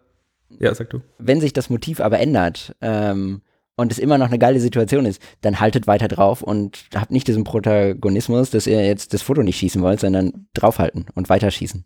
Ja, 0.60 0.74
sag 0.74 0.90
du. 0.90 1.00
wenn 1.18 1.42
sich 1.42 1.52
das 1.52 1.70
Motiv 1.70 2.00
aber 2.00 2.20
ändert, 2.20 2.76
ähm, 2.82 3.42
und 3.82 3.92
es 3.92 4.00
immer 4.00 4.18
noch 4.18 4.28
eine 4.28 4.40
geile 4.40 4.60
Situation 4.60 5.06
ist, 5.06 5.22
dann 5.42 5.60
haltet 5.60 5.88
weiter 5.88 6.08
drauf 6.08 6.42
und 6.42 6.86
habt 6.96 7.12
nicht 7.12 7.28
diesen 7.28 7.44
Protagonismus, 7.44 8.52
dass 8.52 8.68
ihr 8.68 8.86
jetzt 8.86 9.14
das 9.14 9.22
Foto 9.22 9.44
nicht 9.44 9.58
schießen 9.58 9.82
wollt, 9.82 10.00
sondern 10.00 10.48
draufhalten 10.54 11.06
und 11.16 11.30
weiterschießen. 11.30 11.86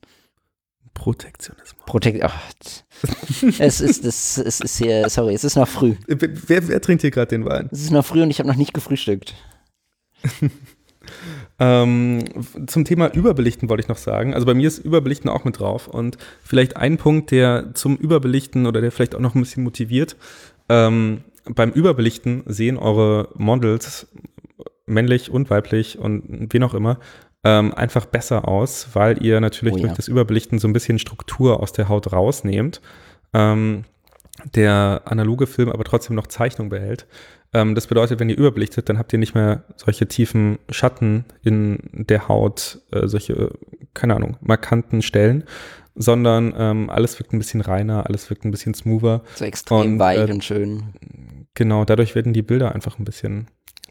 Protektionismus. 0.94 1.86
Protect. 1.86 2.24
Ach, 2.24 2.36
es 3.60 3.82
ist, 3.82 4.06
es, 4.06 4.38
es 4.38 4.62
ist 4.62 4.78
hier, 4.78 5.10
sorry, 5.10 5.34
es 5.34 5.44
ist 5.44 5.56
noch 5.56 5.68
früh. 5.68 5.96
Wer, 6.08 6.68
wer 6.68 6.82
trinkt 6.82 7.02
hier 7.02 7.12
gerade 7.12 7.28
den 7.28 7.46
Wein? 7.46 7.70
Es 7.72 7.82
ist 7.82 7.92
noch 7.92 8.06
früh 8.06 8.24
und 8.24 8.32
ich 8.32 8.40
habe 8.40 8.48
noch 8.48 8.56
nicht 8.56 8.74
gefrühstückt. 8.74 9.36
Ähm, 11.58 12.24
zum 12.68 12.84
Thema 12.84 13.14
Überbelichten 13.14 13.70
wollte 13.70 13.82
ich 13.82 13.88
noch 13.88 13.98
sagen. 13.98 14.34
Also 14.34 14.46
bei 14.46 14.54
mir 14.54 14.68
ist 14.68 14.80
Überbelichten 14.80 15.30
auch 15.30 15.46
mit 15.46 15.60
drauf. 15.60 15.88
Und 15.88 16.18
vielleicht 16.44 16.78
ein 16.78 16.98
Punkt, 16.98 17.32
der 17.32 17.74
zum 17.74 17.96
Überbelichten 17.96 18.66
oder 18.66 18.82
der 18.82 18.92
vielleicht 18.92 19.16
auch 19.16 19.20
noch 19.20 19.36
ein 19.36 19.42
bisschen 19.42 19.64
motiviert. 19.64 20.18
Ähm, 20.68 21.24
beim 21.46 21.72
Überbelichten 21.72 22.44
sehen 22.46 22.78
eure 22.78 23.30
Models, 23.36 24.08
männlich 24.86 25.32
und 25.32 25.50
weiblich 25.50 25.98
und 25.98 26.52
wie 26.52 26.60
noch 26.60 26.74
immer, 26.74 27.00
ähm, 27.44 27.74
einfach 27.74 28.06
besser 28.06 28.48
aus, 28.48 28.90
weil 28.94 29.24
ihr 29.24 29.40
natürlich 29.40 29.76
Oh 29.76 29.78
ja. 29.78 29.84
durch 29.84 29.94
das 29.94 30.08
Überbelichten 30.08 30.60
so 30.60 30.68
ein 30.68 30.74
bisschen 30.74 31.00
Struktur 31.00 31.62
aus 31.62 31.74
der 31.74 31.90
Haut 31.90 32.12
rausnehmt. 32.12 32.82
Ähm, 33.34 33.86
der 34.54 35.04
analoge 35.06 35.48
Film 35.48 35.70
aber 35.70 35.84
trotzdem 35.84 36.16
noch 36.16 36.28
Zeichnung 36.28 36.70
behält. 36.70 37.08
Ähm, 37.54 37.74
das 37.76 37.88
bedeutet, 37.88 38.20
wenn 38.20 38.30
ihr 38.30 38.38
überbelichtet, 38.38 38.90
dann 38.90 38.98
habt 38.98 39.14
ihr 39.14 39.20
nicht 39.20 39.34
mehr 39.34 39.64
solche 39.78 40.08
tiefen 40.08 40.60
Schatten 40.70 41.26
in 41.42 41.80
der 41.94 42.28
Haut, 42.28 42.82
äh, 42.92 43.08
solche, 43.08 43.52
keine 43.94 44.16
Ahnung, 44.16 44.38
markanten 44.42 45.02
Stellen, 45.02 45.46
sondern 45.96 46.54
ähm, 46.58 46.90
alles 46.90 47.18
wirkt 47.20 47.32
ein 47.32 47.38
bisschen 47.38 47.62
reiner, 47.62 48.08
alles 48.08 48.30
wirkt 48.30 48.44
ein 48.44 48.52
bisschen 48.52 48.74
smoother. 48.74 49.22
So 49.36 49.46
extrem 49.46 49.94
Und, 49.94 50.00
weich 50.00 50.28
äh, 50.28 50.32
und 50.32 50.44
schön. 50.44 50.84
Genau, 51.56 51.86
dadurch 51.86 52.16
werden 52.16 52.34
die 52.34 52.42
Bilder 52.42 52.76
einfach 52.76 53.00
ein 53.00 53.06
bisschen 53.06 53.48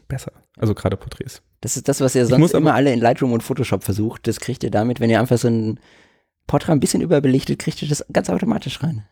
besser. 0.07 0.31
Also 0.57 0.73
gerade 0.73 0.97
Porträts. 0.97 1.41
Das 1.61 1.75
ist 1.75 1.87
das, 1.87 1.99
was 1.99 2.15
ihr 2.15 2.25
sonst 2.25 2.53
immer 2.53 2.73
alle 2.75 2.93
in 2.93 2.99
Lightroom 2.99 3.33
und 3.33 3.43
Photoshop 3.43 3.83
versucht. 3.83 4.27
Das 4.27 4.39
kriegt 4.39 4.63
ihr 4.63 4.71
damit, 4.71 4.99
wenn 4.99 5.09
ihr 5.09 5.19
einfach 5.19 5.37
so 5.37 5.47
ein 5.47 5.79
Porträt 6.47 6.73
ein 6.73 6.79
bisschen 6.79 7.01
überbelichtet, 7.01 7.59
kriegt 7.59 7.81
ihr 7.81 7.89
das 7.89 8.05
ganz 8.13 8.29
automatisch 8.29 8.81
rein. 8.83 9.05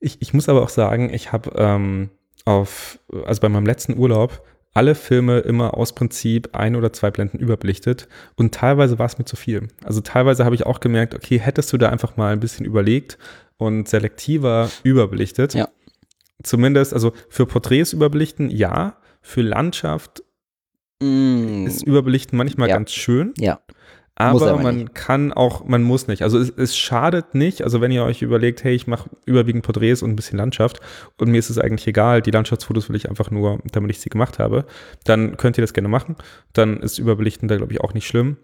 Ich, 0.00 0.20
ich 0.20 0.34
muss 0.34 0.48
aber 0.48 0.62
auch 0.62 0.68
sagen, 0.68 1.12
ich 1.14 1.32
habe 1.32 1.52
ähm, 1.56 2.10
auf, 2.44 2.98
also 3.24 3.40
bei 3.40 3.48
meinem 3.48 3.66
letzten 3.66 3.96
Urlaub, 3.96 4.42
alle 4.74 4.96
Filme 4.96 5.38
immer 5.38 5.74
aus 5.74 5.94
Prinzip 5.94 6.54
ein 6.54 6.74
oder 6.74 6.92
zwei 6.92 7.12
Blenden 7.12 7.38
überbelichtet 7.38 8.08
und 8.34 8.52
teilweise 8.52 8.98
war 8.98 9.06
es 9.06 9.18
mir 9.18 9.24
zu 9.24 9.36
viel. 9.36 9.68
Also 9.84 10.00
teilweise 10.00 10.44
habe 10.44 10.56
ich 10.56 10.66
auch 10.66 10.80
gemerkt, 10.80 11.14
okay, 11.14 11.38
hättest 11.38 11.72
du 11.72 11.78
da 11.78 11.90
einfach 11.90 12.16
mal 12.16 12.32
ein 12.32 12.40
bisschen 12.40 12.66
überlegt 12.66 13.16
und 13.56 13.88
selektiver 13.88 14.68
überbelichtet. 14.82 15.54
Ja. 15.54 15.68
Zumindest, 16.44 16.94
also 16.94 17.12
für 17.28 17.46
Porträts 17.46 17.92
überbelichten, 17.92 18.48
ja. 18.50 18.96
Für 19.20 19.42
Landschaft 19.42 20.22
Mm, 21.02 21.66
ist 21.66 21.82
Überbelichten 21.86 22.38
manchmal 22.38 22.68
Ja. 22.68 22.76
ganz 22.76 22.92
schön. 22.92 23.34
ja, 23.36 23.58
Aber 24.14 24.48
aber 24.52 24.62
man 24.62 24.76
nicht. 24.76 24.94
kann 24.94 25.32
auch, 25.32 25.64
man 25.64 25.82
muss 25.82 26.06
nicht. 26.06 26.22
Also 26.22 26.38
es, 26.38 26.50
es 26.50 26.76
schadet 26.76 27.34
nicht. 27.34 27.62
Also 27.62 27.80
wenn 27.80 27.90
ihr 27.90 28.04
euch 28.04 28.22
überlegt, 28.22 28.62
hey, 28.62 28.74
ich 28.74 28.86
mache 28.86 29.10
überwiegend 29.26 29.64
Porträts 29.64 30.02
und 30.02 30.10
ein 30.10 30.16
bisschen 30.16 30.38
Landschaft 30.38 30.80
und 31.18 31.30
mir 31.30 31.38
ist 31.38 31.50
es 31.50 31.58
eigentlich 31.58 31.86
egal, 31.88 32.22
die 32.22 32.30
Landschaftsfotos 32.30 32.88
will 32.88 32.94
ich 32.96 33.08
einfach 33.08 33.30
nur, 33.32 33.58
damit 33.72 33.90
ich 33.90 34.00
sie 34.00 34.08
gemacht 34.08 34.38
habe, 34.38 34.66
dann 35.04 35.36
könnt 35.36 35.58
ihr 35.58 35.62
das 35.62 35.72
gerne 35.72 35.88
machen. 35.88 36.14
Dann 36.52 36.76
ist 36.80 36.98
Überbelichten 36.98 37.48
da, 37.48 37.56
glaube 37.56 37.72
ich, 37.72 37.80
auch 37.80 37.92
nicht 37.92 38.06
schlimm. 38.06 38.36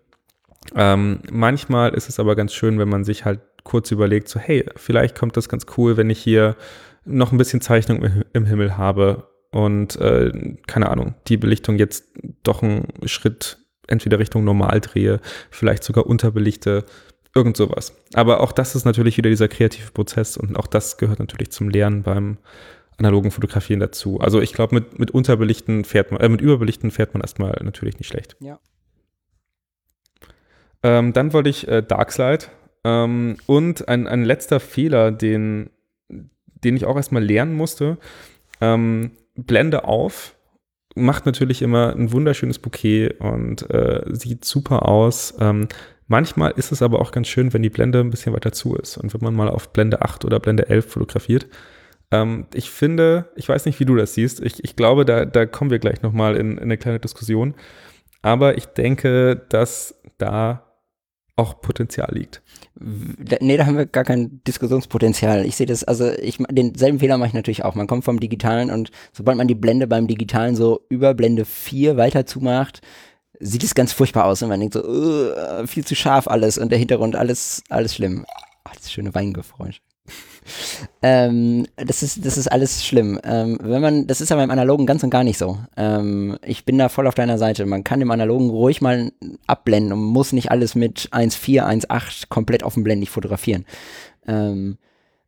Ähm, 0.74 1.20
manchmal 1.30 1.94
ist 1.94 2.08
es 2.08 2.18
aber 2.18 2.34
ganz 2.34 2.52
schön, 2.52 2.78
wenn 2.80 2.88
man 2.88 3.04
sich 3.04 3.24
halt 3.24 3.40
kurz 3.62 3.90
überlegt, 3.92 4.28
so 4.28 4.40
hey, 4.40 4.66
vielleicht 4.76 5.16
kommt 5.16 5.36
das 5.36 5.48
ganz 5.48 5.66
cool, 5.76 5.96
wenn 5.96 6.10
ich 6.10 6.18
hier 6.20 6.56
noch 7.04 7.32
ein 7.32 7.38
bisschen 7.38 7.60
Zeichnung 7.60 8.02
im- 8.02 8.24
im 8.32 8.46
Himmel 8.46 8.76
habe 8.76 9.28
und 9.50 9.96
äh, 9.96 10.56
keine 10.66 10.90
Ahnung, 10.90 11.14
die 11.28 11.36
Belichtung 11.36 11.78
jetzt 11.78 12.04
doch 12.42 12.62
einen 12.62 12.86
Schritt 13.06 13.58
entweder 13.88 14.18
Richtung 14.18 14.44
normal 14.44 14.80
drehe, 14.80 15.20
vielleicht 15.50 15.82
sogar 15.82 16.06
unterbelichte, 16.06 16.84
irgend 17.34 17.56
sowas. 17.56 17.94
Aber 18.14 18.40
auch 18.40 18.52
das 18.52 18.74
ist 18.76 18.84
natürlich 18.84 19.16
wieder 19.16 19.30
dieser 19.30 19.48
kreative 19.48 19.90
Prozess 19.90 20.36
und 20.36 20.56
auch 20.56 20.66
das 20.68 20.96
gehört 20.98 21.18
natürlich 21.18 21.50
zum 21.50 21.68
Lernen 21.68 22.02
beim 22.02 22.38
analogen 22.98 23.30
Fotografieren 23.30 23.80
dazu. 23.80 24.20
Also 24.20 24.40
ich 24.40 24.52
glaube, 24.52 24.74
mit, 24.74 24.98
mit 24.98 25.10
Unterbelichten 25.10 25.84
fährt 25.84 26.12
man, 26.12 26.20
äh, 26.20 26.28
mit 26.28 26.40
Überbelichten 26.40 26.90
fährt 26.90 27.14
man 27.14 27.22
erstmal 27.22 27.58
natürlich 27.64 27.98
nicht 27.98 28.08
schlecht. 28.08 28.36
Ja. 28.40 28.60
Ähm, 30.82 31.12
dann 31.12 31.32
wollte 31.32 31.50
ich 31.50 31.66
äh, 31.68 31.82
Darkslide 31.82 32.46
Ähm, 32.84 33.36
und 33.46 33.88
ein, 33.88 34.06
ein 34.06 34.24
letzter 34.24 34.60
Fehler, 34.60 35.10
den, 35.12 35.70
den 36.64 36.76
ich 36.76 36.84
auch 36.84 36.96
erstmal 36.96 37.24
lernen 37.24 37.54
musste. 37.54 37.98
Ähm, 38.60 39.12
Blende 39.36 39.84
auf, 39.84 40.34
macht 40.94 41.26
natürlich 41.26 41.62
immer 41.62 41.94
ein 41.94 42.12
wunderschönes 42.12 42.58
Bouquet 42.58 43.20
und 43.20 43.68
äh, 43.70 44.02
sieht 44.08 44.44
super 44.44 44.88
aus. 44.88 45.34
Ähm, 45.38 45.68
manchmal 46.08 46.52
ist 46.52 46.72
es 46.72 46.82
aber 46.82 47.00
auch 47.00 47.12
ganz 47.12 47.28
schön, 47.28 47.52
wenn 47.52 47.62
die 47.62 47.70
Blende 47.70 48.00
ein 48.00 48.10
bisschen 48.10 48.32
weiter 48.32 48.52
zu 48.52 48.74
ist 48.76 48.98
und 48.98 49.14
wenn 49.14 49.22
man 49.22 49.34
mal 49.34 49.48
auf 49.48 49.72
Blende 49.72 50.02
8 50.02 50.24
oder 50.24 50.40
Blende 50.40 50.68
11 50.68 50.86
fotografiert. 50.92 51.46
Ähm, 52.10 52.46
ich 52.54 52.70
finde, 52.70 53.30
ich 53.36 53.48
weiß 53.48 53.66
nicht, 53.66 53.78
wie 53.80 53.84
du 53.84 53.94
das 53.94 54.14
siehst. 54.14 54.40
Ich, 54.40 54.64
ich 54.64 54.76
glaube, 54.76 55.04
da, 55.04 55.24
da 55.24 55.46
kommen 55.46 55.70
wir 55.70 55.78
gleich 55.78 56.02
nochmal 56.02 56.36
in, 56.36 56.52
in 56.52 56.64
eine 56.64 56.76
kleine 56.76 57.00
Diskussion. 57.00 57.54
Aber 58.22 58.58
ich 58.58 58.66
denke, 58.66 59.46
dass 59.48 59.94
da 60.18 60.69
auch 61.36 61.60
Potenzial 61.60 62.08
liegt. 62.12 62.42
Nee, 62.78 63.56
da 63.56 63.66
haben 63.66 63.76
wir 63.76 63.86
gar 63.86 64.04
kein 64.04 64.42
Diskussionspotenzial. 64.44 65.46
Ich 65.46 65.56
sehe 65.56 65.66
das, 65.66 65.84
also 65.84 66.10
ich 66.10 66.38
denselben 66.50 66.98
Fehler 66.98 67.18
mache 67.18 67.28
ich 67.28 67.34
natürlich 67.34 67.64
auch. 67.64 67.74
Man 67.74 67.86
kommt 67.86 68.04
vom 68.04 68.20
Digitalen 68.20 68.70
und 68.70 68.90
sobald 69.12 69.38
man 69.38 69.48
die 69.48 69.54
Blende 69.54 69.86
beim 69.86 70.06
Digitalen 70.06 70.56
so 70.56 70.80
über 70.88 71.14
Blende 71.14 71.44
4 71.44 71.96
weiter 71.96 72.26
zumacht, 72.26 72.82
sieht 73.38 73.64
es 73.64 73.74
ganz 73.74 73.92
furchtbar 73.92 74.26
aus 74.26 74.42
und 74.42 74.48
man 74.48 74.60
denkt 74.60 74.74
so, 74.74 74.84
uh, 74.84 75.66
viel 75.66 75.84
zu 75.84 75.94
scharf 75.94 76.28
alles 76.28 76.58
und 76.58 76.70
der 76.70 76.78
Hintergrund 76.78 77.16
alles, 77.16 77.62
alles 77.68 77.94
schlimm. 77.94 78.24
Oh, 78.66 78.70
das 78.74 78.92
schöne 78.92 79.14
Weingeräusch 79.14 79.80
ähm, 81.02 81.66
das 81.76 82.02
ist, 82.02 82.24
das 82.24 82.38
ist 82.38 82.48
alles 82.48 82.84
schlimm. 82.84 83.18
Ähm, 83.24 83.58
wenn 83.62 83.82
man, 83.82 84.06
das 84.06 84.20
ist 84.20 84.32
aber 84.32 84.44
im 84.44 84.50
Analogen 84.50 84.86
ganz 84.86 85.02
und 85.02 85.10
gar 85.10 85.24
nicht 85.24 85.38
so. 85.38 85.58
Ähm, 85.76 86.38
ich 86.44 86.64
bin 86.64 86.78
da 86.78 86.88
voll 86.88 87.06
auf 87.06 87.14
deiner 87.14 87.38
Seite. 87.38 87.66
Man 87.66 87.84
kann 87.84 88.00
im 88.00 88.10
Analogen 88.10 88.50
ruhig 88.50 88.80
mal 88.80 89.12
abblenden 89.46 89.92
und 89.92 90.02
muss 90.02 90.32
nicht 90.32 90.50
alles 90.50 90.74
mit 90.74 91.08
1.4, 91.12 91.86
1.8 91.86 92.28
komplett 92.28 92.62
offenblendig 92.62 93.10
fotografieren. 93.10 93.64
Ähm, 94.26 94.78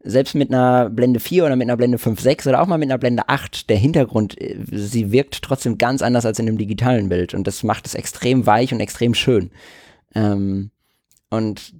selbst 0.04 0.34
mit 0.34 0.52
einer 0.52 0.90
Blende 0.90 1.20
4 1.20 1.44
oder 1.44 1.56
mit 1.56 1.66
einer 1.66 1.76
Blende 1.76 1.98
5.6 1.98 2.48
oder 2.48 2.60
auch 2.60 2.66
mal 2.66 2.78
mit 2.78 2.90
einer 2.90 2.98
Blende 2.98 3.28
8, 3.28 3.70
der 3.70 3.76
Hintergrund, 3.76 4.40
äh, 4.40 4.56
sie 4.70 5.12
wirkt 5.12 5.42
trotzdem 5.42 5.78
ganz 5.78 6.02
anders 6.02 6.26
als 6.26 6.38
in 6.38 6.48
einem 6.48 6.58
digitalen 6.58 7.08
Bild 7.08 7.34
und 7.34 7.46
das 7.46 7.62
macht 7.62 7.86
es 7.86 7.94
extrem 7.94 8.46
weich 8.46 8.72
und 8.72 8.80
extrem 8.80 9.14
schön. 9.14 9.50
Ähm, 10.14 10.71
und 11.32 11.74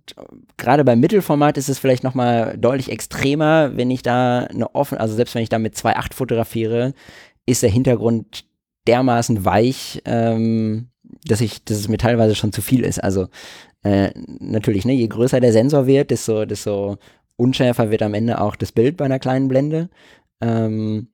gerade 0.56 0.82
beim 0.82 0.98
Mittelformat 1.00 1.58
ist 1.58 1.68
es 1.68 1.78
vielleicht 1.78 2.04
nochmal 2.04 2.56
deutlich 2.56 2.90
extremer, 2.90 3.76
wenn 3.76 3.90
ich 3.90 4.00
da 4.00 4.44
eine 4.44 4.74
offen, 4.74 4.96
also 4.96 5.14
selbst 5.14 5.34
wenn 5.34 5.42
ich 5.42 5.50
da 5.50 5.58
mit 5.58 5.74
2.8 5.74 6.14
fotografiere, 6.14 6.94
ist 7.44 7.62
der 7.62 7.68
Hintergrund 7.68 8.46
dermaßen 8.86 9.44
weich, 9.44 10.00
ähm, 10.06 10.88
dass 11.26 11.42
ich, 11.42 11.62
dass 11.66 11.76
es 11.76 11.88
mir 11.88 11.98
teilweise 11.98 12.34
schon 12.34 12.54
zu 12.54 12.62
viel 12.62 12.82
ist. 12.82 13.04
Also 13.04 13.28
äh, 13.82 14.12
natürlich, 14.16 14.86
ne, 14.86 14.94
je 14.94 15.08
größer 15.08 15.38
der 15.38 15.52
Sensor 15.52 15.86
wird, 15.86 16.10
desto, 16.10 16.46
desto 16.46 16.96
unschärfer 17.36 17.90
wird 17.90 18.00
am 18.00 18.14
Ende 18.14 18.40
auch 18.40 18.56
das 18.56 18.72
Bild 18.72 18.96
bei 18.96 19.04
einer 19.04 19.18
kleinen 19.18 19.48
Blende. 19.48 19.90
Ähm, 20.40 21.08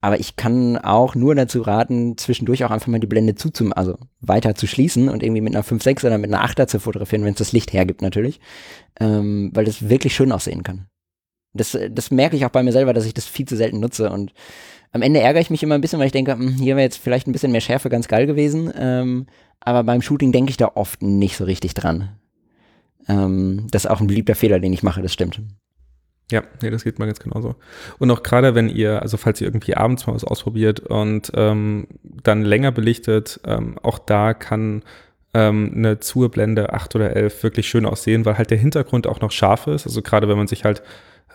aber 0.00 0.18
ich 0.18 0.36
kann 0.36 0.78
auch 0.78 1.14
nur 1.14 1.34
dazu 1.34 1.60
raten, 1.62 2.16
zwischendurch 2.16 2.64
auch 2.64 2.70
einfach 2.70 2.86
mal 2.86 3.00
die 3.00 3.06
Blende 3.06 3.34
zuzum, 3.34 3.72
also 3.72 3.98
weiter 4.20 4.54
zu 4.54 4.66
schließen 4.66 5.08
und 5.08 5.22
irgendwie 5.22 5.42
mit 5.42 5.54
einer 5.54 5.64
5.6 5.64 6.06
oder 6.06 6.18
mit 6.18 6.32
einer 6.32 6.44
8er 6.44 6.66
zu 6.66 6.80
fotografieren, 6.80 7.24
wenn 7.24 7.32
es 7.32 7.38
das 7.38 7.52
Licht 7.52 7.72
hergibt 7.72 8.00
natürlich, 8.00 8.40
ähm, 8.98 9.50
weil 9.52 9.64
das 9.64 9.88
wirklich 9.88 10.14
schön 10.14 10.32
aussehen 10.32 10.62
kann. 10.62 10.86
Das, 11.52 11.76
das 11.90 12.10
merke 12.10 12.36
ich 12.36 12.46
auch 12.46 12.50
bei 12.50 12.62
mir 12.62 12.72
selber, 12.72 12.94
dass 12.94 13.06
ich 13.06 13.14
das 13.14 13.26
viel 13.26 13.46
zu 13.46 13.56
selten 13.56 13.80
nutze 13.80 14.10
und 14.10 14.32
am 14.92 15.02
Ende 15.02 15.20
ärgere 15.20 15.40
ich 15.40 15.50
mich 15.50 15.62
immer 15.62 15.74
ein 15.74 15.80
bisschen, 15.80 15.98
weil 15.98 16.06
ich 16.06 16.12
denke, 16.12 16.32
hm, 16.32 16.56
hier 16.56 16.76
wäre 16.76 16.84
jetzt 16.84 16.98
vielleicht 16.98 17.26
ein 17.26 17.32
bisschen 17.32 17.52
mehr 17.52 17.60
Schärfe 17.60 17.90
ganz 17.90 18.08
geil 18.08 18.26
gewesen, 18.26 18.72
ähm, 18.74 19.26
aber 19.60 19.84
beim 19.84 20.02
Shooting 20.02 20.32
denke 20.32 20.50
ich 20.50 20.56
da 20.56 20.72
oft 20.74 21.02
nicht 21.02 21.36
so 21.36 21.44
richtig 21.44 21.74
dran. 21.74 22.16
Ähm, 23.08 23.66
das 23.70 23.84
ist 23.84 23.90
auch 23.90 24.00
ein 24.00 24.06
beliebter 24.06 24.34
Fehler, 24.34 24.60
den 24.60 24.72
ich 24.72 24.82
mache, 24.82 25.02
das 25.02 25.12
stimmt. 25.12 25.42
Ja, 26.30 26.42
nee, 26.62 26.70
das 26.70 26.84
geht 26.84 26.98
mir 26.98 27.06
ganz 27.06 27.20
genauso. 27.20 27.56
Und 27.98 28.10
auch 28.10 28.22
gerade 28.22 28.54
wenn 28.54 28.68
ihr, 28.68 29.02
also 29.02 29.16
falls 29.16 29.40
ihr 29.40 29.48
irgendwie 29.48 29.76
abends 29.76 30.06
mal 30.06 30.14
was 30.14 30.24
ausprobiert 30.24 30.80
und 30.80 31.32
ähm, 31.34 31.86
dann 32.02 32.42
länger 32.42 32.72
belichtet, 32.72 33.40
ähm, 33.44 33.78
auch 33.82 33.98
da 33.98 34.34
kann 34.34 34.82
ähm, 35.34 35.72
eine 35.74 36.00
Zublende 36.00 36.72
8 36.72 36.96
oder 36.96 37.14
11 37.14 37.42
wirklich 37.42 37.68
schön 37.68 37.86
aussehen, 37.86 38.24
weil 38.24 38.38
halt 38.38 38.50
der 38.50 38.58
Hintergrund 38.58 39.06
auch 39.06 39.20
noch 39.20 39.30
scharf 39.30 39.66
ist. 39.66 39.86
Also 39.86 40.02
gerade 40.02 40.28
wenn 40.28 40.36
man 40.36 40.46
sich 40.46 40.64
halt, 40.64 40.82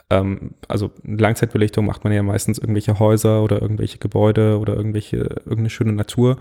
ähm, 0.09 0.51
also 0.67 0.91
Langzeitbelichtung 1.03 1.85
macht 1.85 2.03
man 2.03 2.13
ja 2.13 2.23
meistens 2.23 2.57
irgendwelche 2.57 2.99
Häuser 2.99 3.41
oder 3.43 3.61
irgendwelche 3.61 3.97
Gebäude 3.97 4.59
oder 4.59 4.75
irgendwelche, 4.75 5.17
irgendeine 5.17 5.69
schöne 5.69 5.93
Natur. 5.93 6.37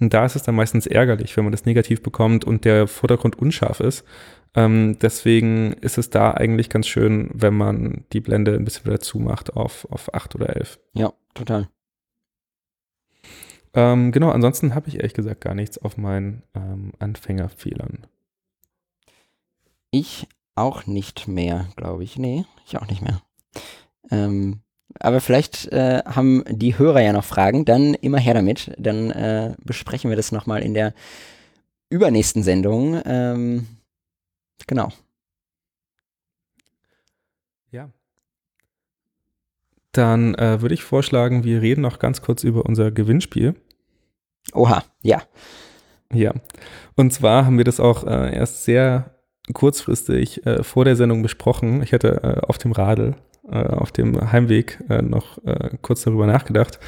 Und 0.00 0.14
da 0.14 0.24
ist 0.24 0.36
es 0.36 0.42
dann 0.42 0.54
meistens 0.54 0.86
ärgerlich, 0.86 1.36
wenn 1.36 1.44
man 1.44 1.52
das 1.52 1.66
negativ 1.66 2.02
bekommt 2.02 2.44
und 2.44 2.64
der 2.64 2.86
Vordergrund 2.86 3.38
unscharf 3.38 3.80
ist. 3.80 4.04
Ähm, 4.54 4.98
deswegen 5.00 5.72
ist 5.74 5.98
es 5.98 6.10
da 6.10 6.32
eigentlich 6.32 6.70
ganz 6.70 6.86
schön, 6.86 7.30
wenn 7.32 7.54
man 7.54 8.04
die 8.12 8.20
Blende 8.20 8.54
ein 8.54 8.64
bisschen 8.64 8.86
wieder 8.86 9.00
zumacht 9.00 9.54
auf, 9.54 9.86
auf 9.90 10.14
8 10.14 10.36
oder 10.36 10.54
11. 10.56 10.78
Ja, 10.92 11.12
total. 11.34 11.68
Ähm, 13.74 14.12
genau, 14.12 14.30
ansonsten 14.30 14.74
habe 14.74 14.88
ich 14.88 14.96
ehrlich 14.96 15.14
gesagt 15.14 15.40
gar 15.40 15.54
nichts 15.54 15.78
auf 15.78 15.96
meinen 15.96 16.44
ähm, 16.54 16.92
Anfängerfehlern. 17.00 18.06
Ich 19.90 20.28
auch 20.54 20.86
nicht 20.86 21.26
mehr, 21.26 21.66
glaube 21.76 22.04
ich. 22.04 22.16
Nee, 22.16 22.44
ich 22.66 22.78
auch 22.78 22.88
nicht 22.88 23.02
mehr. 23.02 23.20
Ähm, 24.10 24.60
aber 25.00 25.20
vielleicht 25.20 25.72
äh, 25.72 26.02
haben 26.04 26.44
die 26.48 26.78
Hörer 26.78 27.00
ja 27.00 27.12
noch 27.12 27.24
Fragen, 27.24 27.64
dann 27.64 27.94
immer 27.94 28.18
her 28.18 28.34
damit. 28.34 28.72
Dann 28.78 29.10
äh, 29.10 29.54
besprechen 29.64 30.10
wir 30.10 30.16
das 30.16 30.30
nochmal 30.30 30.62
in 30.62 30.74
der 30.74 30.94
übernächsten 31.90 32.44
Sendung. 32.44 33.00
Ähm, 33.04 33.66
Genau. 34.66 34.88
Ja. 37.70 37.90
Dann 39.92 40.34
äh, 40.34 40.60
würde 40.60 40.74
ich 40.74 40.84
vorschlagen, 40.84 41.44
wir 41.44 41.62
reden 41.62 41.82
noch 41.82 41.98
ganz 41.98 42.22
kurz 42.22 42.44
über 42.44 42.64
unser 42.64 42.90
Gewinnspiel. 42.90 43.54
Oha, 44.52 44.84
ja. 45.02 45.22
Ja. 46.12 46.32
Und 46.96 47.12
zwar 47.12 47.46
haben 47.46 47.58
wir 47.58 47.64
das 47.64 47.80
auch 47.80 48.04
äh, 48.04 48.34
erst 48.34 48.64
sehr 48.64 49.14
kurzfristig 49.52 50.46
äh, 50.46 50.62
vor 50.62 50.84
der 50.84 50.96
Sendung 50.96 51.22
besprochen. 51.22 51.82
Ich 51.82 51.92
hatte 51.92 52.22
äh, 52.22 52.46
auf 52.46 52.58
dem 52.58 52.72
Radl, 52.72 53.16
äh, 53.48 53.66
auf 53.66 53.92
dem 53.92 54.32
Heimweg 54.32 54.82
äh, 54.88 55.02
noch 55.02 55.38
kurz 55.82 56.02
darüber 56.02 56.26
nachgedacht 56.26 56.78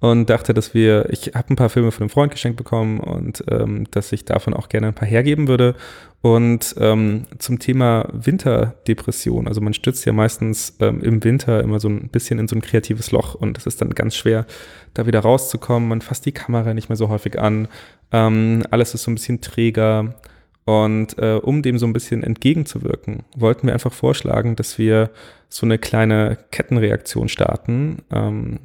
und 0.00 0.30
dachte, 0.30 0.54
dass 0.54 0.74
wir, 0.74 1.08
ich 1.10 1.32
habe 1.34 1.52
ein 1.52 1.56
paar 1.56 1.70
Filme 1.70 1.90
von 1.90 2.02
einem 2.02 2.10
Freund 2.10 2.30
geschenkt 2.30 2.56
bekommen 2.56 3.00
und 3.00 3.42
ähm, 3.50 3.86
dass 3.90 4.12
ich 4.12 4.24
davon 4.24 4.54
auch 4.54 4.68
gerne 4.68 4.88
ein 4.88 4.94
paar 4.94 5.08
hergeben 5.08 5.48
würde. 5.48 5.74
Und 6.20 6.74
ähm, 6.78 7.24
zum 7.38 7.58
Thema 7.58 8.08
Winterdepression, 8.12 9.46
also 9.46 9.60
man 9.60 9.74
stützt 9.74 10.04
ja 10.04 10.12
meistens 10.12 10.76
ähm, 10.80 11.00
im 11.00 11.22
Winter 11.22 11.62
immer 11.62 11.80
so 11.80 11.88
ein 11.88 12.08
bisschen 12.08 12.38
in 12.38 12.48
so 12.48 12.56
ein 12.56 12.62
kreatives 12.62 13.12
Loch 13.12 13.34
und 13.34 13.56
es 13.58 13.66
ist 13.66 13.80
dann 13.80 13.90
ganz 13.90 14.16
schwer, 14.16 14.46
da 14.94 15.06
wieder 15.06 15.20
rauszukommen. 15.20 15.88
Man 15.88 16.00
fasst 16.00 16.26
die 16.26 16.32
Kamera 16.32 16.74
nicht 16.74 16.88
mehr 16.88 16.96
so 16.96 17.08
häufig 17.08 17.38
an, 17.38 17.68
ähm, 18.12 18.64
alles 18.70 18.94
ist 18.94 19.04
so 19.04 19.10
ein 19.10 19.14
bisschen 19.16 19.40
träger. 19.40 20.14
Und 20.64 21.18
äh, 21.18 21.40
um 21.42 21.62
dem 21.62 21.78
so 21.78 21.86
ein 21.86 21.94
bisschen 21.94 22.22
entgegenzuwirken, 22.22 23.22
wollten 23.34 23.66
wir 23.66 23.72
einfach 23.72 23.92
vorschlagen, 23.92 24.54
dass 24.54 24.76
wir 24.76 25.10
so 25.48 25.64
eine 25.64 25.78
kleine 25.78 26.36
Kettenreaktion 26.50 27.30
starten. 27.30 28.02
Ähm, 28.12 28.58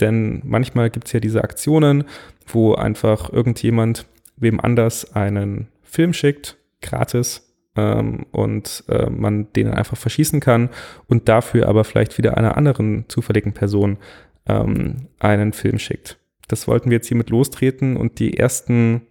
denn 0.00 0.42
manchmal 0.44 0.90
gibt 0.90 1.06
es 1.06 1.12
ja 1.12 1.20
diese 1.20 1.42
Aktionen, 1.42 2.04
wo 2.46 2.74
einfach 2.74 3.32
irgendjemand 3.32 4.06
wem 4.36 4.60
anders 4.60 5.14
einen 5.14 5.68
Film 5.82 6.12
schickt, 6.12 6.56
gratis, 6.80 7.50
ähm, 7.76 8.26
und 8.32 8.84
äh, 8.88 9.08
man 9.08 9.52
den 9.52 9.68
einfach 9.68 9.96
verschießen 9.96 10.40
kann 10.40 10.70
und 11.06 11.28
dafür 11.28 11.68
aber 11.68 11.84
vielleicht 11.84 12.18
wieder 12.18 12.36
einer 12.36 12.56
anderen 12.56 13.04
zufälligen 13.08 13.52
Person 13.52 13.98
ähm, 14.46 15.08
einen 15.18 15.52
Film 15.52 15.78
schickt. 15.78 16.18
Das 16.48 16.66
wollten 16.66 16.90
wir 16.90 16.96
jetzt 16.96 17.06
hiermit 17.06 17.30
lostreten 17.30 17.96
und 17.96 18.18
die 18.18 18.36
ersten 18.36 19.02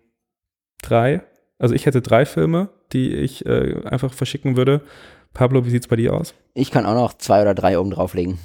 drei, 0.81 1.21
also 1.57 1.73
ich 1.73 1.85
hätte 1.85 2.01
drei 2.01 2.25
Filme, 2.25 2.69
die 2.91 3.13
ich 3.13 3.45
äh, 3.45 3.81
einfach 3.85 4.13
verschicken 4.13 4.57
würde. 4.57 4.81
Pablo, 5.33 5.65
wie 5.65 5.69
sieht 5.69 5.83
es 5.83 5.87
bei 5.87 5.95
dir 5.95 6.13
aus? 6.13 6.33
Ich 6.53 6.71
kann 6.71 6.85
auch 6.85 6.95
noch 6.95 7.13
zwei 7.13 7.41
oder 7.41 7.53
drei 7.53 7.79
oben 7.79 7.91
drauflegen 7.91 8.39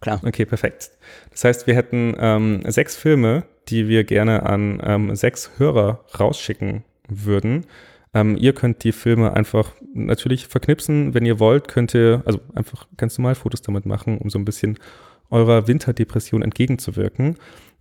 klar. 0.00 0.20
Okay, 0.24 0.44
perfekt. 0.44 0.90
Das 1.30 1.44
heißt, 1.44 1.66
wir 1.66 1.74
hätten 1.74 2.16
ähm, 2.18 2.62
sechs 2.66 2.96
Filme, 2.96 3.44
die 3.68 3.88
wir 3.88 4.04
gerne 4.04 4.44
an 4.44 4.80
ähm, 4.84 5.14
sechs 5.16 5.50
Hörer 5.58 6.04
rausschicken 6.18 6.84
würden. 7.08 7.66
Ähm, 8.12 8.36
ihr 8.36 8.52
könnt 8.52 8.82
die 8.82 8.92
Filme 8.92 9.34
einfach 9.34 9.72
natürlich 9.94 10.48
verknipsen. 10.48 11.14
Wenn 11.14 11.26
ihr 11.26 11.38
wollt, 11.38 11.68
könnt 11.68 11.94
ihr 11.94 12.22
also 12.24 12.40
einfach 12.54 12.86
ganz 12.96 13.18
normal 13.18 13.34
Fotos 13.34 13.62
damit 13.62 13.86
machen, 13.86 14.18
um 14.18 14.30
so 14.30 14.38
ein 14.38 14.44
bisschen 14.44 14.78
eurer 15.30 15.68
Winterdepression 15.68 16.42
entgegenzuwirken. 16.42 17.36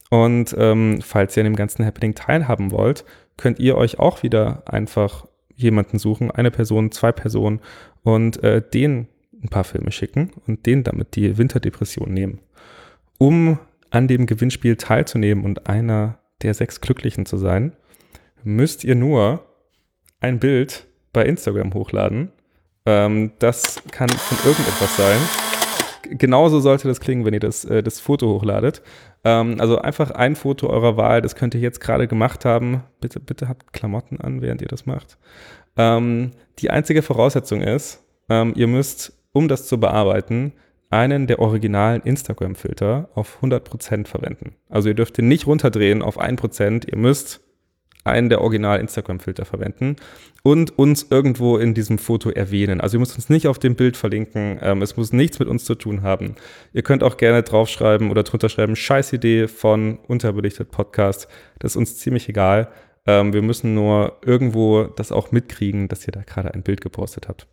Und 0.10 0.56
ähm, 0.58 1.02
falls 1.02 1.36
ihr 1.38 1.42
an 1.42 1.46
dem 1.46 1.56
ganzen 1.56 1.86
Happening 1.86 2.16
teilhaben 2.16 2.72
wollt, 2.72 3.06
könnt 3.38 3.60
ihr 3.60 3.78
euch 3.78 4.00
auch 4.00 4.24
wieder 4.24 4.64
einfach 4.66 5.26
jemanden 5.56 6.00
suchen, 6.00 6.32
eine 6.32 6.52
Person, 6.52 6.92
zwei 6.92 7.12
Personen 7.12 7.60
und 8.04 8.42
äh, 8.44 8.62
den 8.62 9.08
ein 9.42 9.50
paar 9.50 9.64
Filme 9.64 9.92
schicken 9.92 10.32
und 10.48 10.66
denen 10.66 10.84
damit 10.84 11.16
die 11.16 11.38
Winterdepression 11.38 12.14
nehmen. 12.14 12.40
Um 13.18 13.60
an 13.90 14.08
dem 14.08 14.26
Gewinnspiel 14.26 14.76
teilzunehmen 14.76 15.44
und 15.46 15.68
einer 15.68 16.20
der 16.42 16.54
sechs 16.54 16.82
Glücklichen 16.82 17.26
zu 17.26 17.38
sein, 17.38 17.76
müsst 18.44 18.84
ihr 18.84 18.96
nur 18.96 19.46
ein 20.22 20.40
Bild 20.40 20.88
bei 21.14 21.26
Instagram 21.26 21.74
hochladen 21.74 22.32
Ähm, 22.86 23.32
das 23.40 23.82
kann 23.92 24.10
von 24.10 24.38
irgendetwas 24.50 24.96
sein. 24.96 25.20
Genauso 26.18 26.60
sollte 26.60 26.88
das 26.88 27.00
klingen, 27.00 27.26
wenn 27.26 27.34
ihr 27.34 27.40
das, 27.40 27.66
äh, 27.66 27.84
das 27.84 28.00
Foto 28.00 28.28
hochladet. 28.28 28.82
Ähm, 29.24 29.58
also 29.60 29.78
einfach 29.80 30.12
ein 30.12 30.36
Foto 30.36 30.68
eurer 30.68 30.98
Wahl, 30.98 31.22
das 31.22 31.36
könnt 31.36 31.54
ihr 31.54 31.62
jetzt 31.62 31.82
gerade 31.82 32.08
gemacht 32.08 32.46
haben. 32.46 32.84
Bitte, 33.02 33.20
bitte 33.20 33.48
habt 33.48 33.74
Klamotten 33.74 34.20
an, 34.20 34.42
während 34.42 34.62
ihr 34.62 34.68
das 34.68 34.86
macht. 34.86 35.18
Ähm, 35.78 36.32
die 36.60 36.72
einzige 36.72 37.02
Voraussetzung 37.02 37.62
ist, 37.62 38.04
ähm, 38.30 38.54
ihr 38.56 38.68
müsst, 38.68 39.14
um 39.40 39.48
das 39.48 39.68
zu 39.68 39.80
bearbeiten, 39.80 40.52
einen 40.90 41.28
der 41.28 41.40
originalen 41.40 42.02
Instagram-Filter 42.02 43.10
auf 43.16 43.42
100% 43.42 44.06
verwenden. 44.06 44.56
Also 44.68 44.90
ihr 44.90 44.96
dürft 44.96 45.18
den 45.18 45.30
nicht 45.30 45.48
runterdrehen 45.48 46.02
auf 46.02 46.20
1%, 46.20 46.90
ihr 46.90 46.98
müsst 46.98 47.40
einen 48.04 48.28
der 48.28 48.42
original 48.42 48.82
Instagram-Filter 48.82 49.46
verwenden 49.46 49.96
und 50.44 50.78
uns 50.78 51.08
irgendwo 51.10 51.58
in 51.58 51.74
diesem 51.74 52.00
Foto 52.00 52.32
erwähnen. 52.32 52.82
Also 52.82 52.98
ihr 52.98 53.00
müsst 53.00 53.16
uns 53.16 53.30
nicht 53.30 53.48
auf 53.48 53.60
dem 53.60 53.76
Bild 53.76 53.96
verlinken, 53.96 54.60
ähm, 54.62 54.82
es 54.82 54.98
muss 54.98 55.14
nichts 55.14 55.40
mit 55.40 55.48
uns 55.48 55.64
zu 55.64 55.76
tun 55.76 56.02
haben. 56.02 56.36
Ihr 56.74 56.82
könnt 56.82 57.02
auch 57.02 57.16
gerne 57.16 57.44
draufschreiben 57.44 58.12
oder 58.12 58.24
drunter 58.24 58.50
schreiben, 58.50 58.76
Scheißidee 58.76 59.48
von 59.48 60.00
Unterbelichtet 60.08 60.70
Podcast. 60.70 61.30
Das 61.60 61.72
ist 61.72 61.78
uns 61.78 61.98
ziemlich 61.98 62.28
egal. 62.28 62.68
Ähm, 63.08 63.32
wir 63.32 63.42
müssen 63.42 63.74
nur 63.74 64.18
irgendwo 64.26 64.84
das 64.84 65.14
auch 65.14 65.32
mitkriegen, 65.32 65.88
dass 65.88 66.06
ihr 66.06 66.12
da 66.12 66.24
gerade 66.24 66.54
ein 66.54 66.64
Bild 66.64 66.82
gepostet 66.82 67.30
habt. 67.30 67.48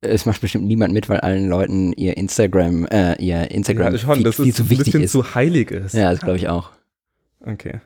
Es 0.00 0.26
macht 0.26 0.40
bestimmt 0.40 0.64
niemand 0.64 0.94
mit, 0.94 1.08
weil 1.08 1.18
allen 1.20 1.48
Leuten 1.48 1.92
ihr 1.92 2.16
Instagram, 2.16 2.86
äh, 2.86 3.14
ihr 3.20 3.50
Instagram 3.50 3.92
ja, 3.92 3.98
schon, 3.98 4.22
viel, 4.22 4.32
viel 4.32 4.54
zu 4.54 4.62
ein 4.62 4.70
wichtig 4.70 4.84
bisschen 4.86 5.02
ist. 5.02 5.12
zu 5.12 5.34
heilig 5.34 5.70
ist. 5.72 5.94
ja, 5.94 6.12
das 6.12 6.20
glaube 6.20 6.36
ich 6.36 6.48
auch. 6.48 6.70
Okay. 7.40 7.80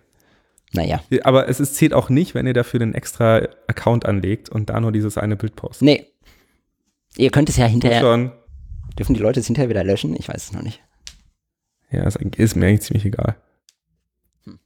Naja. 0.72 1.02
Aber 1.24 1.48
es 1.48 1.60
ist, 1.60 1.76
zählt 1.76 1.94
auch 1.94 2.08
nicht, 2.08 2.34
wenn 2.34 2.46
ihr 2.46 2.54
dafür 2.54 2.80
einen 2.80 2.94
extra 2.94 3.48
Account 3.66 4.06
anlegt 4.06 4.48
und 4.48 4.70
da 4.70 4.80
nur 4.80 4.92
dieses 4.92 5.18
eine 5.18 5.36
Bild 5.36 5.56
postet. 5.56 5.86
Nee. 5.86 6.06
Ihr 7.16 7.30
könnt 7.30 7.48
es 7.48 7.56
ja 7.56 7.66
hinterher. 7.66 8.00
Schon. 8.00 8.32
Dürfen 8.98 9.14
die 9.14 9.20
Leute 9.20 9.40
es 9.40 9.46
hinterher 9.46 9.68
wieder 9.68 9.84
löschen? 9.84 10.16
Ich 10.16 10.28
weiß 10.28 10.44
es 10.44 10.52
noch 10.52 10.62
nicht. 10.62 10.82
Ja, 11.90 12.04
ist, 12.04 12.16
ist 12.16 12.56
mir 12.56 12.66
eigentlich 12.66 12.82
ziemlich 12.82 13.04
egal. 13.04 13.36
Hm. 14.44 14.58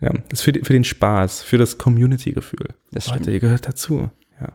Ja, 0.00 0.12
das 0.28 0.40
ist 0.40 0.42
für, 0.42 0.52
für 0.52 0.72
den 0.72 0.84
Spaß, 0.84 1.42
für 1.42 1.58
das 1.58 1.78
Community-Gefühl. 1.78 2.74
Das 2.92 3.04
stimmt. 3.04 3.20
Leute, 3.20 3.32
ihr 3.32 3.40
gehört 3.40 3.66
dazu. 3.66 4.10
Ja. 4.40 4.52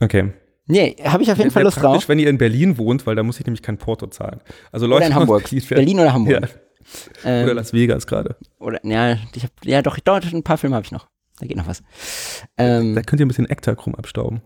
Okay. 0.00 0.32
Nee, 0.70 0.96
habe 1.04 1.22
ich 1.22 1.30
auf 1.32 1.38
jeden 1.38 1.50
Fall 1.50 1.62
Lust 1.64 1.82
drauf. 1.82 2.08
wenn 2.08 2.18
ihr 2.18 2.28
in 2.28 2.38
Berlin 2.38 2.78
wohnt, 2.78 3.06
weil 3.06 3.14
da 3.16 3.22
muss 3.22 3.38
ich 3.40 3.46
nämlich 3.46 3.62
kein 3.62 3.76
Porto 3.78 4.06
zahlen. 4.06 4.40
Also 4.72 4.86
Oder 4.86 4.94
Leute 4.96 5.06
in 5.06 5.12
aus 5.12 5.18
Hamburg. 5.20 5.50
Berlin, 5.68 6.00
oder 6.00 6.12
Hamburg. 6.12 6.42
Ja, 6.42 6.48
Ähm, 7.24 7.44
oder 7.44 7.54
Las 7.54 7.72
Vegas 7.72 8.06
gerade. 8.06 8.36
oder, 8.58 8.80
ja, 8.84 9.16
ich 9.34 9.42
hab, 9.44 9.50
ja, 9.64 9.82
doch, 9.82 9.98
dort 9.98 10.24
ein 10.32 10.42
paar 10.42 10.58
Filme 10.58 10.76
habe 10.76 10.84
ich 10.86 10.92
noch. 10.92 11.08
Da 11.38 11.46
geht 11.46 11.56
noch 11.56 11.66
was. 11.66 11.82
Ähm, 12.58 12.94
Da 12.94 13.02
könnt 13.02 13.20
ihr 13.20 13.26
ein 13.26 13.28
bisschen 13.28 13.48
Ektachrom 13.48 13.94
abstauben. 13.94 14.40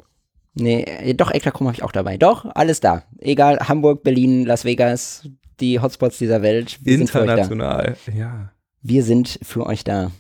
nee, 0.55 0.83
äh, 0.83 1.15
doch, 1.15 1.31
Eklachrom 1.33 1.67
habe 1.69 1.77
ich 1.77 1.83
auch 1.83 1.93
dabei. 1.93 2.17
Doch, 2.17 2.45
alles 2.55 2.81
da. 2.81 3.05
Egal, 3.19 3.59
Hamburg, 3.61 4.03
Berlin, 4.03 4.45
Las 4.47 4.65
Vegas, 4.65 5.29
die 5.61 5.81
Hotspots 5.81 6.19
dieser 6.19 6.43
Welt. 6.43 6.79
Wir. 6.83 6.99
International. 7.01 7.97
Ja. 8.15 8.51
Wir 8.83 9.03
sind 9.05 9.39
für 9.43 9.65
euch 9.67 9.85
da. 9.85 10.11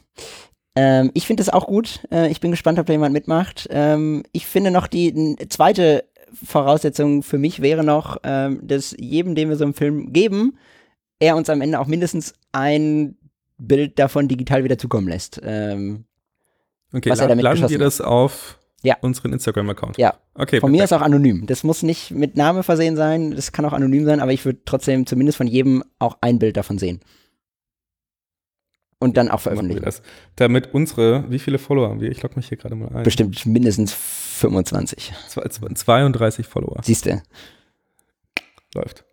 Ähm, 0.76 1.10
ich 1.14 1.26
finde 1.26 1.42
es 1.42 1.48
auch 1.48 1.66
gut. 1.66 2.00
Äh, 2.10 2.30
ich 2.30 2.40
bin 2.40 2.50
gespannt, 2.50 2.78
ob 2.78 2.86
da 2.86 2.92
jemand 2.92 3.12
mitmacht. 3.12 3.68
Ähm, 3.70 4.22
ich 4.32 4.46
finde 4.46 4.70
noch 4.70 4.86
die 4.86 5.36
zweite 5.48 6.04
Voraussetzung 6.32 7.22
für 7.22 7.38
mich 7.38 7.62
wäre 7.62 7.84
noch, 7.84 8.16
ähm, 8.24 8.60
dass 8.66 8.94
jedem, 8.98 9.34
dem 9.34 9.48
wir 9.50 9.56
so 9.56 9.64
einen 9.64 9.74
Film 9.74 10.12
geben, 10.12 10.56
er 11.20 11.36
uns 11.36 11.48
am 11.48 11.60
Ende 11.60 11.78
auch 11.78 11.86
mindestens 11.86 12.34
ein 12.52 13.16
Bild 13.56 13.98
davon 14.00 14.26
digital 14.26 14.64
wieder 14.64 14.78
zukommen 14.78 15.08
lässt. 15.08 15.40
Ähm, 15.44 16.04
Okay, 16.92 17.10
Was 17.10 17.18
er 17.18 17.26
damit 17.26 17.42
laden 17.42 17.68
wir 17.68 17.78
das 17.78 18.00
auf 18.00 18.56
Ja. 18.84 18.96
unseren 19.00 19.32
Instagram-Account. 19.32 19.98
ja, 19.98 20.14
Okay, 20.34 20.60
von 20.60 20.70
mir 20.70 20.84
ist 20.84 20.92
auch 20.92 21.00
anonym. 21.02 21.44
Das 21.46 21.64
muss 21.64 21.82
nicht 21.82 22.12
mit 22.12 22.36
Name 22.36 22.62
versehen 22.62 22.94
sein, 22.94 23.32
das 23.32 23.50
kann 23.50 23.64
auch 23.64 23.72
anonym 23.72 24.04
sein, 24.04 24.20
aber 24.20 24.32
ich 24.32 24.44
würde 24.44 24.60
trotzdem 24.64 25.04
zumindest 25.04 25.36
von 25.38 25.48
jedem 25.48 25.82
auch 25.98 26.18
ein 26.20 26.38
Bild 26.38 26.56
davon 26.56 26.78
sehen. 26.78 27.00
Und 28.98 29.16
dann 29.16 29.30
auch 29.30 29.40
veröffentlichen. 29.40 29.82
das. 29.82 30.02
Damit 30.36 30.72
unsere, 30.72 31.30
wie 31.30 31.38
viele 31.38 31.58
Follower 31.58 31.88
haben 31.90 32.00
wir? 32.00 32.10
Ich 32.10 32.22
logge 32.22 32.36
mich 32.36 32.48
hier 32.48 32.56
gerade 32.58 32.74
mal 32.74 32.88
ein. 32.94 33.02
Bestimmt 33.02 33.44
mindestens 33.44 33.92
25. 33.92 35.12
Zwei- 35.28 35.48
zwei- 35.48 35.74
32 35.74 36.46
Follower. 36.46 36.80
Siehst 36.82 37.06
du? 37.06 37.22
Läuft. 38.74 39.04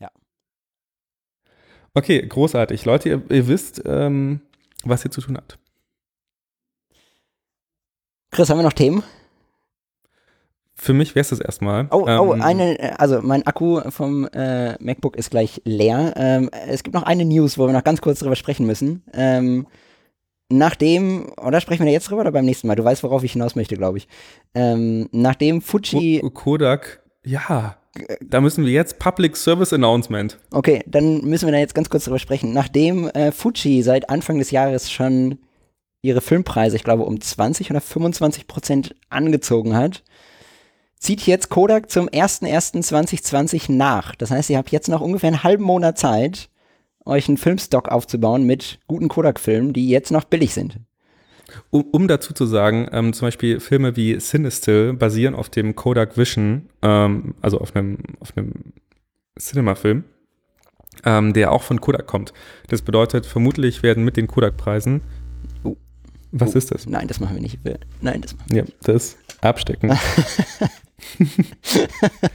Ja. 0.00 0.10
Okay, 1.94 2.26
großartig. 2.26 2.84
Leute, 2.84 3.08
ihr, 3.08 3.22
ihr 3.30 3.46
wisst, 3.48 3.82
ähm, 3.86 4.40
was 4.84 5.04
ihr 5.04 5.10
zu 5.10 5.20
tun 5.20 5.36
habt. 5.36 5.58
Chris, 8.30 8.48
haben 8.50 8.58
wir 8.58 8.62
noch 8.64 8.72
Themen? 8.72 9.02
Für 10.82 10.92
mich 10.94 11.14
wäre 11.14 11.20
es 11.22 11.28
das 11.28 11.38
erstmal. 11.40 11.86
Oh, 11.92 12.04
oh, 12.08 12.34
Ähm, 12.34 12.42
eine, 12.42 12.98
also 12.98 13.20
mein 13.22 13.46
Akku 13.46 13.80
vom 13.90 14.26
äh, 14.32 14.72
MacBook 14.82 15.14
ist 15.16 15.30
gleich 15.30 15.62
leer. 15.64 16.12
Ähm, 16.16 16.50
es 16.66 16.82
gibt 16.82 16.94
noch 16.94 17.04
eine 17.04 17.24
News, 17.24 17.56
wo 17.56 17.66
wir 17.68 17.72
noch 17.72 17.84
ganz 17.84 18.00
kurz 18.00 18.18
drüber 18.18 18.34
sprechen 18.34 18.66
müssen. 18.66 19.04
Ähm, 19.14 19.66
nachdem, 20.48 21.26
oder 21.40 21.60
sprechen 21.60 21.80
wir 21.80 21.86
da 21.86 21.92
jetzt 21.92 22.10
drüber 22.10 22.22
oder 22.22 22.32
beim 22.32 22.44
nächsten 22.44 22.66
Mal? 22.66 22.74
Du 22.76 22.84
weißt, 22.84 23.02
worauf 23.02 23.22
ich 23.24 23.32
hinaus 23.32 23.54
möchte, 23.56 23.76
glaube 23.76 23.98
ich. 23.98 24.08
Ähm, 24.54 25.08
nachdem 25.12 25.62
Fuji, 25.62 26.20
Ko- 26.20 26.30
Kodak, 26.30 27.02
ja. 27.24 27.76
Da 28.22 28.40
müssen 28.40 28.64
wir 28.64 28.72
jetzt 28.72 28.98
Public 28.98 29.36
Service 29.36 29.72
Announcement. 29.72 30.38
okay, 30.50 30.82
dann 30.86 31.20
müssen 31.26 31.46
wir 31.46 31.52
da 31.52 31.58
jetzt 31.58 31.74
ganz 31.74 31.90
kurz 31.90 32.04
drüber 32.04 32.18
sprechen. 32.18 32.52
Nachdem 32.54 33.08
äh, 33.10 33.32
Fuji 33.32 33.82
seit 33.82 34.08
Anfang 34.08 34.38
des 34.38 34.50
Jahres 34.50 34.90
schon 34.90 35.38
ihre 36.00 36.22
Filmpreise, 36.22 36.74
ich 36.74 36.84
glaube, 36.84 37.04
um 37.04 37.20
20 37.20 37.70
oder 37.70 37.80
25 37.82 38.46
Prozent 38.46 38.94
angezogen 39.10 39.76
hat, 39.76 40.02
zieht 41.02 41.26
jetzt 41.26 41.48
Kodak 41.48 41.90
zum 41.90 42.08
01.01.2020 42.08 43.72
nach. 43.72 44.14
Das 44.14 44.30
heißt, 44.30 44.50
ihr 44.50 44.58
habt 44.58 44.70
jetzt 44.70 44.88
noch 44.88 45.00
ungefähr 45.00 45.28
einen 45.28 45.42
halben 45.42 45.64
Monat 45.64 45.98
Zeit, 45.98 46.48
euch 47.04 47.28
einen 47.28 47.38
Filmstock 47.38 47.88
aufzubauen 47.88 48.44
mit 48.44 48.78
guten 48.86 49.08
Kodak-Filmen, 49.08 49.72
die 49.72 49.88
jetzt 49.88 50.12
noch 50.12 50.24
billig 50.24 50.54
sind. 50.54 50.78
Um, 51.70 51.84
um 51.90 52.08
dazu 52.08 52.32
zu 52.32 52.46
sagen, 52.46 52.88
ähm, 52.92 53.12
zum 53.12 53.26
Beispiel 53.26 53.58
Filme 53.60 53.96
wie 53.96 54.16
Cinestill 54.18 54.94
basieren 54.94 55.34
auf 55.34 55.50
dem 55.50 55.74
Kodak 55.74 56.16
Vision, 56.16 56.68
ähm, 56.82 57.34
also 57.42 57.58
auf 57.58 57.74
einem, 57.74 57.98
auf 58.20 58.36
einem 58.36 58.52
Cinema-Film, 59.38 60.04
ähm, 61.04 61.32
der 61.32 61.50
auch 61.50 61.62
von 61.62 61.80
Kodak 61.80 62.06
kommt. 62.06 62.32
Das 62.68 62.80
bedeutet, 62.80 63.26
vermutlich 63.26 63.82
werden 63.82 64.04
mit 64.04 64.16
den 64.16 64.28
Kodak-Preisen. 64.28 65.02
Oh. 65.64 65.76
Was 66.30 66.54
Oh. 66.54 66.58
ist 66.58 66.70
das? 66.70 66.86
Nein, 66.86 67.08
das 67.08 67.18
machen 67.20 67.34
wir 67.34 67.42
nicht. 67.42 67.58
Nein, 68.00 68.20
das 68.22 68.36
machen 68.36 68.48
wir 68.50 68.62
Ja, 68.62 68.64
das 68.84 69.16
Abstecken. 69.42 69.90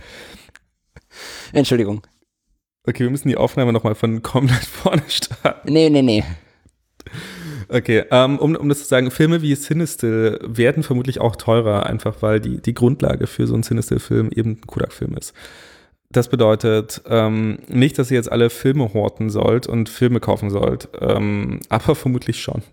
Entschuldigung. 1.51 2.05
Okay, 2.85 3.03
wir 3.03 3.09
müssen 3.09 3.27
die 3.27 3.37
Aufnahme 3.37 3.73
nochmal 3.73 3.95
von 3.95 4.23
komplett 4.23 4.65
vorne 4.65 5.03
starten. 5.07 5.71
Nee, 5.71 5.89
nee, 5.89 6.01
nee. 6.01 6.23
Okay, 7.69 8.05
ähm, 8.11 8.39
um, 8.39 8.55
um 8.55 8.69
das 8.69 8.79
zu 8.79 8.85
sagen, 8.85 9.11
Filme 9.11 9.41
wie 9.41 9.53
Cinestill 9.55 10.39
werden 10.41 10.83
vermutlich 10.83 11.19
auch 11.19 11.35
teurer, 11.35 11.85
einfach 11.85 12.21
weil 12.21 12.39
die, 12.39 12.61
die 12.61 12.73
Grundlage 12.73 13.27
für 13.27 13.45
so 13.45 13.55
einen 13.55 13.63
Cinestill-Film 13.63 14.29
eben 14.33 14.51
ein 14.51 14.61
Kodak-Film 14.61 15.17
ist. 15.17 15.33
Das 16.09 16.29
bedeutet 16.29 17.01
ähm, 17.09 17.59
nicht, 17.67 17.99
dass 17.99 18.09
ihr 18.09 18.15
jetzt 18.15 18.31
alle 18.31 18.49
Filme 18.49 18.93
horten 18.93 19.29
sollt 19.29 19.67
und 19.67 19.89
Filme 19.89 20.21
kaufen 20.21 20.49
sollt, 20.49 20.87
ähm, 21.01 21.59
aber 21.67 21.95
vermutlich 21.95 22.41
schon. 22.41 22.63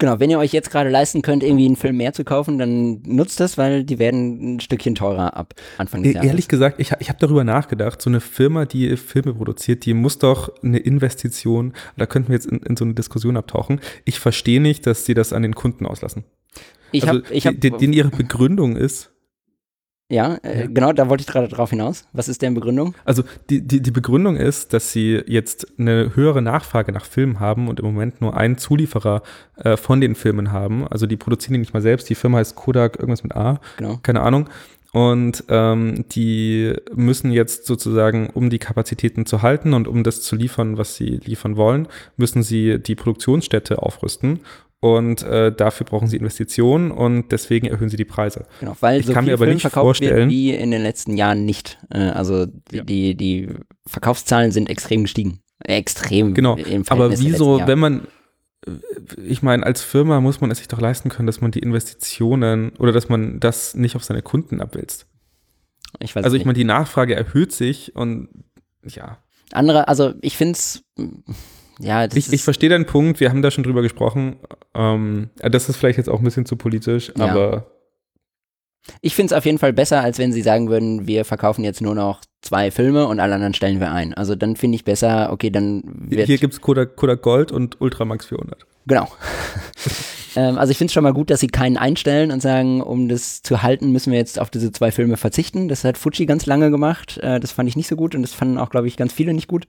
Genau, 0.00 0.20
wenn 0.20 0.30
ihr 0.30 0.38
euch 0.38 0.52
jetzt 0.52 0.70
gerade 0.70 0.90
leisten 0.90 1.22
könnt, 1.22 1.42
irgendwie 1.42 1.66
einen 1.66 1.74
Film 1.74 1.96
mehr 1.96 2.12
zu 2.12 2.22
kaufen, 2.22 2.56
dann 2.56 3.02
nutzt 3.02 3.40
das, 3.40 3.58
weil 3.58 3.82
die 3.82 3.98
werden 3.98 4.54
ein 4.54 4.60
Stückchen 4.60 4.94
teurer 4.94 5.36
ab 5.36 5.54
Anfang 5.76 6.04
des 6.04 6.12
E- 6.12 6.14
Jahres. 6.14 6.28
Ehrlich 6.28 6.48
gesagt, 6.48 6.78
ich, 6.78 6.92
ich 7.00 7.08
habe 7.08 7.18
darüber 7.18 7.42
nachgedacht, 7.42 8.00
so 8.00 8.08
eine 8.08 8.20
Firma, 8.20 8.64
die 8.64 8.96
Filme 8.96 9.34
produziert, 9.34 9.84
die 9.84 9.94
muss 9.94 10.18
doch 10.18 10.50
eine 10.62 10.78
Investition, 10.78 11.72
da 11.96 12.06
könnten 12.06 12.28
wir 12.28 12.36
jetzt 12.36 12.46
in, 12.46 12.58
in 12.58 12.76
so 12.76 12.84
eine 12.84 12.94
Diskussion 12.94 13.36
abtauchen. 13.36 13.80
Ich 14.04 14.20
verstehe 14.20 14.60
nicht, 14.60 14.86
dass 14.86 15.04
sie 15.04 15.14
das 15.14 15.32
an 15.32 15.42
den 15.42 15.54
Kunden 15.54 15.84
auslassen. 15.84 16.24
Ich 16.92 17.06
also, 17.06 17.24
habe, 17.24 17.34
ich 17.34 17.46
habe, 17.46 17.56
die, 17.58 17.70
denen 17.70 17.92
ihre 17.92 18.10
Begründung 18.10 18.76
ist, 18.76 19.10
ja, 20.10 20.36
äh, 20.42 20.60
Ja. 20.62 20.66
genau, 20.66 20.92
da 20.92 21.08
wollte 21.08 21.20
ich 21.22 21.26
gerade 21.26 21.48
drauf 21.48 21.70
hinaus. 21.70 22.06
Was 22.12 22.28
ist 22.28 22.40
deren 22.42 22.54
Begründung? 22.54 22.94
Also 23.04 23.22
die, 23.50 23.60
die, 23.66 23.80
die 23.82 23.90
Begründung 23.90 24.36
ist, 24.36 24.72
dass 24.72 24.92
sie 24.92 25.22
jetzt 25.26 25.66
eine 25.78 26.14
höhere 26.16 26.40
Nachfrage 26.42 26.92
nach 26.92 27.04
Filmen 27.04 27.40
haben 27.40 27.68
und 27.68 27.78
im 27.80 27.86
Moment 27.86 28.20
nur 28.20 28.36
einen 28.36 28.56
Zulieferer 28.58 29.22
äh, 29.56 29.76
von 29.76 30.00
den 30.00 30.14
Filmen 30.14 30.50
haben. 30.52 30.86
Also 30.88 31.06
die 31.06 31.16
produzieren 31.16 31.54
die 31.54 31.60
nicht 31.60 31.74
mal 31.74 31.82
selbst. 31.82 32.08
Die 32.08 32.14
Firma 32.14 32.38
heißt 32.38 32.56
Kodak, 32.56 32.96
irgendwas 32.98 33.22
mit 33.22 33.34
A, 33.36 33.60
Genau. 33.76 33.98
keine 34.02 34.20
Ahnung. 34.22 34.48
Und 34.94 35.44
ähm, 35.50 36.06
die 36.12 36.72
müssen 36.94 37.30
jetzt 37.30 37.66
sozusagen, 37.66 38.30
um 38.30 38.48
die 38.48 38.58
Kapazitäten 38.58 39.26
zu 39.26 39.42
halten 39.42 39.74
und 39.74 39.86
um 39.86 40.02
das 40.02 40.22
zu 40.22 40.34
liefern, 40.34 40.78
was 40.78 40.96
sie 40.96 41.20
liefern 41.22 41.56
wollen, 41.58 41.88
müssen 42.16 42.42
sie 42.42 42.78
die 42.78 42.94
Produktionsstätte 42.94 43.82
aufrüsten. 43.82 44.40
Und 44.80 45.22
äh, 45.24 45.52
dafür 45.52 45.86
brauchen 45.86 46.06
sie 46.06 46.16
Investitionen 46.18 46.92
und 46.92 47.32
deswegen 47.32 47.66
erhöhen 47.66 47.88
sie 47.88 47.96
die 47.96 48.04
Preise. 48.04 48.46
Genau, 48.60 48.76
weil 48.78 49.00
Ich 49.00 49.06
so 49.06 49.12
kann 49.12 49.24
viel 49.24 49.32
mir 49.32 49.34
aber 49.34 49.44
Film 49.46 49.54
nicht 49.54 49.62
verkauft 49.62 49.84
vorstellen- 49.84 50.16
wird 50.16 50.30
wie 50.30 50.54
in 50.54 50.70
den 50.70 50.82
letzten 50.82 51.16
Jahren 51.16 51.44
nicht. 51.44 51.78
Äh, 51.90 51.98
also 51.98 52.46
die, 52.46 52.76
Ja. 52.76 52.84
die, 52.84 53.14
die 53.16 53.48
Verkaufszahlen 53.88 54.52
sind 54.52 54.70
extrem 54.70 55.02
gestiegen. 55.02 55.40
Äh, 55.64 55.74
extrem. 55.78 56.32
Genau, 56.34 56.56
Aber 56.90 57.10
wieso, 57.18 57.60
wenn 57.66 57.80
man, 57.80 58.06
ich 59.16 59.42
meine, 59.42 59.66
als 59.66 59.82
Firma 59.82 60.20
muss 60.20 60.40
man 60.40 60.52
es 60.52 60.58
sich 60.58 60.68
doch 60.68 60.80
leisten 60.80 61.08
können, 61.08 61.26
dass 61.26 61.40
man 61.40 61.50
die 61.50 61.58
Investitionen 61.60 62.70
oder 62.78 62.92
dass 62.92 63.08
man 63.08 63.40
das 63.40 63.74
nicht 63.74 63.96
auf 63.96 64.04
seine 64.04 64.22
Kunden 64.22 64.60
abwälzt. 64.60 65.06
Ich 65.98 66.14
weiß 66.14 66.22
Also 66.24 66.36
ich 66.36 66.44
meine, 66.44 66.56
die 66.58 66.64
Nachfrage 66.64 67.16
erhöht 67.16 67.50
sich 67.50 67.96
und 67.96 68.28
ja, 68.84 69.18
Andere, 69.50 69.88
also 69.88 70.12
ich 70.20 70.36
finde 70.36 70.52
es, 70.52 70.82
ja, 71.78 72.04
ich, 72.12 72.32
ich 72.32 72.42
verstehe 72.42 72.68
deinen 72.70 72.86
Punkt, 72.86 73.20
wir 73.20 73.30
haben 73.30 73.42
da 73.42 73.50
schon 73.50 73.64
drüber 73.64 73.82
gesprochen. 73.82 74.36
Ähm, 74.74 75.30
das 75.40 75.68
ist 75.68 75.76
vielleicht 75.76 75.98
jetzt 75.98 76.08
auch 76.08 76.18
ein 76.18 76.24
bisschen 76.24 76.46
zu 76.46 76.56
politisch, 76.56 77.12
Ja. 77.16 77.26
aber 77.26 77.66
ich 79.02 79.14
finde 79.14 79.34
es 79.34 79.38
auf 79.38 79.44
jeden 79.44 79.58
Fall 79.58 79.72
besser, 79.72 80.00
als 80.02 80.18
wenn 80.18 80.32
sie 80.32 80.40
sagen 80.42 80.70
würden, 80.70 81.06
wir 81.06 81.24
verkaufen 81.26 81.62
jetzt 81.62 81.82
nur 81.82 81.94
noch 81.94 82.22
zwei 82.40 82.70
Filme 82.70 83.06
und 83.06 83.20
alle 83.20 83.34
anderen 83.34 83.52
stellen 83.54 83.80
wir 83.80 83.92
ein. 83.92 84.14
Also 84.14 84.34
dann 84.34 84.56
finde 84.56 84.76
ich 84.76 84.84
besser, 84.84 85.30
okay, 85.30 85.50
dann 85.50 85.82
wird, 85.84 86.26
hier 86.26 86.38
gibt 86.38 86.54
es 86.54 86.60
Kodak, 86.60 86.96
Kodak 86.96 87.20
Gold 87.22 87.52
und 87.52 87.80
Ultramax 87.80 88.26
400. 88.26 88.66
genau. 88.86 89.08
ähm, 90.36 90.58
also 90.58 90.70
ich 90.70 90.78
finde 90.78 90.90
es 90.90 90.92
schon 90.94 91.04
mal 91.04 91.12
gut, 91.12 91.30
dass 91.30 91.40
sie 91.40 91.48
keinen 91.48 91.76
einstellen 91.76 92.30
und 92.30 92.40
sagen, 92.40 92.80
um 92.80 93.08
das 93.08 93.42
zu 93.42 93.62
halten, 93.62 93.92
müssen 93.92 94.12
wir 94.12 94.18
jetzt 94.18 94.38
auf 94.38 94.50
diese 94.50 94.72
zwei 94.72 94.90
Filme 94.90 95.16
verzichten. 95.16 95.68
Das 95.68 95.84
hat 95.84 95.98
Fuji 95.98 96.26
ganz 96.26 96.46
lange 96.46 96.70
gemacht. 96.70 97.18
Äh, 97.18 97.40
das 97.40 97.52
fand 97.52 97.68
ich 97.68 97.76
nicht 97.76 97.88
so 97.88 97.96
gut 97.96 98.14
und 98.14 98.22
das 98.22 98.34
fanden 98.34 98.58
auch, 98.58 98.70
glaube 98.70 98.88
ich, 98.88 98.96
ganz 98.96 99.12
viele 99.12 99.34
nicht 99.34 99.48
gut. 99.48 99.66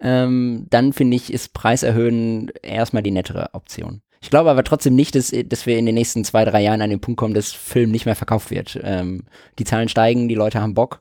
Ähm, 0.00 0.66
dann 0.70 0.92
finde 0.92 1.16
ich, 1.16 1.32
ist 1.32 1.52
Preiserhöhen 1.52 2.50
erstmal 2.62 3.02
die 3.02 3.10
nettere 3.10 3.50
Option. 3.52 4.02
Ich 4.20 4.30
glaube 4.30 4.50
aber 4.50 4.62
trotzdem 4.62 4.94
nicht, 4.94 5.14
dass, 5.16 5.32
dass 5.46 5.66
wir 5.66 5.78
in 5.78 5.86
den 5.86 5.96
nächsten 5.96 6.24
zwei, 6.24 6.44
drei 6.44 6.62
Jahren 6.62 6.80
an 6.80 6.90
den 6.90 7.00
Punkt 7.00 7.18
kommen, 7.18 7.34
dass 7.34 7.52
Film 7.52 7.90
nicht 7.90 8.06
mehr 8.06 8.14
verkauft 8.14 8.50
wird. 8.50 8.78
Ähm, 8.82 9.24
die 9.58 9.64
Zahlen 9.64 9.88
steigen, 9.88 10.28
die 10.28 10.36
Leute 10.36 10.60
haben 10.60 10.74
Bock. 10.74 11.00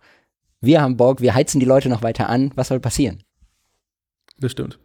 Wir 0.59 0.81
haben 0.81 0.97
Bock, 0.97 1.21
wir 1.21 1.35
heizen 1.35 1.59
die 1.59 1.65
Leute 1.65 1.89
noch 1.89 2.01
weiter 2.01 2.29
an. 2.29 2.51
Was 2.55 2.69
soll 2.69 2.79
passieren? 2.79 3.23
Das 4.39 4.51
stimmt. 4.51 4.79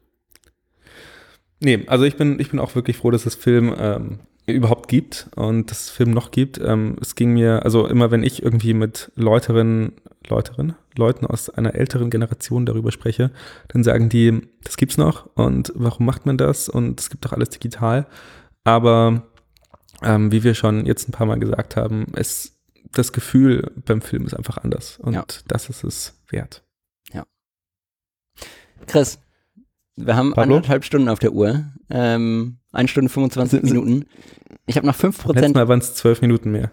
Nee, 1.60 1.84
also 1.86 2.04
ich 2.04 2.16
bin, 2.16 2.38
ich 2.40 2.50
bin 2.50 2.60
auch 2.60 2.74
wirklich 2.74 2.96
froh, 2.98 3.10
dass 3.10 3.26
es 3.26 3.34
Film 3.34 3.74
ähm, 3.78 4.18
überhaupt 4.46 4.88
gibt 4.88 5.28
und 5.36 5.70
dass 5.70 5.84
es 5.84 5.90
Film 5.90 6.10
noch 6.10 6.30
gibt. 6.30 6.58
Ähm, 6.58 6.96
es 7.00 7.14
ging 7.14 7.32
mir, 7.32 7.64
also 7.64 7.86
immer 7.86 8.10
wenn 8.10 8.22
ich 8.22 8.42
irgendwie 8.42 8.74
mit 8.74 9.10
Leuterinnen, 9.16 9.92
Leuterinnen, 10.28 10.74
Leuten 10.96 11.26
aus 11.26 11.50
einer 11.50 11.74
älteren 11.74 12.10
Generation 12.10 12.66
darüber 12.66 12.92
spreche, 12.92 13.30
dann 13.68 13.84
sagen 13.84 14.08
die, 14.08 14.42
das 14.64 14.76
gibt's 14.76 14.96
noch 14.98 15.26
und 15.34 15.72
warum 15.74 16.06
macht 16.06 16.26
man 16.26 16.36
das 16.38 16.68
und 16.68 17.00
es 17.00 17.10
gibt 17.10 17.24
doch 17.24 17.32
alles 17.32 17.50
digital. 17.50 18.06
Aber 18.64 19.26
ähm, 20.02 20.32
wie 20.32 20.42
wir 20.44 20.54
schon 20.54 20.84
jetzt 20.86 21.08
ein 21.08 21.12
paar 21.12 21.26
Mal 21.26 21.38
gesagt 21.38 21.76
haben, 21.76 22.06
es, 22.14 22.58
das 22.92 23.12
Gefühl 23.12 23.72
beim 23.84 24.00
Film 24.02 24.26
ist 24.26 24.34
einfach 24.34 24.58
anders 24.58 24.98
und 24.98 25.14
Ja. 25.14 25.24
das 25.48 25.68
ist 25.70 25.84
es 25.84 26.22
wert. 26.28 26.62
Chris, 28.86 29.18
wir 29.96 30.16
haben 30.16 30.32
Pablo? 30.34 30.56
anderthalb 30.56 30.84
Stunden 30.84 31.08
auf 31.08 31.18
der 31.18 31.32
Uhr. 31.32 31.64
Ähm, 31.90 32.58
eine 32.72 32.88
Stunde 32.88 33.08
25 33.10 33.50
Sind- 33.60 33.68
sind- 33.68 33.84
Minuten. 33.84 34.06
Ich 34.66 34.76
habe 34.76 34.86
noch 34.86 34.94
5 34.94 35.16
Letztes 35.18 35.24
Prozent. 35.34 35.54
Mal 35.54 35.68
waren 35.68 35.78
es 35.78 35.94
zwölf 35.94 36.20
Minuten 36.20 36.50
mehr. 36.50 36.72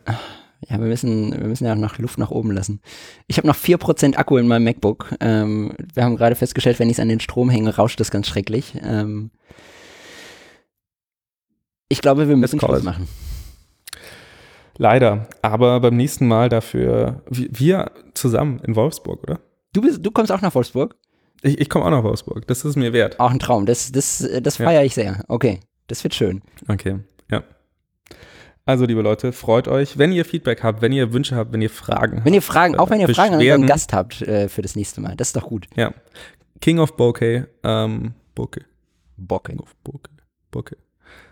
Ja, 0.67 0.79
wir 0.79 0.87
müssen, 0.87 1.31
wir 1.31 1.47
müssen 1.47 1.65
ja 1.65 1.73
auch 1.73 1.77
noch 1.77 1.97
Luft 1.97 2.17
nach 2.17 2.31
oben 2.31 2.51
lassen. 2.51 2.79
Ich 3.27 3.37
habe 3.37 3.47
noch 3.47 3.55
4% 3.55 4.15
Akku 4.17 4.37
in 4.37 4.47
meinem 4.47 4.63
MacBook. 4.63 5.13
Ähm, 5.19 5.73
wir 5.93 6.03
haben 6.05 6.15
gerade 6.15 6.35
festgestellt, 6.35 6.79
wenn 6.79 6.89
ich 6.89 6.95
es 6.95 6.99
an 7.01 7.09
den 7.09 7.19
Strom 7.19 7.49
hänge, 7.49 7.75
rauscht 7.75 7.99
das 7.99 8.11
ganz 8.11 8.27
schrecklich. 8.27 8.73
Ähm, 8.81 9.31
ich 11.89 12.01
glaube, 12.01 12.27
wir 12.27 12.35
müssen 12.37 12.59
Schluss 12.59 12.83
machen. 12.83 13.07
Leider. 14.77 15.27
Aber 15.41 15.79
beim 15.81 15.95
nächsten 15.95 16.27
Mal 16.27 16.49
dafür, 16.49 17.21
wir, 17.29 17.49
wir 17.51 17.91
zusammen 18.13 18.59
in 18.65 18.75
Wolfsburg, 18.75 19.21
oder? 19.23 19.39
Du, 19.73 19.81
bist, 19.81 20.03
du 20.03 20.11
kommst 20.11 20.31
auch 20.31 20.41
nach 20.41 20.55
Wolfsburg? 20.55 20.95
Ich, 21.43 21.59
ich 21.59 21.69
komme 21.69 21.85
auch 21.85 21.89
nach 21.91 22.03
Wolfsburg. 22.03 22.47
Das 22.47 22.63
ist 22.65 22.75
mir 22.75 22.93
wert. 22.93 23.19
Auch 23.19 23.29
ein 23.31 23.39
Traum. 23.39 23.65
Das, 23.65 23.91
das, 23.91 24.27
das 24.41 24.57
Ja. 24.57 24.65
feiere 24.65 24.83
ich 24.83 24.93
sehr. 24.95 25.23
Okay, 25.27 25.59
das 25.87 26.03
wird 26.03 26.15
schön. 26.15 26.41
Okay, 26.67 26.99
ja. 27.29 27.43
Also, 28.65 28.85
liebe 28.85 29.01
Leute, 29.01 29.33
freut 29.33 29.67
euch, 29.67 29.97
wenn 29.97 30.13
ihr 30.13 30.23
Feedback 30.23 30.63
habt, 30.63 30.81
wenn 30.81 30.93
ihr 30.93 31.11
Wünsche 31.11 31.35
habt, 31.35 31.51
wenn 31.51 31.61
ihr 31.61 31.69
Fragen 31.69 32.21
Wenn 32.23 32.33
ihr 32.33 32.41
Fragen, 32.41 32.77
auch 32.79 32.89
wenn 32.89 33.01
ihr 33.01 33.09
Fragen 33.13 33.33
an 33.35 33.41
unseren 33.41 33.67
Gast 33.67 33.91
habt 33.91 34.21
äh, 34.21 34.47
für 34.47 34.61
das 34.61 34.75
nächste 34.77 35.01
Mal, 35.01 35.15
das 35.17 35.29
ist 35.29 35.35
doch 35.35 35.47
gut. 35.47 35.65
habt. 35.71 35.77
Ja. 35.77 35.93
King 36.61 36.79
of 36.79 36.95
Bokeh, 36.95 37.43
ähm, 37.63 38.13
Bokeh, 38.35 38.61
Bocke. 39.17 39.51
King 39.51 39.59
of 39.59 39.75
Bokeh, 39.83 40.09
Bokeh. 40.49 40.77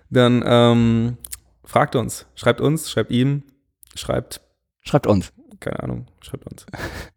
Dann 0.10 0.44
ähm, 0.46 1.18
fragt 1.64 1.96
uns, 1.96 2.26
schreibt 2.36 2.60
uns, 2.60 2.92
schreibt 2.92 3.12
ihm, 3.12 3.44
schreibt, 3.96 4.42
Schreibt 4.82 5.08
uns. 5.08 5.32
keine 5.62 5.82
Ahnung, 5.82 6.08
schreibt 6.20 6.52
uns. 6.52 6.66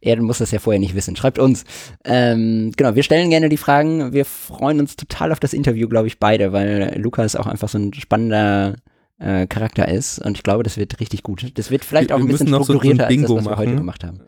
Er 0.00 0.20
muss 0.22 0.38
das 0.38 0.50
ja 0.50 0.58
vorher 0.58 0.80
nicht 0.80 0.94
wissen. 0.94 1.16
Schreibt 1.16 1.38
uns. 1.38 1.64
Ähm, 2.04 2.72
genau, 2.76 2.94
wir 2.94 3.02
stellen 3.02 3.30
gerne 3.30 3.48
die 3.48 3.56
Fragen. 3.56 4.12
Wir 4.12 4.24
freuen 4.24 4.80
uns 4.80 4.96
total 4.96 5.32
auf 5.32 5.40
das 5.40 5.52
Interview, 5.52 5.88
glaube 5.88 6.06
ich, 6.08 6.18
beide, 6.18 6.52
weil 6.52 6.98
Lukas 6.98 7.36
auch 7.36 7.46
einfach 7.46 7.68
so 7.68 7.78
ein 7.78 7.92
spannender 7.94 8.76
äh, 9.18 9.46
Charakter 9.46 9.86
ist 9.88 10.18
und 10.18 10.36
ich 10.38 10.42
glaube, 10.42 10.62
das 10.62 10.78
wird 10.78 10.98
richtig 11.00 11.22
gut. 11.22 11.52
Das 11.58 11.70
wird 11.70 11.84
vielleicht 11.84 12.08
Wir- 12.08 12.16
auch 12.16 12.20
ein 12.20 12.26
bisschen 12.26 12.48
noch 12.50 12.60
so- 12.64 12.72
so 12.72 12.72
ein 12.72 12.78
strukturierter 12.80 13.06
als 13.06 13.20
das, 13.22 13.30
was 13.30 13.44
wir 13.52 13.56
heute 13.58 13.76
gemacht 13.76 14.02
haben. 14.04 14.20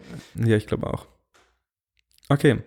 Ja, 0.44 0.56
ich 0.56 0.66
glaube 0.66 0.86
auch. 0.92 1.06
Okay. 2.28 2.58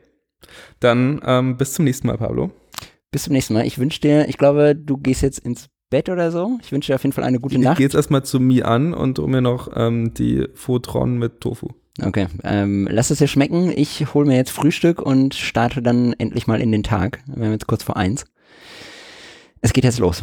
Dann 0.79 1.21
ähm, 1.25 1.57
bis 1.57 1.73
zum 1.73 1.85
nächsten 1.85 2.07
Mal, 2.07 2.17
Pablo. 2.17 2.51
Bis 3.11 3.23
zum 3.23 3.33
nächsten 3.33 3.53
Mal. 3.53 3.65
Ich 3.65 3.77
wünsche 3.79 4.01
dir, 4.01 4.27
ich 4.27 4.37
glaube, 4.37 4.75
du 4.75 4.97
gehst 4.97 5.21
jetzt 5.21 5.39
ins 5.39 5.67
Bett 5.89 6.09
oder 6.09 6.31
so. 6.31 6.57
Ich 6.63 6.71
wünsche 6.71 6.91
dir 6.91 6.95
auf 6.95 7.03
jeden 7.03 7.13
Fall 7.13 7.23
eine 7.23 7.39
gute 7.39 7.55
Ich 7.55 7.61
Nacht. 7.61 7.77
gehe 7.77 7.85
jetzt 7.85 7.95
erstmal 7.95 8.23
zu 8.25 8.39
Mi 8.39 8.61
an 8.63 8.93
und 8.93 9.19
hol 9.19 9.27
mir 9.27 9.41
noch 9.41 9.69
ähm, 9.75 10.13
die 10.13 10.47
Fotron 10.55 11.17
mit 11.17 11.41
Tofu. 11.41 11.69
Okay, 12.01 12.27
ähm, 12.43 12.87
lass 12.91 13.09
es 13.09 13.19
dir 13.19 13.27
schmecken. 13.27 13.71
Ich 13.75 14.13
hole 14.13 14.25
mir 14.25 14.35
jetzt 14.35 14.51
Frühstück 14.51 15.01
und 15.01 15.33
starte 15.33 15.81
dann 15.81 16.13
endlich 16.13 16.45
mal 16.45 16.61
in 16.61 16.71
den 16.71 16.83
Tag. 16.83 17.21
Wir 17.25 17.45
haben 17.45 17.53
jetzt 17.53 17.67
kurz 17.67 17.83
vor 17.83 17.95
eins. 17.95 18.25
Es 19.61 19.71
geht 19.71 19.85
jetzt 19.85 19.99
los. 19.99 20.21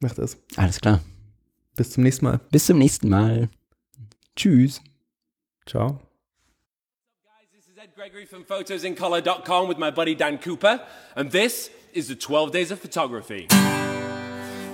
Mach 0.00 0.14
das. 0.14 0.36
Alles 0.56 0.80
klar. 0.80 1.00
Bis 1.74 1.90
zum 1.90 2.02
nächsten 2.02 2.26
Mal. 2.26 2.40
Bis 2.50 2.66
zum 2.66 2.78
nächsten 2.78 3.08
Mal. 3.08 3.48
Tschüss. 4.36 4.82
Ciao. 5.66 6.00
This 7.54 7.66
is 7.68 7.78
Ed 7.82 7.94
Gregory 7.94 8.26
from 8.26 8.44
photosincolor.com 8.44 9.68
with 9.68 9.78
my 9.78 9.90
buddy 9.90 10.14
Dan 10.14 10.38
Cooper, 10.38 10.80
and 11.14 11.30
this 11.30 11.70
is 11.94 12.08
the 12.08 12.14
12 12.14 12.52
Days 12.52 12.70
of 12.70 12.78
Photography. 12.80 13.46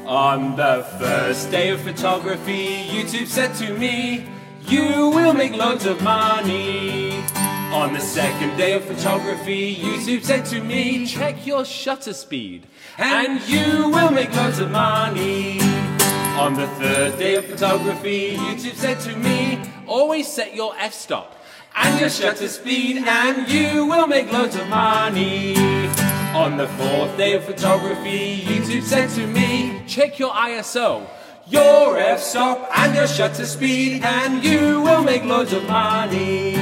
On 0.07 0.57
the 0.57 0.85
first 0.99 1.51
day 1.51 1.71
of 1.71 1.81
photography, 1.83 2.87
YouTube 2.89 3.27
said 3.27 3.55
to 3.57 3.75
me, 3.79 4.27
You 4.69 5.09
will 5.09 5.33
make 5.33 5.55
loads 5.55 5.87
of 5.87 6.03
money. 6.03 7.25
On 7.73 7.95
the 7.95 8.01
second 8.01 8.57
day 8.57 8.73
of 8.75 8.85
photography, 8.85 9.75
YouTube 9.75 10.23
said 10.23 10.45
to 10.47 10.61
me, 10.61 11.07
Check 11.07 11.47
your 11.47 11.65
shutter 11.65 12.13
speed, 12.13 12.67
and 12.99 13.41
you 13.49 13.89
will 13.89 14.11
make 14.11 14.35
loads 14.35 14.59
of 14.59 14.71
money. 14.71 15.61
On 16.39 16.55
the 16.55 16.67
third 16.79 17.19
day 17.19 17.35
of 17.37 17.47
photography, 17.47 18.37
YouTube 18.37 18.75
said 18.75 19.01
to 19.01 19.17
me, 19.17 19.59
always 19.87 20.29
set 20.29 20.55
your 20.55 20.73
f-stop 20.79 21.35
and 21.75 21.99
your 21.99 22.11
shutter 22.11 22.47
speed 22.47 22.99
and 22.99 23.49
you 23.49 23.87
will 23.87 24.07
make 24.07 24.31
loads 24.31 24.55
of 24.55 24.69
money. 24.69 25.57
On 26.35 26.57
the 26.57 26.69
fourth 26.69 27.17
day 27.17 27.33
of 27.33 27.45
photography, 27.45 28.43
YouTube 28.43 28.83
said 28.83 29.09
to 29.11 29.27
me, 29.27 29.83
check 29.89 30.19
your 30.19 30.31
ISO, 30.33 31.09
your 31.51 31.97
f-stop 31.97 32.69
and 32.77 32.95
your 32.95 33.07
shutter 33.07 33.47
speed 33.47 34.03
and 34.05 34.45
you 34.45 34.83
will 34.83 35.03
make 35.03 35.25
loads 35.25 35.53
of 35.53 35.65
money. 35.65 36.57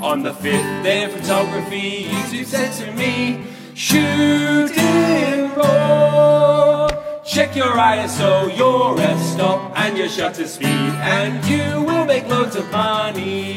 On 0.00 0.22
the 0.22 0.34
fifth 0.34 0.82
day 0.82 1.04
of 1.04 1.12
photography, 1.12 2.04
YouTube 2.04 2.46
said 2.46 2.72
to 2.84 2.92
me, 2.92 3.44
shoot 3.74 4.70
in 4.76 5.54
raw. 5.54 6.88
Check 7.24 7.54
your 7.54 7.72
ISO, 7.72 8.56
your 8.56 8.98
f-stop, 8.98 9.72
and 9.76 9.96
your 9.96 10.08
shutter 10.08 10.48
speed, 10.48 10.66
and 10.66 11.44
you 11.44 11.82
will 11.84 12.04
make 12.04 12.26
loads 12.26 12.56
of 12.56 12.68
money. 12.72 13.56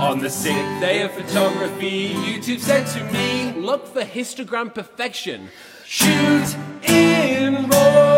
On 0.00 0.18
the 0.18 0.30
sixth 0.30 0.80
day 0.80 1.02
of 1.02 1.12
photography, 1.12 2.14
YouTube 2.14 2.58
said 2.58 2.86
to 2.88 3.04
me, 3.12 3.52
look 3.60 3.86
for 3.86 4.02
histogram 4.02 4.74
perfection. 4.74 5.50
Shoot 5.84 6.56
in 6.82 7.68
raw. 7.68 8.09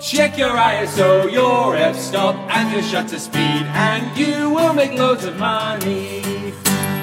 Check 0.00 0.38
your 0.38 0.50
ISO, 0.50 1.30
your 1.30 1.74
f-stop, 1.74 2.36
and 2.54 2.72
your 2.72 2.82
shutter 2.82 3.18
speed, 3.18 3.66
and 3.74 4.16
you 4.16 4.48
will 4.50 4.72
make 4.72 4.92
loads 4.92 5.24
of 5.24 5.36
money. 5.36 6.22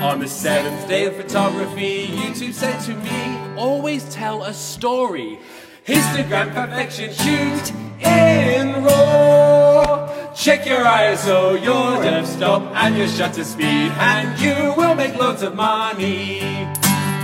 On 0.01 0.19
the 0.19 0.27
seventh 0.29 0.87
day 0.87 1.05
of 1.05 1.15
photography, 1.17 2.07
YouTube 2.07 2.53
said 2.53 2.79
to 2.83 2.95
me, 2.95 3.57
always 3.57 4.05
tell 4.13 4.43
a 4.43 4.53
story. 4.53 5.39
Histogram 5.85 6.53
perfection, 6.53 7.13
shoot 7.13 7.73
in 8.01 8.83
raw. 8.85 10.33
Check 10.33 10.65
your 10.65 10.85
ISO, 10.85 11.61
your 11.61 12.01
f-stop, 12.01 12.61
and 12.75 12.97
your 12.97 13.09
shutter 13.09 13.43
speed, 13.43 13.91
and 13.99 14.39
you 14.39 14.73
will 14.77 14.95
make 14.95 15.15
loads 15.17 15.43
of 15.43 15.53
money. 15.53 16.65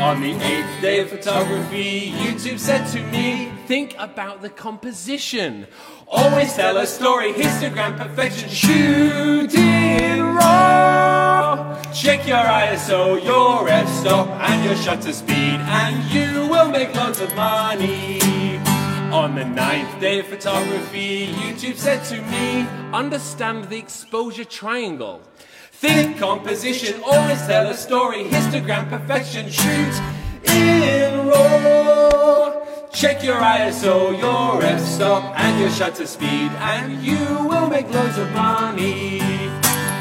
On 0.01 0.19
the 0.19 0.31
eighth 0.31 0.81
day 0.81 0.99
of 0.99 1.09
photography, 1.09 2.11
YouTube 2.11 2.59
said 2.59 2.85
to 2.87 3.01
me, 3.03 3.51
think 3.71 3.95
about 3.99 4.41
the 4.41 4.49
composition. 4.49 5.65
Always 6.05 6.53
tell 6.55 6.75
a 6.75 6.85
story, 6.85 7.31
histogram 7.31 7.97
perfection, 7.97 8.49
shoot 8.49 9.53
in 9.55 10.19
raw. 10.35 11.81
Check 11.93 12.27
your 12.27 12.43
ISO, 12.65 13.23
your 13.23 13.69
f-stop, 13.69 14.27
and 14.27 14.65
your 14.65 14.75
shutter 14.75 15.13
speed, 15.13 15.57
and 15.81 15.95
you 16.11 16.49
will 16.49 16.67
make 16.69 16.93
loads 16.93 17.21
of 17.21 17.33
money. 17.33 18.19
On 19.13 19.35
the 19.35 19.45
ninth 19.45 20.01
day 20.01 20.19
of 20.19 20.25
photography, 20.25 21.27
YouTube 21.27 21.77
said 21.77 22.03
to 22.11 22.21
me, 22.23 22.67
understand 22.91 23.69
the 23.69 23.77
exposure 23.77 24.43
triangle. 24.43 25.21
Think 25.71 26.17
composition, 26.17 27.01
always 27.05 27.39
tell 27.47 27.67
a 27.67 27.73
story, 27.73 28.25
histogram 28.25 28.89
perfection, 28.89 29.49
shoot 29.49 30.20
in 30.53 31.27
RAW. 31.27 32.89
Check 32.93 33.23
your 33.23 33.35
ISO, 33.35 34.17
your 34.19 34.63
f-stop, 34.63 35.23
and 35.39 35.59
your 35.59 35.69
shutter 35.69 36.05
speed, 36.05 36.51
and 36.59 37.01
you 37.03 37.17
will 37.47 37.67
make 37.67 37.89
loads 37.91 38.17
of 38.17 38.31
money. 38.31 39.21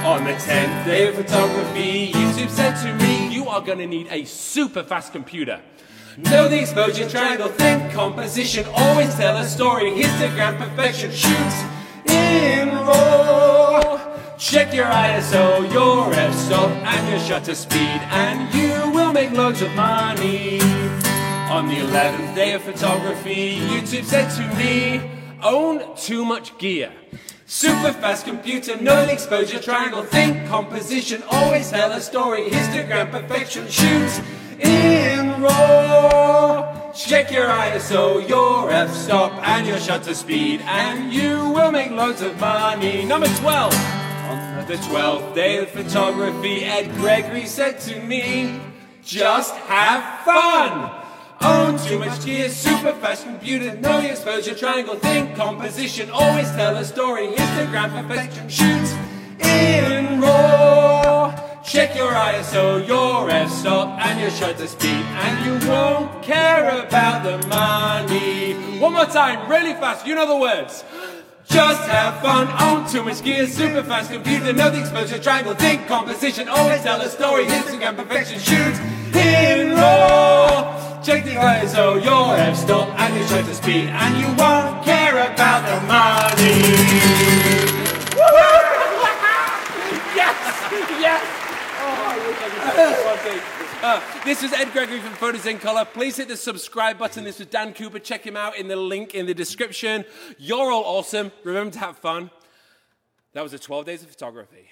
On 0.04 0.24
the 0.24 0.32
10th 0.32 0.84
day 0.84 1.08
of 1.08 1.14
photography, 1.14 2.12
YouTube 2.12 2.50
said 2.50 2.74
to 2.82 3.04
me, 3.04 3.32
you 3.32 3.48
are 3.48 3.60
gonna 3.60 3.86
need 3.86 4.08
a 4.10 4.24
super 4.24 4.82
fast 4.82 5.12
computer. 5.12 5.60
Know 6.16 6.48
the 6.48 6.60
exposure 6.60 7.08
triangle, 7.08 7.48
think 7.48 7.92
composition, 7.92 8.66
always 8.74 9.14
tell 9.14 9.36
a 9.36 9.44
story, 9.44 9.90
histogram 9.92 10.58
perfection, 10.58 11.10
shoot 11.12 11.54
in 12.06 12.68
RAW. 12.68 14.19
Check 14.40 14.72
your 14.72 14.86
ISO, 14.86 15.70
your 15.70 16.10
f-stop, 16.14 16.70
and 16.70 17.08
your 17.10 17.20
shutter 17.20 17.54
speed, 17.54 17.78
and 17.78 18.54
you 18.54 18.90
will 18.90 19.12
make 19.12 19.32
loads 19.32 19.60
of 19.60 19.70
money. 19.72 20.58
On 21.50 21.68
the 21.68 21.74
11th 21.74 22.34
day 22.34 22.54
of 22.54 22.62
photography, 22.62 23.58
YouTube 23.58 24.02
said 24.04 24.30
to 24.30 24.56
me, 24.56 25.02
own 25.42 25.94
too 25.94 26.24
much 26.24 26.56
gear. 26.56 26.90
Super 27.44 27.92
fast 27.92 28.24
computer, 28.24 28.78
the 28.78 29.12
exposure 29.12 29.60
triangle, 29.60 30.04
think 30.04 30.48
composition, 30.48 31.22
always 31.30 31.68
tell 31.68 31.92
a 31.92 32.00
story, 32.00 32.48
histogram 32.48 33.10
perfection, 33.10 33.68
shoot 33.68 34.22
in 34.58 35.42
RAW. 35.42 36.92
Check 36.94 37.30
your 37.30 37.46
ISO, 37.46 38.26
your 38.26 38.70
f-stop, 38.70 39.32
and 39.46 39.66
your 39.66 39.78
shutter 39.78 40.14
speed, 40.14 40.62
and 40.62 41.12
you 41.12 41.50
will 41.50 41.70
make 41.70 41.90
loads 41.90 42.22
of 42.22 42.40
money. 42.40 43.04
Number 43.04 43.28
12. 43.28 44.09
The 44.70 44.76
12th 44.76 45.34
day 45.34 45.56
of 45.56 45.68
photography, 45.68 46.62
Ed 46.62 46.94
Gregory 46.94 47.44
said 47.46 47.80
to 47.80 48.00
me, 48.02 48.60
just 49.02 49.52
have 49.52 50.24
fun. 50.24 50.92
Own 51.40 51.76
too 51.76 51.98
much 51.98 52.24
gear, 52.24 52.48
super 52.48 52.92
fast 52.92 53.24
computer, 53.24 53.74
the 53.74 54.10
exposure 54.12 54.54
triangle, 54.54 54.94
think 54.94 55.34
composition, 55.34 56.08
always 56.10 56.48
tell 56.52 56.76
a 56.76 56.84
story, 56.84 57.32
Instagram 57.32 57.90
perfection, 58.00 58.48
shoot 58.48 58.88
in 59.40 60.20
RAW. 60.20 61.34
Check 61.64 61.96
your 61.96 62.12
ISO, 62.12 62.86
your 62.86 63.28
f-stop, 63.28 63.98
and 63.98 64.20
your 64.20 64.30
shutter 64.30 64.68
speed, 64.68 64.88
and 64.88 65.46
you 65.46 65.68
won't 65.68 66.22
care 66.22 66.78
about 66.78 67.24
the 67.24 67.44
money. 67.48 68.54
One 68.78 68.92
more 68.92 69.06
time, 69.06 69.50
really 69.50 69.72
fast, 69.72 70.06
you 70.06 70.14
know 70.14 70.28
the 70.28 70.36
words. 70.36 70.84
Just 71.50 71.82
have 71.88 72.22
fun, 72.22 72.46
own 72.62 72.88
too 72.88 73.02
much 73.02 73.24
gear, 73.24 73.44
super 73.48 73.82
fast 73.82 74.12
computer, 74.12 74.52
know 74.52 74.70
the 74.70 74.80
exposure. 74.80 75.18
Triangle, 75.18 75.54
think 75.54 75.84
composition, 75.88 76.48
always 76.48 76.80
tell 76.82 77.00
a 77.00 77.08
story, 77.08 77.44
Instagram 77.46 77.96
perfection, 77.96 78.38
shoot 78.38 78.78
in 79.16 79.72
RAW. 79.74 81.02
Check 81.02 81.24
the 81.24 81.30
ISO, 81.30 81.76
oh, 81.76 81.94
your 81.96 82.36
f-stop, 82.36 82.88
and 83.00 83.16
your 83.16 83.26
shutter 83.26 83.54
speed, 83.54 83.88
and 83.88 84.16
you 84.20 84.28
won't 84.38 84.84
care 84.84 85.26
about 85.32 85.66
the 85.66 85.80
money. 85.88 87.79
Uh, 93.82 93.98
this 94.26 94.42
is 94.42 94.52
Ed 94.52 94.70
Gregory 94.72 95.00
from 95.00 95.14
Photos 95.14 95.46
in 95.46 95.58
Color. 95.58 95.86
Please 95.86 96.18
hit 96.18 96.28
the 96.28 96.36
subscribe 96.36 96.98
button. 96.98 97.24
This 97.24 97.38
was 97.38 97.48
Dan 97.48 97.72
Cooper. 97.72 97.98
Check 97.98 98.26
him 98.26 98.36
out 98.36 98.58
in 98.58 98.68
the 98.68 98.76
link 98.76 99.14
in 99.14 99.24
the 99.24 99.32
description. 99.32 100.04
You're 100.36 100.70
all 100.70 100.84
awesome. 100.84 101.32
Remember 101.44 101.72
to 101.72 101.78
have 101.78 101.96
fun. 101.96 102.30
That 103.32 103.42
was 103.42 103.52
the 103.52 103.58
12 103.58 103.86
days 103.86 104.02
of 104.02 104.10
photography. 104.10 104.68